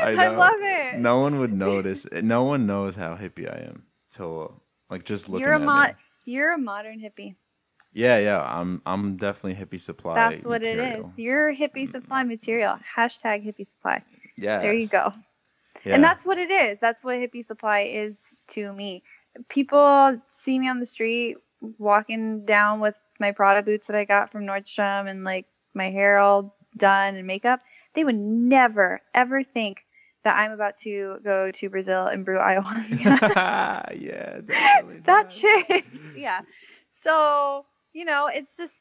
I 0.00 0.14
I, 0.16 0.28
love 0.28 0.54
it. 0.60 1.00
No 1.00 1.20
one 1.20 1.40
would 1.40 1.52
notice. 1.52 2.06
No 2.12 2.44
one 2.44 2.66
knows 2.66 2.94
how 2.94 3.16
hippie 3.16 3.52
I 3.52 3.66
am 3.66 3.82
till 4.10 4.62
like 4.90 5.04
just 5.04 5.28
looking 5.28 5.44
You're 5.44 5.54
a 5.54 5.60
at 5.60 5.66
mo- 5.66 5.82
me. 5.82 5.94
You're 6.24 6.52
a 6.52 6.58
modern 6.58 7.00
hippie. 7.00 7.34
Yeah, 7.92 8.18
yeah. 8.18 8.40
I'm 8.40 8.80
I'm 8.86 9.16
definitely 9.16 9.62
hippie 9.62 9.80
supply. 9.80 10.14
That's 10.14 10.46
what 10.46 10.64
it 10.64 10.78
is. 10.78 11.04
You're 11.16 11.52
hippie 11.52 11.90
supply 11.90 12.22
material. 12.22 12.78
Hashtag 12.96 13.44
hippie 13.44 13.66
supply. 13.66 14.04
Yeah. 14.38 14.60
There 14.60 14.72
you 14.72 14.86
go. 14.86 15.12
Yeah. 15.84 15.96
And 15.96 16.04
that's 16.04 16.24
what 16.24 16.38
it 16.38 16.50
is. 16.52 16.78
That's 16.78 17.02
what 17.02 17.16
hippie 17.16 17.44
supply 17.44 17.80
is 17.80 18.22
to 18.50 18.72
me. 18.72 19.02
People 19.48 20.22
see 20.28 20.58
me 20.60 20.68
on 20.68 20.78
the 20.78 20.86
street 20.86 21.38
walking 21.78 22.44
down 22.44 22.80
with 22.80 22.94
my 23.20 23.32
Prada 23.32 23.62
boots 23.62 23.86
that 23.86 23.96
I 23.96 24.04
got 24.04 24.32
from 24.32 24.44
Nordstrom 24.44 25.08
and 25.08 25.24
like 25.24 25.46
my 25.74 25.90
hair 25.90 26.18
all 26.18 26.56
done 26.76 27.16
and 27.16 27.26
makeup. 27.26 27.60
They 27.94 28.04
would 28.04 28.16
never 28.16 29.00
ever 29.14 29.42
think 29.42 29.84
that 30.24 30.36
I'm 30.36 30.52
about 30.52 30.76
to 30.82 31.18
go 31.24 31.50
to 31.50 31.70
Brazil 31.70 32.06
and 32.06 32.24
brew 32.24 32.38
ayahuasca. 32.38 33.04
yeah. 34.00 34.40
definitely 34.44 35.00
that 35.00 35.28
chick. 35.28 35.84
yeah. 36.16 36.40
So, 36.90 37.66
you 37.92 38.04
know, 38.04 38.28
it's 38.28 38.56
just 38.56 38.74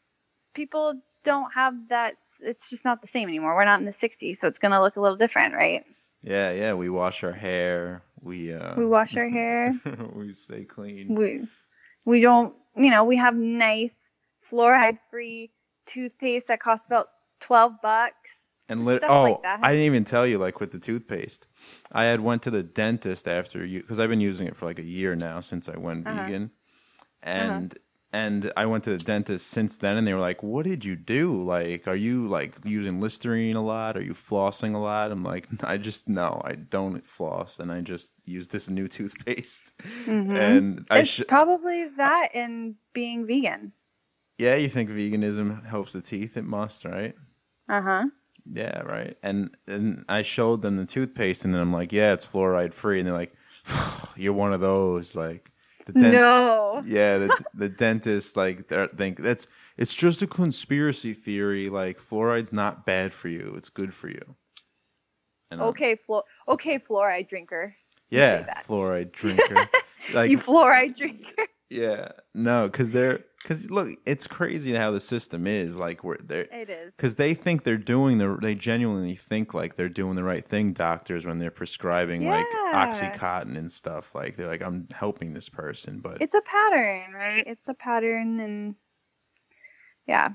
people 0.53 1.02
don't 1.24 1.52
have 1.53 1.74
that. 1.90 2.16
It's 2.40 2.70
just 2.70 2.86
not 2.86 3.02
the 3.02 3.08
same 3.08 3.28
anymore. 3.28 3.56
We're 3.56 3.66
not 3.66 3.80
in 3.80 3.86
the 3.86 3.91
60s, 3.91 4.38
so 4.38 4.48
it's 4.48 4.60
going 4.60 4.72
to 4.72 4.82
look 4.82 4.95
a 4.98 5.02
little 5.02 5.18
different, 5.18 5.56
right? 5.56 5.84
Yeah, 6.22 6.52
yeah. 6.52 6.74
We 6.74 6.90
wash 6.90 7.24
our 7.24 7.32
hair. 7.32 8.03
We 8.22 8.53
uh. 8.53 8.76
We 8.76 8.86
wash 8.86 9.18
our 9.18 9.28
hair. 9.28 9.74
we 10.14 10.34
stay 10.34 10.64
clean. 10.64 11.16
We 11.16 11.48
we 12.06 12.22
don't, 12.22 12.56
you 12.76 12.89
know, 12.89 13.03
we 13.03 13.18
have 13.18 13.35
nice 13.35 13.99
fluoride-free 14.49 15.52
toothpaste 15.85 16.48
that 16.48 16.60
costs 16.60 16.85
about 16.85 17.07
12 17.41 17.73
bucks. 17.81 18.41
And 18.69 18.85
lit- 18.85 19.03
oh, 19.06 19.23
like. 19.23 19.39
I 19.43 19.72
didn't 19.72 19.85
even 19.85 20.03
tell 20.06 20.26
you 20.26 20.38
like 20.38 20.60
with 20.61 20.72
the 20.72 20.80
toothpaste. 20.80 21.48
I 21.91 22.06
had 22.06 22.22
went 22.22 22.43
to 22.43 22.52
the 22.52 22.64
dentist 22.64 23.27
after 23.27 23.65
you 23.65 23.81
because 23.81 23.99
I've 23.99 24.10
been 24.10 24.22
using 24.22 24.48
it 24.48 24.56
for 24.56 24.65
like 24.65 24.80
a 24.80 24.85
year 24.85 25.15
now 25.15 25.41
since 25.41 25.68
I 25.68 25.77
went 25.77 26.07
Uh-huh. 26.07 26.23
vegan, 26.23 26.52
and 27.22 27.77
and 28.14 28.52
I 28.58 28.66
went 28.66 28.84
to 28.86 28.92
the 28.92 28.98
dentist 28.98 29.48
since 29.48 29.78
then, 29.78 29.98
and 29.98 30.06
they 30.08 30.14
were 30.14 30.20
like, 30.20 30.44
"What 30.44 30.66
did 30.66 30.84
you 30.86 30.96
do? 30.96 31.42
Like, 31.44 31.88
are 31.88 31.96
you 31.96 32.28
like 32.28 32.54
using 32.64 33.00
Listerine 33.00 33.56
a 33.56 33.62
lot? 33.62 33.98
Are 33.98 34.02
you 34.04 34.14
flossing 34.14 34.76
a 34.76 34.80
lot?" 34.80 35.12
I'm 35.12 35.24
like, 35.24 35.48
"I 35.64 35.78
just 35.78 36.10
no, 36.10 36.42
I 36.44 36.56
don't 36.56 37.06
floss, 37.06 37.60
and 37.60 37.72
I 37.72 37.82
just 37.82 38.12
use 38.26 38.48
this 38.50 38.70
new 38.70 38.88
toothpaste." 38.98 39.74
And 40.34 40.86
I 40.90 41.02
it's 41.02 41.10
should, 41.10 41.28
probably 41.28 41.88
that 41.98 42.30
and 42.34 42.76
being 42.94 43.26
vegan. 43.28 43.74
yeah, 44.38 44.56
you 44.56 44.68
think 44.70 44.90
veganism 44.90 45.66
helps 45.66 45.94
the 45.94 46.02
teeth? 46.02 46.36
It 46.38 46.44
must, 46.46 46.86
right? 46.86 47.16
Uh-huh. 47.68 48.06
Yeah, 48.46 48.82
right. 48.82 49.18
And 49.24 49.56
and 49.68 50.06
I 50.10 50.24
showed 50.24 50.62
them 50.62 50.78
the 50.78 50.86
toothpaste, 50.86 51.46
and 51.46 51.54
then 51.54 51.62
I'm 51.62 51.74
like, 51.74 51.92
yeah, 51.92 52.14
it's 52.14 52.26
fluoride 52.26 52.74
free, 52.74 53.00
and 53.00 53.08
they're 53.08 53.14
like, 53.14 53.34
you're 54.16 54.34
one 54.34 54.54
of 54.54 54.62
those, 54.62 55.16
like 55.16 55.52
the 55.86 55.94
dent- 55.94 56.14
No. 56.14 56.82
yeah, 56.86 57.18
the 57.18 57.44
the 57.53 57.70
dentist 57.70 58.36
like 58.38 58.68
think 58.98 59.20
that's 59.20 59.48
it's 59.78 59.95
just 59.95 60.22
a 60.22 60.28
conspiracy 60.28 61.14
theory. 61.14 61.70
Like 61.70 61.99
fluoride's 61.99 62.53
not 62.53 62.86
bad 62.86 63.14
for 63.14 63.28
you; 63.30 63.53
it's 63.58 63.70
good 63.70 63.94
for 63.94 64.10
you. 64.10 64.36
And 65.49 65.62
Okay, 65.62 65.95
fluor. 65.95 66.24
Okay, 66.48 66.80
fluoride 66.80 67.28
drinker. 67.28 67.76
yeah, 68.10 68.62
fluoride 68.64 69.12
drinker. 69.12 69.68
like 70.14 70.32
you 70.32 70.38
fluoride 70.38 70.95
drinker. 70.98 71.48
yeah, 71.70 72.10
no, 72.34 72.68
because 72.68 72.91
they're 72.91 73.26
because 73.41 73.69
look, 73.72 73.89
it's 74.05 74.27
crazy 74.27 74.73
how 74.73 74.91
the 74.91 74.99
system 74.99 75.47
is. 75.47 75.77
Like 75.77 76.03
we're 76.03 76.18
they're 76.18 76.47
It 76.51 76.69
is. 76.69 76.95
because 76.95 77.15
they 77.15 77.34
think 77.34 77.63
they're 77.63 77.77
doing 77.77 78.18
the 78.18 78.38
they 78.41 78.55
genuinely 78.55 79.15
think 79.15 79.53
like 79.53 79.76
they're 79.76 79.89
doing 79.89 80.15
the 80.15 80.23
right 80.23 80.43
thing. 80.43 80.73
Doctors 80.73 81.26
when 81.26 81.39
they're 81.39 81.51
prescribing 81.51 82.27
like 82.27 82.45
Yeah. 82.51 82.88
oxycontin 82.91 83.57
and 83.57 83.72
stuff, 83.72 84.13
like 84.15 84.35
they're 84.35 84.47
like 84.47 84.61
I'm 84.61 84.88
helping 84.93 85.34
this 85.34 85.49
person, 85.49 85.99
but 85.99 86.22
It's 86.22 86.35
a 86.35 86.41
pattern, 86.41 87.13
right? 87.13 87.43
It's 87.47 87.68
a 87.68 87.73
pattern, 87.73 88.39
and 88.39 88.76
yeah. 90.07 90.30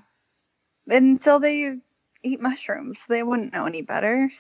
Until 0.88 1.38
they 1.40 1.76
eat 2.22 2.40
mushrooms, 2.40 3.00
they 3.08 3.22
wouldn't 3.22 3.52
know 3.52 3.66
any 3.66 3.82
better. 3.82 4.30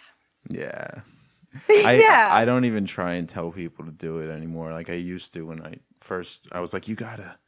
yeah. 0.50 1.00
I, 1.70 1.94
yeah. 1.98 2.28
I 2.30 2.44
don't 2.44 2.66
even 2.66 2.84
try 2.84 3.14
and 3.14 3.26
tell 3.28 3.50
people 3.50 3.86
to 3.86 3.90
do 3.90 4.18
it 4.18 4.28
anymore. 4.30 4.72
Like 4.72 4.90
I 4.90 4.94
used 4.94 5.32
to 5.32 5.42
when 5.46 5.64
I 5.64 5.78
first, 6.00 6.48
I 6.52 6.60
was 6.60 6.74
like, 6.74 6.86
you 6.86 6.94
gotta 6.94 7.38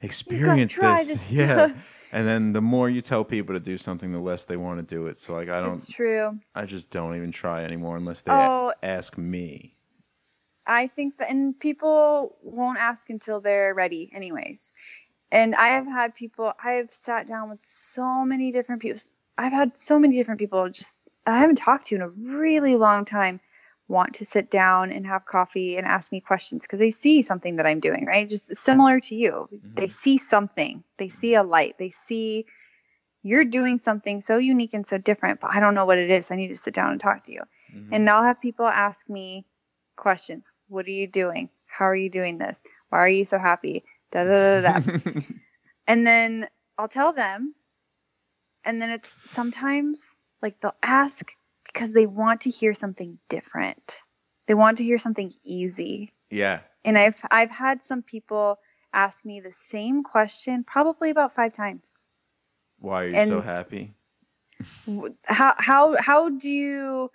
experience 0.00 0.76
this. 0.76 1.06
this 1.08 1.30
Yeah. 1.30 1.74
And 2.12 2.26
then 2.26 2.52
the 2.52 2.62
more 2.62 2.88
you 2.88 3.00
tell 3.00 3.24
people 3.24 3.54
to 3.54 3.60
do 3.60 3.76
something, 3.76 4.12
the 4.12 4.18
less 4.20 4.46
they 4.46 4.56
want 4.56 4.78
to 4.78 4.94
do 4.94 5.06
it. 5.08 5.16
So 5.18 5.34
like 5.34 5.48
I 5.48 5.60
don't, 5.60 5.74
it's 5.74 5.88
true. 5.88 6.38
I 6.54 6.64
just 6.64 6.90
don't 6.90 7.16
even 7.16 7.32
try 7.32 7.64
anymore 7.64 7.96
unless 7.96 8.22
they 8.22 8.32
Oh. 8.32 8.72
ask 8.82 9.18
me. 9.18 9.74
I 10.66 10.86
think 10.88 11.18
that, 11.18 11.30
and 11.30 11.58
people 11.58 12.36
won't 12.42 12.78
ask 12.78 13.08
until 13.10 13.40
they're 13.40 13.74
ready, 13.74 14.10
anyways. 14.12 14.72
And 15.30 15.54
I 15.54 15.68
have 15.68 15.86
had 15.86 16.14
people, 16.14 16.52
I 16.62 16.72
have 16.72 16.92
sat 16.92 17.28
down 17.28 17.50
with 17.50 17.60
so 17.64 18.24
many 18.24 18.52
different 18.52 18.82
people. 18.82 19.00
I've 19.38 19.52
had 19.52 19.76
so 19.76 19.98
many 19.98 20.16
different 20.16 20.40
people 20.40 20.68
just 20.70 21.00
I 21.26 21.38
haven't 21.38 21.56
talked 21.56 21.88
to 21.88 21.96
in 21.96 22.02
a 22.02 22.08
really 22.08 22.76
long 22.76 23.04
time 23.04 23.40
want 23.88 24.14
to 24.14 24.24
sit 24.24 24.50
down 24.50 24.90
and 24.90 25.06
have 25.06 25.24
coffee 25.24 25.76
and 25.76 25.86
ask 25.86 26.10
me 26.10 26.20
questions 26.20 26.62
because 26.62 26.80
they 26.80 26.90
see 26.90 27.22
something 27.22 27.56
that 27.56 27.66
I'm 27.66 27.80
doing, 27.80 28.04
right? 28.06 28.28
Just 28.28 28.56
similar 28.56 29.00
to 29.00 29.14
you. 29.14 29.48
Mm-hmm. 29.52 29.74
They 29.74 29.88
see 29.88 30.18
something, 30.18 30.82
they 30.96 31.08
see 31.08 31.34
a 31.34 31.42
light, 31.42 31.76
they 31.78 31.90
see 31.90 32.46
you're 33.22 33.44
doing 33.44 33.78
something 33.78 34.20
so 34.20 34.38
unique 34.38 34.72
and 34.72 34.86
so 34.86 34.98
different, 34.98 35.40
but 35.40 35.50
I 35.52 35.58
don't 35.58 35.74
know 35.74 35.84
what 35.84 35.98
it 35.98 36.10
is. 36.10 36.30
I 36.30 36.36
need 36.36 36.48
to 36.48 36.56
sit 36.56 36.74
down 36.74 36.92
and 36.92 37.00
talk 37.00 37.24
to 37.24 37.32
you. 37.32 37.42
Mm-hmm. 37.74 37.92
And 37.92 38.08
I'll 38.08 38.22
have 38.22 38.40
people 38.40 38.66
ask 38.66 39.08
me 39.08 39.46
questions. 39.96 40.48
What 40.68 40.86
are 40.86 40.92
you 40.92 41.08
doing? 41.08 41.50
How 41.66 41.86
are 41.86 41.96
you 41.96 42.08
doing 42.08 42.38
this? 42.38 42.60
Why 42.88 42.98
are 42.98 43.08
you 43.08 43.24
so 43.24 43.38
happy? 43.38 43.84
Da 44.12 44.22
da 44.22 44.60
da. 44.60 44.78
da. 44.78 45.20
and 45.88 46.06
then 46.06 46.46
I'll 46.78 46.88
tell 46.88 47.12
them. 47.12 47.54
And 48.64 48.80
then 48.80 48.90
it's 48.90 49.16
sometimes 49.24 50.14
like 50.40 50.60
they'll 50.60 50.76
ask 50.82 51.32
because 51.72 51.92
they 51.92 52.06
want 52.06 52.42
to 52.42 52.50
hear 52.50 52.74
something 52.74 53.18
different. 53.28 54.00
They 54.46 54.54
want 54.54 54.78
to 54.78 54.84
hear 54.84 54.98
something 54.98 55.32
easy. 55.44 56.12
yeah. 56.30 56.60
And 56.84 56.96
I've 56.96 57.20
I've 57.30 57.50
had 57.50 57.82
some 57.82 58.02
people 58.02 58.58
ask 58.92 59.24
me 59.24 59.40
the 59.40 59.52
same 59.52 60.04
question 60.04 60.62
probably 60.64 61.10
about 61.10 61.34
5 61.34 61.52
times. 61.52 61.92
Why 62.78 63.04
are 63.04 63.08
you 63.08 63.26
so 63.26 63.40
happy? 63.40 63.94
How 65.24 65.54
how 65.58 65.96
how 65.98 66.28
do 66.28 66.48
you 66.48 67.10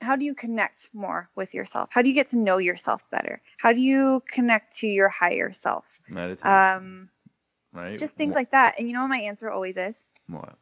how 0.00 0.16
do 0.16 0.24
you 0.24 0.34
connect 0.34 0.90
more 0.92 1.30
with 1.36 1.54
yourself? 1.54 1.88
How 1.92 2.02
do 2.02 2.08
you 2.08 2.14
get 2.14 2.28
to 2.28 2.38
know 2.38 2.58
yourself 2.58 3.02
better? 3.10 3.40
How 3.56 3.72
do 3.72 3.80
you 3.80 4.22
connect 4.26 4.78
to 4.78 4.88
your 4.88 5.08
higher 5.08 5.52
self? 5.52 6.00
Meditation. 6.08 6.50
Um, 6.50 7.08
right? 7.72 7.98
just 7.98 8.16
things 8.16 8.34
Wha- 8.34 8.40
like 8.40 8.50
that. 8.50 8.78
And 8.78 8.88
you 8.88 8.94
know 8.94 9.02
what 9.02 9.08
my 9.08 9.18
answer 9.18 9.48
always 9.50 9.76
is? 9.76 10.04
what? 10.26 10.56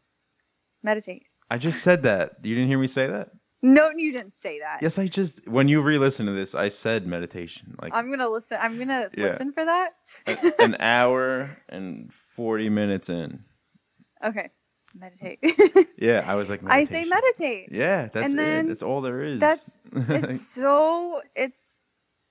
Meditate. 0.83 1.27
I 1.51 1.59
just 1.59 1.83
said 1.83 2.05
that. 2.05 2.37
You 2.43 2.55
didn't 2.55 2.69
hear 2.69 2.79
me 2.79 2.87
say 2.87 3.07
that? 3.09 3.31
No, 3.63 3.91
you 3.95 4.13
didn't 4.17 4.33
say 4.33 4.61
that. 4.61 4.79
Yes, 4.81 4.99
I 4.99 5.07
just 5.07 5.47
when 5.47 5.69
you 5.69 5.83
re-listen 5.83 6.25
to 6.27 6.33
this, 6.33 6.55
I 6.55 6.71
said 6.71 7.07
meditation. 7.07 7.77
Like 7.83 7.93
I'm 7.95 8.09
gonna 8.11 8.29
listen. 8.29 8.57
I'm 8.61 8.79
gonna 8.79 9.11
Yeah. 9.17 9.25
listen 9.33 9.53
for 9.53 9.65
that. 9.65 9.91
an 10.59 10.77
hour 10.81 11.59
and 11.69 12.11
40 12.13 12.71
minutes 12.71 13.09
in. 13.11 13.45
Okay, 14.25 14.49
meditate. 14.95 15.41
Yeah, 15.99 16.25
I 16.27 16.37
was 16.37 16.49
like 16.49 16.63
I 16.67 16.85
say 16.85 17.05
meditate. 17.05 17.69
Yeah, 17.73 18.09
that's 18.11 18.33
it. 18.33 18.67
That's 18.69 18.83
all 18.83 19.03
there 19.03 19.21
is. 19.21 19.39
that's- 19.41 19.77
It's 19.93 20.47
so. 20.47 21.21
It's 21.37 21.79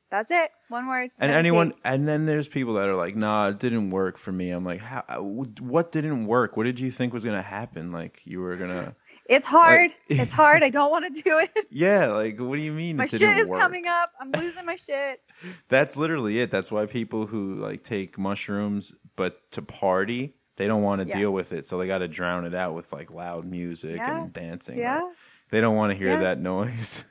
that's 0.10 0.32
it. 0.32 0.50
One 0.70 0.88
word. 0.88 1.12
and 1.20 1.30
meditate. 1.32 1.38
anyone 1.38 1.74
and 1.84 2.08
then 2.08 2.26
there's 2.26 2.48
people 2.48 2.74
that 2.76 2.90
are 2.90 2.96
like, 2.96 3.16
"Nah, 3.16 3.50
it 3.50 3.60
didn't 3.60 3.92
work 3.92 4.18
for 4.18 4.32
me." 4.32 4.50
I'm 4.50 4.66
like, 4.66 4.82
"How 4.82 5.04
what 5.22 5.92
didn't 5.92 6.26
work? 6.26 6.58
What 6.58 6.64
did 6.64 6.80
you 6.80 6.90
think 6.90 7.14
was 7.14 7.24
going 7.24 7.36
to 7.38 7.44
happen? 7.44 7.92
Like 7.92 8.22
you 8.26 8.40
were 8.42 8.56
going 8.56 8.72
to 8.72 8.96
It's 9.30 9.46
hard. 9.46 9.92
like- 9.92 9.96
it's 10.10 10.32
hard. 10.32 10.64
I 10.64 10.70
don't 10.70 10.92
want 10.92 11.14
to 11.14 11.22
do 11.22 11.38
it. 11.38 11.52
Yeah, 11.72 12.08
like 12.08 12.40
what 12.40 12.58
do 12.58 12.62
you 12.64 12.74
mean 12.74 12.98
My 12.98 13.04
it 13.06 13.12
shit 13.12 13.22
is 13.38 13.50
work? 13.50 13.60
coming 13.62 13.86
up. 13.88 14.10
I'm 14.20 14.32
losing 14.42 14.66
my 14.66 14.76
shit. 14.76 15.22
That's 15.70 15.96
literally 15.96 16.40
it. 16.40 16.52
That's 16.52 16.72
why 16.72 16.86
people 16.88 17.26
who 17.28 17.56
like 17.56 17.84
take 17.84 18.18
mushrooms 18.18 18.92
but 19.16 19.50
to 19.52 19.62
party, 19.62 20.34
they 20.56 20.68
don't 20.68 20.82
want 20.84 21.02
to 21.02 21.08
Yeah. 21.08 21.18
deal 21.18 21.32
with 21.32 21.54
it, 21.54 21.66
so 21.66 21.78
they 21.78 21.88
got 21.88 22.00
to 22.00 22.08
drown 22.08 22.46
it 22.46 22.56
out 22.56 22.74
with 22.74 22.92
like 22.92 23.12
loud 23.12 23.46
music 23.46 23.98
Yeah. 23.98 24.24
and 24.24 24.34
dancing. 24.34 24.78
Yeah. 24.80 25.02
Like, 25.04 25.14
they 25.52 25.62
don't 25.62 25.76
want 25.76 25.92
to 25.92 25.98
hear 25.98 26.10
Yeah. 26.12 26.18
that 26.20 26.40
noise. 26.40 27.04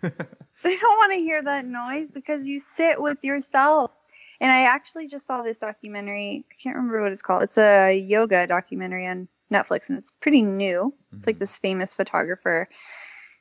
They 0.63 0.77
don't 0.77 0.97
want 0.99 1.13
to 1.13 1.19
hear 1.25 1.41
that 1.43 1.67
noise 1.67 2.11
because 2.11 2.49
you 2.49 2.59
sit 2.59 3.01
with 3.01 3.23
yourself. 3.23 3.93
And 4.41 4.51
I 4.53 4.63
actually 4.63 5.07
just 5.09 5.27
saw 5.27 5.43
this 5.43 5.59
documentary. 5.59 6.45
I 6.51 6.55
can't 6.63 6.77
remember 6.77 7.01
what 7.03 7.11
it's 7.13 7.23
called. 7.23 7.43
It's 7.45 7.59
a 7.59 7.97
yoga 7.97 8.47
documentary 8.47 9.07
on 9.07 9.29
Netflix 9.53 9.89
and 9.89 9.99
it's 9.99 10.11
pretty 10.21 10.43
new. 10.43 10.95
It's 11.17 11.27
like 11.27 11.37
mm-hmm. 11.37 11.41
this 11.41 11.59
famous 11.59 11.97
photographer 11.97 12.69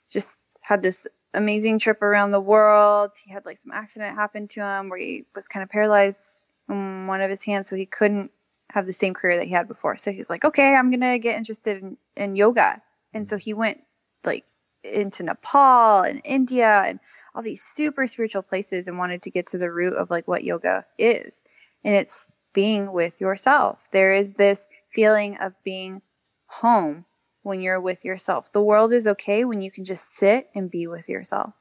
just 0.10 0.30
had 0.62 0.82
this 0.82 1.08
amazing 1.34 1.80
trip 1.80 2.02
around 2.02 2.32
the 2.32 2.42
world. 2.42 3.12
He 3.24 3.32
had 3.32 3.46
like 3.46 3.58
some 3.58 3.72
accident 3.72 4.16
happen 4.16 4.48
to 4.50 4.62
him 4.62 4.90
where 4.90 5.00
he 5.00 5.26
was 5.36 5.48
kind 5.48 5.64
of 5.64 5.70
paralyzed 5.70 6.44
in 6.70 7.08
one 7.08 7.22
of 7.22 7.30
his 7.30 7.44
hands 7.44 7.70
so 7.70 7.76
he 7.76 7.86
couldn't 7.86 8.32
have 8.70 8.86
the 8.86 8.94
same 8.94 9.14
career 9.14 9.38
that 9.38 9.46
he 9.46 9.54
had 9.54 9.68
before. 9.68 9.98
So 9.98 10.12
he 10.12 10.18
was 10.18 10.30
like, 10.30 10.44
"Okay, 10.44 10.76
I'm 10.76 10.92
to 10.92 11.20
get 11.20 11.38
interested 11.38 11.82
in, 11.82 11.98
in 12.16 12.36
yoga." 12.36 12.82
And 13.14 13.28
so 13.28 13.36
mm-hmm. 13.36 13.42
he 13.42 13.54
went 13.54 13.82
like 14.24 14.46
into 14.84 15.24
Nepal 15.24 16.02
and 16.02 16.22
India 16.24 16.84
and 16.86 17.00
all 17.34 17.42
these 17.42 17.64
super 17.64 18.08
spiritual 18.08 18.42
places 18.42 18.88
and 18.88 18.98
wanted 18.98 19.24
to 19.24 19.32
get 19.32 19.48
to 19.48 19.58
the 19.58 19.72
root 19.72 19.94
of 19.94 20.10
like 20.10 20.28
what 20.28 20.44
yoga 20.44 20.86
is. 20.98 21.44
And 21.84 21.96
it's 21.96 22.28
being 22.54 22.92
with 22.92 23.22
yourself. 23.22 23.84
There 23.92 24.14
is 24.14 24.34
this 24.34 24.68
feeling 24.98 25.38
of 25.38 25.54
being 25.64 26.02
home 26.48 27.06
when 27.44 27.62
you're 27.62 27.80
with 27.80 28.04
yourself. 28.04 28.52
The 28.52 28.64
world 28.64 28.92
is 28.92 29.08
okay 29.08 29.46
when 29.46 29.62
you 29.62 29.70
can 29.70 29.86
just 29.86 30.12
sit 30.12 30.50
and 30.56 30.72
be 30.72 30.88
with 30.88 31.08
yourself. 31.08 31.54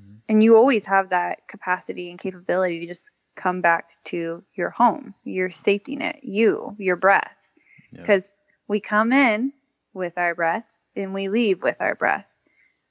Mm-hmm. 0.00 0.14
And 0.30 0.42
you 0.42 0.56
always 0.56 0.86
have 0.86 1.10
that 1.10 1.46
capacity 1.46 2.08
and 2.08 2.18
capability 2.18 2.80
to 2.80 2.86
just 2.86 3.10
come 3.36 3.60
back 3.60 3.90
to 4.04 4.42
your 4.54 4.70
home, 4.70 5.14
your 5.22 5.50
safety 5.50 5.96
net, 5.96 6.20
you, 6.22 6.74
your 6.78 6.96
breath. 6.96 7.52
Because 7.92 8.32
we 8.66 8.80
come 8.80 9.12
in 9.12 9.52
with 9.92 10.16
our 10.16 10.34
breath 10.34 10.66
and 10.96 11.12
we 11.12 11.28
leave 11.28 11.62
with 11.62 11.76
our 11.80 11.94
breath. 11.94 12.26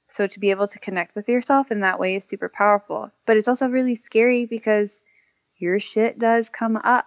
So 0.06 0.28
to 0.28 0.38
be 0.38 0.52
able 0.52 0.68
to 0.68 0.78
connect 0.78 1.16
with 1.16 1.28
yourself 1.28 1.72
in 1.72 1.80
that 1.80 1.98
way 1.98 2.14
is 2.14 2.24
super 2.24 2.48
powerful. 2.48 3.10
But 3.26 3.36
it's 3.36 3.48
also 3.48 3.68
really 3.68 3.96
scary 3.96 4.46
because 4.46 5.02
your 5.56 5.80
shit 5.80 6.20
does 6.20 6.50
come 6.50 6.76
up. 6.76 7.06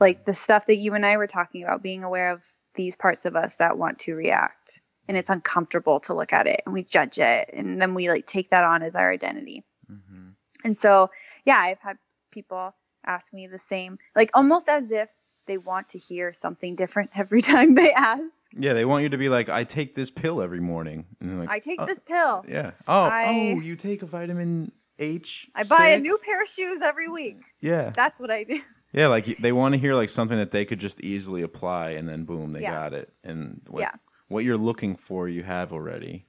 Like 0.00 0.24
the 0.24 0.34
stuff 0.34 0.66
that 0.66 0.76
you 0.76 0.94
and 0.94 1.04
I 1.04 1.16
were 1.16 1.26
talking 1.26 1.62
about, 1.64 1.82
being 1.82 2.04
aware 2.04 2.32
of 2.32 2.46
these 2.74 2.96
parts 2.96 3.24
of 3.24 3.36
us 3.36 3.56
that 3.56 3.78
want 3.78 4.00
to 4.00 4.14
react. 4.14 4.80
And 5.08 5.16
it's 5.16 5.30
uncomfortable 5.30 6.00
to 6.00 6.14
look 6.14 6.32
at 6.32 6.46
it 6.46 6.62
and 6.64 6.72
we 6.72 6.84
judge 6.84 7.18
it. 7.18 7.50
And 7.52 7.80
then 7.82 7.94
we 7.94 8.08
like 8.08 8.26
take 8.26 8.50
that 8.50 8.64
on 8.64 8.82
as 8.82 8.96
our 8.96 9.10
identity. 9.12 9.64
Mm-hmm. 9.90 10.28
And 10.64 10.76
so, 10.76 11.10
yeah, 11.44 11.58
I've 11.58 11.80
had 11.80 11.98
people 12.30 12.74
ask 13.04 13.32
me 13.34 13.46
the 13.48 13.58
same, 13.58 13.98
like 14.14 14.30
almost 14.32 14.68
as 14.68 14.92
if 14.92 15.08
they 15.46 15.58
want 15.58 15.90
to 15.90 15.98
hear 15.98 16.32
something 16.32 16.76
different 16.76 17.10
every 17.16 17.42
time 17.42 17.74
they 17.74 17.92
ask. 17.92 18.22
Yeah, 18.54 18.74
they 18.74 18.84
want 18.84 19.02
you 19.02 19.08
to 19.10 19.18
be 19.18 19.28
like, 19.28 19.48
I 19.48 19.64
take 19.64 19.94
this 19.94 20.10
pill 20.10 20.40
every 20.40 20.60
morning. 20.60 21.06
And 21.20 21.40
like, 21.40 21.50
I 21.50 21.58
take 21.58 21.80
"Oh, 21.80 21.86
this 21.86 22.02
pill. 22.02 22.44
Yeah. 22.48 22.72
Oh, 22.86 23.02
I- 23.02 23.54
oh, 23.56 23.60
you 23.60 23.76
take 23.76 24.02
a 24.02 24.06
vitamin 24.06 24.72
H. 24.98 25.48
I 25.54 25.64
buy 25.64 25.88
a 25.88 25.98
new 25.98 26.18
pair 26.24 26.42
of 26.42 26.48
shoes 26.48 26.80
every 26.80 27.08
week. 27.08 27.38
Yeah. 27.60 27.90
That's 27.94 28.20
what 28.20 28.30
I 28.30 28.44
do. 28.44 28.60
Yeah, 28.92 29.06
like 29.06 29.24
they 29.38 29.52
want 29.52 29.72
to 29.74 29.78
hear 29.80 29.94
like 29.94 30.10
something 30.10 30.36
that 30.36 30.50
they 30.50 30.64
could 30.64 30.78
just 30.80 31.00
easily 31.00 31.42
apply, 31.42 31.90
and 31.90 32.08
then 32.08 32.24
boom, 32.24 32.52
they 32.52 32.60
Yeah. 32.60 32.70
got 32.72 32.92
it. 32.94 33.12
And 33.24 33.62
what, 33.68 33.80
Yeah. 33.80 33.92
what 34.28 34.44
you're 34.44 34.58
looking 34.58 34.96
for, 34.96 35.28
you 35.28 35.42
have 35.42 35.72
already. 35.72 36.26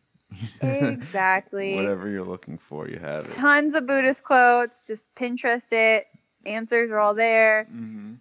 Exactly. 0.61 1.76
Whatever 1.76 2.10
you're 2.10 2.23
looking 2.26 2.57
for, 2.57 2.88
you 2.88 2.98
have 2.99 3.26
it. 3.26 3.34
Tons 3.35 3.76
of 3.76 3.85
Buddhist 3.85 4.23
quotes. 4.23 4.88
Just 4.88 5.14
Pinterest 5.15 5.72
it. 5.72 6.07
Answers 6.45 6.90
are 6.91 6.99
all 6.99 7.14
there. 7.14 7.65
hmm 7.65 8.14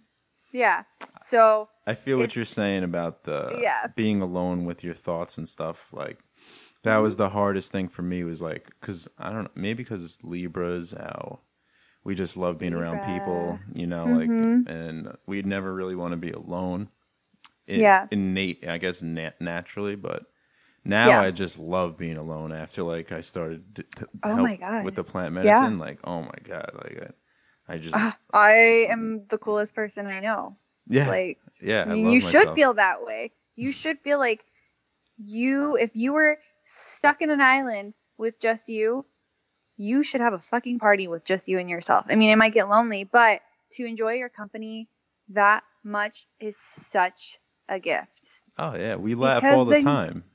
Yeah. 0.51 0.83
So 1.21 1.69
I 1.87 1.93
feel 1.93 2.17
what 2.19 2.35
you're 2.35 2.45
saying 2.45 2.83
about 2.83 3.23
the 3.23 3.59
Yeah. 3.61 3.87
being 3.95 4.21
alone 4.21 4.65
with 4.65 4.83
your 4.83 4.93
thoughts 4.93 5.37
and 5.37 5.47
stuff. 5.47 5.89
Like 5.93 6.19
that 6.83 6.97
was 6.97 7.13
Mm-hmm. 7.15 7.23
the 7.23 7.29
hardest 7.29 7.71
thing 7.71 7.87
for 7.87 8.01
me. 8.01 8.23
Was 8.23 8.41
like 8.41 8.67
because 8.79 9.07
I 9.17 9.31
don't 9.31 9.43
know, 9.45 9.51
maybe 9.55 9.83
because 9.83 10.19
Libras, 10.23 10.91
how 10.91 11.39
we 12.03 12.15
just 12.15 12.37
love 12.37 12.59
being 12.59 12.73
around 12.73 13.01
people, 13.01 13.59
you 13.73 13.87
know, 13.87 14.05
Mhm. 14.05 14.65
like, 14.65 14.67
and 14.75 15.17
we'd 15.25 15.45
never 15.45 15.73
really 15.73 15.95
want 15.95 16.11
to 16.13 16.17
be 16.17 16.31
alone. 16.31 16.89
In, 17.67 17.81
Yeah. 17.81 18.07
innate, 18.11 18.67
I 18.67 18.77
guess, 18.77 19.01
nat- 19.03 19.39
naturally, 19.41 19.95
but 19.95 20.25
Now 20.85 21.09
Yeah. 21.09 21.21
I 21.21 21.31
just 21.31 21.59
love 21.59 21.97
being 21.97 22.17
alone 22.17 22.51
after 22.51 22.83
like 22.83 23.11
I 23.11 23.21
started 23.21 23.75
to, 23.75 23.83
to 23.83 24.09
Oh 24.23 24.35
my 24.35 24.55
God. 24.57 24.83
with 24.83 24.95
the 24.95 25.03
plant 25.03 25.33
Yeah. 25.33 25.43
medicine. 25.43 25.79
Like, 25.79 25.99
oh 26.03 26.21
my 26.23 26.35
god, 26.43 26.71
like 26.75 27.13
I, 27.69 27.73
I 27.73 27.77
just 27.77 27.95
Ah, 27.95 28.17
I 28.33 28.87
am 28.89 29.21
the 29.23 29.37
coolest 29.37 29.75
person 29.75 30.07
I 30.07 30.19
know. 30.19 30.57
yeah 30.87 31.07
Like 31.07 31.39
yeah. 31.61 31.85
I 31.87 31.93
love 31.93 32.13
you 32.13 32.19
should 32.19 32.49
feel 32.55 32.73
that 32.75 33.03
way. 33.05 33.31
You 33.55 33.71
should 33.71 33.99
feel 33.99 34.19
like 34.19 34.43
you, 35.17 35.77
if 35.77 35.95
you 35.95 36.13
were 36.13 36.39
stuck 36.65 37.21
in 37.21 37.29
an 37.29 37.41
island 37.41 37.93
with 38.17 38.39
just 38.39 38.69
you, 38.69 39.05
you 39.83 40.03
should 40.03 40.21
have 40.21 40.33
a 40.33 40.39
fucking 40.39 40.79
party 40.79 41.07
with 41.07 41.25
just 41.25 41.47
you 41.47 41.59
and 41.59 41.69
yourself. 41.69 42.05
I 42.09 42.15
mean, 42.15 42.29
it 42.29 42.37
might 42.37 42.53
get 42.53 42.69
lonely, 42.69 43.03
but 43.03 43.41
to 43.73 43.85
enjoy 43.85 44.13
your 44.13 44.29
company 44.29 44.87
that 45.29 45.63
much 45.83 46.25
is 46.39 46.57
such 46.57 47.37
a 47.67 47.79
gift. 47.79 48.39
Oh 48.57 48.75
yeah, 48.75 48.95
we 48.95 49.15
laugh 49.15 49.41
Because 49.41 49.55
all 49.57 49.65
the 49.65 49.71
then- 49.75 49.83
time. 49.83 50.23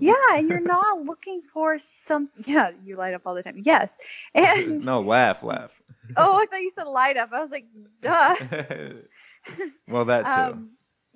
Yeah, 0.00 0.14
and 0.32 0.48
you're 0.48 0.60
not 0.60 1.04
looking 1.04 1.42
for 1.42 1.78
some. 1.78 2.30
Yeah, 2.46 2.70
you 2.84 2.96
light 2.96 3.14
up 3.14 3.22
all 3.26 3.34
the 3.34 3.42
time. 3.44 3.60
Yes, 3.62 3.94
and 4.34 4.84
no, 4.84 5.00
laugh, 5.00 5.44
laugh. 5.44 5.80
oh, 6.16 6.36
I 6.36 6.46
thought 6.46 6.60
you 6.60 6.70
said 6.74 6.84
light 6.88 7.16
up. 7.16 7.30
I 7.32 7.40
was 7.40 7.50
like, 7.50 7.66
duh. 8.00 8.34
well, 9.88 10.06
that 10.06 10.24
too. 10.24 10.40
Um, 10.40 10.70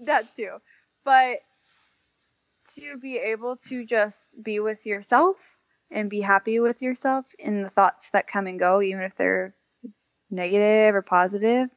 that 0.05 0.33
too. 0.33 0.59
But 1.05 1.39
to 2.77 2.99
be 2.99 3.17
able 3.19 3.57
to 3.69 3.85
just 3.85 4.29
be 4.41 4.61
with 4.61 4.87
yourself 4.87 5.45
and 5.93 6.11
be 6.11 6.21
happy 6.21 6.61
with 6.61 6.83
yourself 6.83 7.27
in 7.39 7.63
the 7.63 7.71
thoughts 7.71 8.11
that 8.11 8.27
come 8.27 8.47
and 8.47 8.59
go, 8.59 8.83
even 8.83 9.03
if 9.03 9.15
they're 9.15 9.55
negative 10.31 10.95
or 10.95 11.03
positive, 11.03 11.69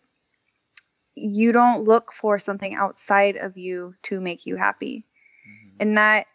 you 1.16 1.52
don't 1.52 1.84
look 1.84 2.12
for 2.12 2.40
something 2.40 2.76
outside 2.76 3.38
of 3.38 3.58
you 3.58 3.96
to 4.04 4.20
make 4.20 4.46
you 4.46 4.56
happy. 4.56 5.06
Mm-hmm. 5.48 5.78
And 5.80 5.98
that 5.98 6.28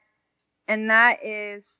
and 0.69 0.91
that 0.91 1.25
is 1.25 1.79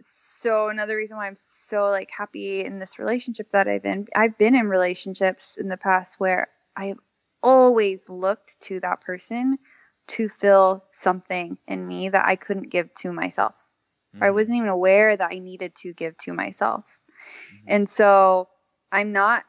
so 0.00 0.68
another 0.68 0.96
reason 0.96 1.16
why 1.16 1.26
I'm 1.26 1.36
so 1.36 1.84
like 1.84 2.10
happy 2.10 2.64
in 2.64 2.78
this 2.78 2.98
relationship 2.98 3.50
that 3.50 3.68
I've 3.68 3.82
been 3.82 4.06
I've 4.14 4.38
been 4.38 4.54
in 4.54 4.68
relationships 4.68 5.56
in 5.58 5.68
the 5.68 5.76
past 5.76 6.18
where 6.18 6.48
I've 6.76 6.98
always 7.42 8.08
looked 8.08 8.60
to 8.62 8.80
that 8.80 9.00
person 9.00 9.58
to 10.08 10.28
fill 10.28 10.84
something 10.92 11.58
in 11.66 11.86
me 11.86 12.08
that 12.08 12.26
I 12.26 12.36
couldn't 12.36 12.70
give 12.70 12.92
to 12.94 13.12
myself. 13.12 13.54
Or 14.20 14.26
I 14.26 14.30
Mhm. 14.30 14.34
wasn't 14.34 14.56
even 14.58 14.68
aware 14.68 15.16
that 15.16 15.30
I 15.32 15.38
needed 15.38 15.74
to 15.76 15.92
give 15.92 16.16
to 16.18 16.32
myself. 16.32 16.98
And 17.66 17.88
so 17.88 18.48
I'm 18.90 19.12
not 19.12 19.44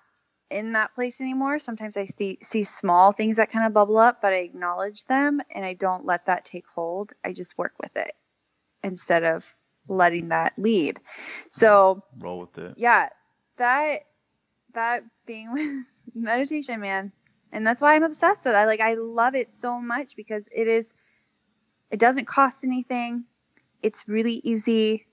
in 0.50 0.74
that 0.74 0.94
place 0.96 1.20
anymore. 1.20 1.60
Sometimes 1.60 1.98
I 1.98 2.06
see, 2.06 2.38
see 2.44 2.64
small 2.64 3.12
things 3.12 3.38
that 3.38 3.50
kind 3.50 3.66
of 3.66 3.74
bubble 3.74 3.98
up, 3.98 4.22
but 4.22 4.34
I 4.34 4.38
acknowledge 4.38 5.06
them 5.06 5.42
and 5.54 5.66
I 5.66 5.74
don't 5.74 6.06
let 6.06 6.28
that 6.28 6.46
take 6.46 6.68
hold. 6.68 7.14
I 7.24 7.34
just 7.34 7.58
work 7.58 7.74
with 7.82 7.96
it 7.98 8.14
instead 8.84 9.24
of 9.24 9.54
letting 9.88 10.30
that 10.30 10.54
lead. 10.58 11.00
So, 11.50 12.04
Roll 12.20 12.42
with 12.42 12.58
it. 12.58 12.76
yeah, 12.78 13.10
that 13.58 14.02
that 14.74 15.04
being 15.26 15.52
with 15.54 15.92
meditation, 16.14 16.80
man. 16.80 17.12
And 17.52 17.66
that's 17.66 17.82
why 17.82 17.96
I'm 17.96 18.04
obsessed 18.04 18.46
with 18.46 18.54
that. 18.54 18.66
Like 18.66 18.80
I 18.80 18.96
love 18.96 19.36
it 19.36 19.54
so 19.54 19.80
much 19.80 20.16
because 20.16 20.50
it 20.52 20.68
is 20.68 20.94
it 21.92 22.00
doesn't 22.00 22.26
cost 22.26 22.64
anything. 22.64 23.26
It's 23.84 24.08
really 24.08 24.42
easy. 24.44 25.06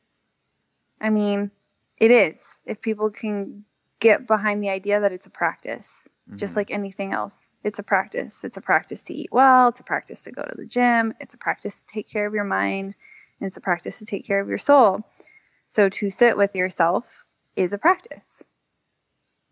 I 1.01 1.11
mean, 1.11 1.51
it 1.99 2.11
is. 2.11 2.61
If 2.65 2.81
people 2.81 3.11
can 3.11 3.65
get 3.99 4.27
behind 4.27 4.63
the 4.63 4.71
idea 4.71 5.01
that 5.01 5.13
it's 5.13 5.27
a 5.27 5.31
practice, 5.31 6.09
just 6.37 6.55
Mhm. 6.55 6.57
like 6.57 6.71
anything 6.71 7.13
else. 7.13 7.49
It's 7.65 7.79
a 7.79 7.83
practice. 7.83 8.45
It's 8.45 8.57
a 8.57 8.63
practice 8.63 9.05
to 9.05 9.13
eat 9.15 9.31
well, 9.33 9.69
it's 9.69 9.81
a 9.81 9.85
practice 9.85 10.23
to 10.23 10.33
go 10.33 10.43
to 10.43 10.57
the 10.57 10.65
gym, 10.65 11.13
it's 11.21 11.35
a 11.35 11.39
practice 11.39 11.83
to 11.83 11.87
take 11.93 12.09
care 12.09 12.27
of 12.27 12.33
your 12.33 12.45
mind, 12.45 12.97
and 13.41 13.47
it's 13.47 13.57
a 13.57 13.61
practice 13.61 13.99
to 13.99 14.07
take 14.07 14.25
care 14.25 14.41
of 14.41 14.49
your 14.49 14.59
soul. 14.59 15.01
So 15.67 15.89
to 15.89 16.09
sit 16.11 16.37
with 16.37 16.55
yourself 16.55 17.27
is 17.57 17.73
a 17.73 17.79
practice. 17.79 18.43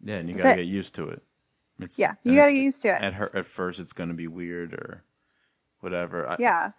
yeah, 0.00 0.16
and 0.16 0.28
you 0.28 0.36
gotta 0.36 0.54
get 0.56 0.66
used 0.66 0.94
to 0.94 1.08
it. 1.08 1.22
It's, 1.80 1.98
Yeah, 1.98 2.14
you 2.22 2.36
got 2.36 2.46
to 2.46 2.52
get 2.52 2.62
used 2.62 2.82
to 2.82 2.88
it. 2.88 3.02
At 3.02 3.14
her, 3.14 3.36
at 3.36 3.46
first, 3.46 3.80
it's 3.80 3.92
gonna 3.92 4.14
be 4.14 4.28
weird 4.28 4.74
or 4.74 5.04
whatever. 5.80 6.28
I, 6.28 6.36
Yeah. 6.38 6.72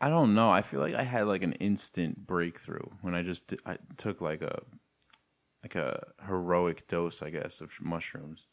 I 0.00 0.08
don't 0.08 0.34
know. 0.34 0.50
I 0.50 0.62
feel 0.62 0.80
like 0.80 0.94
I 0.94 1.02
had 1.02 1.26
like 1.26 1.42
an 1.42 1.52
instant 1.54 2.26
breakthrough 2.26 2.86
when 3.02 3.14
I 3.14 3.22
just 3.22 3.54
I 3.64 3.78
took 3.96 4.20
like 4.20 4.42
a 4.42 4.60
like 5.62 5.74
a 5.74 6.02
heroic 6.26 6.86
dose, 6.88 7.22
I 7.22 7.30
guess, 7.30 7.60
of 7.60 7.72
mushrooms. 7.80 8.46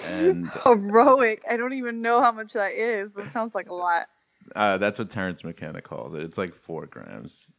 And 0.00 0.52
Heroic. 0.64 1.42
I 1.50 1.56
don't 1.56 1.74
even 1.74 2.02
know 2.02 2.20
how 2.22 2.32
much 2.32 2.52
that 2.54 2.72
is, 2.72 3.14
but 3.14 3.24
it 3.24 3.30
sounds 3.30 3.54
like 3.54 3.68
a 3.68 3.74
lot. 3.74 4.06
uh, 4.54 4.78
that's 4.78 4.98
what 4.98 5.10
Terence 5.10 5.44
McKenna 5.44 5.80
calls 5.80 6.14
it. 6.14 6.22
It's 6.22 6.38
like 6.38 6.54
four 6.54 6.86
grams. 6.86 7.50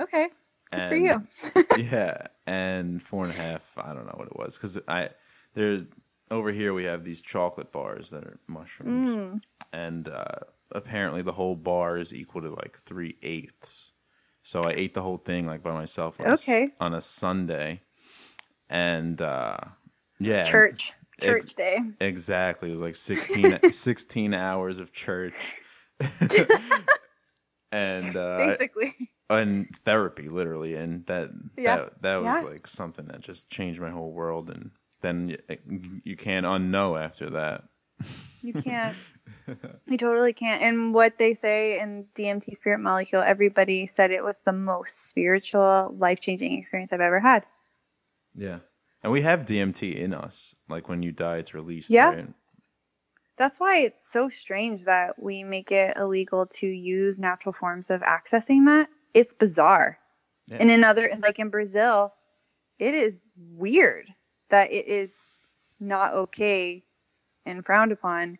Okay. 0.00 0.28
Good 0.70 0.82
for 0.82 0.96
you. 0.96 1.20
yeah, 1.76 2.26
and 2.46 3.02
four 3.02 3.24
and 3.24 3.32
a 3.32 3.36
half. 3.36 3.78
I 3.78 3.94
don't 3.94 4.06
know 4.06 4.14
what 4.16 4.28
it 4.28 4.36
was 4.36 4.56
because 4.56 4.78
I 4.88 5.10
there's 5.54 5.84
over 6.30 6.50
here 6.50 6.72
we 6.74 6.84
have 6.84 7.04
these 7.04 7.22
chocolate 7.22 7.70
bars 7.72 8.10
that 8.10 8.24
are 8.24 8.38
mushrooms, 8.46 9.18
Mm. 9.18 9.42
and 9.72 10.08
uh, 10.08 10.40
apparently 10.72 11.22
the 11.22 11.32
whole 11.32 11.56
bar 11.56 11.96
is 11.96 12.14
equal 12.14 12.42
to 12.42 12.50
like 12.50 12.76
three 12.76 13.16
eighths. 13.22 13.92
So 14.42 14.62
I 14.62 14.72
ate 14.76 14.94
the 14.94 15.02
whole 15.02 15.16
thing 15.16 15.46
like 15.46 15.62
by 15.62 15.72
myself 15.72 16.20
on, 16.20 16.26
a, 16.26 16.32
Okay. 16.32 16.68
on 16.80 16.94
a 16.94 17.00
Sunday, 17.00 17.80
and 18.68 19.20
uh, 19.20 19.56
yeah, 20.18 20.50
Church. 20.50 20.92
Church 21.20 21.54
day. 21.54 21.78
Exactly, 22.00 22.68
it 22.68 22.72
was 22.72 22.80
like 22.80 22.96
16, 22.96 23.58
16 23.70 24.34
hours 24.34 24.80
of 24.80 24.92
church, 24.92 25.34
and 27.72 28.16
uh, 28.16 28.36
Basically. 28.38 28.94
and 29.30 29.68
therapy 29.84 30.28
literally 30.28 30.74
and 30.74 31.06
that 31.06 31.30
Yeah. 31.56 31.76
that 31.76 32.02
that 32.02 32.16
was 32.16 32.42
Yeah. 32.42 32.48
like 32.50 32.66
something 32.66 33.06
that 33.06 33.20
just 33.20 33.50
changed 33.50 33.80
my 33.80 33.90
whole 33.90 34.12
world 34.12 34.50
and 34.50 34.70
then 35.00 35.28
you, 35.28 35.38
you 36.04 36.16
can't 36.16 36.44
unknow 36.46 37.00
after 37.02 37.30
that 37.30 37.64
You 38.42 38.52
can't. 38.52 38.96
You 39.86 39.98
totally 39.98 40.32
can't. 40.32 40.62
And 40.62 40.94
what 40.94 41.18
they 41.18 41.34
say 41.34 41.78
in 41.80 42.06
DMT 42.14 42.56
Spirit 42.56 42.78
Molecule, 42.78 43.22
everybody 43.22 43.86
said 43.86 44.10
it 44.10 44.24
was 44.24 44.40
the 44.40 44.52
most 44.52 45.08
spiritual, 45.08 45.94
life 45.98 46.20
changing 46.20 46.58
experience 46.58 46.92
I've 46.92 47.00
ever 47.00 47.20
had. 47.20 47.44
yeah 48.34 48.58
and 49.02 49.12
we 49.12 49.20
have 49.20 49.44
dmt 49.44 49.94
in 49.94 50.14
us 50.14 50.54
like 50.70 50.88
when 50.88 51.02
you 51.02 51.12
die 51.12 51.36
it's 51.36 51.52
released 51.54 51.90
Yeah. 51.90 52.10
right? 52.10 52.28
That's 53.36 53.58
why 53.60 53.78
it's 53.78 54.02
so 54.12 54.28
strange 54.28 54.84
that 54.84 55.20
we 55.22 55.42
make 55.44 55.72
it 55.72 55.96
illegal 55.96 56.46
to 56.60 56.66
use 56.66 57.18
natural 57.18 57.52
forms 57.52 57.90
of 57.90 58.00
accessing 58.00 58.66
that. 58.66 58.88
It's 59.12 59.34
bizarre. 59.34 59.98
Yeah. 60.46 60.58
And 60.60 60.70
in 60.70 60.84
other, 60.84 61.10
like 61.18 61.38
in 61.40 61.50
Brazil, 61.50 62.14
it 62.78 62.94
is 62.94 63.26
weird 63.36 64.06
that 64.50 64.72
it 64.72 64.86
is 64.86 65.16
not 65.80 66.14
okay 66.14 66.84
and 67.44 67.64
frowned 67.66 67.90
upon 67.92 68.38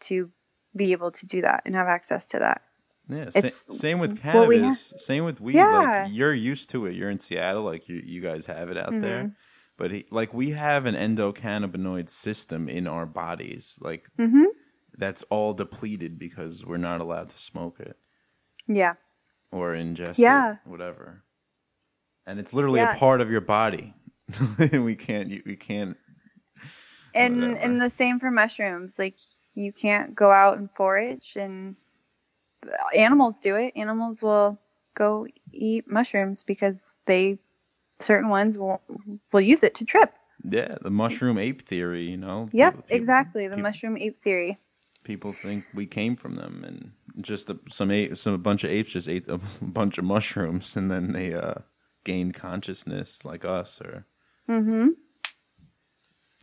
to 0.00 0.30
be 0.76 0.92
able 0.92 1.10
to 1.12 1.26
do 1.26 1.42
that 1.42 1.62
and 1.66 1.74
have 1.74 1.88
access 1.88 2.26
to 2.28 2.38
that. 2.38 2.62
yeah 3.08 3.30
It's 3.34 3.64
same 3.70 3.98
with 3.98 4.20
cannabis 4.20 4.92
same 4.96 5.24
with 5.24 5.40
weed 5.40 5.56
Yeah. 5.56 6.04
like 6.04 6.12
you're 6.12 6.34
used 6.34 6.70
to 6.70 6.86
it 6.86 6.94
you're 6.94 7.10
in 7.10 7.18
seattle 7.18 7.62
like 7.62 7.88
you, 7.88 8.00
you 8.04 8.20
guys 8.20 8.46
have 8.46 8.70
it 8.70 8.76
out 8.78 8.92
Mm-hmm. 8.92 9.00
there 9.00 9.32
but 9.76 9.90
he, 9.90 10.04
like 10.10 10.32
we 10.34 10.50
have 10.50 10.86
an 10.86 10.94
endocannabinoid 10.94 12.08
system 12.08 12.68
in 12.68 12.86
our 12.86 13.06
bodies 13.06 13.78
like 13.80 14.06
hmm 14.16 14.44
that's 14.98 15.22
all 15.24 15.54
depleted 15.54 16.18
because 16.18 16.64
we're 16.66 16.76
not 16.76 17.00
allowed 17.00 17.30
to 17.30 17.38
smoke 17.38 17.80
it 17.80 17.96
Yeah. 18.68 18.94
or 19.50 19.74
ingest 19.74 20.18
Yeah. 20.18 20.52
it, 20.54 20.68
whatever. 20.68 21.24
And 22.26 22.38
it's 22.38 22.52
literally 22.52 22.80
Yeah. 22.80 22.94
a 22.94 22.98
part 22.98 23.20
of 23.20 23.30
your 23.30 23.40
body. 23.40 23.94
we 24.72 24.94
can't 24.94 25.30
we 25.46 25.56
can't 25.56 25.96
And 27.14 27.40
Whatever. 27.42 27.56
and 27.64 27.80
the 27.80 27.88
same 27.90 28.20
for 28.20 28.30
mushrooms. 28.30 28.98
Like 28.98 29.16
you 29.60 29.72
can't 29.72 30.14
go 30.14 30.30
out 30.30 30.58
and 30.58 30.70
forage 30.70 31.36
and 31.36 31.76
animals 32.94 33.40
do 33.40 33.56
it. 33.56 33.72
Animals 33.76 34.22
will 34.22 34.58
go 34.94 35.26
eat 35.52 35.90
mushrooms 35.90 36.42
because 36.44 36.94
they 37.06 37.38
certain 38.00 38.28
ones 38.30 38.58
will 38.58 38.80
will 39.32 39.40
use 39.40 39.62
it 39.62 39.74
to 39.76 39.84
trip. 39.84 40.14
yeah, 40.44 40.76
the 40.80 40.90
mushroom 40.90 41.38
ape 41.38 41.62
theory, 41.62 42.04
you 42.10 42.16
know. 42.16 42.48
Yep, 42.52 42.74
People- 42.74 42.86
exactly. 42.96 43.48
The 43.48 43.56
people- 43.56 43.68
mushroom 43.68 43.96
ape 43.98 44.20
theory. 44.22 44.58
People 45.02 45.32
think 45.32 45.64
we 45.74 45.86
came 45.86 46.14
from 46.16 46.36
them 46.36 46.62
and 46.66 46.92
just 47.24 47.48
a, 47.50 47.58
some 47.70 47.90
ape, 47.90 48.16
some 48.18 48.34
a 48.34 48.38
bunch 48.38 48.64
of 48.64 48.70
apes 48.70 48.92
just 48.92 49.08
ate 49.08 49.26
a 49.28 49.38
bunch 49.62 49.96
of 49.98 50.04
mushrooms 50.04 50.76
and 50.76 50.90
then 50.90 51.12
they 51.12 51.32
uh 51.34 51.54
gained 52.04 52.34
consciousness 52.34 53.24
like 53.24 53.44
us 53.44 53.80
or 53.80 54.06
Mm-hmm. 54.48 54.88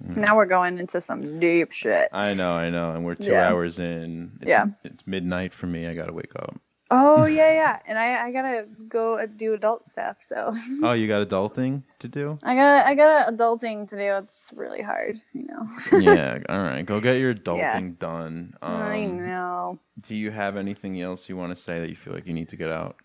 Now 0.04 0.38
we're 0.38 0.46
going 0.46 0.78
into 0.78 1.02
some 1.02 1.40
deep 1.40 1.72
shit. 1.72 2.10
I 2.12 2.34
know, 2.36 2.52
I 2.52 2.70
know, 2.70 2.92
and 2.92 3.04
we're 3.04 3.16
2 3.16 3.32
Yeah. 3.32 3.50
hours 3.50 3.80
in. 3.80 4.32
It's, 4.42 4.50
Yeah. 4.50 4.66
It's 4.84 5.06
midnight 5.08 5.54
for 5.54 5.66
me. 5.68 5.88
I 5.88 5.96
got 5.96 6.06
to 6.06 6.14
wake 6.14 6.36
up. 6.36 6.56
Oh 6.92 7.26
yeah, 7.40 7.52
yeah. 7.52 7.80
And 7.86 7.98
I 7.98 8.28
I 8.28 8.32
gotta 8.32 8.68
go 8.88 9.18
uh, 9.18 9.26
do 9.26 9.54
adult 9.54 9.88
stuff. 9.90 10.18
So 10.22 10.54
Oh, 10.84 10.94
you 10.94 11.08
got 11.08 11.28
adulting 11.28 11.84
to 12.00 12.08
do? 12.08 12.38
I 12.44 12.56
got 12.56 12.86
I 12.86 12.96
got 12.96 13.34
adulting 13.34 13.90
to 13.90 13.98
do. 13.98 14.14
It's 14.24 14.54
really 14.56 14.82
hard, 14.82 15.18
you 15.34 15.48
know. 15.48 15.66
yeah, 16.00 16.40
all 16.48 16.62
right. 16.62 16.86
Go 16.86 17.02
get 17.02 17.20
your 17.20 17.34
adulting 17.34 17.98
done. 18.00 18.54
Um, 18.62 18.72
I 18.72 19.06
know. 19.06 19.80
Do 20.08 20.16
you 20.16 20.32
have 20.32 20.56
anything 20.58 21.02
else 21.02 21.28
you 21.28 21.36
want 21.36 21.52
to 21.52 21.56
say 21.58 21.80
that 21.82 21.90
you 21.90 21.96
feel 21.96 22.14
like 22.14 22.28
you 22.28 22.34
need 22.34 22.50
to 22.50 22.56
get 22.56 22.70
out? 22.70 22.96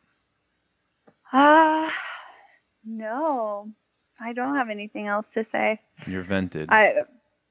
Ah, 1.33 1.93
no, 2.85 3.73
I 4.21 4.33
don't 4.33 4.57
have 4.57 4.69
anything 4.69 5.07
else 5.07 5.31
to 5.33 5.45
say. 5.45 5.81
You're 6.07 6.23
vented. 6.23 6.69
I, 6.71 7.03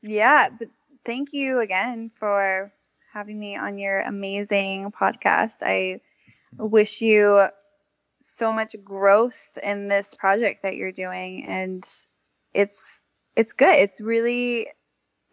yeah, 0.02 0.50
but 0.58 0.70
thank 1.06 1.34
you 1.34 1.60
again 1.60 2.12
for 2.16 2.72
having 3.14 3.40
me 3.40 3.56
on 3.58 3.78
your 3.78 4.00
amazing 4.00 4.92
podcast. 4.92 5.62
I 5.62 6.02
wish 6.58 7.02
you 7.02 7.48
so 8.22 8.54
much 8.54 8.76
growth 8.84 9.58
in 9.62 9.88
this 9.88 10.14
project 10.14 10.64
that 10.64 10.76
you're 10.76 10.92
doing 10.92 11.46
and 11.48 11.84
it's 12.54 13.02
it's 13.36 13.54
good. 13.54 13.76
It's 13.76 14.00
really 14.00 14.68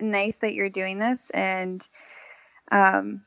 nice 0.00 0.38
that 0.38 0.54
you're 0.54 0.70
doing 0.70 0.98
this 0.98 1.30
and 1.30 1.86
um 2.70 3.22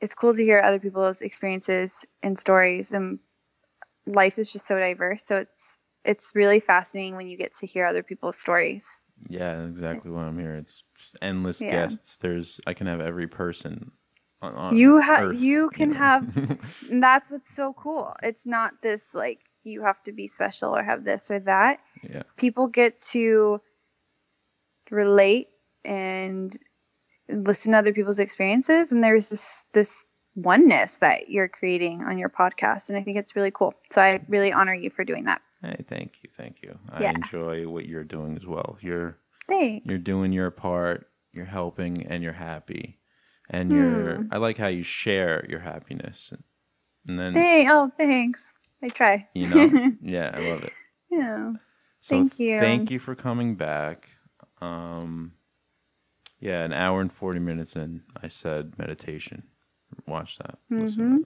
it's 0.00 0.14
cool 0.14 0.34
to 0.34 0.42
hear 0.42 0.60
other 0.60 0.80
people's 0.80 1.22
experiences 1.22 2.04
and 2.22 2.38
stories 2.38 2.92
and 2.92 3.18
life 4.06 4.38
is 4.38 4.52
just 4.52 4.66
so 4.66 4.78
diverse 4.78 5.24
so 5.24 5.36
it's 5.36 5.78
it's 6.06 6.32
really 6.34 6.60
fascinating 6.60 7.16
when 7.16 7.28
you 7.28 7.36
get 7.36 7.52
to 7.56 7.66
hear 7.66 7.86
other 7.86 8.02
people's 8.02 8.38
stories 8.38 9.00
yeah, 9.28 9.64
exactly 9.64 10.10
what 10.10 10.24
I'm 10.24 10.38
here. 10.38 10.56
It's 10.56 10.84
endless 11.22 11.60
Yeah. 11.60 11.70
guests. 11.70 12.18
There's 12.18 12.60
I 12.66 12.74
can 12.74 12.86
have 12.86 13.00
every 13.00 13.26
person. 13.26 13.92
On, 14.42 14.54
on 14.54 14.76
you 14.76 15.00
have 15.00 15.34
you 15.34 15.70
can 15.70 15.90
know? 15.90 15.96
have 15.96 16.36
and 16.90 17.02
that's 17.02 17.30
what's 17.30 17.48
so 17.48 17.72
cool 17.72 18.14
it's 18.22 18.46
not 18.46 18.82
this 18.82 19.14
like 19.14 19.40
you 19.62 19.82
have 19.82 20.00
to 20.02 20.12
be 20.12 20.28
special 20.28 20.76
or 20.76 20.82
have 20.82 21.04
this 21.04 21.30
or 21.30 21.40
that 21.40 21.80
yeah, 22.02 22.22
people 22.36 22.66
get 22.66 23.00
to 23.00 23.62
relate 24.90 25.48
and 25.86 26.54
listen 27.30 27.72
to 27.72 27.78
other 27.78 27.94
people's 27.94 28.18
experiences 28.18 28.92
and 28.92 29.02
there's 29.02 29.30
this 29.30 29.64
this 29.72 30.04
oneness 30.34 30.96
that 30.96 31.30
you're 31.30 31.48
creating 31.48 32.04
on 32.04 32.18
your 32.18 32.28
podcast 32.28 32.90
and 32.90 32.98
i 32.98 33.02
think 33.02 33.16
it's 33.16 33.34
really 33.34 33.50
cool 33.50 33.72
so 33.90 34.02
i 34.02 34.20
really 34.28 34.52
honor 34.52 34.74
you 34.74 34.90
for 34.90 35.02
doing 35.02 35.24
that 35.24 35.40
Hey, 35.62 35.84
thank 35.88 36.22
you, 36.22 36.30
thank 36.32 36.62
you. 36.62 36.78
I 36.90 37.02
Yeah. 37.02 37.12
enjoy 37.12 37.68
what 37.68 37.86
you're 37.86 38.04
doing 38.04 38.36
as 38.36 38.46
well. 38.46 38.78
You're 38.80 39.18
thanks 39.48 39.86
you're 39.88 39.98
doing 39.98 40.32
your 40.32 40.50
part. 40.50 41.10
You're 41.32 41.44
helping, 41.46 42.06
and 42.06 42.22
you're 42.22 42.32
happy. 42.32 42.98
And 43.50 43.72
you're. 43.72 44.16
Hmm. 44.16 44.26
I 44.30 44.38
like 44.38 44.58
how 44.58 44.68
you 44.68 44.82
share 44.82 45.44
your 45.48 45.60
happiness, 45.60 46.32
and 47.06 47.18
then 47.18 47.34
hey 47.34 47.66
oh 47.68 47.90
thanks 47.96 48.52
i 48.82 48.88
try 48.88 49.26
you 49.34 49.46
know, 49.48 49.70
yeah, 50.02 50.30
I 50.34 50.38
love 50.38 50.62
it. 50.64 50.72
yeah 51.10 51.52
So 52.00 52.16
Thank 52.16 52.38
you. 52.38 52.58
Thank 52.58 52.90
you 52.90 52.98
for 52.98 53.14
coming 53.14 53.54
back. 53.56 54.10
Um, 54.60 55.32
yeah, 56.40 56.64
an 56.64 56.72
hour 56.72 57.00
and 57.00 57.12
forty 57.12 57.40
minutes 57.40 57.76
in, 57.76 58.02
I 58.22 58.28
said 58.28 58.78
meditation. 58.78 59.44
Watch 60.06 60.38
that. 60.38 60.58
Mm-hmm 60.72 61.16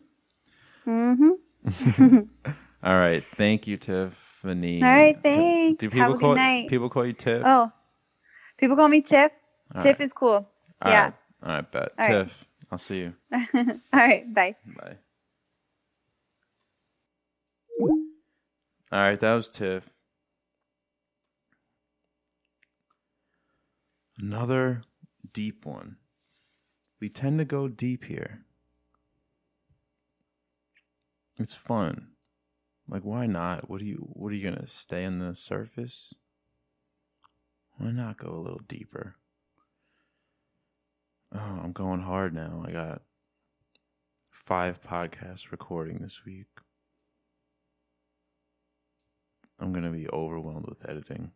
that. 0.87 2.27
All 2.83 2.97
right. 2.97 3.25
Thank 3.25 3.67
you, 3.67 3.77
Tiffany. 3.79 4.15
All 4.83 4.89
right, 4.89 5.17
thanks. 5.23 5.57
Do 5.79 5.91
Have 5.91 5.91
people 5.91 6.15
a 6.15 6.19
good 6.19 6.31
call 6.31 6.33
night. 6.33 6.73
people 6.73 6.91
call 6.91 7.07
you 7.07 7.15
Tiff? 7.15 7.49
oh 7.49 7.73
people 8.59 8.77
call 8.77 8.89
me 8.89 9.03
tiff 9.03 9.33
All 9.75 9.83
tiff 9.83 10.01
right. 10.01 10.01
is 10.01 10.13
cool 10.13 10.49
All 10.83 10.93
yeah 10.93 11.03
right. 11.03 11.15
All 11.43 11.51
right, 11.55 11.73
bet. 11.73 11.93
All 11.99 12.07
right. 12.07 12.23
Tiff, 12.27 12.45
I'll 12.71 12.79
see 12.79 13.01
you. 13.01 13.15
all 13.35 13.75
right 13.95 14.35
bye 14.35 14.57
Bye. 14.67 14.97
All 18.93 19.01
right, 19.03 19.21
that 19.21 19.35
was 19.35 19.51
Tiff. 19.51 19.89
Another 24.19 24.83
deep 25.33 25.67
one. 25.67 25.97
We 27.01 27.09
tend 27.11 27.39
to 27.41 27.47
go 27.47 27.69
deep 27.69 28.05
here. 28.05 28.43
It's 31.39 31.55
fun. 31.55 32.10
Like 32.91 33.05
why 33.05 33.27
not? 33.27 33.71
What 33.71 33.81
are 33.81 33.85
you 33.85 34.09
what 34.13 34.33
are 34.33 34.35
you 34.35 34.43
to 34.59 34.67
stay 34.67 35.05
on 35.05 35.19
the 35.19 35.35
surface? 35.35 36.13
Why 37.79 37.93
not 37.93 38.19
go 38.19 38.31
a 38.31 38.43
little 38.43 38.61
deeper? 38.67 39.15
Oh, 41.33 41.61
I'm 41.63 41.71
going 41.71 42.01
hard 42.01 42.35
now. 42.35 42.65
I 42.67 42.73
got 42.73 43.03
five 44.33 44.83
podcasts 44.83 45.53
recording 45.53 45.99
this 46.01 46.25
week. 46.27 46.49
I'm 49.61 49.73
to 49.85 49.91
be 49.91 50.09
overwhelmed 50.09 50.67
with 50.67 50.89
editing. 50.89 51.31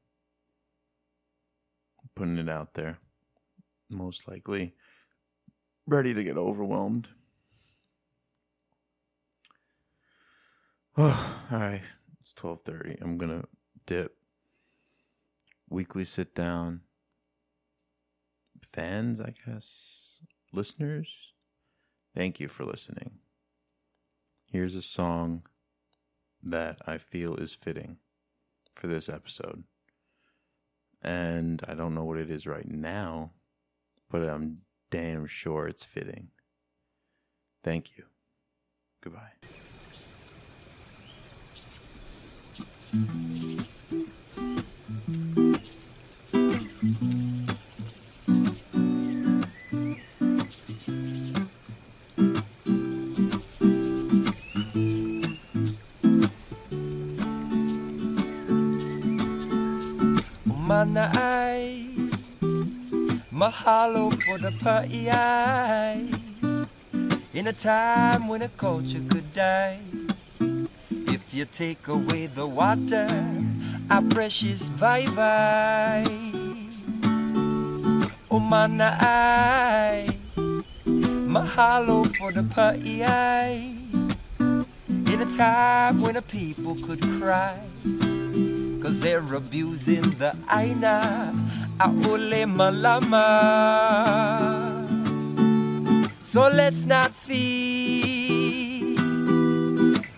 Putting 2.16 2.38
it 2.38 2.48
out 2.48 2.74
there. 2.74 2.98
Most 3.88 4.26
likely 4.26 4.74
ready 5.86 6.14
to 6.14 6.24
get 6.24 6.36
overwhelmed. 6.36 7.10
Oh, 10.96 11.44
all 11.52 11.58
right. 11.58 11.82
It's 12.20 12.34
12:30. 12.34 13.00
I'm 13.02 13.18
going 13.18 13.40
to 13.40 13.48
dip. 13.86 14.16
Weekly 15.68 16.04
sit 16.04 16.34
down. 16.34 16.82
Fans, 18.62 19.20
I 19.20 19.34
guess. 19.46 20.20
Listeners, 20.52 21.32
thank 22.14 22.38
you 22.38 22.48
for 22.48 22.64
listening. 22.64 23.18
Here's 24.46 24.76
a 24.76 24.82
song 24.82 25.42
that 26.42 26.78
I 26.86 26.98
feel 26.98 27.34
is 27.36 27.52
fitting 27.52 27.96
for 28.72 28.86
this 28.86 29.08
episode. 29.08 29.64
And 31.02 31.62
I 31.66 31.74
don't 31.74 31.94
know 31.94 32.04
what 32.04 32.18
it 32.18 32.30
is 32.30 32.46
right 32.46 32.70
now, 32.70 33.32
but 34.10 34.22
I'm 34.22 34.58
damn 34.90 35.26
sure 35.26 35.66
it's 35.66 35.84
fitting. 35.84 36.28
Thank 37.62 37.96
you. 37.96 38.04
Goodbye. 39.02 39.32
Mana 42.94 43.10
ai 61.14 61.90
Mahalo 63.32 64.12
for 64.22 64.38
the 64.38 64.52
pa'i 64.62 65.10
In 67.34 67.48
a 67.48 67.52
time 67.52 68.28
when 68.28 68.42
a 68.42 68.48
culture 68.50 69.02
could 69.10 69.34
die 69.34 69.80
you 71.34 71.44
take 71.44 71.88
away 71.88 72.26
the 72.26 72.46
water 72.46 73.08
Our 73.90 74.02
precious 74.02 74.68
vai 74.68 75.06
vai 75.06 76.06
Oh 78.30 78.38
mana 78.38 78.96
ai 79.00 80.06
Mahalo 81.34 82.06
for 82.16 82.30
the 82.30 82.44
pa'i 82.44 83.02
In 85.12 85.22
a 85.22 85.36
time 85.36 86.00
when 86.00 86.16
a 86.16 86.22
people 86.22 86.76
could 86.86 87.02
cry 87.18 87.58
Cause 88.80 89.00
they're 89.00 89.34
abusing 89.34 90.14
the 90.22 90.36
aina 90.48 91.34
Aole 91.80 92.46
malama. 92.46 93.26
So 96.20 96.46
let's 96.46 96.84
not 96.84 97.12
feed 97.12 97.73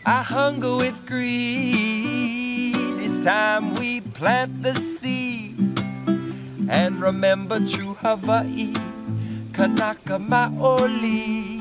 Our 0.07 0.23
hunger 0.23 0.77
with 0.77 1.05
greed. 1.05 2.77
It's 3.03 3.24
time 3.24 3.74
we 3.74 4.01
plant 4.01 4.62
the 4.62 4.77
seed 4.77 5.59
And 6.69 7.03
remember 7.03 7.59
true 7.66 7.95
Hawaii 7.95 8.73
Kanaka 9.53 10.20
Maoli. 10.20 11.59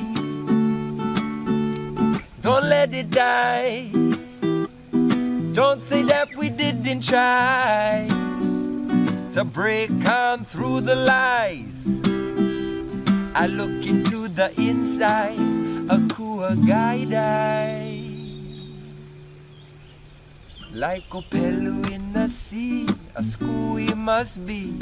Don't 2.43 2.69
let 2.69 2.93
it 2.93 3.09
die. 3.09 3.89
Don't 5.53 5.81
say 5.89 6.03
that 6.03 6.30
we 6.38 6.49
didn't 6.49 7.01
try 7.01 8.05
to 9.34 9.43
break 9.43 9.89
on 10.07 10.45
through 10.45 10.81
the 10.81 10.95
lies. 10.95 11.99
I 13.34 13.47
look 13.47 13.84
into 13.88 14.27
the 14.27 14.53
inside, 14.61 15.39
a 15.89 15.97
kua 16.13 16.55
guide 16.55 18.05
Like 20.76 21.06
a 21.14 21.22
Opelu 21.22 21.89
in 21.89 22.11
the 22.11 22.27
sea, 22.27 22.85
a 23.15 23.23
screwy 23.23 23.93
must 23.93 24.45
be. 24.45 24.76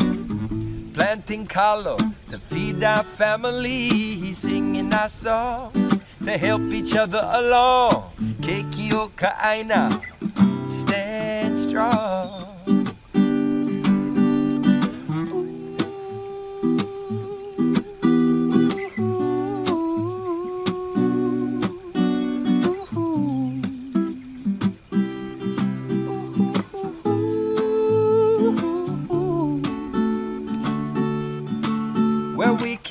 Planting 0.91 1.45
kalo 1.45 1.97
to 2.31 2.39
feed 2.49 2.83
our 2.83 3.03
family, 3.03 4.33
singing 4.33 4.91
our 4.91 5.07
songs 5.07 6.01
to 6.23 6.35
help 6.35 6.63
each 6.73 6.95
other 6.95 7.21
along. 7.21 8.09
Keiki 8.41 8.91
O 8.91 9.09
Ka 9.15 9.37
'Aina, 9.37 10.01
stand 10.67 11.59
strong. 11.59 12.52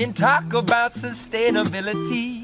Can 0.03 0.12
talk 0.12 0.53
about 0.53 0.95
sustainability. 0.95 2.43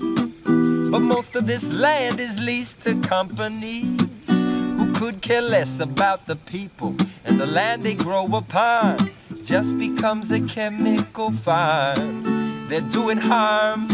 But 0.92 1.00
most 1.00 1.34
of 1.34 1.48
this 1.48 1.68
land 1.72 2.20
is 2.20 2.38
leased 2.38 2.82
to 2.82 2.94
companies 3.00 4.00
who 4.28 4.92
could 4.94 5.20
care 5.22 5.42
less 5.42 5.80
about 5.80 6.28
the 6.28 6.36
people 6.36 6.94
and 7.24 7.40
the 7.40 7.46
land 7.46 7.82
they 7.82 7.94
grow 7.94 8.26
upon. 8.26 9.10
Just 9.42 9.76
becomes 9.76 10.30
a 10.30 10.38
chemical 10.42 11.32
farm. 11.32 12.68
They're 12.68 12.92
doing 12.92 13.18
harm. 13.18 13.88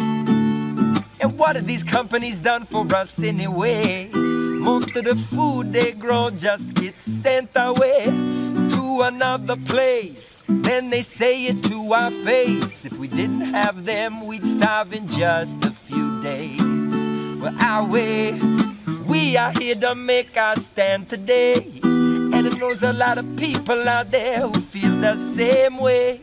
And 1.18 1.32
what 1.38 1.56
have 1.56 1.66
these 1.66 1.84
companies 1.84 2.38
done 2.38 2.66
for 2.66 2.84
us 2.94 3.18
anyway? 3.22 4.10
Most 4.12 4.94
of 4.94 5.06
the 5.06 5.16
food 5.16 5.72
they 5.72 5.92
grow 5.92 6.28
just 6.28 6.74
gets 6.74 7.00
sent 7.00 7.48
away 7.54 8.43
another 9.02 9.56
place. 9.56 10.42
Then 10.48 10.90
they 10.90 11.02
say 11.02 11.46
it 11.46 11.62
to 11.64 11.92
our 11.92 12.10
face. 12.10 12.84
If 12.84 12.92
we 12.94 13.08
didn't 13.08 13.42
have 13.52 13.84
them, 13.84 14.26
we'd 14.26 14.44
starve 14.44 14.92
in 14.92 15.06
just 15.08 15.64
a 15.64 15.70
few 15.70 16.22
days. 16.22 16.60
Well, 17.40 17.54
our 17.60 17.84
way, 17.84 18.38
we 19.06 19.36
are 19.36 19.52
here 19.52 19.74
to 19.76 19.94
make 19.94 20.36
our 20.36 20.56
stand 20.56 21.08
today. 21.08 21.80
And 21.82 22.46
it 22.46 22.58
knows 22.58 22.82
a 22.82 22.92
lot 22.92 23.18
of 23.18 23.36
people 23.36 23.88
out 23.88 24.10
there 24.10 24.40
who 24.40 24.60
feel 24.60 24.96
the 25.00 25.16
same 25.16 25.78
way. 25.78 26.20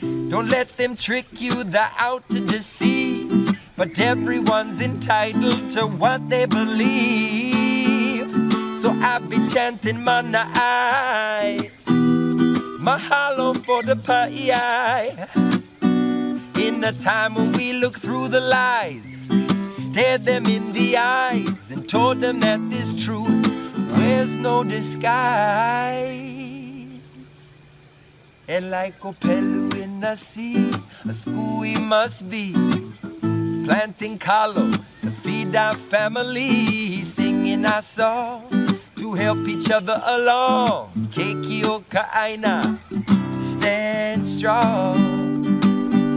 Don't 0.00 0.48
let 0.48 0.76
them 0.76 0.96
trick 0.96 1.40
you, 1.40 1.64
they're 1.64 1.92
out 1.96 2.28
to 2.30 2.40
deceive. 2.40 3.58
But 3.76 3.98
everyone's 3.98 4.80
entitled 4.80 5.70
to 5.72 5.86
what 5.86 6.28
they 6.28 6.46
believe. 6.46 8.30
So 8.80 8.90
I'll 8.90 9.20
be 9.20 9.36
chanting 9.48 9.96
Manai, 9.96 11.70
Mahalo 12.80 13.62
for 13.66 13.82
the 13.82 13.94
Pai. 13.94 14.50
In 16.56 16.80
the 16.80 16.92
time 16.92 17.34
when 17.34 17.52
we 17.52 17.74
look 17.74 17.98
through 17.98 18.28
the 18.28 18.40
lies, 18.40 19.28
stared 19.68 20.24
them 20.24 20.46
in 20.46 20.72
the 20.72 20.96
eyes, 20.96 21.70
and 21.70 21.86
told 21.86 22.22
them 22.22 22.40
that 22.40 22.58
this 22.70 22.94
truth 22.94 23.46
wears 23.92 24.34
no 24.34 24.64
disguise. 24.64 26.30
And 28.48 28.70
like 28.70 28.98
Opelu 29.00 29.74
in 29.76 30.00
the 30.00 30.14
sea, 30.14 30.72
a 31.06 31.12
school 31.12 31.60
we 31.60 31.74
must 31.76 32.30
be 32.30 32.54
planting 33.66 34.18
kalo 34.18 34.72
to 35.02 35.10
feed 35.22 35.54
our 35.54 35.74
family, 35.74 37.04
singing 37.04 37.66
our 37.66 37.82
song 37.82 38.69
to 39.00 39.14
help 39.14 39.48
each 39.48 39.70
other 39.70 39.96
along. 40.04 41.08
Keiki 41.08 41.64
O 41.64 41.80
Ka 41.88 42.04
'Aina, 42.12 42.76
stand 43.40 44.26
strong, 44.26 44.92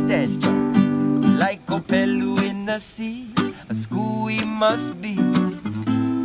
stand 0.04 0.36
strong. 0.36 1.40
Like 1.40 1.66
Opelu 1.68 2.44
in 2.44 2.66
the 2.66 2.80
sea, 2.80 3.32
a 3.70 3.74
school 3.74 4.26
we 4.26 4.44
must 4.44 5.00
be 5.00 5.16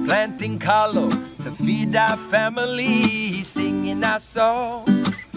planting 0.03 0.59
kalo 0.59 1.09
to 1.47 1.55
feed 1.63 1.95
our 1.95 2.19
family, 2.27 3.39
singing 3.47 4.03
our 4.03 4.19
song 4.19 4.83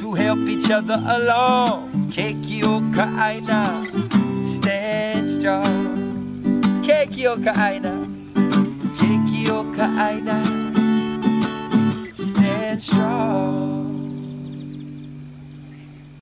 to 0.02 0.14
help 0.18 0.41
each 0.49 0.72
other 0.72 0.98
along. 1.06 2.10
Kekio 2.10 2.81
Kaaina, 2.98 3.85
stand 4.41 5.30
strong. 5.30 5.85
Keiki 6.81 7.30
O 7.30 7.38
Ka 7.38 7.53
'Aina, 7.53 7.93
Kekio 8.98 9.69
Kaaina, 9.77 10.60
and 12.72 12.81
strong. 12.81 13.90